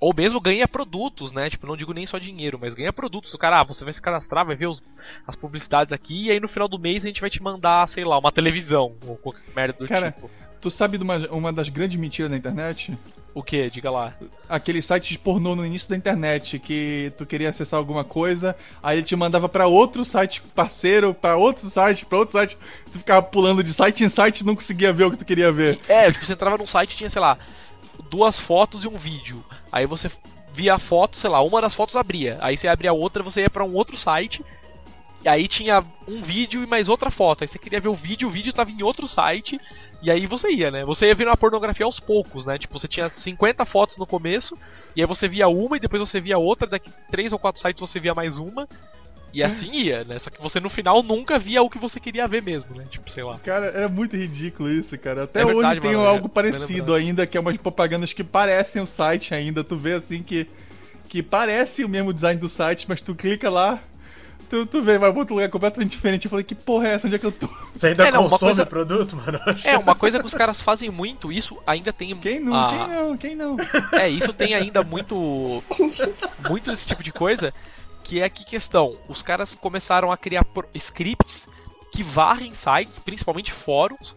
Ou 0.01 0.13
mesmo 0.15 0.41
ganha 0.41 0.69
produtos, 0.69 1.33
né? 1.33 1.49
Tipo, 1.49 1.67
não 1.67 1.77
digo 1.77 1.93
nem 1.93 2.07
só 2.07 2.19
dinheiro, 2.19 2.59
mas 2.61 2.75
ganha 2.75 2.93
produtos. 2.93 3.33
O 3.35 3.39
cara, 3.39 3.61
ah, 3.61 3.65
você 3.65 3.83
vai 3.85 3.93
se 3.93 4.03
cadastrar, 4.03 4.45
vai 4.45 4.55
ver 4.55 4.67
os- 4.67 4.83
as 5.27 5.35
publicidades 5.37 5.93
aqui, 5.93 6.27
e 6.27 6.31
aí 6.31 6.39
no 6.41 6.49
final 6.49 6.69
do 6.69 6.79
mês 6.79 7.05
a 7.05 7.09
gente 7.09 7.21
vai 7.21 7.31
te 7.31 7.43
mandar, 7.43 7.89
sei 7.89 8.05
lá, 8.05 8.19
uma 8.19 8.31
televisão, 8.33 8.95
ou 9.07 9.17
qualquer 9.17 9.43
merda 9.55 9.79
do 9.79 9.89
Cara, 9.89 10.13
tipo. 10.13 10.31
Tu 10.61 10.71
sabe 10.71 10.99
de 10.99 11.05
uma, 11.05 11.17
uma 11.31 11.53
das 11.53 11.69
grandes 11.69 11.97
mentiras 11.99 12.31
da 12.31 12.37
internet? 12.37 12.97
O 13.35 13.43
que? 13.43 13.69
Diga 13.69 13.91
lá. 13.91 14.15
Aquele 14.49 14.81
site 14.81 15.11
de 15.13 15.19
pornô 15.19 15.55
no 15.55 15.65
início 15.65 15.89
da 15.91 15.95
internet 15.97 16.59
que 16.59 17.13
tu 17.19 17.27
queria 17.27 17.51
acessar 17.51 17.77
alguma 17.79 18.03
coisa, 18.03 18.57
aí 18.83 18.97
ele 18.99 19.07
te 19.07 19.15
mandava 19.15 19.49
pra 19.49 19.67
outro 19.67 20.03
site 20.05 20.41
parceiro, 20.55 21.13
pra 21.13 21.37
outro 21.37 21.67
site, 21.67 22.07
pra 22.07 22.19
outro 22.19 22.33
site, 22.33 22.57
tu 22.91 22.99
ficava 22.99 23.23
pulando 23.23 23.63
de 23.63 23.73
site 23.73 24.03
em 24.03 24.09
site 24.09 24.41
e 24.41 24.47
não 24.47 24.55
conseguia 24.55 24.93
ver 24.93 25.05
o 25.05 25.11
que 25.11 25.19
tu 25.19 25.25
queria 25.27 25.53
ver. 25.53 25.79
É, 25.87 26.11
tipo, 26.11 26.25
você 26.25 26.33
entrava 26.33 26.57
num 26.57 26.67
site 26.67 26.95
e 26.95 26.97
tinha, 26.97 27.11
sei 27.11 27.21
lá, 27.21 27.39
duas 28.11 28.39
fotos 28.39 28.85
e 28.85 28.89
um 28.89 28.97
vídeo. 28.97 29.45
Aí 29.71 29.87
você 29.87 30.11
via 30.53 30.75
a 30.75 30.79
foto, 30.79 31.17
sei 31.17 31.31
lá, 31.31 31.43
uma 31.43 31.61
das 31.61 31.75
fotos 31.75 31.97
abria. 31.97 32.39
Aí 32.41 32.57
você 32.57 32.69
abria 32.69 32.91
a 32.91 32.95
outra, 32.95 33.23
você 33.23 33.43
ia 33.43 33.51
pra 33.51 33.65
um 33.65 33.75
outro 33.75 33.97
site. 33.97 34.45
E 35.25 35.29
aí 35.29 35.49
tinha 35.49 35.85
um 36.07 36.23
vídeo 36.23 36.63
e 36.63 36.67
mais 36.67 36.89
outra 36.89 37.11
foto. 37.11 37.43
Aí 37.43 37.49
você 37.49 37.59
queria 37.59 37.81
ver 37.81 37.89
o 37.89 37.95
vídeo, 37.95 38.29
o 38.29 38.31
vídeo 38.31 38.53
tava 38.53 38.71
em 38.71 38.83
outro 38.83 39.09
site. 39.09 39.61
E 40.03 40.11
aí 40.11 40.27
você 40.27 40.51
ia, 40.51 40.71
né? 40.71 40.85
Você 40.85 41.07
ia 41.07 41.15
vendo 41.15 41.31
a 41.31 41.37
pornografia 41.37 41.85
aos 41.85 41.99
poucos, 41.99 42.47
né? 42.47 42.59
Tipo, 42.59 42.79
você 42.79 42.87
tinha 42.87 43.09
50 43.09 43.65
fotos 43.65 43.97
no 43.97 44.07
começo, 44.07 44.57
e 44.95 45.01
aí 45.01 45.07
você 45.07 45.27
via 45.27 45.49
uma, 45.49 45.77
e 45.77 45.81
depois 45.81 46.01
você 46.01 46.21
via 46.21 46.39
outra, 46.39 46.69
daqui 46.69 46.91
três 47.11 47.33
ou 47.33 47.39
quatro 47.39 47.61
sites 47.61 47.81
você 47.81 47.99
via 47.99 48.15
mais 48.15 48.39
uma. 48.39 48.69
E 49.37 49.43
assim 49.43 49.71
ia, 49.71 50.03
né? 50.05 50.19
Só 50.19 50.31
que 50.31 50.41
você 50.41 50.59
no 50.59 50.71
final 50.71 51.03
nunca 51.03 51.39
via 51.39 51.63
o 51.63 51.69
que 51.69 51.79
você 51.79 52.01
queria 52.01 52.27
ver 52.27 52.43
mesmo, 52.43 52.75
né? 52.75 52.87
Tipo, 52.89 53.11
sei 53.11 53.23
lá. 53.23 53.39
Cara, 53.45 53.67
era 53.67 53.87
muito 53.89 54.17
ridículo 54.17 54.71
isso, 54.71 54.97
cara. 54.99 55.25
Até 55.25 55.43
É 55.43 55.45
verdade, 55.45 55.67
hoje 55.79 55.81
tem 55.83 55.93
mano, 55.93 56.05
é- 56.05 56.09
algo 56.09 56.29
bem 56.29 56.35
parecido 56.35 56.95
ainda, 56.95 57.27
que 57.27 57.37
é 57.37 57.41
umas 57.41 57.57
propagandas 57.59 58.15
que 58.15 58.25
parecem 58.25 58.81
o 58.81 58.87
site 58.87 59.35
ainda. 59.35 59.63
Tu 59.63 59.77
vê 59.77 59.93
assim 59.93 60.23
que, 60.23 60.47
que 61.09 61.23
parece 61.23 61.85
o 61.85 61.89
mesmo 61.89 62.15
design 62.15 62.41
do 62.41 62.49
site, 62.49 62.87
mas 62.89 63.03
tu 63.03 63.15
clica 63.15 63.51
lá, 63.51 63.79
tu, 64.49 64.65
tu 64.65 64.81
vê, 64.81 64.97
vai 64.97 65.11
pra 65.11 65.19
outro 65.21 65.35
lugar 65.35 65.51
completamente 65.51 65.91
diferente. 65.91 66.25
Eu 66.25 66.31
falei, 66.31 66.45
que 66.45 66.55
porra 66.55 66.89
é 66.89 66.93
essa? 66.95 67.07
Onde 67.07 67.17
é 67.17 67.19
que 67.19 67.27
eu 67.27 67.33
tô? 67.33 67.47
Você 67.75 67.89
ainda 67.89 68.07
É, 68.09 68.11
não, 68.11 68.21
uma 68.23 68.31
consome 68.31 68.49
coisa- 68.53 68.63
o 68.63 68.67
produto, 68.67 69.17
mano? 69.17 69.39
É, 69.65 69.77
uma 69.77 69.95
coisa 69.95 70.19
que 70.19 70.25
os 70.25 70.33
caras 70.33 70.63
fazem 70.63 70.89
muito, 70.91 71.31
isso 71.31 71.59
ainda 71.67 71.93
tem. 71.93 72.17
Quem 72.17 72.41
não? 72.41 72.55
a- 72.55 72.69
Quem 72.71 72.89
não? 72.97 73.17
Quem 73.19 73.37
não? 73.37 73.57
É, 74.01 74.09
isso 74.09 74.33
tem 74.33 74.55
ainda 74.55 74.83
muito. 74.83 75.63
muito 76.49 76.73
esse 76.73 76.87
tipo 76.87 77.03
de 77.03 77.13
coisa. 77.13 77.53
Que 78.07 78.23
é 78.23 78.29
que 78.29 78.45
questão? 78.45 78.97
Os 79.09 79.21
caras 79.21 79.57
começaram 79.57 80.13
a 80.13 80.17
criar 80.17 80.47
scripts 80.75 81.49
que 81.91 82.05
varrem 82.05 82.55
sites, 82.55 83.01
principalmente 83.01 83.53
fóruns. 83.53 84.15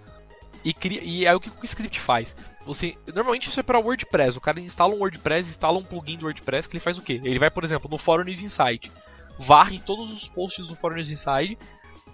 E, 0.64 0.72
cria, 0.72 1.02
e 1.04 1.28
aí 1.28 1.34
o 1.34 1.40
que 1.40 1.50
o 1.50 1.66
script 1.66 2.00
faz? 2.00 2.36
Você, 2.66 2.96
normalmente 3.08 3.50
isso 3.50 3.60
é 3.60 3.64
para 3.64 3.80
WordPress. 3.80 4.38
O 4.38 4.42
cara 4.42 4.60
instala 4.60 4.94
um 4.94 5.00
WordPress, 5.00 5.50
instala 5.50 5.80
um 5.80 5.84
plugin 5.84 6.18
do 6.18 6.26
WordPress 6.26 6.70
que 6.70 6.76
ele 6.76 6.84
faz 6.84 7.00
o 7.00 7.02
quê? 7.02 7.20
Ele 7.24 7.40
vai, 7.40 7.50
por 7.50 7.64
exemplo, 7.64 7.90
no 7.90 7.98
Fórum 7.98 8.26
News 8.26 8.44
Insight, 8.44 8.92
varre 9.40 9.80
todos 9.80 10.14
os 10.14 10.28
posts 10.28 10.68
do 10.68 10.76
Fórum 10.76 10.98
News 10.98 11.10
Insight. 11.10 11.58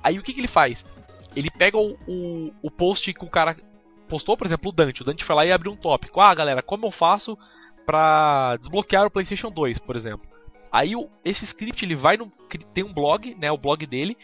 Aí 0.02 0.18
o 0.18 0.24
que, 0.24 0.34
que 0.34 0.40
ele 0.40 0.48
faz? 0.48 0.86
Ele 1.36 1.52
pega 1.52 1.78
o, 1.78 1.98
o, 2.08 2.54
o 2.62 2.72
post 2.72 3.14
que 3.14 3.26
o 3.26 3.30
cara 3.30 3.58
postou, 4.08 4.38
por 4.38 4.48
exemplo, 4.48 4.70
o 4.70 4.74
Dante. 4.74 5.02
O 5.02 5.06
Dante 5.06 5.26
foi 5.26 5.36
lá 5.36 5.46
e 5.46 5.52
abriu 5.52 5.74
um 5.74 5.78
tópico. 5.78 6.22
Ah, 6.22 6.34
galera, 6.34 6.64
como 6.64 6.86
eu 6.86 6.92
faço 6.92 7.38
pra 7.86 8.56
desbloquear 8.56 9.06
o 9.06 9.12
PlayStation 9.12 9.52
2, 9.52 9.78
por 9.80 9.98
exemplo? 9.98 10.35
Aí 10.76 10.94
o- 10.94 11.10
esse 11.24 11.46
script 11.46 11.86
ele 11.86 11.96
vai 11.96 12.18
no 12.18 12.30
tem 12.74 12.84
um 12.84 12.92
blog, 12.94 13.34
né, 13.40 13.50
o 13.50 13.58
blog 13.58 13.86
dele. 13.86 14.18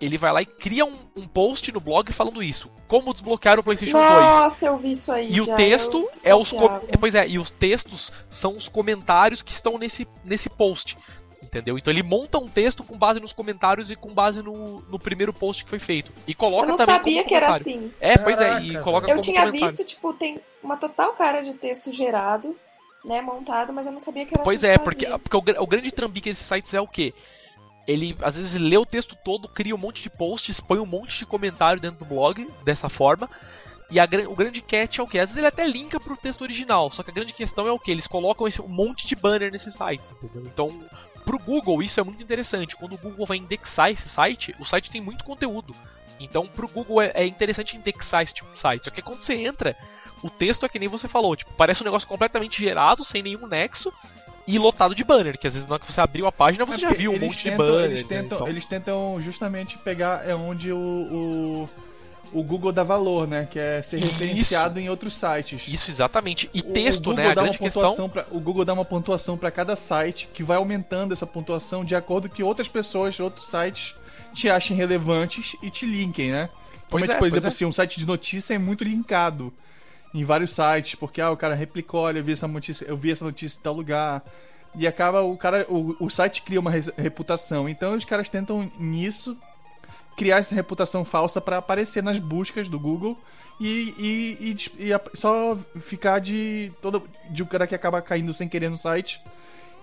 Ele 0.00 0.16
vai 0.16 0.30
lá 0.32 0.40
e 0.42 0.46
cria 0.46 0.84
um, 0.84 0.94
um 1.16 1.26
post 1.26 1.72
no 1.72 1.80
blog 1.80 2.12
falando 2.12 2.42
isso. 2.42 2.70
Como 2.86 3.12
desbloquear 3.12 3.58
o 3.58 3.62
PlayStation 3.62 3.96
2. 3.98 4.08
Nossa, 4.10 4.66
eu 4.66 4.76
vi 4.76 4.92
isso 4.92 5.10
aí. 5.10 5.26
E 5.28 5.36
já, 5.36 5.42
o 5.52 5.56
texto 5.56 6.10
é 6.22 6.34
os 6.34 6.52
é, 6.52 6.96
pois 7.00 7.14
é, 7.14 7.26
e 7.26 7.38
os 7.40 7.50
textos 7.50 8.12
são 8.30 8.54
os 8.56 8.68
comentários 8.68 9.42
que 9.42 9.50
estão 9.50 9.78
nesse, 9.78 10.06
nesse 10.24 10.48
post. 10.48 10.96
Entendeu? 11.42 11.76
Então 11.78 11.92
ele 11.92 12.02
monta 12.02 12.38
um 12.38 12.46
texto 12.48 12.84
com 12.84 12.96
base 12.96 13.18
nos 13.20 13.32
comentários 13.32 13.90
e 13.90 13.96
com 13.96 14.12
base 14.12 14.42
no, 14.42 14.82
no 14.82 14.98
primeiro 14.98 15.32
post 15.32 15.64
que 15.64 15.70
foi 15.70 15.78
feito. 15.78 16.12
E 16.26 16.34
coloca 16.34 16.64
Eu 16.66 16.68
não 16.70 16.76
também 16.76 16.94
sabia 16.96 17.16
como 17.22 17.28
que 17.28 17.34
era 17.34 17.48
assim. 17.48 17.90
É, 18.00 18.18
pois 18.18 18.40
é, 18.40 18.60
e 18.60 18.66
Caraca, 18.68 18.84
coloca 18.84 19.06
Eu 19.06 19.10
como 19.10 19.22
tinha 19.22 19.40
comentário. 19.46 19.68
visto, 19.76 19.84
tipo, 19.84 20.12
tem 20.12 20.40
uma 20.62 20.76
total 20.76 21.12
cara 21.14 21.40
de 21.42 21.54
texto 21.54 21.90
gerado, 21.90 22.56
né, 23.06 23.22
montado, 23.22 23.72
mas 23.72 23.86
eu 23.86 23.92
não 23.92 24.00
sabia 24.00 24.26
que 24.26 24.34
era 24.34 24.42
Pois 24.42 24.62
assim 24.62 24.74
é, 24.74 24.76
que 24.76 24.84
porque, 24.84 25.06
porque 25.06 25.36
o, 25.36 25.62
o 25.62 25.66
grande 25.66 25.92
trambique 25.92 26.28
desses 26.28 26.46
sites 26.46 26.74
é 26.74 26.80
o 26.80 26.88
quê? 26.88 27.14
Ele 27.86 28.16
às 28.20 28.36
vezes 28.36 28.60
lê 28.60 28.76
o 28.76 28.84
texto 28.84 29.16
todo, 29.24 29.48
cria 29.48 29.74
um 29.74 29.78
monte 29.78 30.02
de 30.02 30.10
posts, 30.10 30.60
põe 30.60 30.80
um 30.80 30.86
monte 30.86 31.20
de 31.20 31.24
comentário 31.24 31.80
dentro 31.80 32.00
do 32.00 32.04
blog 32.04 32.50
dessa 32.64 32.88
forma. 32.88 33.30
E 33.88 34.00
a, 34.00 34.08
o 34.28 34.34
grande 34.34 34.60
catch 34.60 34.98
é 34.98 35.02
o 35.02 35.06
quê? 35.06 35.20
Às 35.20 35.28
vezes 35.28 35.36
ele 35.36 35.46
até 35.46 35.64
linka 35.64 36.00
pro 36.00 36.16
texto 36.16 36.42
original, 36.42 36.90
só 36.90 37.04
que 37.04 37.10
a 37.12 37.14
grande 37.14 37.32
questão 37.32 37.68
é 37.68 37.70
o 37.72 37.78
quê? 37.78 37.92
Eles 37.92 38.08
colocam 38.08 38.48
esse, 38.48 38.60
um 38.60 38.66
monte 38.66 39.06
de 39.06 39.14
banner 39.14 39.52
nesses 39.52 39.74
sites, 39.74 40.10
entendeu? 40.10 40.42
Então, 40.44 40.84
pro 41.24 41.38
Google 41.38 41.80
isso 41.84 42.00
é 42.00 42.02
muito 42.02 42.20
interessante. 42.20 42.74
Quando 42.74 42.94
o 42.94 42.98
Google 42.98 43.24
vai 43.24 43.36
indexar 43.36 43.92
esse 43.92 44.08
site, 44.08 44.52
o 44.58 44.64
site 44.64 44.90
tem 44.90 45.00
muito 45.00 45.24
conteúdo. 45.24 45.72
Então, 46.18 46.48
pro 46.48 46.66
Google 46.66 47.02
é, 47.02 47.12
é 47.14 47.24
interessante 47.24 47.76
indexar 47.76 48.24
esse 48.24 48.34
tipo 48.34 48.52
de 48.52 48.58
site. 48.58 48.84
Só 48.84 48.90
que 48.90 49.02
quando 49.02 49.20
você 49.20 49.34
entra, 49.34 49.76
o 50.22 50.30
texto 50.30 50.64
é 50.66 50.68
que 50.68 50.78
nem 50.78 50.88
você 50.88 51.06
falou, 51.08 51.34
tipo, 51.36 51.50
parece 51.56 51.82
um 51.82 51.84
negócio 51.84 52.08
completamente 52.08 52.60
gerado, 52.62 53.04
sem 53.04 53.22
nenhum 53.22 53.46
nexo, 53.46 53.92
e 54.46 54.58
lotado 54.58 54.94
de 54.94 55.02
banner, 55.02 55.36
que 55.38 55.46
às 55.46 55.54
vezes 55.54 55.68
na 55.68 55.74
hora 55.74 55.82
que 55.84 55.92
você 55.92 56.00
abriu 56.00 56.26
a 56.26 56.32
página 56.32 56.64
você 56.64 56.76
É 56.76 56.88
já 56.88 56.90
viu 56.92 57.12
um 57.12 57.18
monte 57.18 57.42
tentam- 57.42 57.50
de 57.66 57.72
banner. 57.72 57.90
Eles 57.90 58.02
né? 58.02 58.08
tentam, 58.08 58.36
Então, 58.36 58.48
eles 58.48 58.64
tentam 58.64 59.20
justamente 59.20 59.76
pegar 59.78 60.28
é 60.28 60.34
onde 60.36 60.70
o, 60.72 60.76
o, 60.78 61.68
o 62.32 62.42
Google 62.44 62.70
dá 62.72 62.82
valor, 62.84 63.26
né? 63.26 63.48
Que 63.50 63.58
é 63.58 63.82
ser 63.82 63.96
Isso. 63.98 64.06
referenciado 64.06 64.78
em 64.78 64.88
outros 64.88 65.14
sites. 65.16 65.66
Isso, 65.66 65.90
exatamente. 65.90 66.48
E 66.54 66.60
O- 66.60 66.62
texto, 66.62 67.10
o 67.10 67.12
né? 67.12 67.24
A 67.30 67.34
dá 67.34 67.42
uma 67.42 67.48
grande 67.52 67.58
questão. 67.58 68.08
pra- 68.08 68.26
o 68.30 68.38
Google 68.38 68.64
dá 68.64 68.72
uma 68.72 68.84
pontuação 68.84 69.36
para 69.36 69.50
cada 69.50 69.74
site 69.74 70.28
que 70.32 70.44
vai 70.44 70.56
aumentando 70.56 71.12
essa 71.12 71.26
pontuação 71.26 71.84
de 71.84 71.96
acordo 71.96 72.28
que 72.28 72.42
outras 72.42 72.68
pessoas, 72.68 73.18
outros 73.18 73.46
sites 73.48 73.94
te 74.32 74.48
achem 74.48 74.76
relevantes 74.76 75.56
e 75.62 75.70
te 75.70 75.86
linkem, 75.86 76.30
né? 76.30 76.48
Pois 76.88 77.04
Como, 77.04 77.12
é, 77.16 77.18
por 77.18 77.26
exemplo, 77.26 77.46
é. 77.46 77.48
assim, 77.48 77.64
um 77.64 77.72
site 77.72 77.98
de 77.98 78.06
notícia 78.06 78.54
é 78.54 78.58
muito 78.58 78.84
linkado 78.84 79.52
em 80.16 80.24
vários 80.24 80.52
sites, 80.52 80.94
porque 80.94 81.20
ah, 81.20 81.30
o 81.30 81.36
cara 81.36 81.54
replicou, 81.54 82.00
olha, 82.00 82.18
eu 82.18 82.24
vi 82.24 82.32
essa 82.32 82.48
notícia, 82.48 82.86
eu 82.86 82.96
vi 82.96 83.10
essa 83.10 83.24
notícia 83.24 83.58
em 83.58 83.62
tal 83.62 83.74
lugar. 83.74 84.24
E 84.74 84.86
acaba 84.86 85.22
o 85.22 85.36
cara, 85.36 85.66
o, 85.68 85.94
o 86.00 86.08
site 86.08 86.42
cria 86.42 86.58
uma 86.58 86.70
reputação. 86.70 87.68
Então 87.68 87.94
os 87.94 88.04
caras 88.04 88.28
tentam 88.28 88.70
nisso 88.78 89.36
criar 90.16 90.38
essa 90.38 90.54
reputação 90.54 91.04
falsa 91.04 91.38
para 91.38 91.58
aparecer 91.58 92.02
nas 92.02 92.18
buscas 92.18 92.66
do 92.68 92.80
Google 92.80 93.18
e, 93.60 93.94
e, 93.98 94.56
e 94.78 94.90
e 94.90 95.16
só 95.16 95.54
ficar 95.80 96.18
de 96.18 96.72
todo 96.80 97.06
de 97.28 97.42
um 97.42 97.46
cara 97.46 97.66
que 97.66 97.74
acaba 97.74 98.00
caindo 98.00 98.32
sem 98.32 98.48
querer 98.48 98.70
no 98.70 98.78
site 98.78 99.20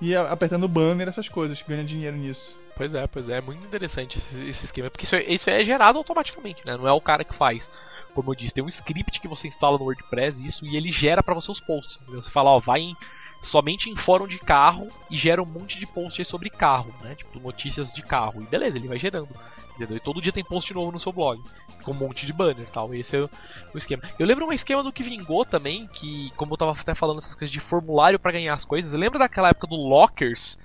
e 0.02 0.16
apertando 0.16 0.68
banner 0.68 1.08
essas 1.08 1.30
coisas, 1.30 1.62
ganha 1.62 1.84
dinheiro 1.84 2.18
nisso. 2.18 2.58
Pois 2.76 2.96
é, 2.96 3.06
pois 3.06 3.30
é, 3.30 3.38
é 3.38 3.42
muito 3.42 3.64
interessante 3.64 4.18
esse, 4.18 4.44
esse 4.48 4.66
esquema, 4.66 4.90
porque 4.90 5.06
isso 5.06 5.16
é, 5.16 5.24
isso 5.32 5.50
é 5.50 5.64
gerado 5.64 6.00
automaticamente, 6.00 6.66
né? 6.66 6.76
Não 6.76 6.88
é 6.88 6.92
o 6.92 7.00
cara 7.00 7.24
que 7.24 7.36
faz. 7.36 7.70
Como 8.14 8.32
eu 8.32 8.36
disse, 8.36 8.54
tem 8.54 8.64
um 8.64 8.68
script 8.68 9.20
que 9.20 9.28
você 9.28 9.48
instala 9.48 9.78
no 9.78 9.86
WordPress 9.86 10.44
isso 10.46 10.66
e 10.66 10.76
ele 10.78 10.92
gera 10.92 11.24
pra 11.24 11.34
você 11.34 11.52
os 11.52 11.60
posts. 11.60 12.02
Entendeu? 12.02 12.22
Você 12.22 12.30
fala, 12.30 12.52
ó, 12.52 12.60
vai 12.60 12.82
em- 12.82 12.96
somente 13.42 13.90
em 13.90 13.96
fórum 13.96 14.28
de 14.28 14.38
carro 14.40 14.88
e 15.10 15.18
gera 15.18 15.42
um 15.42 15.46
monte 15.46 15.78
de 15.80 15.86
posts 15.86 16.28
sobre 16.28 16.50
carro, 16.50 16.94
né? 17.02 17.16
Tipo 17.16 17.40
notícias 17.40 17.92
de 17.94 18.02
carro. 18.02 18.42
E 18.42 18.46
beleza, 18.46 18.78
ele 18.78 18.88
vai 18.88 18.98
gerando. 19.00 19.30
Entendeu? 19.76 19.98
E 19.98 20.00
todo 20.00 20.22
dia 20.22 20.32
tem 20.32 20.44
post 20.44 20.72
novo 20.74 20.92
no 20.92 21.00
seu 21.00 21.12
blog. 21.12 21.42
Com 21.84 21.92
um 21.92 21.96
monte 21.96 22.26
de 22.26 22.32
banner 22.32 22.68
tal. 22.72 22.94
Esse 22.94 23.18
é 23.18 23.22
o, 23.22 23.30
o 23.74 23.78
esquema. 23.78 24.04
Eu 24.20 24.26
lembro 24.28 24.46
um 24.46 24.54
esquema 24.54 24.84
do 24.84 24.94
que 24.94 25.02
vingou 25.04 25.44
também, 25.44 25.88
que, 25.88 26.32
como 26.38 26.54
eu 26.54 26.58
tava 26.58 26.72
até 26.72 26.94
falando 26.94 27.18
essas 27.18 27.34
coisas 27.36 27.52
de 27.52 27.60
formulário 27.60 28.20
pra 28.20 28.32
ganhar 28.32 28.54
as 28.54 28.64
coisas, 28.64 28.94
lembra 28.94 29.18
daquela 29.20 29.50
época 29.50 29.68
do 29.68 29.76
Lockers? 29.76 30.58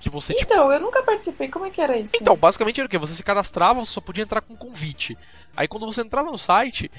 Que 0.00 0.10
você, 0.10 0.34
tipo, 0.34 0.52
Então, 0.52 0.70
eu 0.70 0.80
nunca 0.80 1.02
participei. 1.02 1.48
Como 1.48 1.64
é 1.66 1.70
que 1.70 1.80
era 1.80 1.96
isso? 1.96 2.16
então, 2.20 2.36
basicamente 2.36 2.80
era 2.80 2.86
o 2.86 2.90
que? 2.90 2.98
Você 2.98 3.14
se 3.14 3.22
cadastrava, 3.22 3.84
você 3.84 3.92
só 3.92 4.00
podia 4.00 4.24
entrar 4.24 4.40
com 4.40 4.56
convite. 4.56 5.16
Aí 5.56 5.66
quando 5.66 5.86
você 5.86 6.02
entrava 6.02 6.30
no 6.30 6.36
site, 6.38 6.90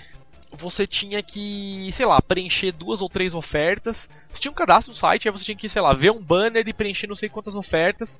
você 0.52 0.88
tinha 0.88 1.22
que, 1.22 1.89
sei 1.91 2.06
lá, 2.06 2.22
preencher 2.22 2.72
duas 2.72 3.02
ou 3.02 3.10
três 3.10 3.34
ofertas. 3.34 4.10
Você 4.30 4.41
tinha 4.41 4.52
um 4.52 4.56
cadastro 4.56 4.91
no 4.91 4.95
site, 4.98 5.28
aí 5.28 5.32
você 5.32 5.45
tinha 5.45 5.58
que, 5.58 5.70
sei 5.70 5.82
lá, 5.82 5.93
ver 5.93 6.12
um 6.12 6.22
banner 6.22 6.68
e 6.68 6.74
preencher 6.74 7.08
não 7.08 7.16
sei 7.16 7.30
quantas 7.30 7.56
ofertas. 7.56 8.20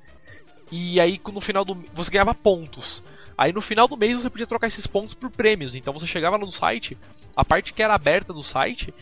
E 0.70 1.00
aí 1.00 1.20
no 1.32 1.40
final 1.40 1.64
do 1.64 1.74
você 1.94 2.10
ganhava 2.10 2.34
pontos. 2.34 3.02
Aí 3.36 3.52
no 3.52 3.60
final 3.60 3.88
do 3.88 3.96
mês 3.96 4.20
você 4.20 4.28
podia 4.28 4.46
trocar 4.46 4.66
esses 4.66 4.86
pontos 4.86 5.14
por 5.14 5.30
prêmios. 5.30 5.74
Então 5.74 5.94
você 5.94 6.06
chegava 6.06 6.36
no 6.36 6.50
site, 6.52 6.96
a 7.34 7.44
parte 7.44 7.72
que 7.72 7.82
era 7.82 7.94
aberta 7.94 8.32
do 8.32 8.42
site 8.42 8.92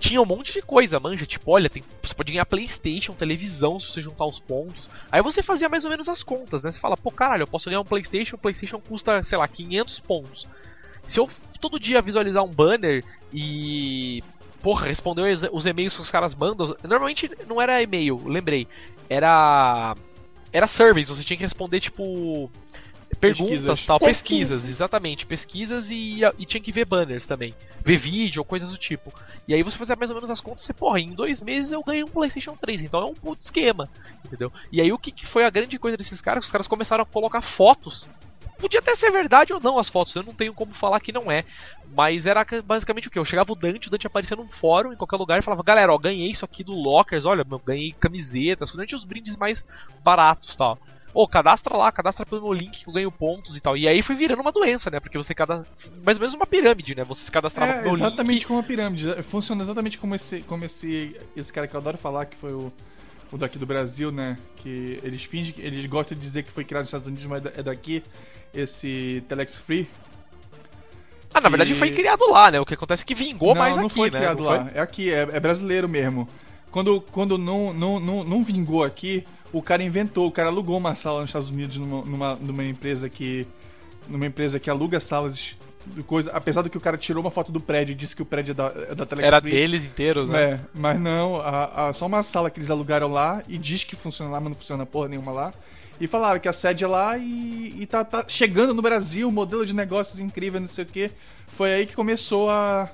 tinha 0.00 0.20
um 0.20 0.26
monte 0.26 0.52
de 0.52 0.62
coisa, 0.62 0.98
manja. 0.98 1.24
Tipo, 1.26 1.52
olha, 1.52 1.70
tem, 1.70 1.84
você 2.02 2.12
pode 2.14 2.32
ganhar 2.32 2.46
PlayStation, 2.46 3.12
televisão 3.14 3.78
se 3.78 3.86
você 3.86 4.00
juntar 4.00 4.24
os 4.26 4.40
pontos. 4.40 4.90
Aí 5.12 5.22
você 5.22 5.42
fazia 5.42 5.68
mais 5.68 5.84
ou 5.84 5.90
menos 5.90 6.08
as 6.08 6.22
contas, 6.24 6.62
né? 6.64 6.72
Você 6.72 6.80
fala, 6.80 6.96
pô, 6.96 7.10
caralho, 7.12 7.42
eu 7.42 7.46
posso 7.46 7.68
ganhar 7.70 7.80
um 7.80 7.84
PlayStation, 7.84 8.34
o 8.34 8.38
PlayStation 8.38 8.80
custa, 8.80 9.22
sei 9.22 9.38
lá, 9.38 9.46
500 9.46 10.00
pontos. 10.00 10.48
Se 11.04 11.20
eu 11.20 11.28
todo 11.60 11.78
dia 11.78 12.02
visualizar 12.02 12.42
um 12.42 12.48
banner 12.48 13.04
e. 13.32 14.22
Porra, 14.62 14.86
responder 14.86 15.22
os- 15.52 15.64
e-mails 15.66 15.94
que 15.96 16.02
os 16.02 16.10
caras 16.10 16.34
mandam. 16.34 16.74
Normalmente 16.82 17.30
não 17.48 17.60
era 17.60 17.80
e-mail, 17.82 18.20
lembrei. 18.26 18.66
Era. 19.08 19.94
Era 20.52 20.66
surveys, 20.66 21.08
você 21.08 21.22
tinha 21.22 21.36
que 21.36 21.42
responder, 21.42 21.80
tipo. 21.80 22.50
Perguntas 23.18 23.50
Pesquisas. 23.50 23.82
tal, 23.82 23.98
Pesquisa. 23.98 24.50
pesquisas, 24.54 24.64
exatamente, 24.70 25.26
pesquisas 25.26 25.90
e, 25.90 26.20
e 26.38 26.44
tinha 26.46 26.60
que 26.60 26.72
ver 26.72 26.84
banners 26.84 27.26
também, 27.26 27.54
ver 27.82 27.96
vídeo 27.96 28.40
ou 28.40 28.44
coisas 28.44 28.70
do 28.70 28.78
tipo. 28.78 29.12
E 29.48 29.52
aí 29.54 29.62
você 29.62 29.76
fazia 29.76 29.96
mais 29.96 30.10
ou 30.10 30.14
menos 30.16 30.30
as 30.30 30.40
contas, 30.40 30.62
você, 30.64 30.72
porra, 30.72 31.00
em 31.00 31.10
dois 31.12 31.40
meses 31.40 31.72
eu 31.72 31.82
ganhei 31.82 32.04
um 32.04 32.08
PlayStation 32.08 32.56
3, 32.56 32.82
então 32.82 33.00
é 33.00 33.04
um 33.04 33.14
puto 33.14 33.42
esquema, 33.42 33.88
entendeu? 34.24 34.52
E 34.72 34.80
aí 34.80 34.92
o 34.92 34.98
que, 34.98 35.10
que 35.10 35.26
foi 35.26 35.44
a 35.44 35.50
grande 35.50 35.78
coisa 35.78 35.96
desses 35.96 36.20
caras? 36.20 36.44
Os 36.46 36.50
caras 36.52 36.68
começaram 36.68 37.02
a 37.02 37.06
colocar 37.06 37.42
fotos. 37.42 38.08
Podia 38.58 38.78
até 38.80 38.94
ser 38.94 39.10
verdade 39.10 39.52
ou 39.54 39.60
não 39.60 39.78
as 39.78 39.88
fotos, 39.88 40.14
eu 40.14 40.22
não 40.22 40.34
tenho 40.34 40.52
como 40.52 40.72
falar 40.74 41.00
que 41.00 41.12
não 41.12 41.30
é. 41.32 41.44
Mas 41.94 42.26
era 42.26 42.44
ca- 42.44 42.60
basicamente 42.62 43.08
o 43.08 43.10
que? 43.10 43.18
Eu 43.18 43.24
chegava 43.24 43.50
o 43.52 43.56
Dante, 43.56 43.88
o 43.88 43.90
Dante 43.90 44.06
aparecia 44.06 44.36
num 44.36 44.46
fórum 44.46 44.92
em 44.92 44.96
qualquer 44.96 45.16
lugar 45.16 45.38
e 45.38 45.42
falava, 45.42 45.62
galera, 45.62 45.92
ó, 45.92 45.96
ganhei 45.98 46.30
isso 46.30 46.44
aqui 46.44 46.62
do 46.62 46.74
Lockers, 46.74 47.24
olha, 47.24 47.42
meu, 47.42 47.58
ganhei 47.58 47.92
camisetas, 47.98 48.70
durante 48.70 48.94
os 48.94 49.02
brindes 49.04 49.36
mais 49.36 49.64
baratos 50.04 50.54
tal. 50.54 50.78
Ô, 51.12 51.26
cadastra 51.26 51.76
lá, 51.76 51.90
cadastra 51.90 52.24
pelo 52.24 52.42
meu 52.42 52.52
link 52.52 52.84
que 52.84 52.88
eu 52.88 52.92
ganho 52.94 53.10
pontos 53.10 53.56
e 53.56 53.60
tal. 53.60 53.76
E 53.76 53.88
aí 53.88 54.00
foi 54.02 54.14
virando 54.14 54.40
uma 54.42 54.52
doença, 54.52 54.90
né? 54.90 55.00
Porque 55.00 55.18
você 55.18 55.34
cada. 55.34 55.66
Mais 56.04 56.16
ou 56.16 56.20
menos 56.20 56.34
uma 56.34 56.46
pirâmide, 56.46 56.94
né? 56.94 57.02
Você 57.04 57.24
se 57.24 57.30
cadastrava 57.32 57.72
É 57.72 57.76
no 57.78 57.82
meu 57.82 57.92
exatamente 57.94 58.34
link. 58.38 58.46
como 58.46 58.58
uma 58.60 58.64
pirâmide. 58.64 59.22
Funciona 59.22 59.62
exatamente 59.62 59.98
como 59.98 60.14
esse, 60.14 60.40
como 60.42 60.64
esse, 60.64 61.16
esse 61.36 61.52
cara 61.52 61.66
que 61.66 61.74
eu 61.74 61.80
adoro 61.80 61.98
falar, 61.98 62.26
que 62.26 62.36
foi 62.36 62.52
o, 62.52 62.72
o 63.32 63.36
daqui 63.36 63.58
do 63.58 63.66
Brasil, 63.66 64.12
né? 64.12 64.36
Que 64.56 65.00
eles 65.02 65.24
fingem 65.24 65.52
que 65.52 65.60
eles 65.60 65.84
gostam 65.86 66.16
de 66.16 66.22
dizer 66.22 66.44
que 66.44 66.50
foi 66.52 66.64
criado 66.64 66.82
nos 66.82 66.88
Estados 66.90 67.08
Unidos, 67.08 67.26
mas 67.26 67.44
é 67.44 67.62
daqui. 67.62 68.02
Esse 68.54 69.24
Telex 69.28 69.58
Free. 69.58 69.88
Ah, 71.32 71.40
na 71.40 71.48
verdade 71.48 71.72
que- 71.72 71.78
foi 71.78 71.90
criado 71.90 72.28
lá, 72.30 72.50
né? 72.50 72.60
O 72.60 72.64
que 72.66 72.74
acontece 72.74 73.02
é 73.04 73.06
que 73.06 73.14
vingou 73.14 73.54
não, 73.54 73.60
mais 73.62 73.76
não 73.76 73.86
aqui, 73.86 73.94
foi 73.94 74.10
né? 74.10 74.18
criado 74.18 74.42
Não 74.42 74.50
lá. 74.50 74.64
foi? 74.64 74.72
É 74.74 74.80
aqui, 74.80 75.10
é, 75.12 75.20
é 75.32 75.40
brasileiro 75.40 75.88
mesmo. 75.88 76.28
Quando, 76.70 77.00
quando 77.00 77.36
não, 77.38 77.72
não, 77.72 77.98
não, 78.00 78.24
não 78.24 78.42
vingou 78.44 78.82
aqui, 78.84 79.24
o 79.52 79.60
cara 79.62 79.82
inventou, 79.82 80.26
o 80.26 80.30
cara 80.30 80.48
alugou 80.48 80.76
uma 80.76 80.94
sala 80.94 81.20
nos 81.20 81.28
Estados 81.30 81.50
Unidos 81.50 81.76
numa, 81.76 82.04
numa, 82.04 82.34
numa 82.36 82.64
empresa 82.64 83.08
que. 83.08 83.46
numa 84.08 84.26
empresa 84.26 84.58
que 84.60 84.68
aluga 84.70 84.98
salas 85.00 85.56
de 85.86 86.02
coisa. 86.02 86.30
Apesar 86.32 86.62
do 86.62 86.70
que 86.70 86.76
o 86.76 86.80
cara 86.80 86.96
tirou 86.96 87.22
uma 87.22 87.30
foto 87.30 87.50
do 87.50 87.60
prédio 87.60 87.92
e 87.92 87.94
disse 87.96 88.14
que 88.14 88.22
o 88.22 88.26
prédio 88.26 88.52
é 88.52 88.54
da, 88.54 88.66
é 88.90 88.94
da 88.94 89.06
Telex 89.06 89.26
Era 89.26 89.40
Free. 89.40 89.50
deles 89.50 89.84
inteiros, 89.86 90.28
né? 90.28 90.42
É, 90.42 90.60
mas 90.74 91.00
não, 91.00 91.36
a, 91.40 91.88
a- 91.88 91.92
só 91.92 92.06
uma 92.06 92.22
sala 92.22 92.50
que 92.50 92.58
eles 92.58 92.70
alugaram 92.70 93.08
lá 93.08 93.42
e 93.48 93.56
diz 93.58 93.82
que 93.84 93.96
funciona 93.96 94.30
lá, 94.30 94.40
mas 94.40 94.50
não 94.50 94.56
funciona 94.56 94.84
porra 94.86 95.08
nenhuma 95.08 95.32
lá. 95.32 95.52
E 96.00 96.06
falaram 96.06 96.40
que 96.40 96.48
a 96.48 96.52
sede 96.52 96.82
é 96.82 96.86
lá 96.86 97.18
e, 97.18 97.74
e 97.78 97.86
tá, 97.86 98.02
tá 98.04 98.24
chegando 98.26 98.72
no 98.72 98.80
Brasil, 98.80 99.30
modelo 99.30 99.66
de 99.66 99.74
negócios 99.74 100.18
incrível, 100.18 100.58
não 100.60 100.66
sei 100.68 100.84
o 100.84 100.86
que. 100.86 101.10
Foi 101.48 101.74
aí 101.74 101.86
que 101.86 101.94
começou 101.94 102.50
a, 102.50 102.88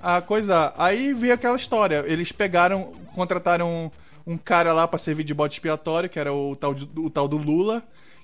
a 0.00 0.20
coisa. 0.20 0.72
Aí 0.78 1.12
veio 1.12 1.34
aquela 1.34 1.56
história. 1.56 2.04
Eles 2.06 2.30
pegaram, 2.30 2.92
contrataram 3.16 3.90
um 4.26 4.36
cara 4.36 4.72
lá 4.72 4.86
pra 4.86 4.98
servir 4.98 5.24
de 5.24 5.34
bode 5.34 5.54
expiatório, 5.54 6.08
que 6.08 6.18
era 6.18 6.32
o 6.32 6.54
tal, 6.56 6.74
de- 6.74 6.88
o 6.96 7.10
tal 7.10 7.26
do 7.28 7.36
Lula, 7.36 7.82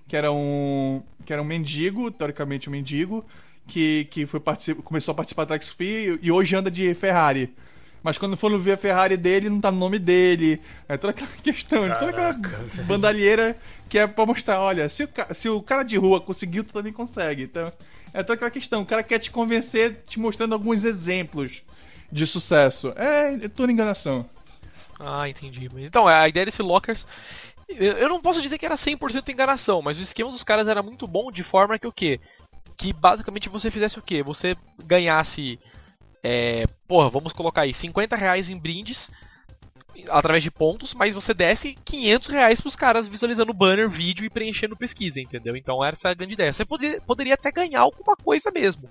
que 0.08 0.16
era 0.16 0.30
um, 0.32 1.02
que 1.24 1.32
era 1.32 1.42
um 1.42 1.44
mendigo, 1.44 2.10
teoricamente 2.10 2.68
um 2.68 2.72
mendigo, 2.72 3.24
que, 3.66 4.06
que 4.10 4.26
foi 4.26 4.40
começou 4.84 5.12
a 5.12 5.14
participar 5.14 5.44
da 5.44 5.54
Tax 5.54 5.70
Free 5.70 6.18
e 6.22 6.30
hoje 6.30 6.54
anda 6.56 6.70
de 6.70 6.94
Ferrari. 6.94 7.54
Mas 8.02 8.16
quando 8.18 8.36
for 8.36 8.56
ver 8.56 8.72
a 8.72 8.76
Ferrari 8.76 9.16
dele, 9.16 9.50
não 9.50 9.60
tá 9.60 9.72
no 9.72 9.78
nome 9.78 9.98
dele. 9.98 10.60
É 10.88 10.96
toda 10.96 11.10
aquela 11.10 11.28
questão, 11.42 11.82
toda 11.98 12.10
aquela 12.10 12.38
bandalheira 12.86 13.56
que 13.88 13.98
é 13.98 14.06
pra 14.06 14.24
mostrar, 14.24 14.60
olha, 14.60 14.88
se 14.88 15.04
o, 15.04 15.08
se 15.34 15.48
o 15.48 15.60
cara 15.60 15.82
de 15.82 15.96
rua 15.96 16.20
conseguiu, 16.20 16.62
tu 16.62 16.72
também 16.72 16.92
consegue. 16.92 17.44
Então, 17.44 17.72
é 18.12 18.22
toda 18.22 18.34
aquela 18.34 18.50
questão. 18.50 18.82
O 18.82 18.86
cara 18.86 19.02
quer 19.02 19.18
te 19.18 19.30
convencer, 19.30 20.04
te 20.06 20.20
mostrando 20.20 20.52
alguns 20.52 20.84
exemplos 20.84 21.62
de 22.12 22.26
sucesso. 22.26 22.92
É, 22.96 23.34
é 23.44 23.48
toda 23.48 23.72
enganação. 23.72 24.28
Ah, 24.98 25.28
entendi. 25.28 25.68
Então, 25.76 26.06
a 26.06 26.28
ideia 26.28 26.46
desse 26.46 26.62
Lockers. 26.62 27.06
Eu 27.68 27.94
eu 27.94 28.08
não 28.08 28.20
posso 28.20 28.40
dizer 28.40 28.58
que 28.58 28.66
era 28.66 28.76
100% 28.76 29.28
enganação, 29.28 29.82
mas 29.82 29.98
o 29.98 30.02
esquema 30.02 30.30
dos 30.30 30.44
caras 30.44 30.68
era 30.68 30.82
muito 30.82 31.06
bom 31.06 31.32
de 31.32 31.42
forma 31.42 31.78
que 31.78 31.86
o 31.86 31.92
quê? 31.92 32.20
Que 32.76 32.92
basicamente 32.92 33.48
você 33.48 33.70
fizesse 33.70 33.98
o 33.98 34.02
quê? 34.02 34.22
Você 34.22 34.56
ganhasse. 34.84 35.58
É, 36.22 36.66
porra, 36.88 37.10
vamos 37.10 37.32
colocar 37.32 37.62
aí 37.62 37.74
50 37.74 38.16
reais 38.16 38.50
em 38.50 38.58
brindes 38.58 39.10
através 40.08 40.42
de 40.42 40.50
pontos, 40.50 40.94
mas 40.94 41.14
você 41.14 41.32
desse 41.32 41.74
500 41.84 42.28
reais 42.28 42.60
pros 42.60 42.76
caras 42.76 43.08
visualizando 43.08 43.52
banner, 43.52 43.88
vídeo 43.88 44.24
e 44.24 44.30
preenchendo 44.30 44.76
pesquisa, 44.76 45.20
entendeu? 45.20 45.56
Então 45.56 45.84
essa 45.84 46.08
é 46.08 46.10
a 46.10 46.14
grande 46.14 46.34
ideia. 46.34 46.52
Você 46.52 46.64
poderia, 46.64 47.00
poderia 47.00 47.34
até 47.34 47.50
ganhar 47.50 47.80
alguma 47.80 48.16
coisa 48.16 48.50
mesmo. 48.50 48.88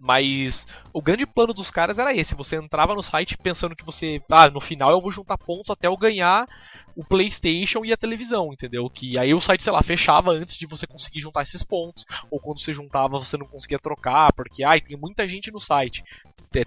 Mas 0.00 0.64
o 0.92 1.02
grande 1.02 1.26
plano 1.26 1.52
dos 1.52 1.70
caras 1.70 1.98
era 1.98 2.14
esse. 2.14 2.34
Você 2.36 2.56
entrava 2.56 2.94
no 2.94 3.02
site 3.02 3.36
pensando 3.36 3.74
que 3.74 3.84
você. 3.84 4.22
Ah, 4.30 4.48
no 4.48 4.60
final 4.60 4.92
eu 4.92 5.00
vou 5.00 5.10
juntar 5.10 5.36
pontos 5.36 5.70
até 5.70 5.88
eu 5.88 5.96
ganhar 5.96 6.46
o 6.94 7.04
PlayStation 7.04 7.84
e 7.84 7.92
a 7.92 7.96
televisão, 7.96 8.52
entendeu? 8.52 8.88
Que 8.88 9.18
aí 9.18 9.34
o 9.34 9.40
site, 9.40 9.62
sei 9.62 9.72
lá, 9.72 9.82
fechava 9.82 10.30
antes 10.30 10.56
de 10.56 10.66
você 10.66 10.86
conseguir 10.86 11.20
juntar 11.20 11.42
esses 11.42 11.64
pontos. 11.64 12.04
Ou 12.30 12.38
quando 12.38 12.60
você 12.60 12.72
juntava, 12.72 13.18
você 13.18 13.36
não 13.36 13.46
conseguia 13.46 13.78
trocar, 13.78 14.32
porque, 14.32 14.62
ai, 14.62 14.80
tem 14.80 14.96
muita 14.96 15.26
gente 15.26 15.50
no 15.50 15.58
site. 15.58 16.04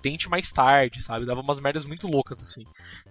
Tente 0.01 0.29
mais 0.29 0.51
tarde, 0.51 1.01
sabe? 1.01 1.25
Dava 1.25 1.41
umas 1.41 1.59
merdas 1.59 1.86
muito 1.86 2.07
loucas, 2.07 2.39
assim. 2.41 2.63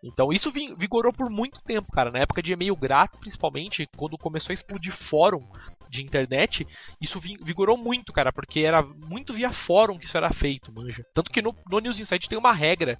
Então 0.02 0.32
isso 0.32 0.50
vi- 0.50 0.74
vigorou 0.76 1.12
por 1.12 1.28
muito 1.30 1.60
tempo, 1.64 1.90
cara. 1.92 2.10
Na 2.10 2.20
época 2.20 2.42
de 2.42 2.52
e-mail 2.52 2.76
grátis, 2.76 3.18
principalmente, 3.18 3.88
quando 3.96 4.16
começou 4.16 4.52
a 4.52 4.54
explodir 4.54 4.92
fórum 4.92 5.40
de 5.88 6.02
internet, 6.02 6.66
isso 7.00 7.18
vi- 7.18 7.36
vigorou 7.42 7.76
muito, 7.76 8.12
cara, 8.12 8.32
porque 8.32 8.60
era 8.60 8.82
muito 8.82 9.34
via 9.34 9.52
fórum 9.52 9.98
que 9.98 10.06
isso 10.06 10.16
era 10.16 10.32
feito, 10.32 10.72
manja. 10.72 11.04
Tanto 11.12 11.30
que 11.30 11.42
no, 11.42 11.54
no 11.70 11.80
News 11.80 11.98
Insight 11.98 12.28
tem 12.28 12.38
uma 12.38 12.52
regra 12.52 12.98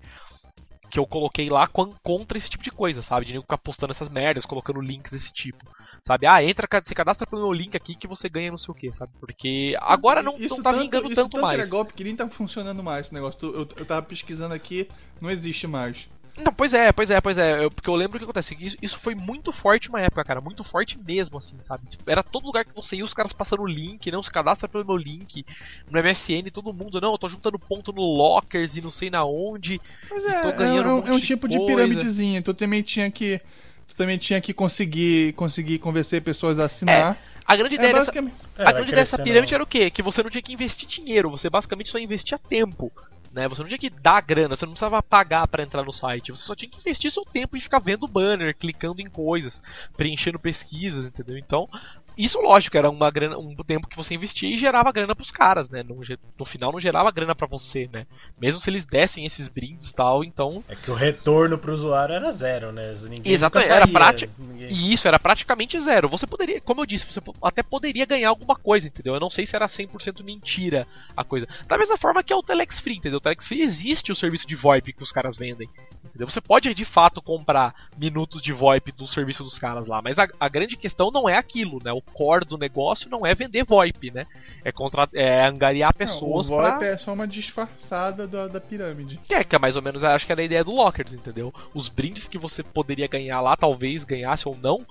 que 0.91 0.99
eu 0.99 1.07
coloquei 1.07 1.49
lá 1.49 1.67
contra 2.03 2.37
esse 2.37 2.51
tipo 2.51 2.65
de 2.65 2.71
coisa, 2.71 3.01
sabe? 3.03 3.25
De 3.27 3.33
nego 3.33 3.43
ficar 3.45 3.59
postando 3.59 3.93
essas 3.93 4.09
merdas, 4.09 4.45
colocando 4.45 4.81
links 4.81 5.13
desse 5.13 5.33
tipo. 5.33 5.65
Sabe? 6.05 6.27
Ah, 6.27 6.43
entra, 6.43 6.67
se 6.83 6.95
cadastra 6.95 7.27
pelo 7.27 7.43
meu 7.43 7.53
link 7.53 7.77
aqui 7.77 7.95
que 7.95 8.09
você 8.09 8.29
ganha 8.29 8.51
não 8.51 8.59
sei 8.59 8.73
o 8.73 8.75
que, 8.75 8.93
sabe? 8.93 9.13
Porque 9.21 9.77
agora 9.81 10.23
não, 10.23 10.37
Isso 10.39 10.57
não 10.57 10.63
tá 10.63 10.73
tanto- 10.73 10.83
vingando 10.83 11.07
isso 11.07 11.15
tanto 11.15 11.31
tanto 11.33 11.43
mais. 11.43 11.59
era 11.61 11.69
golpe 11.69 11.93
que 11.95 12.05
nem 12.05 12.17
tá 12.17 12.29
funcionando 12.29 12.83
mais 12.83 13.07
esse 13.07 13.15
negócio. 13.15 13.39
Tu- 13.39 13.47
Eu, 13.55 13.69
eu 13.77 13.87
tava 13.87 14.03
pesquisando 14.03 14.53
aqui, 14.55 14.89
não 15.21 15.31
existe 15.31 15.67
mais. 15.67 16.09
Não, 16.39 16.53
pois 16.53 16.73
é, 16.73 16.91
pois 16.93 17.11
é, 17.11 17.21
pois 17.21 17.37
é. 17.39 17.65
Eu- 17.65 17.71
porque 17.71 17.89
eu 17.91 17.95
lembro 17.95 18.17
o 18.17 18.19
que 18.19 18.25
acontece. 18.25 18.55
que 18.57 18.67
Isso, 18.67 18.77
isso 18.81 18.99
foi 18.99 19.15
muito 19.15 19.53
forte 19.53 19.89
uma 19.89 20.01
época, 20.01 20.25
cara. 20.25 20.41
Muito 20.41 20.65
forte 20.65 20.99
mesmo, 20.99 21.39
assim, 21.39 21.59
sabe? 21.61 21.87
Tipo, 21.87 22.11
Era 22.11 22.23
todo 22.23 22.47
lugar 22.47 22.65
que 22.65 22.75
você 22.75 22.97
ia, 22.97 23.05
os 23.05 23.13
caras 23.15 23.33
passando 23.33 23.63
o 23.63 23.67
link, 23.67 24.11
não 24.11 24.23
se 24.23 24.31
cadastra 24.31 24.69
pelo 24.69 24.85
meu 24.85 24.97
link. 24.97 25.45
No 25.91 25.99
MSN, 25.99 26.51
todo 26.51 26.73
mundo, 26.73 27.01
não, 27.01 27.13
eu 27.13 27.19
tô 27.19 27.29
juntando 27.29 27.59
ponto 27.59 27.93
no 27.93 28.03
Lockers 28.03 28.77
e 28.77 28.81
não 28.81 28.91
sei 28.91 29.11
na 29.11 29.25
onde. 29.25 29.81
E 30.11 30.27
é, 30.29 30.41
tô 30.41 30.49
é, 30.49 30.53
ganhando 30.53 30.89
é 30.89 30.93
um 30.93 30.99
um, 31.01 31.07
é 31.09 31.13
um 31.13 31.19
de 31.19 31.27
tipo 31.27 31.49
de 31.49 31.59
piramidezinha. 31.59 32.41
Tu 32.43 32.55
também 32.55 32.83
tinha 32.83 33.11
que. 33.11 33.41
Tu 33.89 33.95
também 33.97 34.17
tinha 34.17 34.41
que 34.41 34.55
conseguir, 34.55 35.33
conseguir 35.35 35.79
convencer 35.79 36.23
pessoas 36.23 36.59
a 36.61 36.65
assinar. 36.67 37.19
A 37.45 37.57
grande 37.57 37.75
É, 37.75 37.79
ideia 37.79 37.93
dessa. 37.95 38.13
É, 38.17 38.21
a 38.21 38.23
vai 38.23 38.73
grande 38.75 38.91
ideia 38.91 39.03
dessa 39.03 39.17
crescendo. 39.17 39.25
pirâmide 39.25 39.55
era 39.55 39.63
o 39.65 39.67
quê? 39.67 39.91
Que 39.91 40.03
você 40.03 40.23
não 40.23 40.31
tinha 40.31 40.41
que 40.43 40.53
investir 40.53 40.89
dinheiro, 40.89 41.29
você 41.31 41.51
basicamente 41.51 41.91
só 41.91 41.99
investia 41.99 42.39
tempo. 42.39 42.93
Né? 43.33 43.49
Você 43.49 43.63
não 43.63 43.69
tinha 43.69 43.79
que 43.79 43.91
dar 43.91 44.21
grana, 44.21 44.57
você 44.57 44.67
não 44.67 44.73
precisava 44.73 45.01
pagar 45.03 45.47
pra 45.47 45.63
entrar 45.63 45.85
no 45.85 45.93
site, 45.93 46.33
você 46.33 46.43
só 46.43 46.55
tinha 46.55 46.69
que 46.69 46.81
investir 46.81 47.11
seu 47.11 47.25
tempo 47.25 47.57
e 47.57 47.61
ficar 47.61 47.79
vendo 47.79 48.09
banner, 48.09 48.57
clicando 48.57 49.01
em 49.01 49.09
coisas, 49.09 49.61
preenchendo 49.97 50.39
pesquisas, 50.39 51.07
entendeu? 51.07 51.39
Então, 51.39 51.69
isso 52.17 52.41
lógico, 52.41 52.77
era 52.77 52.91
uma 52.91 53.11
grana, 53.11 53.39
um 53.39 53.55
tempo 53.57 53.89
que 53.89 53.97
você 53.97 54.15
investia 54.15 54.49
e 54.53 54.57
gerava 54.57 54.93
grana 54.93 55.15
pros 55.15 55.31
caras, 55.31 55.69
né? 55.69 55.83
No, 55.83 56.01
no 56.39 56.45
final 56.45 56.73
não 56.73 56.81
gerava 56.81 57.11
grana 57.11 57.35
pra 57.35 57.47
você, 57.47 57.89
né? 57.93 58.07
Mesmo 58.41 58.61
se 58.61 58.69
eles 58.71 58.85
dessem 58.85 59.25
esses 59.25 59.49
brindes 59.49 59.91
e 59.91 59.95
tal, 59.95 60.23
então 60.25 60.63
É 60.69 60.77
que 60.77 60.91
o 60.91 60.95
retorno 60.95 61.57
pro 61.59 61.73
usuário 61.73 62.15
era 62.15 62.31
zero, 62.33 62.73
né? 62.73 62.93
Ninguém 63.09 63.33
Exatamente, 63.33 63.71
era 63.73 63.87
prática- 63.89 64.33
ninguém- 64.39 64.69
E 64.71 64.93
isso 64.93 65.07
era 65.09 65.19
praticamente 65.19 65.79
zero. 65.81 66.09
Você 66.09 66.27
poderia, 66.27 66.61
como 66.61 66.81
eu 66.83 66.87
disse, 66.87 67.07
você 67.07 67.21
até 67.43 67.63
poderia 67.63 68.05
ganhar 68.07 68.29
alguma 68.29 68.57
coisa, 68.57 68.87
entendeu? 68.87 69.15
Eu 69.15 69.21
não 69.21 69.31
sei 69.31 69.47
se 69.47 69.57
era 69.57 69.67
100% 69.69 70.23
mentira 70.25 70.87
a 71.17 71.25
coisa. 71.25 71.47
Da 71.67 71.77
mesma 71.79 71.97
forma 71.97 72.23
que 72.23 72.33
é 72.33 72.37
o 72.37 72.43
Telex 72.43 72.81
Free, 72.81 72.97
entendeu? 72.97 73.19
O 73.19 73.21
Telex 73.21 73.47
Free 73.47 73.63
existe 73.63 74.13
o 74.13 74.17
serviço 74.17 74.47
de 74.47 74.55
VoIP 74.55 74.93
que 74.93 75.03
os 75.03 75.13
caras 75.13 75.37
vendem, 75.37 75.69
entendeu? 76.11 76.29
Você 76.29 76.41
pode 76.41 76.75
de 76.75 76.85
fato 76.85 77.23
comprar 77.23 77.75
minutos 77.97 78.43
de 78.43 78.53
VoIP 78.53 78.93
do 78.93 79.07
serviço 79.07 79.43
dos 79.43 79.59
caras 79.59 79.87
lá, 79.87 80.03
mas 80.03 80.19
a, 80.19 80.29
a 80.39 80.49
grande 80.49 80.77
questão 80.77 81.11
não 81.11 81.29
é 81.29 81.37
aquilo, 81.37 81.79
né? 81.83 81.93
O 81.93 82.03
core 82.03 82.45
do 82.45 82.59
negócio 82.59 83.09
não 83.09 83.25
é 83.25 83.35
vender 83.35 83.65
VoIP, 83.65 84.11
né? 84.11 84.27
É, 84.65 84.71
contra, 84.71 85.09
é 85.15 85.47
angariar 85.47 85.95
pessoas 85.95 86.49
Não, 86.49 86.57
o 86.57 86.61
VoIP 86.61 86.79
pra... 86.79 86.87
é 86.89 86.99
só 86.99 87.13
uma 87.13 87.27
disfarçada 87.27 88.27
da, 88.27 88.49
da 88.49 88.61
pirâmide. 88.61 89.21
Que 89.23 89.35
é, 89.35 89.45
que 89.45 89.57
é 89.57 89.59
mais 89.59 89.77
ou 89.77 89.83
menos, 89.83 90.05
acho 90.05 90.27
que 90.27 90.33
era 90.33 90.41
a 90.41 90.45
ideia 90.45 90.65
do 90.65 90.73
Lockers, 90.73 91.15
entendeu? 91.15 91.55
Os 91.73 91.89
brindes 91.89 92.29
que 92.29 92.39
você 92.39 92.63
poderia 92.63 93.07
ganhar 93.07 93.41
lá, 93.41 93.57
talvez 93.57 94.05
ganhasse 94.05 94.47
ou 94.49 94.57
não, 94.57 94.85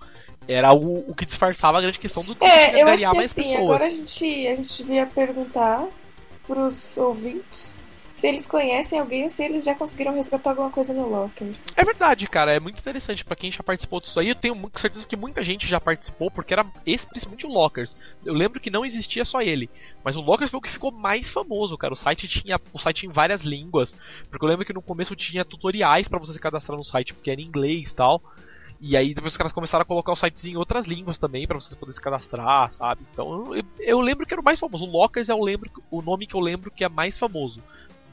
era 0.47 0.73
o, 0.73 1.09
o 1.09 1.13
que 1.13 1.25
disfarçava 1.25 1.77
a 1.77 1.81
grande 1.81 1.99
questão 1.99 2.23
do 2.23 2.35
É, 2.41 2.81
eu 2.81 2.87
acho 2.87 3.09
que 3.09 3.15
mais 3.15 3.31
assim, 3.31 3.43
pessoas. 3.43 3.61
agora 3.61 3.85
a 3.85 3.89
gente, 3.89 4.47
a 4.47 4.55
gente 4.55 4.77
devia 4.77 5.05
perguntar 5.05 5.85
pros 6.47 6.97
ouvintes 6.97 7.83
se 8.13 8.27
eles 8.27 8.45
conhecem 8.45 8.99
alguém 8.99 9.23
ou 9.23 9.29
se 9.29 9.43
eles 9.43 9.63
já 9.63 9.75
conseguiram 9.75 10.13
resgatar 10.13 10.51
alguma 10.51 10.69
coisa 10.69 10.93
no 10.93 11.09
Lockers. 11.09 11.67
É 11.75 11.83
verdade, 11.83 12.27
cara, 12.27 12.53
é 12.53 12.59
muito 12.59 12.79
interessante 12.79 13.23
pra 13.23 13.35
quem 13.35 13.51
já 13.51 13.63
participou 13.63 13.99
disso 14.01 14.19
aí. 14.19 14.29
Eu 14.29 14.35
tenho 14.35 14.69
certeza 14.75 15.07
que 15.07 15.15
muita 15.15 15.43
gente 15.43 15.67
já 15.67 15.79
participou, 15.79 16.29
porque 16.29 16.53
era 16.53 16.65
esse, 16.85 17.07
principalmente 17.07 17.45
o 17.45 17.49
Lockers. 17.49 17.95
Eu 18.25 18.33
lembro 18.33 18.59
que 18.59 18.69
não 18.69 18.85
existia 18.85 19.23
só 19.23 19.41
ele, 19.41 19.69
mas 20.03 20.15
o 20.15 20.21
Lockers 20.21 20.51
foi 20.51 20.57
o 20.57 20.61
que 20.61 20.69
ficou 20.69 20.91
mais 20.91 21.29
famoso, 21.29 21.77
cara. 21.77 21.93
O 21.93 21.97
site 21.97 22.27
tinha, 22.27 22.59
o 22.73 22.79
site 22.79 23.05
em 23.05 23.09
várias 23.09 23.43
línguas, 23.43 23.95
porque 24.29 24.43
eu 24.43 24.49
lembro 24.49 24.65
que 24.65 24.73
no 24.73 24.81
começo 24.81 25.15
tinha 25.15 25.45
tutoriais 25.45 26.07
pra 26.07 26.19
você 26.19 26.33
se 26.33 26.39
cadastrar 26.39 26.77
no 26.77 26.83
site, 26.83 27.13
porque 27.13 27.31
era 27.31 27.41
em 27.41 27.45
inglês 27.45 27.91
e 27.91 27.95
tal. 27.95 28.21
E 28.81 28.95
aí 28.95 29.13
depois 29.13 29.33
os 29.33 29.37
caras 29.37 29.51
começaram 29.51 29.81
a 29.81 29.85
colocar 29.85 30.13
os 30.13 30.19
sites 30.19 30.45
em 30.45 30.55
outras 30.55 30.85
línguas 30.85 31.17
também 31.17 31.45
pra 31.45 31.59
vocês 31.59 31.75
poderem 31.75 31.93
se 31.93 32.01
cadastrar, 32.01 32.71
sabe? 32.71 33.01
Então 33.11 33.53
eu, 33.53 33.65
eu 33.79 33.99
lembro 33.99 34.25
que 34.25 34.33
era 34.33 34.39
o 34.39 34.43
mais 34.43 34.59
famoso. 34.59 34.85
O 34.85 34.89
Lockers 34.89 35.27
é 35.27 35.33
o, 35.33 35.43
lembro, 35.43 35.69
o 35.91 36.01
nome 36.01 36.25
que 36.25 36.35
eu 36.35 36.39
lembro 36.39 36.71
que 36.71 36.83
é 36.83 36.89
mais 36.89 37.17
famoso. 37.17 37.61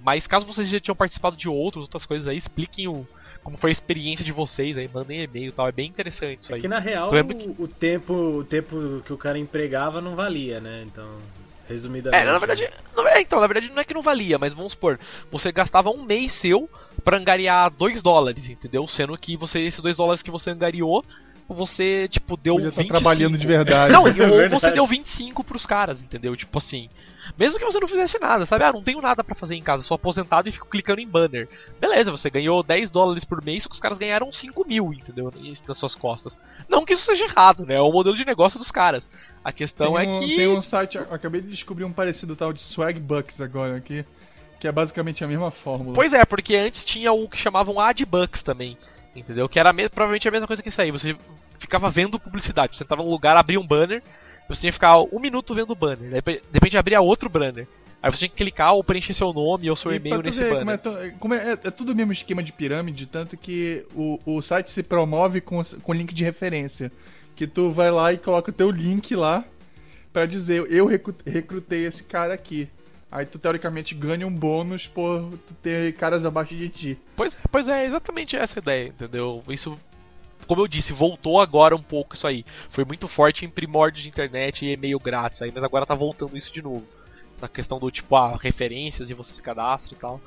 Mas 0.07 0.25
caso 0.29 0.47
vocês 0.47 0.69
já 0.69 0.79
tinham 0.79 0.95
participado 0.95 1.37
de 1.37 1.49
outros, 1.49 1.83
outras 1.83 2.07
coisas 2.07 2.29
aí, 2.29 2.37
expliquem 2.37 2.87
o, 2.87 3.05
como 3.43 3.57
foi 3.57 3.71
a 3.71 3.73
experiência 3.73 4.25
de 4.25 4.31
vocês 4.31 4.79
aí, 4.79 4.89
mandem 4.95 5.21
e-mail 5.21 5.49
e 5.49 5.53
tal. 5.53 5.67
É 5.67 5.73
bem 5.73 5.89
interessante 5.89 6.43
isso 6.43 6.55
aí. 6.55 6.61
Que 6.61 6.69
na 6.69 6.79
real 6.79 7.09
Eu 7.09 7.15
lembro 7.15 7.37
que- 7.37 7.49
o, 7.49 7.65
o 7.65 7.67
tempo, 7.67 8.15
o 8.15 8.45
tempo 8.45 9.03
que 9.05 9.13
o 9.13 9.17
cara 9.17 9.37
empregava 9.37 10.01
não 10.01 10.15
valia, 10.15 10.61
né? 10.61 10.85
Então, 10.87 11.09
resumidamente. 11.69 12.23
É, 12.23 12.25
na 12.31 12.39
verdade, 12.39 12.63
é, 12.63 13.21
então, 13.21 13.41
na 13.41 13.49
verdade 13.49 13.73
não 13.73 13.81
é 13.81 13.85
que 13.85 13.95
não 13.95 14.01
valia, 14.01 14.39
mas 14.39 14.55
vamos 14.55 14.75
supor, 14.75 14.97
você 15.29 15.51
gastava 15.51 15.91
um 15.91 16.05
mês 16.05 16.31
seu 16.31 16.71
pra 17.05 17.19
angariar 17.19 17.69
2 17.71 18.01
dólares, 18.01 18.49
entendeu? 18.49 18.87
Sendo 18.87 19.19
que 19.19 19.37
você, 19.37 19.59
esses 19.59 19.81
2 19.81 19.97
dólares 19.97 20.23
que 20.23 20.31
você 20.31 20.51
angariou, 20.51 21.05
você, 21.49 22.09
tipo, 22.09 22.37
deu 22.37 22.55
Podia 22.55 22.69
estar 22.69 22.83
25. 22.83 23.01
trabalhando 23.03 23.39
de 23.39 23.47
verdade. 23.47 23.93
Não, 23.93 24.07
e- 24.09 24.11
É 24.21 24.27
ou 24.27 24.37
verdade. 24.37 24.61
você 24.61 24.71
deu 24.73 24.87
25 24.87 25.45
pros 25.45 25.65
caras, 25.67 26.03
entendeu? 26.03 26.35
Tipo 26.37 26.59
assim. 26.59 26.89
Mesmo 27.37 27.59
que 27.59 27.65
você 27.65 27.81
não 27.81 27.89
fizesse 27.89 28.21
nada, 28.21 28.47
sabe? 28.47 28.63
Ah, 28.65 28.73
não 28.73 28.83
tenho 28.83 29.01
nada 29.01 29.25
pra 29.25 29.35
fazer 29.35 29.57
em 29.57 29.63
casa, 29.63 29.83
sou 29.83 29.97
aposentado 29.97 30.49
e 30.49 30.53
fico 30.53 30.69
clicando 30.69 31.01
em 31.01 31.09
banner. 31.09 31.49
Beleza, 31.81 32.11
você 32.13 32.31
ganhou 32.31 32.63
10 32.63 32.89
dólares 32.89 33.25
por 33.25 33.45
mês, 33.45 33.65
só 33.65 33.69
que 33.69 33.75
os 33.75 33.81
caras 33.81 33.99
ganharam 33.99 34.31
5 34.31 34.65
mil, 34.67 34.93
entendeu? 34.93 35.33
Nas 35.67 35.77
suas 35.77 35.97
costas. 35.97 36.39
Não 36.69 36.85
que 36.85 36.93
isso 36.93 37.05
seja 37.05 37.25
errado, 37.25 37.67
né? 37.67 37.75
É 37.75 37.81
o 37.81 37.91
modelo 37.91 38.15
de 38.17 38.25
negócio 38.25 38.61
dos 38.61 38.71
caras. 38.71 39.11
A 39.45 39.51
questão 39.53 39.99
é 39.99 40.07
um, 40.07 40.21
que. 40.21 40.37
Tem 40.37 40.47
um 40.49 40.63
site, 40.63 40.99
acabei 40.99 41.41
de 41.41 41.49
descobrir 41.49 41.85
um 41.85 41.93
parecido 41.93 42.37
tal 42.37 42.53
de 42.53 42.61
Swagbucks 42.61 43.41
agora 43.41 43.77
aqui, 43.77 44.05
que 44.61 44.69
é 44.69 44.73
basicamente 44.73 45.25
a 45.25 45.27
mesma 45.27 45.51
fórmula. 45.51 45.95
Pois 45.95 46.13
é, 46.13 46.25
porque 46.25 46.55
antes 46.55 46.85
tinha 46.85 47.13
o 47.13 47.29
que 47.29 47.37
chamavam 47.37 47.81
Adbucks 47.81 48.45
também. 48.45 48.79
Entendeu? 49.17 49.49
Que 49.49 49.59
era 49.59 49.73
me- 49.73 49.89
provavelmente 49.89 50.29
a 50.29 50.31
mesma 50.31 50.47
coisa 50.47 50.63
que 50.63 50.69
isso 50.69 50.81
aí. 50.83 50.91
Você 50.91 51.17
ficava 51.59 51.89
vendo 51.91 52.19
publicidade. 52.21 52.77
Você 52.77 52.85
entrava 52.85 53.03
num 53.03 53.11
lugar, 53.11 53.37
abria 53.37 53.59
um 53.59 53.67
banner, 53.67 54.03
você 54.49 54.61
tinha 54.61 54.71
que 54.71 54.75
ficar 54.77 55.01
um 55.01 55.19
minuto 55.19 55.55
vendo 55.55 55.71
o 55.71 55.75
banner. 55.77 56.15
Aí, 56.15 56.21
De 56.23 56.43
repente 56.53 56.77
abria 56.77 57.01
outro 57.01 57.29
banner. 57.29 57.67
Aí 58.03 58.11
você 58.11 58.19
tinha 58.19 58.29
que 58.29 58.37
clicar 58.37 58.75
ou 58.75 58.85
preencher 58.85 59.15
seu 59.15 59.33
nome 59.33 59.69
ou 59.71 59.75
seu 59.75 59.91
e-mail 59.93 60.23
nesse 60.23 60.43
ver 60.45 60.51
banner. 60.65 60.79
Como 60.79 60.99
é, 60.99 61.11
como 61.19 61.35
é, 61.35 61.53
é- 61.53 61.59
é 61.65 61.71
tudo 61.71 61.93
o 61.93 61.95
mesmo 61.95 62.13
esquema 62.13 62.43
de 62.43 62.53
pirâmide, 62.53 63.07
tanto 63.07 63.37
que 63.37 63.85
o, 63.95 64.21
o 64.25 64.43
site 64.43 64.71
se 64.71 64.83
promove 64.83 65.41
com, 65.41 65.61
com 65.83 65.93
link 65.95 66.15
de 66.15 66.23
referência. 66.23 66.93
Que 67.35 67.47
tu 67.47 67.71
vai 67.71 67.91
lá 67.91 68.13
e 68.13 68.19
coloca 68.19 68.51
o 68.51 68.55
teu 68.55 68.71
link 68.71 69.15
lá 69.17 69.45
pra 70.13 70.25
dizer, 70.27 70.65
eu 70.71 70.87
recru- 70.87 71.15
recrutei 71.27 71.85
esse 71.87 72.05
cara 72.05 72.33
aqui. 72.35 72.69
Aí 73.17 73.25
tu 73.25 73.39
teoricamente 73.39 73.95
ganha 73.95 74.27
um 74.27 74.31
bônus 74.31 74.87
por 74.87 75.39
tu 75.49 75.55
ter 75.63 75.95
caras 75.95 76.27
abaixo 76.27 76.55
de 76.55 76.69
ti. 76.69 76.99
Pois, 77.17 77.35
é, 77.35 77.39
pois 77.51 77.67
é, 77.67 77.87
exatamente 77.87 78.37
essa 78.37 78.59
ideia, 78.59 78.89
entendeu? 78.89 79.43
Isso, 79.49 79.75
como 80.47 80.61
eu 80.61 80.69
disse, 80.69 80.93
voltou 80.93 81.41
agora 81.41 81.75
um 81.75 81.83
pouco 81.83 82.15
isso 82.15 82.27
aí. 82.27 82.45
Foi 82.69 82.85
muito 82.85 83.09
forte 83.09 83.47
em 83.47 83.49
primórdios 83.49 84.03
de 84.03 84.11
internet 84.11 84.67
e 84.67 84.73
e-mail 84.75 85.01
grátis 85.01 85.41
aí, 85.41 85.51
mas 85.51 85.65
agora 85.65 85.87
tá 85.87 85.95
voltando 85.95 86.37
isso 86.37 86.53
de 86.53 86.61
novo. 86.61 86.85
Essa 87.35 87.49
questão 87.49 87.79
do 87.79 87.91
tipo, 87.91 88.15
ah, 88.17 88.37
referências 88.39 89.09
e 89.09 89.15
você 89.15 89.33
se 89.33 89.43
cadastra 89.43 89.95
e 89.95 89.97
tal. 89.97 90.21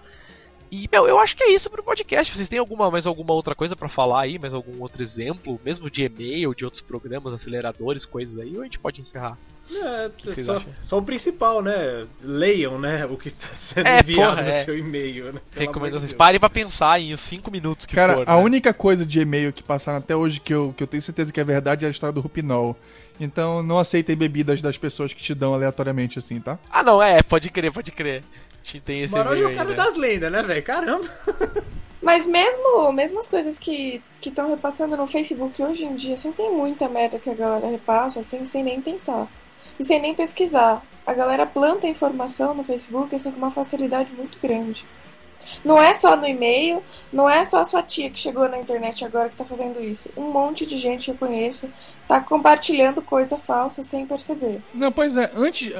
E, 0.71 0.89
meu, 0.91 1.07
eu 1.07 1.19
acho 1.19 1.35
que 1.35 1.43
é 1.43 1.51
isso 1.51 1.69
pro 1.69 1.83
podcast. 1.83 2.35
Vocês 2.35 2.49
têm 2.49 2.57
alguma, 2.57 2.89
mais 2.89 3.05
alguma 3.05 3.33
outra 3.33 3.53
coisa 3.53 3.75
pra 3.75 3.87
falar 3.87 4.21
aí? 4.21 4.39
Mais 4.39 4.51
algum 4.51 4.81
outro 4.81 5.03
exemplo? 5.03 5.61
Mesmo 5.63 5.91
de 5.91 6.05
e-mail, 6.05 6.55
de 6.55 6.65
outros 6.65 6.81
programas, 6.81 7.33
aceleradores, 7.33 8.03
coisas 8.03 8.39
aí? 8.39 8.55
Ou 8.55 8.61
a 8.61 8.63
gente 8.63 8.79
pode 8.79 8.99
encerrar? 8.99 9.37
É, 9.71 10.09
vocês 10.17 10.45
só, 10.45 10.57
acham? 10.57 10.69
só 10.81 10.97
o 10.97 11.01
principal, 11.01 11.61
né? 11.61 12.05
Leiam, 12.21 12.79
né? 12.79 13.05
O 13.05 13.15
que 13.15 13.27
está 13.27 13.47
sendo 13.53 13.87
É, 13.87 13.99
enviado 13.99 14.31
porra, 14.31 14.41
no 14.41 14.47
é. 14.47 14.51
seu 14.51 14.77
e-mail, 14.77 15.33
né? 15.33 15.39
Recomendações. 15.55 16.13
Parem 16.13 16.39
pra 16.39 16.49
pensar 16.49 16.99
em 16.99 17.13
os 17.13 17.21
5 17.21 17.51
minutos 17.51 17.85
que 17.85 17.95
Cara, 17.95 18.15
for. 18.15 18.29
a 18.29 18.35
né? 18.35 18.41
única 18.41 18.73
coisa 18.73 19.05
de 19.05 19.19
e-mail 19.19 19.53
que 19.53 19.61
passaram 19.61 19.99
até 19.99 20.15
hoje 20.15 20.39
que 20.39 20.53
eu, 20.53 20.73
que 20.75 20.81
eu 20.83 20.87
tenho 20.87 21.03
certeza 21.03 21.31
que 21.31 21.39
é 21.39 21.43
verdade 21.43 21.85
é 21.85 21.87
a 21.87 21.91
história 21.91 22.13
do 22.13 22.21
Rupinol. 22.21 22.75
Então 23.19 23.61
não 23.61 23.77
aceitem 23.77 24.15
bebidas 24.15 24.61
das 24.61 24.77
pessoas 24.77 25.13
que 25.13 25.21
te 25.21 25.35
dão 25.35 25.53
aleatoriamente 25.53 26.17
assim, 26.17 26.39
tá? 26.39 26.57
Ah, 26.71 26.81
não, 26.81 27.01
é, 27.03 27.21
pode 27.21 27.49
crer, 27.49 27.71
pode 27.71 27.91
crer. 27.91 28.23
A 28.53 28.65
gente 28.65 28.79
tem 28.81 29.01
esse 29.01 29.13
Maroja 29.13 29.41
é 29.41 29.43
e-mail 29.43 29.55
o 29.55 29.57
cara 29.57 29.69
né? 29.69 29.75
das 29.75 29.95
lendas, 29.95 30.31
né, 30.31 30.41
velho? 30.43 30.63
Caramba. 30.63 31.05
Mas 32.01 32.25
mesmo, 32.25 32.91
mesmo 32.93 33.19
as 33.19 33.27
coisas 33.27 33.59
que 33.59 34.01
estão 34.25 34.49
repassando 34.49 34.95
no 34.95 35.05
Facebook 35.05 35.61
hoje 35.61 35.83
em 35.83 35.95
dia, 35.95 36.13
assim, 36.13 36.31
tem 36.31 36.49
muita 36.49 36.87
merda 36.87 37.19
que 37.19 37.29
a 37.29 37.33
galera 37.33 37.67
repassa, 37.69 38.21
assim, 38.21 38.45
sem 38.45 38.63
nem 38.63 38.81
pensar. 38.81 39.27
E 39.79 39.83
sem 39.83 40.01
nem 40.01 40.13
pesquisar. 40.13 40.83
A 41.05 41.13
galera 41.13 41.45
planta 41.45 41.87
informação 41.87 42.53
no 42.53 42.63
Facebook, 42.63 43.15
assim, 43.15 43.31
com 43.31 43.37
uma 43.37 43.51
facilidade 43.51 44.13
muito 44.13 44.37
grande. 44.39 44.85
Não 45.63 45.81
é 45.81 45.93
só 45.93 46.15
no 46.15 46.27
e-mail, 46.27 46.83
não 47.11 47.29
é 47.29 47.43
só 47.43 47.61
a 47.61 47.65
sua 47.65 47.81
tia 47.81 48.09
que 48.09 48.19
chegou 48.19 48.47
na 48.49 48.59
internet 48.59 49.03
agora 49.03 49.29
que 49.29 49.35
tá 49.35 49.45
fazendo 49.45 49.81
isso. 49.81 50.11
Um 50.15 50.31
monte 50.31 50.65
de 50.65 50.77
gente 50.77 51.05
que 51.05 51.11
eu 51.11 51.15
conheço 51.15 51.69
tá 52.07 52.19
compartilhando 52.19 53.01
coisa 53.01 53.37
falsa 53.37 53.83
sem 53.83 54.05
perceber. 54.05 54.61
Não, 54.73 54.91
pois 54.91 55.15
é, 55.17 55.31
antes. 55.35 55.71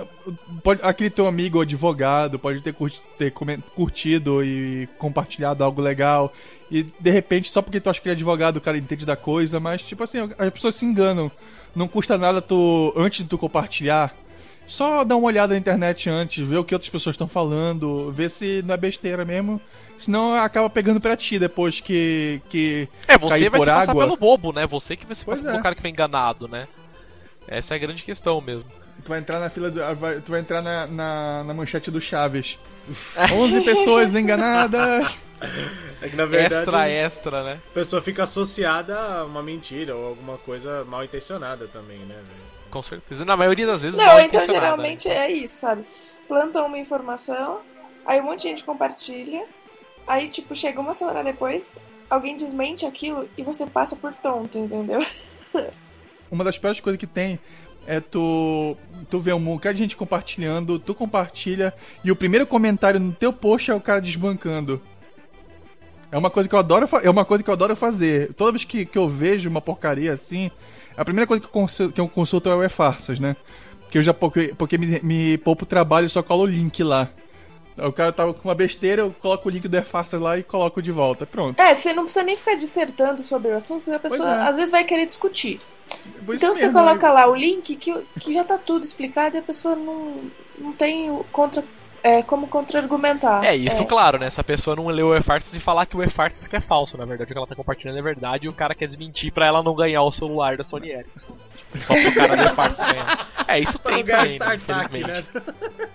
Pode, 0.64 0.82
aquele 0.84 1.10
teu 1.10 1.28
amigo 1.28 1.62
advogado 1.62 2.40
pode 2.40 2.62
ter, 2.62 2.74
curti, 2.74 3.02
ter 3.18 3.32
curtido 3.76 4.44
e 4.44 4.88
compartilhado 4.98 5.64
algo 5.64 5.82
legal. 5.82 6.34
E 6.72 6.84
de 6.84 7.10
repente, 7.10 7.52
só 7.52 7.62
porque 7.62 7.80
tu 7.80 7.90
acha 7.90 8.00
que 8.00 8.08
ele 8.08 8.14
é 8.14 8.16
advogado, 8.16 8.58
o 8.58 8.62
cara 8.62 8.78
entende 8.78 9.06
da 9.06 9.16
coisa, 9.16 9.60
mas 9.60 9.82
tipo 9.82 10.04
assim, 10.04 10.20
as 10.38 10.54
pessoas 10.54 10.76
se 10.76 10.86
enganam. 10.86 11.32
Não 11.76 11.88
custa 11.88 12.18
nada 12.18 12.42
tu, 12.42 12.94
antes 12.96 13.24
de 13.24 13.30
tu 13.30 13.38
compartilhar, 13.38 14.16
só 14.66 15.04
dar 15.04 15.16
uma 15.16 15.28
olhada 15.28 15.54
na 15.54 15.60
internet 15.60 16.10
antes, 16.10 16.46
ver 16.48 16.58
o 16.58 16.64
que 16.64 16.76
outras 16.76 16.90
pessoas 16.90 17.16
estão 17.16 17.28
falando, 17.28 18.12
ver 18.12 18.30
se 18.30 18.62
não 18.66 18.74
é 18.74 18.78
besteira 18.78 19.26
mesmo. 19.26 19.60
Senão 19.98 20.34
acaba 20.34 20.70
pegando 20.70 21.02
pra 21.02 21.18
ti 21.18 21.38
depois 21.38 21.80
que. 21.82 22.42
que 22.50 22.88
é, 23.08 23.18
você 23.18 23.50
vai 23.50 23.60
se 23.60 23.66
passar 23.66 23.90
água. 23.90 24.06
pelo 24.06 24.16
bobo, 24.16 24.54
né? 24.54 24.66
Você 24.66 24.96
que 24.96 25.06
vai 25.06 25.14
se 25.16 25.26
Pois 25.26 25.40
passar 25.40 25.50
é. 25.50 25.52
pelo 25.54 25.64
cara 25.64 25.76
que 25.76 25.82
foi 25.82 25.90
enganado, 25.90 26.48
né? 26.48 26.68
Essa 27.48 27.74
é 27.74 27.78
a 27.78 27.80
grande 27.80 28.04
questão 28.04 28.40
mesmo. 28.40 28.70
Tu 29.04 29.10
vai 29.10 29.20
entrar 29.20 29.40
na 29.40 29.50
fila 29.50 29.70
do. 29.72 29.80
vai- 29.96 30.20
Tu 30.22 30.32
vai 30.32 30.40
entrar 30.40 30.62
na, 30.62 30.86
na, 30.88 31.44
na 31.46 31.54
manchete 31.54 31.90
do 31.90 32.02
Chaves. 32.02 32.58
11 33.34 33.62
pessoas 33.62 34.16
enganadas. 34.16 35.20
É 36.02 36.10
que 36.10 36.16
na 36.16 36.26
verdade 36.26 36.56
extra, 36.56 36.90
extra, 36.90 37.44
né? 37.44 37.60
a 37.70 37.74
pessoa 37.74 38.02
fica 38.02 38.24
associada 38.24 39.00
a 39.00 39.26
uma 39.26 39.42
mentira 39.42 39.96
ou 39.96 40.08
alguma 40.08 40.38
coisa 40.38 40.84
mal 40.86 41.04
intencionada 41.04 41.68
também, 41.68 42.00
né, 42.00 42.16
velho? 42.16 42.50
Com 42.70 42.84
certeza. 42.84 43.24
Na 43.24 43.38
maioria 43.38 43.66
das 43.66 43.82
vezes 43.82 43.98
Não, 43.98 44.20
então 44.20 44.46
geralmente 44.46 45.08
né? 45.08 45.16
é 45.28 45.32
isso, 45.32 45.56
sabe? 45.56 45.86
Plantam 46.28 46.66
uma 46.66 46.78
informação, 46.78 47.62
aí 48.06 48.20
um 48.20 48.24
monte 48.24 48.42
de 48.44 48.50
gente 48.50 48.64
compartilha, 48.66 49.46
aí 50.06 50.28
tipo, 50.28 50.54
chega 50.54 50.80
uma 50.82 50.94
semana 50.94 51.24
depois, 51.24 51.78
alguém 52.10 52.36
desmente 52.36 52.86
aquilo 52.86 53.28
e 53.38 53.44
você 53.44 53.66
passa 53.66 53.96
por 53.96 54.14
tonto, 54.16 54.58
entendeu? 54.58 55.00
Uma 56.32 56.44
das 56.44 56.60
piores 56.60 56.80
coisas 56.80 57.00
que 57.00 57.08
tem 57.08 57.40
é 57.90 58.00
tu, 58.00 58.78
tu 59.10 59.18
vê 59.18 59.34
um 59.34 59.44
bocado 59.44 59.74
de 59.74 59.82
gente 59.82 59.98
compartilhando, 59.98 60.78
tu 60.78 60.94
compartilha 60.94 61.74
e 62.04 62.12
o 62.12 62.16
primeiro 62.16 62.46
comentário 62.46 63.00
no 63.00 63.12
teu 63.12 63.34
post 63.34 63.72
é 63.72 63.74
o 63.74 63.82
cara 63.82 64.00
desbancando. 64.00 64.80
É 66.12 66.18
uma 66.18 66.30
coisa 66.30 66.48
que 66.48 66.54
eu 66.54 66.60
adoro, 66.60 66.88
é 67.02 67.10
uma 67.10 67.26
coisa 67.26 67.44
que 67.44 67.50
eu 67.50 67.54
adoro 67.54 67.76
fazer. 67.76 68.32
Toda 68.36 68.52
vez 68.52 68.64
que, 68.64 68.86
que 68.86 68.96
eu 68.96 69.10
vejo 69.10 69.50
uma 69.50 69.60
porcaria 69.60 70.14
assim, 70.14 70.52
a 70.96 71.04
primeira 71.04 71.26
coisa 71.26 71.42
que 71.42 71.48
eu 71.48 71.52
consulto, 71.52 71.94
que 71.94 72.00
eu 72.00 72.08
consulto 72.08 72.48
é 72.48 72.56
o 72.56 72.64
E-Farsas, 72.64 73.20
né? 73.20 73.36
Que 73.90 73.98
eu 73.98 74.04
já 74.04 74.14
porque, 74.14 74.54
porque 74.56 74.78
me, 74.78 75.00
me 75.02 75.38
poupa 75.40 75.64
o 75.64 75.68
trabalho 75.68 76.06
e 76.06 76.10
só 76.10 76.22
colo 76.22 76.44
o 76.44 76.46
link 76.46 76.84
lá. 76.84 77.10
O 77.76 77.92
cara 77.92 78.12
tava 78.12 78.36
com 78.36 78.48
uma 78.48 78.56
besteira, 78.56 79.02
eu 79.02 79.16
coloco 79.20 79.50
o 79.50 79.52
link 79.52 79.68
do 79.68 79.78
E-Farsas 79.78 80.22
lá 80.22 80.38
e 80.38 80.44
coloco 80.44 80.80
de 80.80 80.92
volta. 80.92 81.26
Pronto. 81.26 81.60
É, 81.60 81.74
você 81.74 81.92
não 81.92 82.04
precisa 82.04 82.24
nem 82.24 82.38
ficar 82.38 82.54
dissertando 82.54 83.24
sobre 83.24 83.50
o 83.50 83.56
assunto, 83.56 83.86
porque 83.86 83.96
a 83.96 84.00
pessoa 84.00 84.30
é. 84.30 84.48
às 84.48 84.56
vezes 84.56 84.70
vai 84.70 84.84
querer 84.84 85.08
discutir. 85.08 85.60
Isso 85.90 86.34
Então 86.34 86.56
você 86.56 86.68
mesmo, 86.68 86.80
coloca 86.80 87.12
lá 87.12 87.28
o 87.28 87.36
link 87.36 87.76
que, 87.76 87.94
que 88.20 88.34
já 88.34 88.44
tá 88.44 88.58
tudo 88.58 88.84
explicado 88.86 89.36
e 89.36 89.40
a 89.40 89.42
pessoa 89.42 89.76
não, 89.76 90.22
não 90.58 90.72
tem 90.74 91.10
o 91.10 91.26
contra, 91.32 91.64
é, 92.04 92.22
como 92.22 92.48
contra-argumentar. 92.48 93.44
É, 93.44 93.56
isso, 93.56 93.84
claro, 93.86 94.20
né? 94.20 94.30
Se 94.30 94.40
a 94.40 94.44
pessoa 94.44 94.76
não 94.76 94.88
leu 94.88 95.08
o 95.08 95.16
E-Farts 95.16 95.54
e 95.54 95.60
falar 95.60 95.86
que 95.86 95.98
o 95.98 96.04
E-Farts 96.04 96.48
que 96.48 96.56
é 96.56 96.60
falso, 96.60 96.98
na 96.98 97.06
verdade, 97.06 97.32
o 97.32 97.34
que 97.34 97.38
ela 97.38 97.48
tá 97.48 97.56
compartilhando 97.56 97.98
é 97.98 98.02
verdade 98.02 98.48
e 98.48 98.50
o 98.50 98.54
cara 98.54 98.76
quer 98.76 98.86
desmentir 98.86 99.32
pra 99.32 99.48
ela 99.48 99.64
não 99.64 99.74
ganhar 99.74 100.04
o 100.04 100.12
celular 100.12 100.56
da 100.56 100.64
Sony 100.64 100.92
Ericsson. 100.92 101.34
Só 101.76 101.94
pro 101.94 102.14
cara 102.16 102.36
do 102.36 102.44
E-Farts 102.44 102.80
ganhar. 102.80 103.28
É, 103.48 103.60
isso 103.60 103.80
tem 103.80 104.04
também, 104.04 104.16
né, 104.16 104.28
startup, 104.28 104.72
né? 104.72 104.86
infelizmente. 104.86 105.30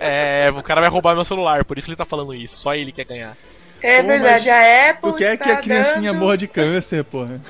É, 0.00 0.52
o 0.56 0.62
cara 0.62 0.80
vai 0.80 0.90
roubar 0.90 1.14
meu 1.14 1.24
celular, 1.24 1.64
por 1.64 1.78
isso 1.78 1.88
ele 1.88 1.96
tá 1.96 2.04
falando 2.04 2.34
isso. 2.34 2.58
Só 2.58 2.74
ele 2.74 2.92
quer 2.92 3.04
ganhar. 3.04 3.36
É 3.80 4.00
Pô, 4.00 4.08
verdade, 4.08 4.48
a 4.50 4.90
Apple 4.90 5.12
Tu 5.12 5.18
quer 5.18 5.34
está 5.34 5.44
que 5.44 5.50
a 5.50 5.56
criancinha 5.58 6.12
dando... 6.12 6.20
morra 6.20 6.36
de 6.38 6.48
câncer, 6.48 7.04
porra. 7.04 7.40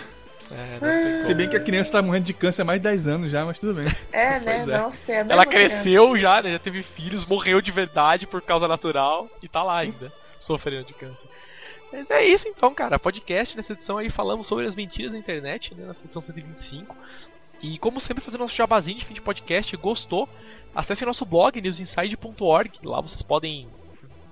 É, 0.55 0.79
como. 0.79 1.23
Se 1.25 1.35
bem 1.35 1.49
que 1.49 1.57
a 1.57 1.61
criança 1.61 1.93
tá 1.93 2.03
morrendo 2.03 2.25
de 2.25 2.33
câncer 2.33 2.63
há 2.63 2.65
mais 2.65 2.79
de 2.81 2.85
10 2.85 3.09
anos 3.09 3.31
já, 3.31 3.45
mas 3.45 3.59
tudo 3.59 3.75
bem. 3.75 3.87
É, 4.13 4.39
né? 4.39 4.63
É. 4.63 4.67
Não 4.67 4.91
sei, 4.91 5.17
é 5.17 5.27
Ela 5.29 5.45
cresceu 5.45 6.11
criança. 6.11 6.19
já, 6.19 6.43
né? 6.43 6.53
Já 6.53 6.59
teve 6.59 6.83
filhos, 6.83 7.25
morreu 7.25 7.61
de 7.61 7.73
verdade 7.73 8.27
por 8.27 8.41
causa 8.41 8.69
natural 8.69 9.29
e 9.43 9.49
tá 9.49 9.63
lá 9.63 9.79
ainda, 9.79 10.13
sofrendo 10.39 10.85
de 10.85 10.95
câncer. 10.95 11.27
Mas 11.93 12.11
é 12.11 12.25
isso 12.25 12.49
então, 12.49 12.75
cara. 12.75 12.99
Podcast 12.99 13.57
nessa 13.57 13.73
edição 13.73 13.99
aí 13.99 14.09
falamos 14.09 14.47
sobre 14.47 14.67
as 14.67 14.75
mentiras 14.75 15.13
da 15.13 15.19
internet, 15.19 15.75
né? 15.75 15.87
Nessa 15.87 16.05
edição 16.05 16.23
125. 16.23 16.95
E 17.63 17.79
como 17.79 18.01
sempre, 18.01 18.23
fazendo 18.23 18.41
nosso 18.41 18.55
jabazinho 18.55 18.99
de 18.99 19.05
fim 19.05 19.15
de 19.15 19.23
podcast. 19.23 19.77
Gostou? 19.77 20.29
Acesse 20.75 21.05
nosso 21.05 21.25
blog, 21.25 21.61
newsinside.org. 21.61 22.81
Lá 22.83 23.01
vocês 23.01 23.23
podem 23.23 23.69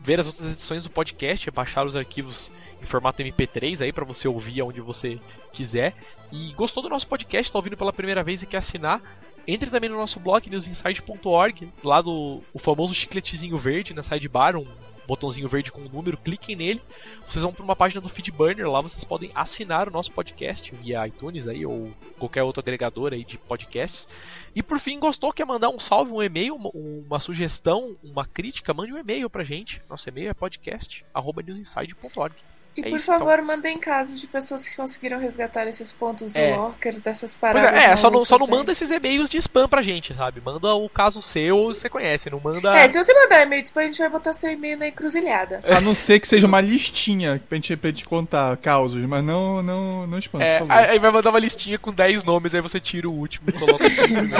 ver 0.02 0.18
as 0.18 0.26
outras 0.26 0.46
edições 0.46 0.84
do 0.84 0.90
podcast, 0.90 1.50
baixar 1.50 1.86
os 1.86 1.94
arquivos 1.94 2.50
em 2.82 2.84
formato 2.84 3.22
MP3 3.22 3.82
aí 3.82 3.92
para 3.92 4.04
você 4.04 4.26
ouvir 4.26 4.60
aonde 4.60 4.80
você 4.80 5.20
quiser. 5.52 5.94
E 6.32 6.52
gostou 6.54 6.82
do 6.82 6.88
nosso 6.88 7.06
podcast, 7.06 7.48
está 7.48 7.58
ouvindo 7.58 7.76
pela 7.76 7.92
primeira 7.92 8.24
vez 8.24 8.42
e 8.42 8.46
quer 8.46 8.58
assinar? 8.58 9.00
Entre 9.46 9.70
também 9.70 9.90
no 9.90 9.96
nosso 9.96 10.20
blog 10.20 10.48
newsinside.org, 10.48 11.72
lá 11.82 12.00
do 12.00 12.42
o 12.52 12.58
famoso 12.58 12.94
chicletezinho 12.94 13.56
verde 13.58 13.94
na 13.94 14.02
sidebar, 14.02 14.56
um 14.56 14.66
botãozinho 15.06 15.48
verde 15.48 15.72
com 15.72 15.80
um 15.80 15.88
número, 15.88 16.16
cliquem 16.16 16.56
nele. 16.56 16.80
Vocês 17.26 17.42
vão 17.42 17.52
para 17.52 17.64
uma 17.64 17.76
página 17.76 18.00
do 18.00 18.08
Feedburner, 18.08 18.70
lá 18.70 18.80
vocês 18.80 19.04
podem 19.04 19.30
assinar 19.34 19.88
o 19.88 19.92
nosso 19.92 20.12
podcast 20.12 20.74
via 20.74 21.06
iTunes 21.06 21.48
aí 21.48 21.66
ou 21.66 21.92
qualquer 22.18 22.42
outro 22.42 22.60
agregador 22.60 23.12
aí 23.12 23.24
de 23.24 23.38
podcasts. 23.38 24.08
E 24.54 24.62
por 24.62 24.78
fim, 24.78 24.98
gostou, 24.98 25.32
quer 25.32 25.46
mandar 25.46 25.70
um 25.70 25.78
salve, 25.78 26.12
um 26.12 26.22
e-mail, 26.22 26.54
uma, 26.54 26.70
uma 26.72 27.20
sugestão, 27.20 27.96
uma 28.02 28.26
crítica, 28.26 28.74
mande 28.74 28.92
um 28.92 28.98
e-mail 28.98 29.30
pra 29.30 29.44
gente. 29.44 29.80
Nosso 29.88 30.06
e-mail 30.08 30.30
é 30.30 30.34
podcast@newsinside.org. 30.34 32.34
E 32.74 32.80
É 32.80 32.88
por 32.88 32.96
isso, 32.96 33.12
então. 33.12 33.18
favor, 33.26 33.42
mandem 33.42 33.76
casos 33.78 34.18
de 34.18 34.26
pessoas 34.26 34.66
que 34.66 34.74
conseguiram 34.74 35.18
resgatar 35.18 35.66
esses 35.66 35.92
pontos 35.92 36.32
do 36.32 36.38
É. 36.38 36.56
lockers, 36.56 37.02
dessas 37.02 37.34
Pois 37.34 37.52
paradas. 37.52 37.82
é, 37.82 37.90
é, 37.92 37.96
só 37.96 38.10
não, 38.10 38.24
só 38.24 38.38
não 38.38 38.46
manda 38.46 38.72
esses 38.72 38.90
e-mails 38.90 39.28
de 39.28 39.36
spam 39.36 39.68
pra 39.68 39.82
gente, 39.82 40.14
sabe? 40.14 40.40
Manda 40.40 40.74
o 40.74 40.88
caso 40.88 41.20
seu, 41.20 41.66
você 41.66 41.90
conhece, 41.90 42.30
não 42.30 42.40
manda. 42.40 42.74
É, 42.78 42.88
se 42.88 42.96
você 43.02 43.12
mandar 43.12 43.42
e-mail 43.42 43.62
depois, 43.62 43.84
a 43.84 43.90
gente 43.90 43.98
vai 43.98 44.08
botar 44.08 44.32
seu 44.32 44.50
e-mail 44.50 44.78
na 44.78 44.88
encruzilhada. 44.88 45.60
A 45.64 45.82
não 45.82 45.94
ser 45.94 46.18
que 46.18 46.26
seja 46.26 46.46
uma 46.46 46.62
listinha 46.62 47.42
pra 47.46 47.56
gente, 47.56 47.76
pra 47.76 47.90
gente 47.90 48.06
contar 48.06 48.56
causos, 48.56 49.02
mas 49.02 49.22
não, 49.22 49.62
não, 49.62 50.06
não 50.06 50.18
espanta, 50.18 50.44
É, 50.44 50.58
por 50.60 50.68
favor. 50.68 50.82
aí 50.90 50.98
vai 50.98 51.10
mandar 51.10 51.28
uma 51.28 51.38
listinha 51.38 51.78
com 51.78 51.92
10 51.92 52.24
nomes, 52.24 52.54
aí 52.54 52.62
você 52.62 52.80
tira 52.80 53.06
o 53.06 53.12
último 53.12 53.50
e 53.50 53.52
coloca 53.52 53.86
o 53.86 53.90
seu 53.90 54.04
primeiro. 54.04 54.32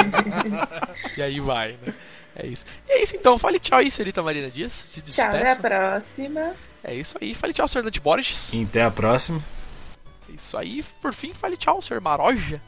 E 1.19 1.23
aí 1.23 1.39
vai, 1.39 1.77
né? 1.87 1.93
É 2.35 2.47
isso. 2.47 2.65
E 2.89 2.93
é 2.93 3.03
isso 3.03 3.15
então, 3.15 3.39
fale 3.39 3.59
tchau 3.59 3.79
aí, 3.79 3.91
senhorita 3.91 4.23
Marina 4.23 4.51
Dias. 4.51 4.73
Se 4.73 5.03
Tchau, 5.03 5.31
despeça. 5.33 5.37
até 5.39 5.51
a 5.51 5.57
próxima. 5.57 6.55
É 6.85 6.95
isso 6.95 7.17
aí, 7.21 7.35
fale 7.35 7.53
tchau, 7.53 7.67
Dante 7.67 8.01
Borges. 8.01 8.53
E 8.53 8.65
até 8.65 8.83
a 8.83 8.91
próxima. 8.91 9.41
É 10.29 10.33
isso 10.33 10.57
aí, 10.57 10.85
por 11.01 11.15
fim, 11.15 11.33
fale 11.33 11.57
tchau, 11.57 11.81
senhor 11.81 12.01
Maroja. 12.01 12.61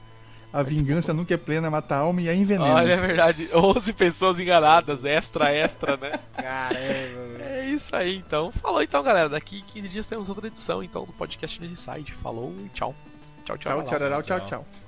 A 0.52 0.62
vingança 0.62 1.12
nunca 1.12 1.34
é 1.34 1.36
plena, 1.36 1.68
mata 1.68 1.96
a 1.96 1.98
alma 1.98 2.22
e 2.22 2.28
é 2.28 2.34
envenena. 2.34 2.74
Olha, 2.74 2.92
é 2.92 2.96
verdade, 2.96 3.48
11 3.52 3.92
pessoas 3.92 4.38
enganadas, 4.38 5.04
extra, 5.04 5.50
extra, 5.50 5.96
né? 5.96 6.12
Caramba. 6.32 7.42
É 7.42 7.66
isso 7.70 7.96
aí, 7.96 8.18
então. 8.18 8.52
Falou 8.52 8.80
então, 8.80 9.02
galera. 9.02 9.28
Daqui 9.28 9.62
15 9.62 9.88
dias 9.88 10.06
temos 10.06 10.28
outra 10.28 10.46
edição, 10.46 10.80
então, 10.80 11.04
do 11.04 11.12
podcast 11.12 11.58
News 11.60 11.72
Inside. 11.72 12.12
Falou 12.22 12.54
e 12.64 12.68
tchau. 12.68 12.94
Tchau, 13.44 13.58
tchau. 13.58 13.82
Tchau, 13.82 13.98
tchau, 13.98 14.08
tchau, 14.08 14.22
Tchau. 14.22 14.46
tchau. 14.46 14.83